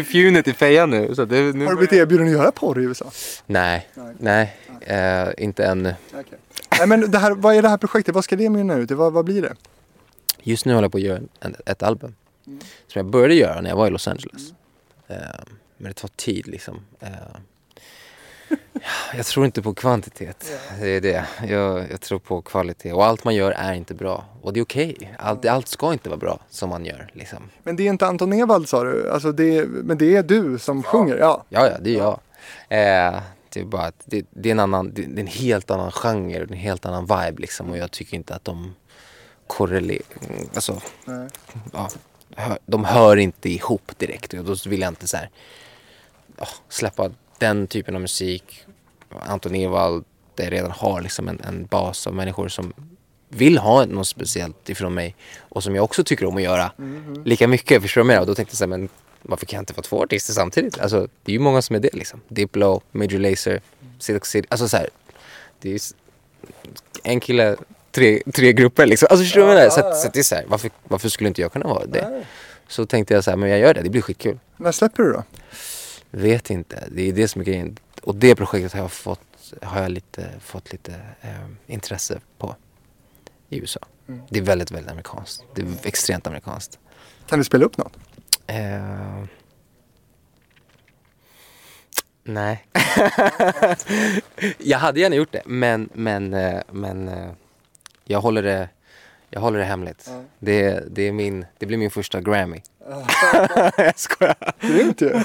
fewnet 0.04 0.48
i 0.48 0.54
fejan 0.54 0.90
nu. 0.90 1.16
Så 1.16 1.26
det, 1.26 1.56
nu 1.56 1.66
Har 1.66 1.72
du 1.72 1.78
blivit 1.78 1.94
erbjuden 1.94 2.28
att 2.28 2.34
göra 2.34 2.52
porr 2.52 2.82
i 2.82 2.84
USA? 2.84 3.12
Nej, 3.46 3.90
Nej. 3.94 4.16
nej. 4.20 4.56
Eh, 4.82 5.44
inte 5.44 5.66
ännu. 5.66 5.96
Nej 6.80 6.88
men 6.88 7.12
det 7.12 7.18
här, 7.18 7.32
vad 7.32 7.56
är 7.56 7.62
det 7.62 7.70
här 7.70 7.78
projektet? 7.78 8.16
Vad 8.16 8.24
ska 8.24 8.36
det 8.36 8.50
mynna 8.50 8.76
ut 8.76 8.92
i? 8.92 8.94
Vad, 8.94 9.14
vad 9.14 9.26
blir 9.26 9.42
det? 9.42 9.56
Just 10.44 10.66
nu 10.66 10.74
håller 10.74 10.86
jag 10.86 10.92
på 10.92 10.98
att 10.98 11.04
göra 11.04 11.20
en, 11.40 11.56
ett 11.66 11.84
album. 11.84 12.16
Som 12.88 13.00
jag 13.00 13.06
började 13.06 13.36
göra 13.36 13.62
när 13.62 13.70
jag 13.70 13.78
var 13.78 13.88
i 13.88 13.90
Los 13.90 14.08
Angeles. 14.08 14.54
Eh, 15.08 15.18
men 15.78 15.88
det 15.88 15.94
tar 15.94 16.10
tid 16.16 16.48
liksom. 16.48 16.80
Eh, 17.00 17.10
jag 19.16 19.26
tror 19.26 19.46
inte 19.46 19.62
på 19.62 19.74
kvantitet. 19.74 20.52
Det 20.80 20.90
är 20.90 21.02
det. 21.02 21.26
Jag, 21.48 21.92
jag 21.92 22.02
tror 22.02 22.20
på 22.20 22.42
kvalitet. 22.42 22.94
Och 22.94 23.06
allt 23.06 23.24
man 23.24 23.36
gör 23.36 23.52
är 23.52 23.74
inte 23.74 23.94
bra. 23.94 24.26
Och 24.42 24.54
det 24.54 24.60
är 24.60 24.64
okej. 24.64 25.16
Allt, 25.20 25.46
allt 25.46 25.68
ska 25.68 25.94
inte 25.94 26.10
vara 26.10 26.20
bra 26.20 26.40
som 26.50 26.70
man 26.70 26.86
gör. 26.86 27.10
Liksom. 27.14 27.40
Men 27.64 27.76
det 27.76 27.84
är 27.84 27.90
inte 27.90 28.08
Anton 28.08 28.34
Ewald 28.34 28.70
sa 28.70 28.84
du? 28.84 29.12
Alltså 29.12 29.32
det, 29.32 29.66
men 29.68 29.98
det 29.98 30.16
är 30.16 30.24
du 30.24 30.60
som 30.60 30.84
sjunger? 30.84 31.18
Ja. 31.18 31.44
Ja, 31.50 31.68
ja, 31.68 31.78
det 31.82 31.90
är 31.90 31.98
jag. 31.98 32.20
Eh, 32.70 33.22
det 33.50 33.60
är 33.60 33.66
bara 33.66 33.86
att 33.86 34.02
det, 34.06 34.26
det, 34.30 34.50
är 34.50 34.52
en 34.52 34.60
annan, 34.60 34.94
det, 34.94 35.02
det 35.02 35.20
är 35.20 35.22
en 35.22 35.28
helt 35.28 35.72
annan 35.72 35.92
genre, 35.92 36.44
och 36.44 36.52
en 36.52 36.58
helt 36.58 36.86
annan 36.86 37.06
vibe 37.06 37.42
liksom. 37.42 37.70
Och 37.70 37.78
jag 37.78 37.92
tycker 37.92 38.16
inte 38.16 38.36
att 38.36 38.46
de 38.46 38.76
korrelerar, 39.48 40.02
alltså, 40.56 40.82
Nej. 41.06 41.28
ja, 41.74 41.90
hör, 42.36 42.60
de 42.66 42.86
hör 42.86 43.18
inte 43.18 43.50
ihop 43.50 43.92
direkt. 43.98 44.34
Och 44.34 44.46
då 44.46 44.56
vill 44.66 44.82
jag 44.82 44.92
inte 44.92 45.08
så 45.08 45.18
här, 45.18 45.30
ja, 46.38 46.48
släppa 46.70 47.12
den 47.38 47.68
typen 47.68 47.96
av 47.96 48.02
musik. 48.02 48.66
Anton 49.20 49.56
Ewald, 49.56 50.06
där 50.36 50.44
jag 50.44 50.54
redan 50.54 50.72
har 50.72 51.02
liksom 51.02 51.28
en, 51.28 51.42
en 51.48 51.66
bas 51.66 52.08
av 52.08 52.14
människor 52.14 52.48
som 52.48 52.74
vill 53.30 53.58
ha 53.58 53.86
något 53.86 54.08
speciellt 54.08 54.70
ifrån 54.70 54.94
mig 54.94 55.16
och 55.40 55.64
som 55.64 55.76
jag 55.76 55.84
också 55.84 56.04
tycker 56.04 56.26
om 56.26 56.38
att 56.38 56.44
göra 56.44 56.72
lika 57.26 57.48
mycket. 57.48 57.82
Förstår 57.82 58.02
du 58.04 58.08
vad? 58.08 58.20
Och 58.20 58.28
då 58.28 58.36
tänkte 58.36 58.52
jag 58.52 58.58
så 58.58 58.64
här, 58.64 58.70
men 58.70 58.90
varför 59.22 59.46
kan 59.46 59.58
jag 59.58 59.62
inte 59.62 59.74
vara 59.74 59.84
två 59.84 60.04
artister 60.04 60.34
samtidigt? 60.34 60.80
Alltså, 60.80 61.08
det 61.24 61.32
är 61.32 61.34
ju 61.34 61.40
många 61.40 61.62
som 61.62 61.76
är 61.76 61.80
det 61.80 61.94
liksom. 61.94 62.22
Diplo, 62.28 62.82
Major 62.92 63.20
Lazer, 63.20 63.62
Silk 64.00 64.26
City. 64.26 64.48
Alltså 64.52 64.68
så 64.68 64.78
här, 64.78 64.90
det 65.62 65.74
är 65.74 65.80
en 67.04 67.20
kille, 67.20 67.56
tre, 67.92 68.22
tre 68.34 68.54
grupper 68.54 68.86
liksom. 68.86 69.08
Alltså 69.10 69.24
förstår 69.24 69.42
du 69.42 69.48
vad 69.48 69.56
jag 69.56 69.60
menar? 69.60 69.70
Så, 69.70 69.80
att, 69.80 69.98
så 69.98 70.08
att 70.08 70.14
det 70.14 70.20
är 70.20 70.24
så 70.24 70.36
här, 70.36 70.46
varför, 70.48 70.72
varför 70.84 71.10
skulle 71.10 71.28
inte 71.28 71.42
jag 71.42 71.52
kunna 71.54 71.66
vara 71.66 71.86
det? 71.86 72.26
Så 72.68 72.86
tänkte 72.86 73.14
jag 73.14 73.24
så 73.24 73.32
här, 73.32 73.38
men 73.38 73.50
jag 73.50 73.60
gör 73.60 73.74
det, 73.74 73.82
det 73.82 73.90
blir 73.90 74.02
skitkul. 74.02 74.40
När 74.58 74.72
släpper 74.72 75.04
du 75.04 75.12
då? 75.12 75.24
Vet 76.18 76.50
inte, 76.50 76.88
det 76.92 77.10
är 77.10 77.14
det 77.14 77.28
som 77.28 77.42
är 77.42 77.46
grejen. 77.46 77.78
Och 78.02 78.16
det 78.16 78.36
projektet 78.36 78.74
har 78.74 78.80
jag 78.80 78.92
fått 78.92 79.20
har 79.62 79.82
jag 79.82 79.92
lite, 79.92 80.30
fått 80.40 80.72
lite 80.72 80.94
eh, 81.22 81.48
intresse 81.68 82.20
på 82.38 82.56
i 83.50 83.60
USA. 83.60 83.80
Det 84.30 84.40
är 84.40 84.44
väldigt, 84.44 84.72
väldigt 84.72 84.92
amerikanskt. 84.92 85.44
Det 85.56 85.62
är 85.62 85.68
extremt 85.84 86.28
amerikanskt. 86.28 86.80
Kan 87.28 87.40
du 87.40 87.46
spela 87.46 87.66
upp 87.66 87.78
något? 87.78 87.98
Eh, 88.48 89.24
nej. 92.24 92.66
jag 94.58 94.80
hade 94.80 95.00
gärna 95.00 95.16
gjort 95.16 95.32
det, 95.32 95.42
men, 95.46 95.90
men, 95.94 96.34
eh, 96.34 96.62
men 96.72 97.08
eh, 97.08 97.32
jag, 98.04 98.22
håller 98.22 98.44
det, 98.44 98.70
jag 99.36 99.42
håller 99.42 99.60
det 99.60 99.66
hemligt. 99.66 100.10
Det, 100.40 100.84
det, 100.92 101.08
är 101.08 101.12
min, 101.12 101.46
det 101.58 101.66
blir 101.66 101.78
min 101.78 101.92
första 101.92 102.22
Grammy. 102.22 102.62
jag 103.78 104.00
skojar. 104.00 104.54
Grymt 104.60 105.02
ju! 105.02 105.20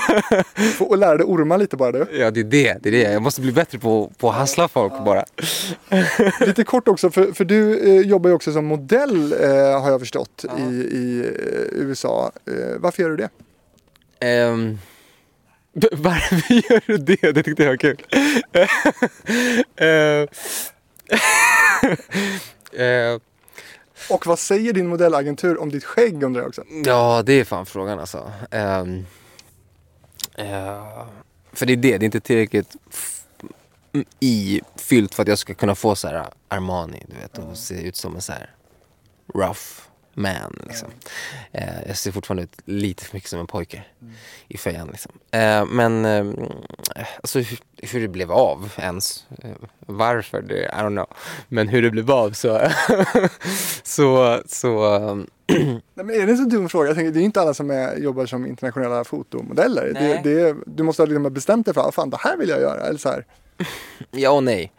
Få 0.73 0.97
lära 0.97 1.17
dig 1.17 1.27
orma 1.27 1.57
lite 1.57 1.77
bara 1.77 1.93
du. 1.93 2.07
Ja, 2.13 2.31
det 2.31 2.41
är 2.41 2.45
det. 2.45 2.77
det, 2.81 2.89
är 2.89 2.93
det. 2.93 3.13
Jag 3.13 3.23
måste 3.23 3.41
bli 3.41 3.53
bättre 3.53 3.79
på, 3.79 4.13
på 4.19 4.31
att 4.31 4.37
hassla 4.37 4.69
folk 4.69 4.93
bara. 5.05 5.25
Lite 6.47 6.65
kort 6.65 6.89
också, 6.89 7.11
för, 7.11 7.33
för 7.33 7.45
du 7.45 7.79
eh, 7.79 8.07
jobbar 8.07 8.31
ju 8.31 8.37
också 8.37 8.53
som 8.53 8.65
modell 8.65 9.33
eh, 9.33 9.81
har 9.81 9.91
jag 9.91 10.01
förstått 10.01 10.45
i, 10.59 10.63
i 10.73 11.21
eh, 11.21 11.81
USA. 11.81 12.33
Eh, 12.47 12.79
varför 12.79 13.03
gör 13.03 13.11
du 13.11 13.17
det? 13.17 13.31
Um, 14.45 14.79
varför 15.93 16.55
gör 16.55 16.83
du 16.87 16.97
det? 16.99 17.33
Det 17.33 17.43
tyckte 17.43 17.63
jag 17.63 17.71
var 17.71 17.77
kul. 17.77 17.97
Eh, 22.73 23.21
och 24.11 24.27
vad 24.27 24.39
säger 24.39 24.73
din 24.73 24.87
modellagentur 24.87 25.61
om 25.61 25.71
ditt 25.71 25.85
skägg 25.85 26.23
undrar 26.23 26.43
jag 26.43 26.49
också? 26.49 26.65
Ja, 26.85 27.23
det 27.27 27.33
är 27.33 27.45
fan 27.45 27.67
frågan 27.67 27.99
alltså. 27.99 28.33
Um, 28.51 29.07
uh, 30.39 31.05
för 31.53 31.67
det 31.67 31.73
är 31.73 31.77
det, 31.77 31.99
det 31.99 32.05
är 32.05 32.07
inte 32.07 32.21
tillräckligt 32.21 32.77
ifyllt 33.93 34.09
i 34.21 34.61
fyllt 34.77 35.15
för 35.15 35.23
att 35.23 35.29
jag 35.29 35.39
ska 35.39 35.55
kunna 35.55 35.75
få 35.75 35.95
så 35.95 36.09
här 36.09 36.27
Armani, 36.49 37.05
du 37.07 37.17
vet, 37.17 37.39
och 37.39 37.57
se 37.57 37.83
ut 37.83 37.97
som 37.97 38.15
en 38.15 38.23
så 38.23 38.33
här 38.33 38.55
rough 39.35 39.90
man 40.15 40.61
liksom. 40.67 40.89
Eh, 41.53 41.83
jag 41.87 41.97
ser 41.97 42.13
fortfarande 42.13 42.43
ut 42.43 42.57
lite 42.65 43.05
för 43.05 43.17
mycket 43.17 43.31
som 43.31 43.41
en 43.41 43.47
pojke 43.47 43.85
i 44.49 44.59
fejan 44.59 44.89
liksom. 44.89 45.13
Eh, 45.31 45.67
men 45.67 46.05
eh, 46.05 46.27
alltså 47.17 47.39
hur, 47.39 47.59
hur 47.77 48.01
det 48.01 48.09
blev 48.09 48.33
av 48.33 48.73
ens, 48.79 49.27
eh, 49.43 49.51
varför, 49.87 50.43
det, 50.43 50.65
I 50.65 50.69
don't 50.69 50.89
know. 50.89 51.07
Men 51.49 51.69
hur 51.69 51.83
det 51.83 51.91
blev 51.91 52.11
av 52.11 52.31
så, 52.31 52.61
så, 53.83 54.41
så 54.47 55.15
Nej, 55.95 56.07
men 56.07 56.11
är 56.11 56.27
det 56.27 56.33
en 56.33 56.39
så 56.39 56.45
dum 56.45 56.69
fråga? 56.69 56.87
Jag 56.87 56.97
tänker, 56.97 57.13
det 57.13 57.21
är 57.21 57.25
inte 57.25 57.41
alla 57.41 57.55
som 57.55 57.71
är, 57.71 57.97
jobbar 57.97 58.27
som 58.27 58.47
internationella 58.47 59.05
fotomodeller. 59.05 59.93
Det, 59.95 60.31
det, 60.31 60.57
du 60.67 60.83
måste 60.83 61.03
ha 61.03 61.07
liksom 61.07 61.35
bestämt 61.35 61.67
dig 61.67 61.75
för 61.75 61.89
att 61.89 61.95
fan, 61.95 62.11
det 62.11 62.17
här 62.21 62.37
vill 62.37 62.49
jag 62.49 62.61
göra. 62.61 62.81
Eller 62.81 62.99
så 62.99 63.09
här. 63.09 63.25
Ja 64.11 64.31
och 64.31 64.43
nej. 64.43 64.73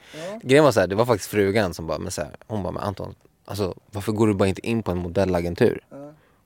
Grejen 0.44 0.64
var 0.64 0.72
så 0.72 0.80
här, 0.80 0.88
det 0.88 0.96
var 0.96 1.06
faktiskt 1.06 1.30
frugan 1.30 1.74
som 1.74 1.88
bara, 1.88 2.00
men 2.00 2.12
så 2.12 2.22
här, 2.22 2.36
hon 2.48 2.64
bara, 2.64 2.72
men 2.72 2.84
Anton, 2.84 3.16
alltså 3.46 3.76
varför 3.92 4.12
går 4.12 4.28
du 4.28 4.34
bara 4.34 4.50
inte 4.50 4.68
in 4.68 4.84
på 4.84 4.92
en 4.92 4.98
modellagentur? 4.98 5.84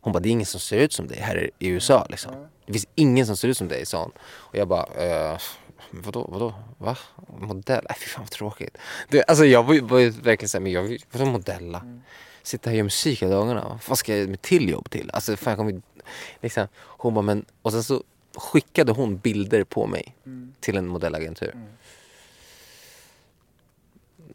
Hon 0.02 0.14
bara, 0.14 0.20
det 0.20 0.30
är 0.30 0.32
ingen 0.32 0.46
som 0.46 0.60
ser 0.60 0.78
ut 0.78 0.94
som 0.94 1.08
dig 1.08 1.20
här 1.20 1.50
i 1.60 1.68
USA 1.68 2.08
liksom. 2.10 2.48
Det 2.66 2.74
finns 2.74 2.88
ingen 2.96 3.26
som 3.26 3.38
ser 3.38 3.48
ut 3.48 3.58
som 3.58 3.68
dig, 3.68 3.86
sa 3.86 4.02
hon. 4.02 4.12
Och 4.20 4.56
jag 4.56 4.68
bara, 4.68 4.86
eh, 4.86 5.38
vadå, 5.92 6.28
vadå, 6.32 6.54
va? 6.78 6.98
Modell? 7.40 7.86
Nej 7.90 7.98
fy 8.00 8.06
fan 8.06 8.24
vad 8.24 8.32
tråkigt. 8.32 8.78
Det, 9.10 9.24
alltså 9.24 9.46
jag 9.46 9.64
var 9.64 9.82
var 9.82 10.00
ju 10.00 10.10
verkligen 10.10 10.50
såhär, 10.50 10.64
men 10.64 10.72
jag 10.72 10.84
vill, 10.84 11.04
vadå 11.12 11.26
modella? 11.26 11.86
Sitta 12.44 12.70
här 12.70 12.74
och 12.74 12.78
göra 12.78 12.84
musik 12.84 13.22
hela 13.24 13.36
dagarna, 13.36 13.80
vad 13.88 13.98
ska 13.98 14.18
jag 14.18 14.30
med 14.30 14.42
till 14.42 14.70
jobb 14.70 14.90
till? 14.90 15.10
Alltså 15.14 15.38
fan 15.38 15.52
jag 15.52 15.58
kommer 15.58 15.82
liksom, 16.42 16.68
hon 16.76 17.14
bara, 17.14 17.22
men, 17.22 17.46
och 17.62 17.72
sen 17.72 17.84
så 17.84 18.04
skickade 18.38 18.92
hon 18.92 19.18
bilder 19.18 19.64
på 19.64 19.88
mig 19.88 20.16
till 20.60 20.78
en 20.78 20.88
modellagentur. 20.88 21.56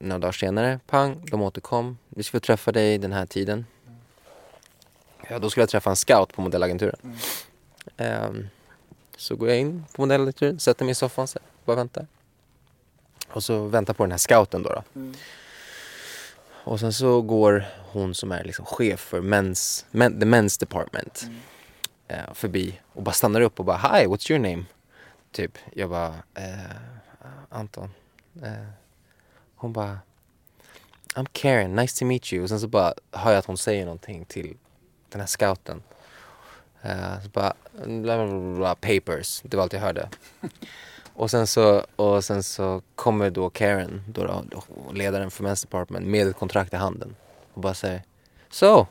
Några 0.02 0.18
dagar 0.18 0.32
senare, 0.32 0.80
pang, 0.86 1.26
de 1.30 1.42
återkom. 1.42 1.98
Vi 2.08 2.22
ska 2.22 2.32
få 2.38 2.40
träffa 2.40 2.72
dig 2.72 2.98
den 2.98 3.12
här 3.12 3.26
tiden. 3.26 3.66
Ja, 5.28 5.38
då 5.38 5.50
skulle 5.50 5.62
jag 5.62 5.70
träffa 5.70 5.90
en 5.90 5.96
scout 5.96 6.32
på 6.32 6.42
modellagenturen. 6.42 7.16
Ehm, 7.96 8.48
så 9.16 9.36
går 9.36 9.48
jag 9.48 9.58
in 9.58 9.84
på 9.92 10.02
modellagenturen, 10.02 10.60
sätter 10.60 10.84
mig 10.84 10.92
i 10.92 10.94
soffan 10.94 11.26
här, 11.34 11.42
bara 11.64 11.76
väntar. 11.76 12.06
Och 13.28 13.44
så 13.44 13.64
väntar 13.64 13.94
på 13.94 14.04
den 14.04 14.10
här 14.10 14.18
scouten 14.18 14.62
då. 14.62 14.70
då. 14.70 15.12
Och 16.64 16.80
sen 16.80 16.92
så 16.92 17.22
går 17.22 17.64
hon 17.92 18.14
som 18.14 18.32
är 18.32 18.44
liksom 18.44 18.64
chef 18.64 19.00
för 19.00 19.20
men's, 19.20 19.84
men, 19.90 20.20
the 20.20 20.26
men's 20.26 20.60
department 20.60 21.26
eh, 22.08 22.34
förbi 22.34 22.80
och 22.92 23.02
bara 23.02 23.12
stannar 23.12 23.40
upp 23.40 23.58
och 23.58 23.64
bara 23.64 23.76
Hi, 23.76 24.06
what's 24.06 24.32
your 24.32 24.50
name? 24.50 24.64
Typ. 25.32 25.58
Jag 25.72 25.90
bara 25.90 26.14
eh, 26.34 26.76
Anton. 27.48 27.90
Eh, 28.42 28.79
hon 29.60 29.72
bara 29.72 29.98
I'm 31.14 31.26
Karen, 31.32 31.76
nice 31.76 31.98
to 31.98 32.04
meet 32.04 32.32
you. 32.32 32.42
Och 32.42 32.48
sen 32.48 32.60
så 32.60 32.68
bara 32.68 32.94
hör 33.12 33.30
jag 33.30 33.38
att 33.38 33.46
hon 33.46 33.58
säger 33.58 33.84
någonting 33.84 34.24
till 34.24 34.56
den 35.08 35.20
här 35.20 35.26
scouten. 35.26 35.82
Eh, 36.82 37.22
så 37.22 37.28
bara 37.28 37.54
bla, 37.84 38.26
bla, 38.26 38.56
bla, 38.56 38.74
papers, 38.74 39.40
det 39.44 39.56
var 39.56 39.64
allt 39.64 39.72
jag 39.72 39.80
hörde. 39.80 40.08
Och 41.14 41.30
sen 41.30 41.46
så, 41.46 41.84
och 41.96 42.24
sen 42.24 42.42
så 42.42 42.82
kommer 42.94 43.30
då 43.30 43.50
Karen, 43.50 44.04
då, 44.08 44.44
då, 44.50 44.62
ledaren 44.94 45.30
för 45.30 45.44
Men's 45.44 45.62
Department 45.62 46.06
med 46.06 46.26
ett 46.28 46.36
kontrakt 46.36 46.72
i 46.72 46.76
handen. 46.76 47.16
Och 47.54 47.60
bara 47.60 47.74
säger 47.74 48.02
So! 48.50 48.86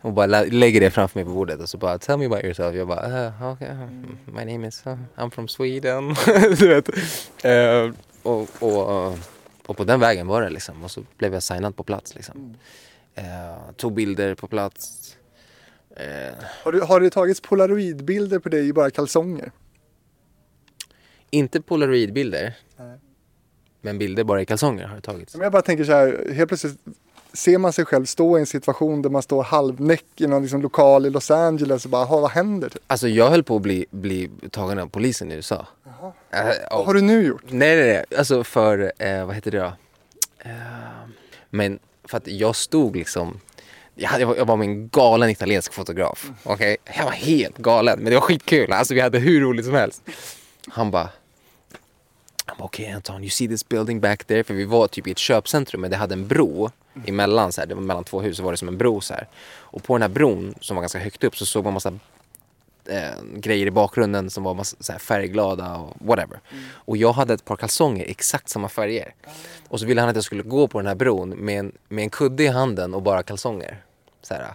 Och 0.00 0.12
bara 0.12 0.26
lä- 0.26 0.50
lägger 0.50 0.80
det 0.80 0.90
framför 0.90 1.18
mig 1.18 1.24
på 1.24 1.30
bordet 1.30 1.60
och 1.60 1.68
så 1.68 1.78
bara 1.78 1.98
Tell 1.98 2.18
me 2.18 2.26
about 2.26 2.44
yourself. 2.44 2.74
Jag 2.74 2.88
bara 2.88 3.28
uh, 3.28 3.52
okay, 3.52 3.68
my 4.24 4.44
name 4.52 4.68
is, 4.68 4.82
uh, 4.86 4.98
I'm 5.16 5.30
from 5.30 5.48
Sweden. 5.48 6.14
du 6.58 6.68
vet. 6.68 6.88
Eh, 7.44 7.94
och, 8.22 8.48
och, 8.62 9.18
och 9.68 9.76
på 9.76 9.84
den 9.84 10.00
vägen 10.00 10.26
var 10.26 10.42
det 10.42 10.50
liksom. 10.50 10.84
Och 10.84 10.90
så 10.90 11.04
blev 11.16 11.34
jag 11.34 11.42
signad 11.42 11.76
på 11.76 11.82
plats 11.82 12.14
liksom. 12.14 12.56
Eh, 13.14 13.70
tog 13.76 13.92
bilder 13.94 14.34
på 14.34 14.46
plats. 14.48 15.16
Eh, 15.96 16.34
Har, 16.64 16.72
du, 16.72 16.80
har 16.80 17.00
det 17.00 17.10
tagits 17.10 17.40
polaroidbilder 17.40 18.38
på 18.38 18.48
dig 18.48 18.68
i 18.68 18.72
bara 18.72 18.90
kalsonger? 18.90 19.52
inte 21.30 21.62
polaroidbilder. 21.62 22.54
Men 23.80 23.98
bilder 23.98 24.24
bara 24.24 24.42
i 24.42 24.46
kalsonger 24.46 24.86
har 24.86 24.96
det 24.96 25.02
tagits. 25.02 25.34
Men 25.34 25.42
jag 25.42 25.52
bara 25.52 25.62
tänker 25.62 25.84
så 25.84 25.92
här, 25.92 26.32
helt 26.32 26.48
plötsligt 26.48 26.78
ser 27.38 27.58
man 27.58 27.72
sig 27.72 27.84
själv 27.84 28.04
stå 28.04 28.36
i 28.38 28.40
en 28.40 28.46
situation 28.46 29.02
där 29.02 29.10
man 29.10 29.22
står 29.22 29.42
halvnäck 29.42 30.04
i 30.16 30.26
någon 30.26 30.42
liksom 30.42 30.62
lokal 30.62 31.06
i 31.06 31.10
Los 31.10 31.30
Angeles 31.30 31.84
och 31.84 31.90
bara, 31.90 32.04
"Ha, 32.04 32.20
vad 32.20 32.30
händer? 32.30 32.68
Typ. 32.68 32.82
Alltså 32.86 33.08
jag 33.08 33.30
höll 33.30 33.42
på 33.42 33.56
att 33.56 33.62
bli, 33.62 33.86
bli 33.90 34.30
tagen 34.50 34.78
av 34.78 34.86
polisen 34.86 35.32
i 35.32 35.34
USA. 35.34 35.66
Eh, 36.30 36.44
Vad 36.70 36.80
och- 36.80 36.86
har 36.86 36.94
du 36.94 37.00
nu 37.00 37.26
gjort? 37.26 37.42
Nej, 37.48 37.76
nej, 37.76 37.86
nej. 37.92 38.18
Alltså 38.18 38.44
för, 38.44 38.92
eh, 38.98 39.24
vad 39.26 39.34
heter 39.34 39.50
det 39.50 39.58
då? 39.58 39.72
Eh, 40.38 40.50
men 41.50 41.78
för 42.04 42.16
att 42.16 42.26
jag 42.26 42.56
stod 42.56 42.96
liksom, 42.96 43.40
jag, 43.94 44.44
var 44.46 44.56
med 44.56 44.68
en 44.68 44.88
galen 44.88 45.30
italiensk 45.30 45.72
fotograf. 45.72 46.30
Okej, 46.44 46.76
jag 46.96 47.04
var 47.04 47.10
helt 47.12 47.58
galen, 47.58 47.98
men 47.98 48.04
det 48.10 48.14
var 48.14 48.20
skitkul. 48.20 48.72
Alltså 48.72 48.94
vi 48.94 49.00
hade 49.00 49.18
hur 49.18 49.40
roligt 49.40 49.64
som 49.66 49.74
helst. 49.74 50.02
Han 50.68 50.90
bara, 50.90 51.08
han 52.48 52.58
bara, 52.58 52.64
okej 52.64 52.90
Anton, 52.90 53.22
you 53.22 53.30
see 53.30 53.48
this 53.48 53.68
building 53.68 54.00
back 54.00 54.24
there? 54.24 54.44
För 54.44 54.54
vi 54.54 54.64
var 54.64 54.88
typ 54.88 55.06
i 55.06 55.10
ett 55.10 55.18
köpcentrum, 55.18 55.80
men 55.80 55.90
det 55.90 55.96
hade 55.96 56.14
en 56.14 56.28
bro 56.28 56.70
emellan, 57.06 57.52
så 57.52 57.60
här, 57.60 57.68
det 57.68 57.74
var 57.74 57.82
mellan 57.82 58.04
två 58.04 58.20
hus, 58.20 58.36
så 58.36 58.42
var 58.42 58.50
det 58.50 58.56
som 58.56 58.68
en 58.68 58.78
bro 58.78 59.00
så 59.00 59.14
här. 59.14 59.28
Och 59.56 59.82
på 59.82 59.94
den 59.94 60.02
här 60.02 60.08
bron, 60.08 60.54
som 60.60 60.76
var 60.76 60.82
ganska 60.82 60.98
högt 60.98 61.24
upp, 61.24 61.36
så 61.36 61.46
såg 61.46 61.64
man 61.64 61.72
massa 61.72 61.98
eh, 62.88 63.22
grejer 63.34 63.66
i 63.66 63.70
bakgrunden 63.70 64.30
som 64.30 64.44
var 64.44 64.54
massa, 64.54 64.76
så 64.80 64.92
här, 64.92 64.98
färgglada 64.98 65.76
och 65.76 65.96
whatever. 65.98 66.40
Och 66.72 66.96
jag 66.96 67.12
hade 67.12 67.34
ett 67.34 67.44
par 67.44 67.56
kalsonger, 67.56 68.04
exakt 68.08 68.48
samma 68.48 68.68
färger. 68.68 69.14
Och 69.68 69.80
så 69.80 69.86
ville 69.86 70.00
han 70.00 70.10
att 70.10 70.16
jag 70.16 70.24
skulle 70.24 70.42
gå 70.42 70.68
på 70.68 70.78
den 70.78 70.86
här 70.86 70.94
bron 70.94 71.28
med 71.28 71.58
en, 71.58 71.72
med 71.88 72.02
en 72.02 72.10
kudde 72.10 72.42
i 72.42 72.46
handen 72.48 72.94
och 72.94 73.02
bara 73.02 73.22
kalsonger. 73.22 73.82
Så 74.22 74.34
här, 74.34 74.54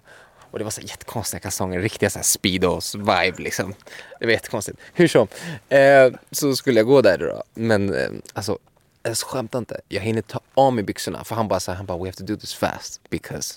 och 0.53 0.59
det 0.59 0.63
var 0.63 0.71
så 0.71 0.81
jättekonstiga 0.81 1.39
kalsonger, 1.39 1.80
riktiga 1.80 2.09
så 2.09 2.19
här 2.19 2.23
speedos 2.23 2.95
vibe 2.95 3.34
liksom. 3.38 3.73
Det 4.19 4.25
var 4.25 4.34
jättekonstigt. 4.34 4.80
Hur 4.93 5.07
som, 5.07 5.27
eh, 5.69 6.13
så 6.31 6.55
skulle 6.55 6.80
jag 6.80 6.88
gå 6.88 7.01
där 7.01 7.17
då. 7.17 7.43
Men 7.53 7.93
eh, 7.93 8.09
alltså, 8.34 8.57
jag 9.03 9.17
skämtar 9.17 9.59
inte. 9.59 9.81
Jag 9.88 10.01
hinner 10.01 10.21
ta 10.21 10.39
av 10.53 10.73
mig 10.73 10.84
byxorna 10.84 11.23
för 11.23 11.35
han 11.35 11.47
bara 11.47 11.59
så 11.59 11.71
här, 11.71 11.77
han 11.77 11.85
bara 11.85 11.97
we 11.97 12.03
have 12.03 12.13
to 12.13 12.23
do 12.23 12.35
this 12.35 12.53
fast 12.53 13.09
because 13.09 13.53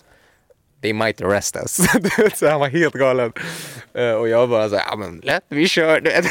they 0.83 0.93
might 0.93 1.21
arrest 1.21 1.57
us. 1.57 1.77
Du 1.93 2.23
vet, 2.23 2.39
så 2.39 2.49
han 2.49 2.61
var 2.61 2.69
helt 2.69 2.95
galen. 2.95 3.33
Eh, 3.95 4.13
och 4.13 4.29
jag 4.29 4.49
bara 4.49 4.69
så 4.69 4.77
här, 4.77 4.85
ja 4.91 4.97
men 4.97 5.21
lätt, 5.25 5.45
vi 5.49 5.69
kör. 5.69 6.01
Du 6.01 6.11
vet. 6.11 6.27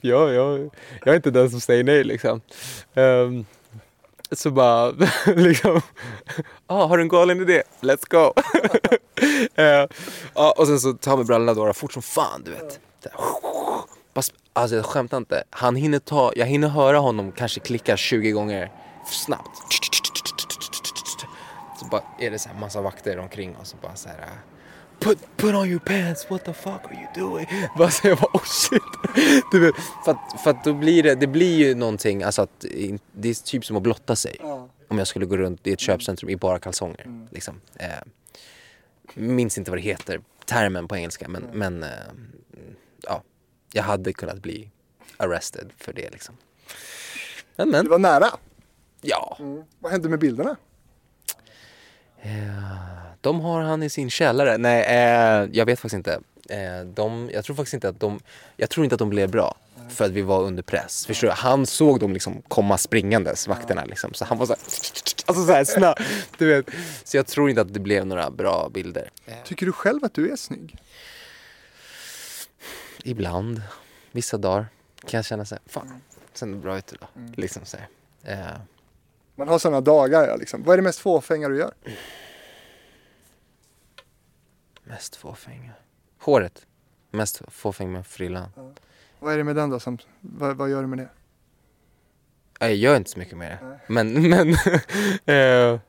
ja, 0.00 0.32
jag, 0.32 0.70
jag 1.04 1.12
är 1.12 1.16
inte 1.16 1.30
den 1.30 1.50
som 1.50 1.60
säger 1.60 1.84
nej 1.84 2.04
liksom. 2.04 2.40
Ehm, 2.94 3.44
så 4.32 4.50
bara, 4.50 4.90
liksom, 5.26 5.80
ah, 6.66 6.86
har 6.86 6.96
du 6.96 7.02
en 7.02 7.08
galen 7.08 7.40
idé? 7.40 7.62
Let's 7.80 8.04
go. 8.08 8.32
Eh, 9.54 9.86
ah, 10.34 10.50
och 10.50 10.66
sen 10.66 10.80
så 10.80 10.92
tar 10.92 11.10
han 11.10 11.18
med 11.18 11.26
brallorna 11.26 11.54
då, 11.54 11.72
fort 11.72 11.92
som 11.92 12.02
fan 12.02 12.42
du 12.44 12.50
vet. 12.50 12.80
Alltså 14.52 14.76
jag 14.76 14.84
skämtar 14.84 15.16
inte. 15.16 15.44
Han 15.50 15.76
hinner 15.76 15.98
ta, 15.98 16.32
jag 16.36 16.46
hinner 16.46 16.68
höra 16.68 16.98
honom 16.98 17.32
kanske 17.32 17.60
klicka 17.60 17.96
20 17.96 18.30
gånger 18.30 18.72
snabbt. 19.06 19.58
Så 21.80 21.86
bara 21.86 22.02
är 22.18 22.30
det 22.30 22.38
så 22.38 22.48
här 22.48 22.60
massa 22.60 22.80
vakter 22.80 23.18
omkring 23.18 23.56
och 23.56 23.66
så 23.66 23.76
bara 23.82 23.96
så 23.96 24.08
här. 24.08 24.28
Put, 25.00 25.18
put 25.36 25.54
on 25.54 25.68
your 25.68 25.78
pants, 25.80 26.30
what 26.30 26.44
the 26.44 26.52
fuck 26.52 26.84
are 26.84 26.94
you 26.94 27.28
doing? 27.28 27.46
Bara 27.78 27.90
så 27.90 28.08
jag 28.08 28.18
bara 28.18 28.30
oh 28.32 28.44
shit. 28.44 28.82
du 29.52 29.60
vet, 29.60 29.74
för, 30.04 30.10
att, 30.12 30.40
för 30.42 30.50
att 30.50 30.64
då 30.64 30.74
blir 30.74 31.02
det, 31.02 31.14
det 31.14 31.26
blir 31.26 31.56
ju 31.58 31.74
någonting, 31.74 32.22
alltså 32.22 32.42
att 32.42 32.64
det 33.12 33.28
är 33.28 33.44
typ 33.44 33.64
som 33.64 33.76
att 33.76 33.82
blotta 33.82 34.16
sig. 34.16 34.36
Om 34.88 34.98
jag 34.98 35.06
skulle 35.06 35.26
gå 35.26 35.36
runt 35.36 35.66
i 35.66 35.72
ett 35.72 35.80
köpcentrum 35.80 36.30
i 36.30 36.36
bara 36.36 36.58
kalsonger. 36.58 37.26
Liksom. 37.30 37.60
Eh, 37.74 37.88
minns 39.14 39.58
inte 39.58 39.70
vad 39.70 39.78
det 39.78 39.82
heter, 39.82 40.20
termen 40.44 40.88
på 40.88 40.96
engelska, 40.96 41.28
men, 41.28 41.42
men 41.52 41.82
eh, 41.82 41.88
ja, 43.02 43.22
jag 43.72 43.82
hade 43.82 44.12
kunnat 44.12 44.38
bli 44.42 44.70
arrested 45.16 45.72
för 45.76 45.92
det 45.92 46.10
liksom. 46.10 46.36
Men, 47.56 47.70
Det 47.70 47.76
men 47.82 47.88
var 47.88 47.98
nära. 47.98 48.26
ja, 49.00 49.38
Vad 49.78 49.92
hände 49.92 50.08
med 50.08 50.18
bilderna? 50.18 50.56
De 53.20 53.40
har 53.40 53.60
han 53.62 53.82
i 53.82 53.90
sin 53.90 54.10
källare. 54.10 54.58
Nej, 54.58 54.82
eh, 54.82 55.48
jag 55.52 55.66
vet 55.66 55.78
faktiskt 55.80 55.94
inte. 55.94 56.20
Eh, 56.48 56.80
de, 56.94 57.30
jag 57.32 57.44
tror 57.44 57.56
faktiskt 57.56 57.74
inte 57.74 57.88
att 57.88 58.00
de, 58.00 58.20
jag 58.56 58.70
tror 58.70 58.84
inte 58.84 58.94
att 58.94 58.98
de 58.98 59.10
blev 59.10 59.30
bra. 59.30 59.56
För 59.88 60.04
att 60.04 60.10
vi 60.10 60.22
var 60.22 60.42
under 60.42 60.62
press. 60.62 61.06
Förstår 61.06 61.28
du? 61.28 61.34
Han 61.34 61.66
såg 61.66 62.00
dem 62.00 62.12
liksom 62.12 62.42
komma 62.48 62.78
springandes, 62.78 63.48
vakterna 63.48 63.84
liksom. 63.84 64.14
Så 64.14 64.24
han 64.24 64.38
var 64.38 64.46
så 64.46 64.52
här, 64.52 64.60
alltså 65.26 65.46
så 65.46 65.52
här 65.52 65.64
snabb. 65.64 65.98
Du 66.38 66.46
vet. 66.46 66.70
Så 67.04 67.16
jag 67.16 67.26
tror 67.26 67.50
inte 67.50 67.62
att 67.62 67.74
det 67.74 67.80
blev 67.80 68.06
några 68.06 68.30
bra 68.30 68.68
bilder. 68.74 69.10
Eh, 69.26 69.34
Tycker 69.44 69.66
du 69.66 69.72
själv 69.72 70.04
att 70.04 70.14
du 70.14 70.32
är 70.32 70.36
snygg? 70.36 70.76
ibland, 73.04 73.62
vissa 74.12 74.38
dagar 74.38 74.66
kan 75.06 75.18
jag 75.18 75.24
känna 75.24 75.44
så 75.44 75.54
här, 75.54 75.62
fan, 75.66 76.00
sen 76.34 76.50
är 76.50 76.54
det 76.54 76.62
bra 76.62 76.78
ut 76.78 76.92
idag. 76.92 77.08
Liksom 77.36 77.64
så 77.64 77.76
här. 77.76 77.88
Eh, 78.32 78.60
Man 79.38 79.48
har 79.48 79.58
sådana 79.58 79.80
dagar 79.80 80.28
ja, 80.28 80.36
liksom. 80.36 80.62
Vad 80.62 80.72
är 80.72 80.76
det 80.76 80.82
mest 80.82 80.98
fåfänga 80.98 81.48
du 81.48 81.58
gör? 81.58 81.72
mest 84.84 85.16
fåfänga. 85.16 85.72
Håret. 86.18 86.66
Mest 87.10 87.42
fåfäng 87.48 87.92
med 87.92 88.06
frillan. 88.06 88.50
Vad 89.18 89.32
är 89.34 89.38
det 89.38 89.44
med 89.44 89.56
den 89.56 89.70
då? 89.70 89.80
Som, 89.80 89.98
vad, 90.20 90.56
vad 90.56 90.70
gör 90.70 90.82
du 90.82 90.88
med 90.88 90.98
det? 90.98 91.08
Nej, 92.60 92.70
Jag 92.70 92.76
gör 92.76 92.96
inte 92.96 93.10
så 93.10 93.18
mycket 93.18 93.38
med 93.38 93.50
det. 93.50 93.80
Men, 93.86 94.28
men 94.28 94.48
eh, 95.74 95.80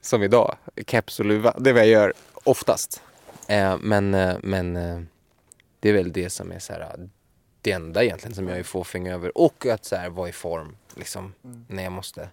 som 0.00 0.22
idag, 0.22 0.56
keps 0.86 1.20
och 1.20 1.26
luva. 1.26 1.54
Det 1.58 1.70
är 1.70 1.74
vad 1.74 1.82
jag 1.82 1.88
gör 1.88 2.12
oftast. 2.44 3.02
Eh, 3.48 3.76
men 3.80 4.14
eh, 4.14 4.36
men 4.42 4.76
eh, 4.76 5.00
det 5.80 5.88
är 5.88 5.92
väl 5.92 6.12
det 6.12 6.30
som 6.30 6.52
är 6.52 6.58
så 6.58 6.72
här, 6.72 7.08
det 7.60 7.72
enda 7.72 8.04
egentligen 8.04 8.34
som 8.34 8.48
jag 8.48 8.58
är 8.58 8.62
fåfäng 8.62 9.08
över. 9.08 9.38
Och 9.38 9.66
att 9.66 9.84
så 9.84 9.96
här, 9.96 10.10
vara 10.10 10.28
i 10.28 10.32
form 10.32 10.76
liksom, 10.94 11.34
när 11.68 11.82
jag 11.82 11.92
måste. 11.92 12.28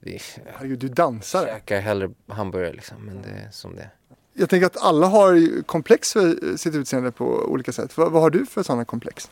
Det, 0.00 0.10
jag 0.46 0.52
Herregud, 0.56 0.78
du 0.78 0.88
dansar. 0.88 1.46
käkar 1.46 1.80
hellre 1.80 2.10
hamburgare 2.28 2.72
liksom, 2.72 2.96
men 3.04 3.22
det 3.22 3.28
är 3.28 3.50
som 3.50 3.76
det 3.76 3.82
är. 3.82 3.90
Jag 4.34 4.50
tänker 4.50 4.66
att 4.66 4.76
alla 4.76 5.06
har 5.06 5.62
komplex 5.62 6.12
för 6.12 6.56
sitt 6.56 6.74
utseende 6.74 7.12
på 7.12 7.24
olika 7.24 7.72
sätt. 7.72 7.96
Vad, 7.96 8.12
vad 8.12 8.22
har 8.22 8.30
du 8.30 8.46
för 8.46 8.62
sådana 8.62 8.84
komplex? 8.84 9.30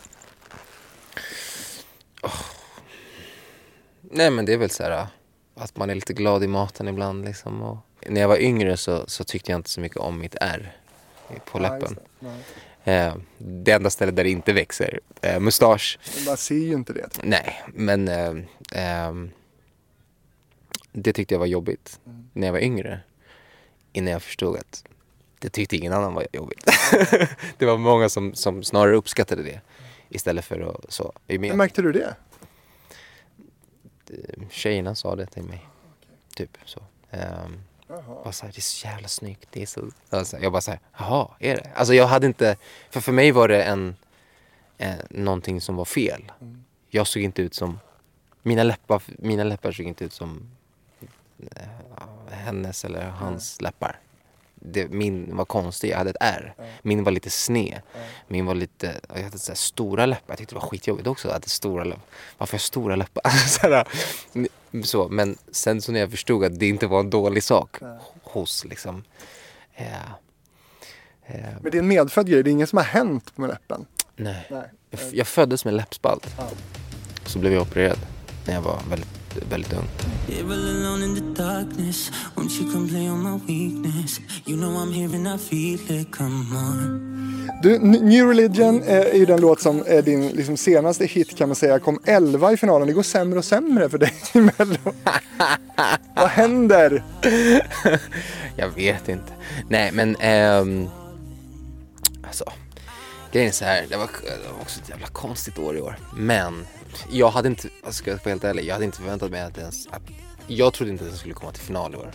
Nej 4.03 4.31
men 4.31 4.45
det 4.45 4.53
är 4.53 4.57
väl 4.59 4.71
så 4.71 4.83
här 4.83 5.07
att 5.55 5.77
man 5.77 5.91
är 5.91 5.95
lite 5.95 6.13
glad 6.13 6.45
i 6.45 6.47
maten 6.47 6.89
ibland 6.89 7.25
liksom. 7.25 7.63
Och 7.63 7.79
när 8.07 8.21
jag 8.21 8.29
var 8.29 8.39
yngre 8.39 8.77
så, 8.77 9.05
så 9.07 9.25
tyckte 9.25 9.51
jag 9.53 9.59
inte 9.59 9.71
så 9.71 9.81
mycket 9.81 9.99
om 9.99 10.19
mitt 10.19 10.37
R 10.41 10.77
på 11.45 11.59
Ja, 11.59 11.63
läppen. 11.63 11.95
det. 11.95 12.27
Nej. 12.85 13.07
Eh, 13.07 13.15
det 13.39 13.73
enda 13.73 13.91
stället 13.91 14.17
där 14.17 14.25
det 14.25 14.31
inte 14.31 14.53
växer. 14.53 15.01
Eh, 15.23 15.41
mustasch. 15.41 15.99
Man 16.27 16.37
ser 16.37 16.55
ju 16.55 16.73
inte 16.73 16.93
det. 16.93 17.09
Nej, 17.23 17.63
men 17.75 18.09
eh, 18.09 18.35
ehm, 18.73 19.31
det 21.03 21.13
tyckte 21.13 21.35
jag 21.35 21.39
var 21.39 21.47
jobbigt 21.47 22.01
när 22.33 22.47
jag 22.47 22.53
var 22.53 22.61
yngre. 22.61 23.01
Innan 23.93 24.13
jag 24.13 24.23
förstod 24.23 24.57
att 24.57 24.85
det 25.39 25.49
tyckte 25.49 25.77
ingen 25.77 25.93
annan 25.93 26.15
var 26.15 26.27
jobbigt. 26.33 26.65
det 27.59 27.67
var 27.67 27.79
många 27.79 28.09
som, 28.09 28.35
som 28.35 28.63
snarare 28.63 28.97
uppskattade 28.97 29.43
det 29.43 29.61
istället 30.09 30.45
för 30.45 30.61
att 30.61 30.93
så. 30.93 31.13
Hur 31.27 31.55
märkte 31.55 31.83
du 31.83 31.93
det? 31.93 32.17
tjejerna 34.51 34.95
sa 34.95 35.17
det 35.17 35.27
till 35.27 35.43
mig. 35.43 35.67
Typ 36.35 36.59
så. 36.65 36.81
Um, 37.11 37.63
bara 38.25 38.33
så 38.33 38.47
här, 38.47 38.53
det 38.53 38.59
är 38.59 38.63
så 38.63 38.87
jävla 38.87 39.09
snyggt. 39.09 39.49
Det 39.51 39.63
är 39.63 39.67
så... 39.67 39.91
Alltså, 40.11 40.39
jag 40.39 40.53
bara 40.53 40.61
så 40.61 40.71
här, 40.71 40.81
jaha, 40.99 41.29
är 41.39 41.57
det? 41.57 41.71
Alltså 41.75 41.95
jag 41.95 42.07
hade 42.07 42.27
inte, 42.27 42.57
för 42.91 43.01
för 43.01 43.13
mig 43.13 43.33
var 43.33 43.49
det 43.49 43.63
en, 43.63 43.97
eh, 44.79 44.95
någonting 45.11 45.61
som 45.61 45.77
var 45.77 45.85
fel. 45.85 46.33
Jag 46.89 47.07
såg 47.07 47.23
inte 47.23 47.43
ut 47.43 47.55
som, 47.55 47.79
mina 48.43 48.63
läppar, 48.63 49.03
mina 49.07 49.45
läppar 49.45 49.73
såg 49.73 49.87
inte 49.87 50.05
ut 50.05 50.13
som 50.13 50.56
hennes 52.31 52.85
eller 52.85 53.09
hans 53.09 53.61
läppar. 53.61 54.01
Det, 54.55 54.89
min 54.89 55.37
var 55.37 55.45
konstig, 55.45 55.91
jag 55.91 55.99
hade 55.99 56.11
ett 56.11 56.17
R. 56.21 56.55
Min 56.83 57.05
var 57.05 57.13
lite 57.13 57.31
sned. 57.31 57.81
Min 58.29 58.47
var 58.47 58.55
lite, 58.55 59.01
jag 59.15 59.23
hade 59.23 59.39
så 59.39 59.55
stora 59.55 60.07
läppar. 60.07 60.25
Jag 60.33 60.39
tyckte 60.39 60.55
det 60.55 60.61
var 60.61 60.69
skitjobbigt 60.69 61.09
också 61.09 61.29
att 61.29 61.49
stora 61.49 61.85
läppar. 61.85 62.03
Varför 62.39 62.53
har 62.53 62.57
jag 62.57 62.61
stora 62.61 62.97
läppar? 62.97 63.31
så, 63.49 63.61
här, 63.61 63.89
så, 64.83 65.09
men 65.09 65.39
sen 65.51 65.83
så 65.83 65.93
när 65.93 66.01
jag 66.01 66.11
förstod 66.11 66.45
att 66.45 66.59
det 66.59 66.69
inte 66.69 66.87
var 66.87 67.01
en 67.01 67.11
dålig 67.11 67.43
sak 67.43 67.77
hos 68.23 68.65
liksom 68.65 69.05
eh, 69.75 69.95
eh, 71.27 71.41
Men 71.63 71.73
det 71.73 71.79
är 71.79 71.83
en 71.83 71.89
medfödd 71.89 72.31
grej. 72.31 72.43
Det 72.43 72.51
är 72.51 72.53
inget 72.53 72.69
som 72.69 72.77
har 72.77 72.85
hänt 72.85 73.39
med 73.39 73.49
läppen. 73.49 73.87
Nej. 74.17 74.47
Nej. 74.51 74.71
Jag, 74.91 75.01
jag 75.13 75.27
föddes 75.27 75.65
med 75.65 75.75
läppspalt. 75.75 76.27
Så 77.27 77.39
blev 77.39 77.53
jag 77.53 77.63
opererad 77.63 77.99
när 78.47 78.55
jag 78.55 78.63
var 78.63 78.81
väldigt, 78.91 79.26
väldigt 79.51 79.73
ung. 79.73 79.89
Live 80.29 80.55
alone 80.55 81.05
in 81.05 81.15
the 81.15 81.43
darkness. 81.43 82.11
Won't 82.35 82.61
you 82.61 82.73
come 82.73 82.89
play 82.89 83.09
on 83.09 83.23
my 83.23 83.41
weakness? 83.47 84.21
You 84.47 84.57
know 84.57 84.71
I'm 84.71 84.93
here 84.93 85.17
and 85.17 85.29
I 85.29 85.39
feel 85.39 86.01
it. 86.01 86.11
Come 86.13 86.57
on. 86.57 87.17
Du, 87.63 87.79
New 87.79 88.29
Religion 88.29 88.83
eh, 88.83 88.97
är 88.97 89.15
ju 89.15 89.27
den 89.27 89.41
låt 89.41 89.61
som 89.61 89.83
är 89.87 90.03
din 90.03 90.29
liksom, 90.29 90.57
senaste 90.57 91.07
hit 91.07 91.37
kan 91.37 91.49
man 91.49 91.57
säga. 91.57 91.79
Kom 91.79 92.01
11 92.05 92.53
i 92.53 92.57
finalen. 92.57 92.87
Det 92.87 92.93
går 92.93 93.03
sämre 93.03 93.39
och 93.39 93.45
sämre 93.45 93.89
för 93.89 93.99
dig 93.99 94.13
i 94.35 94.41
Mello. 94.41 94.79
Vad 96.15 96.29
händer? 96.29 97.03
Jag 98.57 98.69
vet 98.69 99.09
inte. 99.09 99.33
Nej 99.69 99.93
men 99.93 100.17
ehm, 100.17 100.89
alltså 102.27 102.45
grejen 103.33 103.49
är 103.49 103.53
så 103.53 103.65
här. 103.65 103.87
Det 103.91 103.97
var, 103.97 104.09
det 104.23 104.53
var 104.53 104.61
också 104.61 104.81
ett 104.81 104.89
jävla 104.89 105.07
konstigt 105.07 105.59
år 105.59 105.77
i 105.77 105.81
år. 105.81 105.99
Men 106.17 106.67
jag 107.11 107.31
hade 107.31 107.49
inte, 107.49 107.69
alltså, 107.85 107.99
ska 108.03 108.11
jag 108.11 108.19
vara 108.25 108.31
helt 108.31 108.45
ärlig, 108.45 108.65
jag 108.65 108.75
hade 108.75 108.85
inte 108.85 108.99
förväntat 108.99 109.31
mig 109.31 109.41
att 109.43 109.59
ens, 109.59 109.87
att, 109.87 110.03
jag 110.47 110.73
trodde 110.73 110.93
inte 110.93 111.05
att 111.05 111.11
jag 111.11 111.19
skulle 111.19 111.35
komma 111.35 111.53
till 111.53 111.63
final 111.63 111.95
i 111.95 111.97
år. 111.97 112.11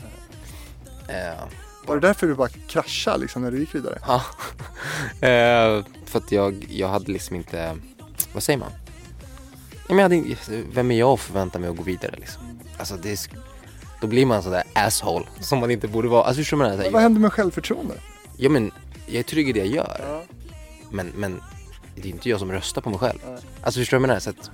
Eh, 1.08 1.44
Var 1.86 1.96
det 1.96 2.08
därför 2.08 2.28
du 2.28 2.34
bara 2.36 2.50
kraschade 2.68 3.18
liksom, 3.18 3.42
när 3.42 3.52
du 3.52 3.60
gick 3.60 3.76
vidare? 3.76 4.00
Ja. 4.08 4.22
Eh, 5.28 5.86
för 6.06 6.20
att 6.20 6.32
jag, 6.32 6.66
jag 6.70 6.88
hade 6.90 7.12
liksom 7.12 7.36
inte, 7.36 7.78
vad 8.34 8.44
säger 8.44 8.60
man? 8.60 8.72
Ja, 9.90 9.96
jag 9.96 10.02
hade, 10.02 10.24
vem 10.74 10.92
är 10.92 10.96
jag 11.00 11.10
att 11.10 11.20
förvänta 11.20 11.60
mig 11.60 11.70
att 11.70 11.78
gå 11.78 11.84
vidare 11.84 12.16
liksom? 12.18 12.60
Alltså 12.78 12.96
det 12.96 13.12
är, 13.12 13.20
då 14.02 14.08
blir 14.08 14.26
man 14.26 14.44
sådär 14.44 14.64
asshole 14.74 15.26
som 15.40 15.60
man 15.60 15.72
inte 15.72 15.88
borde 15.88 16.08
vara. 16.08 16.24
Alltså 16.24 16.42
förstår 16.42 16.58
menar? 16.58 16.72
Så 16.72 16.78
Vad 16.84 16.94
här, 16.94 17.02
händer 17.02 17.22
med 17.22 17.34
självförtroende? 17.34 17.94
Ja 18.38 18.50
men 18.50 18.72
jag 19.06 19.16
är 19.16 19.24
trygg 19.24 19.50
i 19.50 19.52
det 19.54 19.60
jag 19.60 19.68
gör. 19.68 20.24
Men, 20.92 21.12
men 21.16 21.42
det 21.96 22.10
är 22.10 22.12
inte 22.12 22.30
jag 22.30 22.40
som 22.40 22.52
röstar 22.52 22.82
på 22.82 22.90
mig 22.90 23.00
själv. 23.00 23.20
Alltså 23.62 23.80
förstår 23.80 23.98
du 23.98 24.02
vad 24.02 24.10
jag 24.10 24.14
menar? 24.14 24.20
Så, 24.20 24.30
att, 24.30 24.52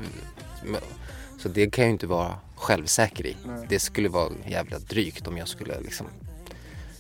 så 1.42 1.50
det 1.50 1.70
kan 1.70 1.82
jag 1.82 1.88
ju 1.88 1.94
inte 1.94 2.08
vara 2.08 2.36
självsäker 2.56 3.26
i. 3.26 3.38
Det 3.70 3.80
skulle 3.80 4.10
vara 4.10 4.32
jävla 4.48 4.80
drygt 4.80 5.28
om 5.28 5.38
jag 5.38 5.48
skulle 5.48 5.80
liksom 5.80 6.08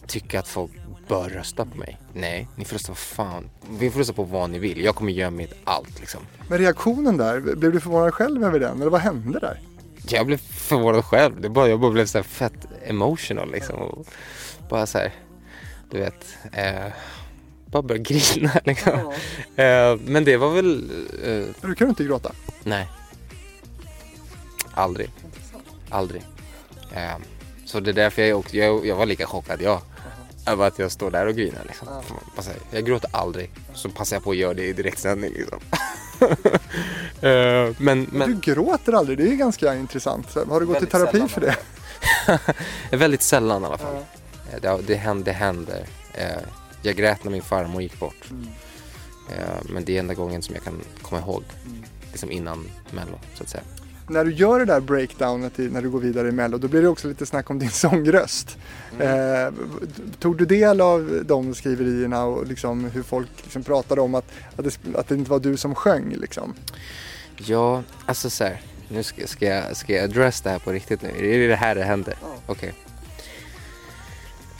tycka 0.07 0.39
att 0.39 0.47
folk 0.47 0.71
bör 1.07 1.29
rösta 1.29 1.65
på 1.65 1.77
mig. 1.77 1.97
Nej, 2.13 2.47
ni 2.55 2.65
får 2.65 2.73
rösta 2.73 2.91
vad 2.91 2.97
fan. 2.97 3.49
Vi 3.79 3.89
får 3.89 3.99
rösta 3.99 4.13
på 4.13 4.23
vad 4.23 4.49
ni 4.49 4.59
vill. 4.59 4.83
Jag 4.83 4.95
kommer 4.95 5.11
göra 5.11 5.29
mitt 5.31 5.53
allt 5.63 5.99
liksom. 5.99 6.21
Men 6.49 6.57
reaktionen 6.57 7.17
där, 7.17 7.55
blev 7.55 7.71
du 7.71 7.79
förvånad 7.79 8.13
själv 8.13 8.43
över 8.43 8.59
den? 8.59 8.81
Eller 8.81 8.91
vad 8.91 9.01
hände 9.01 9.39
där? 9.39 9.59
Jag 10.09 10.25
blev 10.25 10.37
förvånad 10.37 11.05
själv. 11.05 11.41
Det 11.41 11.49
bara, 11.49 11.67
jag 11.67 11.79
bara 11.79 11.91
blev 11.91 12.05
så 12.05 12.17
här 12.17 12.23
fett 12.23 12.67
emotional 12.85 13.51
liksom. 13.51 13.79
Och 13.79 14.07
bara 14.69 14.85
så 14.85 14.97
här, 14.97 15.13
du 15.91 15.97
vet. 15.97 16.37
Eh, 16.53 16.93
bara 17.71 17.81
började 17.81 18.13
grina 18.13 18.51
liksom. 18.65 19.13
Eh, 19.55 19.95
men 20.05 20.23
det 20.25 20.37
var 20.37 20.49
väl, 20.49 20.89
eh, 21.23 21.61
Brukar 21.61 21.85
du 21.85 21.89
inte 21.89 22.03
gråta? 22.03 22.31
nej. 22.63 22.87
Aldrig. 24.73 25.11
Aldrig. 25.89 26.21
Eh, 26.93 27.17
så 27.65 27.79
det 27.79 27.91
är 27.91 27.93
därför 27.93 28.21
jag, 28.21 28.39
också, 28.39 28.57
jag, 28.57 28.85
jag 28.85 28.95
var 28.95 29.05
lika 29.05 29.25
chockad 29.25 29.61
jag. 29.61 29.81
Över 30.45 30.67
att 30.67 30.79
jag 30.79 30.91
står 30.91 31.11
där 31.11 31.25
och 31.27 31.35
grinar 31.35 31.63
liksom. 31.67 31.87
Här, 31.87 32.55
Jag 32.71 32.85
gråter 32.85 33.09
aldrig. 33.13 33.51
Så 33.73 33.89
passar 33.89 34.15
jag 34.15 34.23
på 34.23 34.31
att 34.31 34.37
göra 34.37 34.53
det 34.53 34.63
i 34.65 34.73
direktsändning 34.73 35.33
liksom. 35.33 35.59
eh, 37.21 37.75
men, 37.77 38.07
men... 38.11 38.39
Du 38.41 38.53
gråter 38.53 38.93
aldrig, 38.93 39.17
det 39.17 39.27
är 39.27 39.35
ganska 39.35 39.75
intressant. 39.75 40.35
Har 40.49 40.59
du 40.59 40.65
gått 40.65 40.83
i 40.83 40.85
terapi 40.85 41.11
sällan 41.11 41.29
för 41.29 41.41
det? 41.41 41.55
Väldigt 42.97 43.21
sällan 43.21 43.63
i 43.63 43.65
alla 43.65 43.77
fall. 43.77 43.95
Eh, 43.95 44.61
Det, 44.61 44.79
det 44.87 44.95
händer. 44.95 45.25
Det 45.25 45.37
händer. 45.37 45.85
Jag 46.81 46.95
grät 46.95 47.23
när 47.23 47.31
min 47.31 47.41
farmor 47.41 47.81
gick 47.81 47.99
bort. 47.99 48.29
Eh, 49.31 49.43
Men 49.69 49.85
det 49.85 49.95
är 49.95 49.99
enda 49.99 50.13
gången 50.13 50.41
som 50.41 50.55
jag 50.55 50.63
kan 50.63 50.81
komma 51.01 51.21
ihåg. 51.21 51.43
Liksom 52.11 52.31
innan 52.31 52.67
Mello, 52.91 53.19
så 53.35 53.43
att 53.43 53.49
säga. 53.49 53.63
när 54.09 54.25
du 54.25 54.33
gör 54.33 54.59
det 54.59 54.65
där 54.65 54.79
breakdownet 54.79 55.59
i, 55.59 55.69
när 55.69 55.81
du 55.81 55.89
går 55.89 55.99
vidare 55.99 56.27
i 56.27 56.31
Mello, 56.31 56.57
då 56.57 56.67
blir 56.67 56.81
det 56.81 56.87
också 56.87 57.07
lite 57.07 57.25
snack 57.25 57.49
om 57.49 57.59
din 57.59 57.69
sångröst. 57.85 58.57
Eh, 58.99 59.53
tog 60.19 60.37
du 60.37 60.45
del 60.45 60.81
av 60.81 61.21
de 61.25 61.55
skriverierna 61.55 62.23
och 62.23 62.47
liksom 62.47 62.83
hur 62.85 63.03
folk 63.03 63.29
liksom 63.43 63.63
pratade 63.63 64.01
om 64.01 64.15
att, 64.15 64.25
att, 64.55 64.65
det, 64.65 64.95
att 64.95 65.07
det 65.07 65.15
inte 65.15 65.31
var 65.31 65.39
du 65.39 65.57
som 65.57 65.75
sjöng 65.75 66.15
liksom? 66.17 66.53
Ja, 67.37 67.83
alltså 68.05 68.29
så 68.29 68.43
här. 68.43 68.61
Nu 68.89 69.03
ska, 69.03 69.27
ska, 69.27 69.45
jag, 69.45 69.77
ska 69.77 69.93
jag 69.93 70.03
address 70.03 70.41
det 70.41 70.49
här 70.49 70.59
på 70.59 70.71
riktigt 70.71 71.01
nu? 71.01 71.09
Är 71.09 71.47
det 71.47 71.55
här 71.55 71.75
det 71.75 71.83
händer? 71.83 72.15
Okej. 72.45 72.73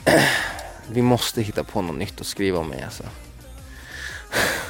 Vi 0.92 1.02
måste 1.02 1.42
hitta 1.42 1.64
på 1.64 1.82
något 1.82 1.98
nytt 1.98 2.22
att 2.22 2.28
skriva 2.28 2.60
om 2.60 2.68
mig 2.68 2.84
alltså. 2.84 3.04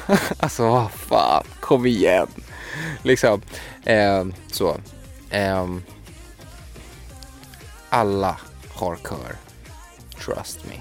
alltså 0.38 0.68
vad 0.68 0.90
fan, 0.90 1.44
kom 1.60 1.86
igen. 1.86 2.28
Liksom, 3.02 3.42
eh, 3.84 4.26
så. 4.52 4.76
Eh, 5.30 5.66
alla 7.88 8.36
har 8.68 8.96
kör. 8.96 9.36
Trust 10.24 10.66
me. 10.66 10.74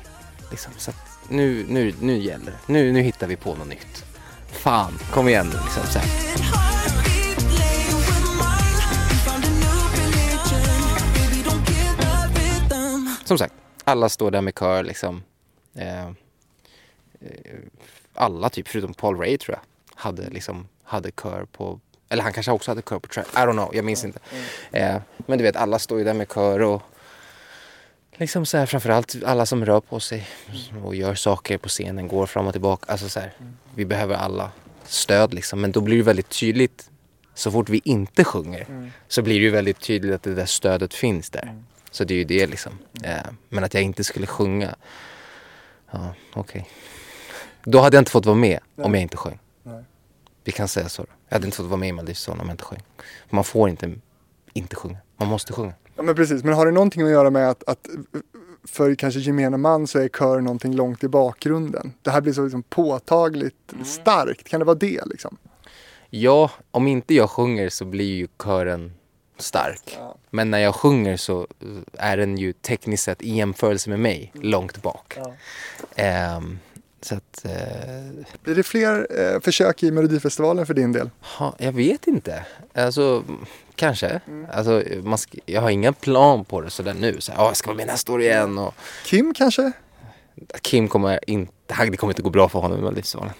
Liksom, 0.51 0.71
så 0.77 0.91
att 0.91 1.29
nu, 1.29 1.65
nu, 1.69 1.93
nu 2.01 2.17
gäller 2.17 2.45
det. 2.45 2.73
Nu, 2.73 2.91
nu 2.91 3.01
hittar 3.01 3.27
vi 3.27 3.35
på 3.35 3.55
något 3.55 3.67
nytt. 3.67 4.05
Fan, 4.51 4.99
kom 5.11 5.27
igen 5.27 5.47
nu 5.47 5.59
liksom. 5.63 5.83
Så 5.83 5.99
här. 5.99 6.07
Som 13.25 13.37
sagt, 13.37 13.53
alla 13.87 14.09
står 14.09 14.31
där 14.31 14.41
med 14.41 14.53
kör 14.59 14.83
liksom. 14.83 15.23
Eh, 15.75 16.07
eh, 16.07 16.11
alla 18.13 18.49
typ, 18.49 18.67
förutom 18.67 18.93
Paul 18.93 19.17
Ray 19.17 19.37
tror 19.37 19.57
jag, 19.57 19.63
hade 20.01 20.29
liksom, 20.29 20.67
hade 20.83 21.11
kör 21.11 21.45
på, 21.51 21.79
eller 22.09 22.23
han 22.23 22.33
kanske 22.33 22.51
också 22.51 22.71
hade 22.71 22.81
kör 22.81 22.99
på 22.99 23.07
track, 23.07 23.27
I 23.33 23.37
don't 23.37 23.51
know, 23.51 23.75
jag 23.75 23.85
minns 23.85 24.05
inte. 24.05 24.19
Eh, 24.71 24.97
men 25.17 25.37
du 25.37 25.43
vet, 25.43 25.55
alla 25.55 25.79
står 25.79 25.97
ju 25.97 26.03
där 26.03 26.13
med 26.13 26.27
kör 26.33 26.59
och 26.59 26.81
liksom 28.15 28.45
så 28.45 28.57
här 28.57 28.65
framförallt 28.65 29.15
alla 29.25 29.45
som 29.45 29.65
rör 29.65 29.79
på 29.79 29.99
sig 29.99 30.27
och 30.83 30.95
gör 30.95 31.15
saker 31.15 31.57
på 31.57 31.69
scenen, 31.69 32.07
går 32.07 32.25
fram 32.25 32.47
och 32.47 32.53
tillbaka, 32.53 32.91
alltså 32.91 33.09
så 33.09 33.19
här, 33.19 33.33
vi 33.75 33.85
behöver 33.85 34.15
alla 34.15 34.51
stöd 34.83 35.33
liksom, 35.33 35.61
men 35.61 35.71
då 35.71 35.81
blir 35.81 35.97
det 35.97 36.03
väldigt 36.03 36.29
tydligt 36.29 36.89
så 37.33 37.51
fort 37.51 37.69
vi 37.69 37.81
inte 37.83 38.23
sjunger 38.23 38.91
så 39.07 39.21
blir 39.21 39.39
det 39.39 39.45
ju 39.45 39.51
väldigt 39.51 39.79
tydligt 39.79 40.13
att 40.13 40.23
det 40.23 40.35
där 40.35 40.45
stödet 40.45 40.93
finns 40.93 41.29
där. 41.29 41.63
Så 41.97 42.03
det 42.03 42.13
är 42.13 42.17
ju 42.17 42.23
det 42.23 42.47
liksom. 42.47 42.73
Eh, 43.03 43.31
men 43.49 43.63
att 43.63 43.73
jag 43.73 43.83
inte 43.83 44.03
skulle 44.03 44.27
sjunga, 44.27 44.75
ja 45.91 46.13
okej. 46.33 46.69
Då 47.63 47.79
hade 47.79 47.97
jag 47.97 48.01
inte 48.01 48.11
fått 48.11 48.25
vara 48.25 48.35
med 48.35 48.59
om 48.75 48.93
jag 48.93 49.01
inte 49.01 49.17
sjöng. 49.17 49.39
Vi 50.43 50.51
kan 50.51 50.67
säga 50.67 50.89
så. 50.89 51.05
Jag 51.29 51.35
hade 51.35 51.45
inte 51.45 51.57
fått 51.57 51.65
vara 51.65 51.79
med 51.79 51.89
i 51.89 51.91
Melodifestivalen 51.91 52.41
om 52.41 52.47
jag 52.47 52.53
inte 52.53 52.63
sjöng. 52.63 52.81
Man 53.29 53.43
får 53.43 53.69
inte 53.69 53.93
inte 54.53 54.75
sjunga. 54.75 54.97
Man 55.17 55.27
måste 55.27 55.53
sjunga. 55.53 55.73
Ja 55.95 56.03
men 56.03 56.15
precis, 56.15 56.43
men 56.43 56.53
har 56.53 56.65
det 56.65 56.71
någonting 56.71 57.01
att 57.03 57.09
göra 57.09 57.29
med 57.29 57.49
att, 57.49 57.63
att 57.69 57.87
för 58.63 58.95
kanske 58.95 59.19
gemene 59.19 59.57
man 59.57 59.87
så 59.87 59.99
är 59.99 60.09
kör 60.09 60.41
någonting 60.41 60.75
långt 60.75 61.03
i 61.03 61.07
bakgrunden? 61.07 61.93
Det 62.01 62.11
här 62.11 62.21
blir 62.21 62.33
så 62.33 62.43
liksom 62.43 62.63
påtagligt 62.63 63.73
starkt, 63.85 64.49
kan 64.49 64.59
det 64.59 64.65
vara 64.65 64.77
det 64.77 65.05
liksom? 65.05 65.37
Ja, 66.09 66.51
om 66.71 66.87
inte 66.87 67.13
jag 67.13 67.29
sjunger 67.29 67.69
så 67.69 67.85
blir 67.85 68.15
ju 68.15 68.27
kören 68.43 68.93
stark. 69.37 69.97
Ja. 69.99 70.15
Men 70.29 70.51
när 70.51 70.59
jag 70.59 70.75
sjunger 70.75 71.17
så 71.17 71.47
är 71.93 72.17
den 72.17 72.37
ju 72.37 72.53
tekniskt 72.53 73.03
sett 73.03 73.21
i 73.21 73.35
jämförelse 73.35 73.89
med 73.89 73.99
mig 73.99 74.31
långt 74.33 74.81
bak. 74.81 75.17
Ehm, 75.95 76.59
så 77.01 77.15
att, 77.15 77.45
eh, 77.45 77.51
Blir 78.43 78.55
det 78.55 78.63
fler 78.63 79.07
eh, 79.19 79.39
försök 79.39 79.83
i 79.83 79.91
Melodifestivalen 79.91 80.65
för 80.65 80.73
din 80.73 80.91
del? 80.91 81.09
ha, 81.21 81.55
jag 81.57 81.71
vet 81.71 82.07
inte. 82.07 82.45
Alltså, 82.73 83.23
kanske. 83.75 84.19
Alltså, 84.53 84.83
man 85.03 85.17
ska, 85.17 85.37
jag 85.45 85.61
har 85.61 85.69
ingen 85.69 85.93
plan 85.93 86.45
på 86.45 86.61
det 86.61 86.69
sådär 86.69 86.93
nu. 86.93 87.21
Så 87.21 87.31
här, 87.31 87.39
"Åh, 87.39 87.45
jag 87.47 87.57
ska 87.57 87.67
vara 87.67 87.77
med 87.77 87.87
nästa 87.87 88.11
år 88.13 88.21
igen. 88.21 88.57
Och, 88.57 88.73
Kim 89.05 89.33
kanske? 89.33 89.71
Kim 90.61 90.87
kommer 90.87 91.19
inte, 91.29 91.51
det 91.89 91.97
kommer 91.97 92.11
inte 92.13 92.21
gå 92.21 92.29
bra 92.29 92.49
för 92.49 92.59
honom 92.59 92.77
i 92.77 92.81
Melodifestivalen. 92.81 93.33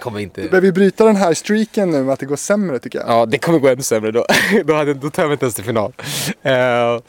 Kommer 0.00 0.20
inte... 0.20 0.40
Behöver 0.40 0.60
vi 0.60 0.72
bryta 0.72 1.04
den 1.04 1.16
här 1.16 1.34
streaken 1.34 1.90
nu 1.90 2.02
med 2.04 2.12
att 2.12 2.20
det 2.20 2.26
går 2.26 2.36
sämre 2.36 2.78
tycker 2.78 2.98
jag? 2.98 3.08
Ja, 3.08 3.26
det 3.26 3.38
kommer 3.38 3.58
gå 3.58 3.68
ännu 3.68 3.82
sämre 3.82 4.10
då. 4.10 4.26
då, 4.64 4.74
hade, 4.74 4.94
då 4.94 5.10
tar 5.10 5.22
jag 5.22 5.28
mig 5.28 5.34
inte 5.34 5.44
ens 5.44 5.54
till 5.54 5.64
final. 5.64 5.92
Uh, 6.46 7.00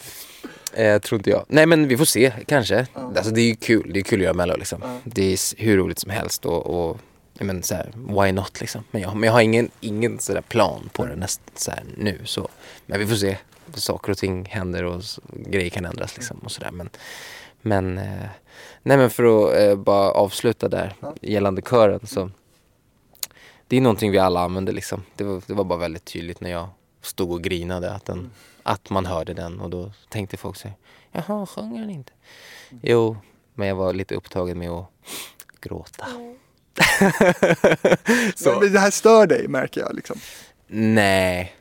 uh, 0.86 1.00
tror 1.00 1.20
inte 1.20 1.30
jag. 1.30 1.46
Nej 1.48 1.66
men 1.66 1.88
vi 1.88 1.98
får 1.98 2.06
se, 2.06 2.34
kanske. 2.48 2.88
Alltså 2.94 3.32
det 3.32 3.42
är 3.42 3.46
ju 3.46 3.56
kul, 3.56 3.92
det 3.94 4.00
är 4.00 4.04
kul 4.04 4.20
att 4.20 4.24
göra 4.24 4.34
mello 4.34 4.56
liksom. 4.58 4.82
Det 5.04 5.34
är 5.34 5.62
hur 5.64 5.78
roligt 5.78 6.00
som 6.00 6.12
helst 6.12 6.46
och, 6.46 6.90
och 6.90 6.98
men, 7.40 7.64
så 7.64 7.76
här, 7.76 7.92
why 8.24 8.32
not 8.32 8.62
liksom. 8.62 8.84
Men 8.92 9.02
jag, 9.02 9.16
men 9.16 9.24
jag 9.28 9.34
har 9.34 9.42
ingen, 9.42 9.70
ingen 9.80 10.20
sådär 10.20 10.42
plan 10.42 10.90
på 10.94 11.06
det 11.06 11.16
näst, 11.16 11.42
så 11.56 11.72
här, 11.72 11.84
nu. 11.98 12.20
Så. 12.26 12.50
Men 12.86 13.00
vi 13.00 13.08
får 13.08 13.16
se. 13.16 13.38
Saker 13.74 14.12
och 14.12 14.18
ting 14.18 14.46
händer 14.46 14.84
och 14.84 15.00
s- 15.00 15.20
grejer 15.34 15.70
kan 15.70 15.86
ändras 15.86 16.16
liksom 16.16 16.38
och 16.38 16.52
sådär. 16.52 16.72
Men, 16.72 16.90
men, 17.62 17.98
eh, 17.98 18.04
nej 18.84 18.98
men 18.98 19.10
för 19.10 19.24
att 19.48 19.58
eh, 19.62 19.76
bara 19.76 20.12
avsluta 20.12 20.68
där 20.70 20.94
gällande 21.22 21.62
kören 21.62 22.00
så 22.08 22.30
det 23.68 23.78
är 23.78 23.82
någonting 23.82 24.12
vi 24.12 24.18
alla 24.18 24.42
använder 24.42 24.74
liksom. 24.74 25.04
Det 25.16 25.24
var, 25.24 25.42
det 25.48 25.54
var 25.54 25.64
bara 25.64 25.80
väldigt 25.80 26.06
tydligt 26.06 26.42
när 26.42 26.52
jag 26.52 26.68
stod 27.02 27.32
och 27.32 27.42
grinade 27.42 27.92
att, 27.92 28.06
den, 28.06 28.32
att 28.64 28.90
man 28.90 29.06
hörde 29.06 29.34
den 29.34 29.60
och 29.60 29.70
då 29.70 29.92
tänkte 30.10 30.38
folk 30.38 30.58
sig 30.58 30.78
Jaha, 31.12 31.46
sjunger 31.46 31.80
han 31.80 31.90
inte? 31.90 32.12
Jo, 32.82 33.18
men 33.54 33.68
jag 33.68 33.76
var 33.76 33.94
lite 33.94 34.16
upptagen 34.16 34.60
med 34.60 34.70
att 34.70 34.88
gråta. 35.62 36.06
Så. 38.36 38.60
Men 38.60 38.74
det 38.74 38.80
här 38.80 38.92
stör 38.92 39.28
dig 39.28 39.48
märker 39.48 39.82
jag 39.82 39.96
liksom. 39.96 40.20
Nej, 40.68 41.56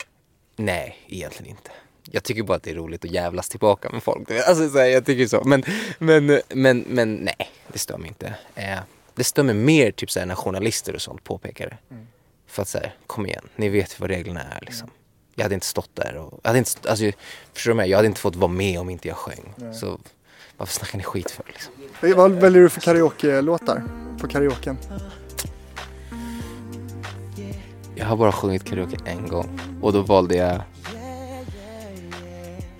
nej, 0.56 0.98
egentligen 1.08 1.50
inte. 1.50 1.70
Jag 2.10 2.24
tycker 2.24 2.42
bara 2.42 2.56
att 2.56 2.62
det 2.62 2.70
är 2.70 2.74
roligt 2.74 3.04
att 3.04 3.10
jävlas 3.10 3.48
tillbaka 3.48 3.90
med 3.90 4.02
folk. 4.02 4.30
Alltså, 4.30 4.70
så 4.70 4.78
här, 4.78 4.86
jag 4.86 5.06
tycker 5.06 5.26
så. 5.26 5.42
Men, 5.44 5.64
men, 5.98 6.40
men, 6.48 6.84
men 6.88 7.14
nej, 7.14 7.50
det 7.72 7.78
stör 7.78 7.98
mig 7.98 8.08
inte. 8.08 8.34
Eh, 8.54 8.78
det 9.14 9.42
mig 9.42 9.54
mer 9.54 9.90
typ 9.90 10.10
så 10.10 10.18
här, 10.18 10.26
när 10.26 10.34
journalister 10.34 10.94
och 10.94 11.02
sånt 11.02 11.24
påpekar 11.24 11.66
det. 11.70 11.96
För 12.46 12.62
att 12.62 12.68
säga, 12.68 12.90
kom 13.06 13.26
igen, 13.26 13.48
ni 13.56 13.68
vet 13.68 14.00
vad 14.00 14.10
reglerna 14.10 14.42
är 14.42 14.60
liksom. 14.60 14.90
Jag 15.34 15.44
hade 15.44 15.54
inte 15.54 15.66
stått 15.66 15.90
där 15.94 16.16
och, 16.16 16.40
jag 16.42 16.48
hade 16.48 16.58
inte, 16.58 16.90
alltså, 16.90 17.10
förstår 17.52 17.70
du 17.70 17.74
mig? 17.74 17.90
Jag 17.90 17.98
hade 17.98 18.06
inte 18.06 18.20
fått 18.20 18.36
vara 18.36 18.52
med 18.52 18.80
om 18.80 18.90
inte 18.90 19.08
jag 19.08 19.16
sjöng. 19.16 19.72
Så 19.74 19.98
varför 20.56 20.74
snackar 20.74 20.98
ni 20.98 21.04
skit 21.04 21.30
för 21.30 21.44
liksom? 21.46 21.72
Vad 22.16 22.32
väljer 22.32 22.62
du 22.62 22.68
för 22.68 22.80
karaoke-låtar 22.80 23.82
på 24.20 24.28
karaoken? 24.28 24.78
Jag 27.94 28.06
har 28.06 28.16
bara 28.16 28.32
sjungit 28.32 28.64
karaoke 28.64 28.96
en 29.04 29.28
gång 29.28 29.60
och 29.82 29.92
då 29.92 30.00
valde 30.02 30.36
jag 30.36 30.62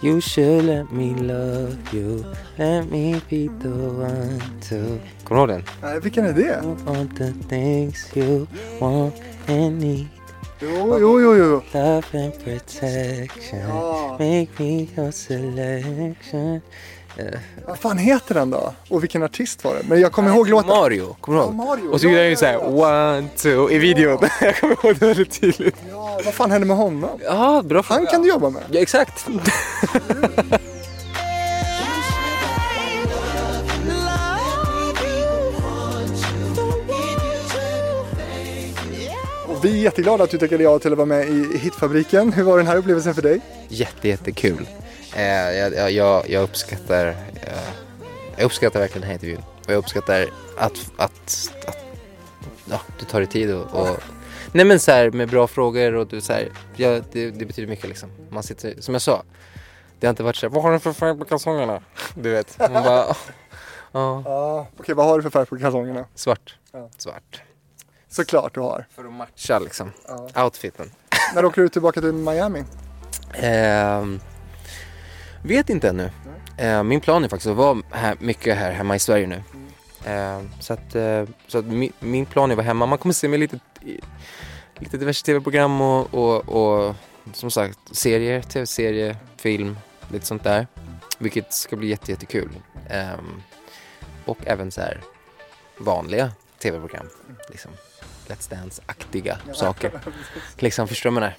You 0.04 0.20
should 0.20 0.66
let 0.66 0.92
me 0.92 1.14
love 1.14 1.78
you 1.94 2.26
Let 2.58 2.90
me 2.90 3.22
be 3.30 3.48
the 3.48 3.70
one 3.70 4.38
to 4.68 4.98
Kommer 5.24 5.46
du 5.46 5.52
ihåg 5.52 5.62
den? 5.62 5.62
Nej, 5.82 6.00
vilken 6.00 6.24
är 6.24 6.32
det? 6.32 6.58
All 6.86 7.08
the 7.16 7.32
things 7.48 8.16
you 8.16 8.46
want 8.80 9.14
and 9.48 9.80
need 9.80 10.06
Jo, 10.60 10.98
jo, 10.98 11.20
jo, 11.20 11.34
jo. 11.34 11.62
Love 11.72 12.04
and 12.12 12.32
protection 12.44 13.58
Ja. 13.68 14.16
Make 14.18 14.48
me 14.58 14.86
your 14.96 15.10
selection 15.10 16.60
Vad 17.66 17.78
fan 17.78 17.98
heter 17.98 18.34
den 18.34 18.50
då? 18.50 18.74
Och 18.88 19.02
vilken 19.02 19.22
artist 19.22 19.64
var 19.64 19.74
det? 19.74 19.80
Men 19.88 20.00
jag 20.00 20.12
kommer 20.12 20.30
ihåg 20.30 20.48
låten. 20.48 20.68
Mario, 20.68 21.16
kommer 21.20 21.38
du 21.38 21.44
ihåg? 21.44 21.52
Ja, 21.54 21.56
Mario, 21.64 21.88
Och 21.92 22.00
så 22.00 22.06
ja, 22.06 22.10
gjorde 22.10 22.20
han 22.20 22.26
ju 22.26 22.30
ja, 22.32 22.36
såhär 22.36 23.18
one, 23.18 23.28
two 23.36 23.70
i 23.72 23.78
videon 23.78 24.18
Jag 24.40 24.56
kommer 24.56 24.72
ihåg 24.84 24.96
det 24.98 25.06
väldigt 25.06 25.40
tydligt 25.40 25.76
Ja, 25.90 26.20
vad 26.24 26.34
fan 26.34 26.50
hände 26.50 26.66
med 26.66 26.76
honom? 26.76 27.10
Ja, 27.24 27.62
bra 27.64 27.82
Han 27.86 27.96
fråga. 27.98 28.10
kan 28.10 28.22
du 28.22 28.28
jobba 28.28 28.50
med. 28.50 28.62
Ja, 28.70 28.80
exakt. 28.80 29.26
Vi 39.62 39.78
är 39.78 39.82
jätteglada 39.82 40.24
att 40.24 40.30
du 40.30 40.38
tackade 40.38 40.62
ja 40.64 40.78
till 40.78 40.92
att 40.92 40.98
vara 40.98 41.06
med 41.06 41.28
i 41.28 41.58
Hitfabriken. 41.58 42.32
Hur 42.32 42.42
var 42.42 42.58
den 42.58 42.66
här 42.66 42.76
upplevelsen 42.76 43.14
för 43.14 43.22
dig? 43.22 43.40
Jätte, 43.68 44.08
jättekul. 44.08 44.66
Eh, 45.16 45.52
jag, 45.52 45.90
jag, 45.92 46.30
jag, 46.30 46.42
uppskattar 46.42 47.06
eh, 47.06 47.58
jag 48.36 48.44
uppskattar 48.44 48.80
verkligen 48.80 49.00
den 49.00 49.06
här 49.08 49.14
intervjun. 49.14 49.42
Och 49.66 49.70
jag 49.72 49.76
uppskattar 49.76 50.26
att, 50.58 50.90
att, 50.96 51.50
att 51.66 51.78
ja, 52.70 52.80
du 52.98 53.04
tar 53.04 53.20
dig 53.20 53.28
tid 53.28 53.54
och, 53.54 53.80
och 53.80 53.96
Nej 54.52 54.64
men 54.64 54.80
så 54.80 54.90
här 54.92 55.10
med 55.10 55.28
bra 55.30 55.46
frågor 55.46 55.94
och 55.94 56.06
du 56.06 56.20
så 56.20 56.32
här, 56.32 56.48
ja, 56.76 57.00
det, 57.12 57.30
det 57.30 57.44
betyder 57.44 57.68
mycket 57.68 57.88
liksom. 57.88 58.10
Man 58.30 58.42
sitter, 58.42 58.80
som 58.80 58.94
jag 58.94 59.02
sa, 59.02 59.22
det 60.00 60.06
har 60.06 60.10
inte 60.10 60.22
varit 60.22 60.36
så 60.36 60.46
här, 60.46 60.54
vad 60.54 60.62
har 60.62 60.72
du 60.72 60.78
för 60.78 60.92
färg 60.92 61.18
på 61.18 61.24
kalsongerna? 61.24 61.82
Du 62.14 62.30
vet, 62.30 62.58
man 62.58 62.72
bara, 62.72 63.06
"Åh, 63.08 63.16
ja, 63.92 64.22
Ja. 64.24 64.66
Okej, 64.78 64.94
vad 64.94 65.06
har 65.06 65.16
du 65.16 65.22
för 65.22 65.30
färg 65.30 65.46
på 65.46 65.56
kalsongerna? 65.58 66.04
svart, 66.14 66.56
Ja. 66.72 66.88
svart. 66.96 67.42
Såklart 68.08 68.54
du 68.54 68.60
har. 68.60 68.86
För 68.94 69.04
att 69.04 69.12
matcha 69.12 69.58
liksom, 69.58 69.92
Ja. 70.34 70.44
outfiten. 70.44 70.90
När 71.34 71.44
åker 71.44 71.62
du 71.62 71.68
tillbaka 71.68 72.00
till 72.00 72.12
Miami? 72.12 72.64
Ehm, 73.32 74.20
vet 75.44 75.70
inte 75.70 75.88
ännu. 75.88 76.10
Ehm, 76.58 76.88
min 76.88 77.00
plan 77.00 77.24
är 77.24 77.28
faktiskt 77.28 77.50
att 77.50 77.56
vara 77.56 77.82
här, 77.90 78.16
mycket 78.20 78.56
här 78.56 78.72
hemma 78.72 78.96
i 78.96 78.98
Sverige 78.98 79.26
nu. 79.26 79.42
Ehm, 80.04 80.50
så 80.60 80.72
att, 80.72 80.94
eh, 80.94 81.24
så 81.48 81.58
att 81.58 81.64
min, 81.64 81.92
min 82.00 82.26
plan 82.26 82.50
är 82.50 82.52
att 82.54 82.56
vara 82.56 82.66
hemma. 82.66 82.86
Man 82.86 82.98
kommer 82.98 83.12
se 83.12 83.28
mig 83.28 83.38
lite, 83.38 83.58
i- 83.82 84.00
lite 84.78 84.96
diverse 84.96 85.24
tv-program 85.24 85.80
och, 85.80 86.14
och, 86.14 86.48
och 86.88 86.94
som 87.32 87.50
sagt, 87.50 87.78
serier, 87.92 88.42
tv-serie, 88.42 89.16
film, 89.36 89.78
lite 90.08 90.26
sånt 90.26 90.44
där. 90.44 90.66
Vilket 91.18 91.52
ska 91.52 91.76
bli 91.76 91.88
jätte, 91.88 92.10
jättekul. 92.12 92.50
Ehm, 92.90 93.42
och 94.24 94.38
även 94.46 94.70
så 94.70 94.80
här 94.80 95.00
vanliga 95.78 96.32
tv-program. 96.62 97.06
Liksom 97.50 97.70
Let's 98.28 98.50
Dance-aktiga 98.50 99.38
saker. 99.54 100.00
Liksom, 100.58 100.88
förstår 100.88 101.08
jag 101.10 101.14
menar? 101.14 101.34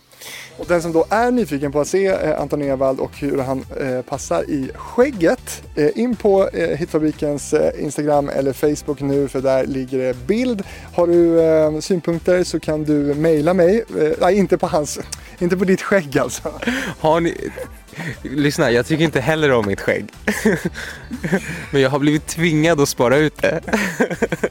Och 0.58 0.66
den 0.68 0.82
som 0.82 0.92
då 0.92 1.06
är 1.10 1.32
nyfiken 1.32 1.72
på 1.72 1.80
att 1.80 1.88
se 1.88 2.06
eh, 2.08 2.42
Anton 2.42 2.62
Ewald 2.62 3.00
och 3.00 3.18
hur 3.18 3.38
han 3.38 3.66
eh, 3.80 4.02
passar 4.02 4.44
i 4.50 4.72
skägget, 4.76 5.64
eh, 5.76 5.90
in 5.96 6.16
på 6.16 6.50
eh, 6.50 6.78
Hitfabrikens 6.78 7.54
eh, 7.54 7.84
Instagram 7.84 8.30
eller 8.30 8.54
Facebook 8.54 9.02
nu 9.02 9.28
för 9.28 9.42
där 9.42 9.66
ligger 9.66 9.98
det 9.98 10.28
bild. 10.28 10.64
Har 10.94 11.08
du 11.08 11.42
eh, 11.42 11.80
synpunkter 11.80 12.44
så 12.44 12.60
kan 12.60 12.84
du 12.84 13.14
mejla 13.14 13.54
mig, 13.54 13.84
eh, 14.00 14.12
nej 14.22 14.38
inte 14.38 14.58
på 14.58 14.68
hans, 14.68 15.00
inte 15.40 15.58
på 15.58 15.66
ditt 15.66 15.82
skägg 15.82 16.18
alltså. 16.18 16.52
Har 17.00 17.20
ni... 17.20 17.52
Lyssna, 18.22 18.72
jag 18.72 18.86
tycker 18.86 19.04
inte 19.04 19.20
heller 19.20 19.52
om 19.52 19.68
mitt 19.68 19.82
skägg. 19.82 20.14
Men 21.72 21.82
jag 21.82 21.90
har 21.90 22.00
blivit 22.00 22.28
tvingad 22.28 22.82
att 22.82 22.90
spara 22.90 23.18
ut 23.18 23.42
det. 23.42 23.62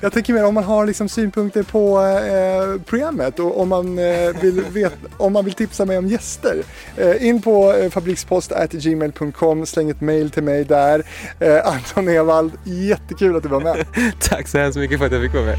Jag 0.00 0.12
tänker 0.12 0.32
mer 0.32 0.44
om 0.44 0.54
man 0.54 0.64
har 0.64 0.86
liksom 0.86 1.08
synpunkter 1.08 1.62
på 1.62 2.00
eh, 2.00 2.82
programmet 2.84 3.38
och 3.38 3.60
om 3.60 3.68
man, 3.68 3.98
eh, 3.98 4.40
vill 4.40 4.64
vet, 4.68 4.94
om 5.16 5.32
man 5.32 5.44
vill 5.44 5.54
tipsa 5.54 5.84
mig 5.84 5.98
om 5.98 6.06
gäster. 6.06 6.62
Eh, 6.96 7.26
in 7.26 7.42
på 7.42 7.72
eh, 7.72 7.90
fabrikspost.gmail.com, 7.90 9.66
släng 9.66 9.90
ett 9.90 10.00
mail 10.00 10.30
till 10.30 10.42
mig 10.42 10.64
där. 10.64 11.02
Eh, 11.38 11.66
Anton 11.66 12.08
Ewald, 12.08 12.52
jättekul 12.64 13.36
att 13.36 13.42
du 13.42 13.48
var 13.48 13.60
med. 13.60 13.86
Tack 14.20 14.48
så 14.48 14.58
hemskt 14.58 14.78
mycket 14.78 14.98
för 14.98 15.06
att 15.06 15.12
jag 15.12 15.22
fick 15.22 15.34
vara 15.34 15.44
med. 15.44 15.58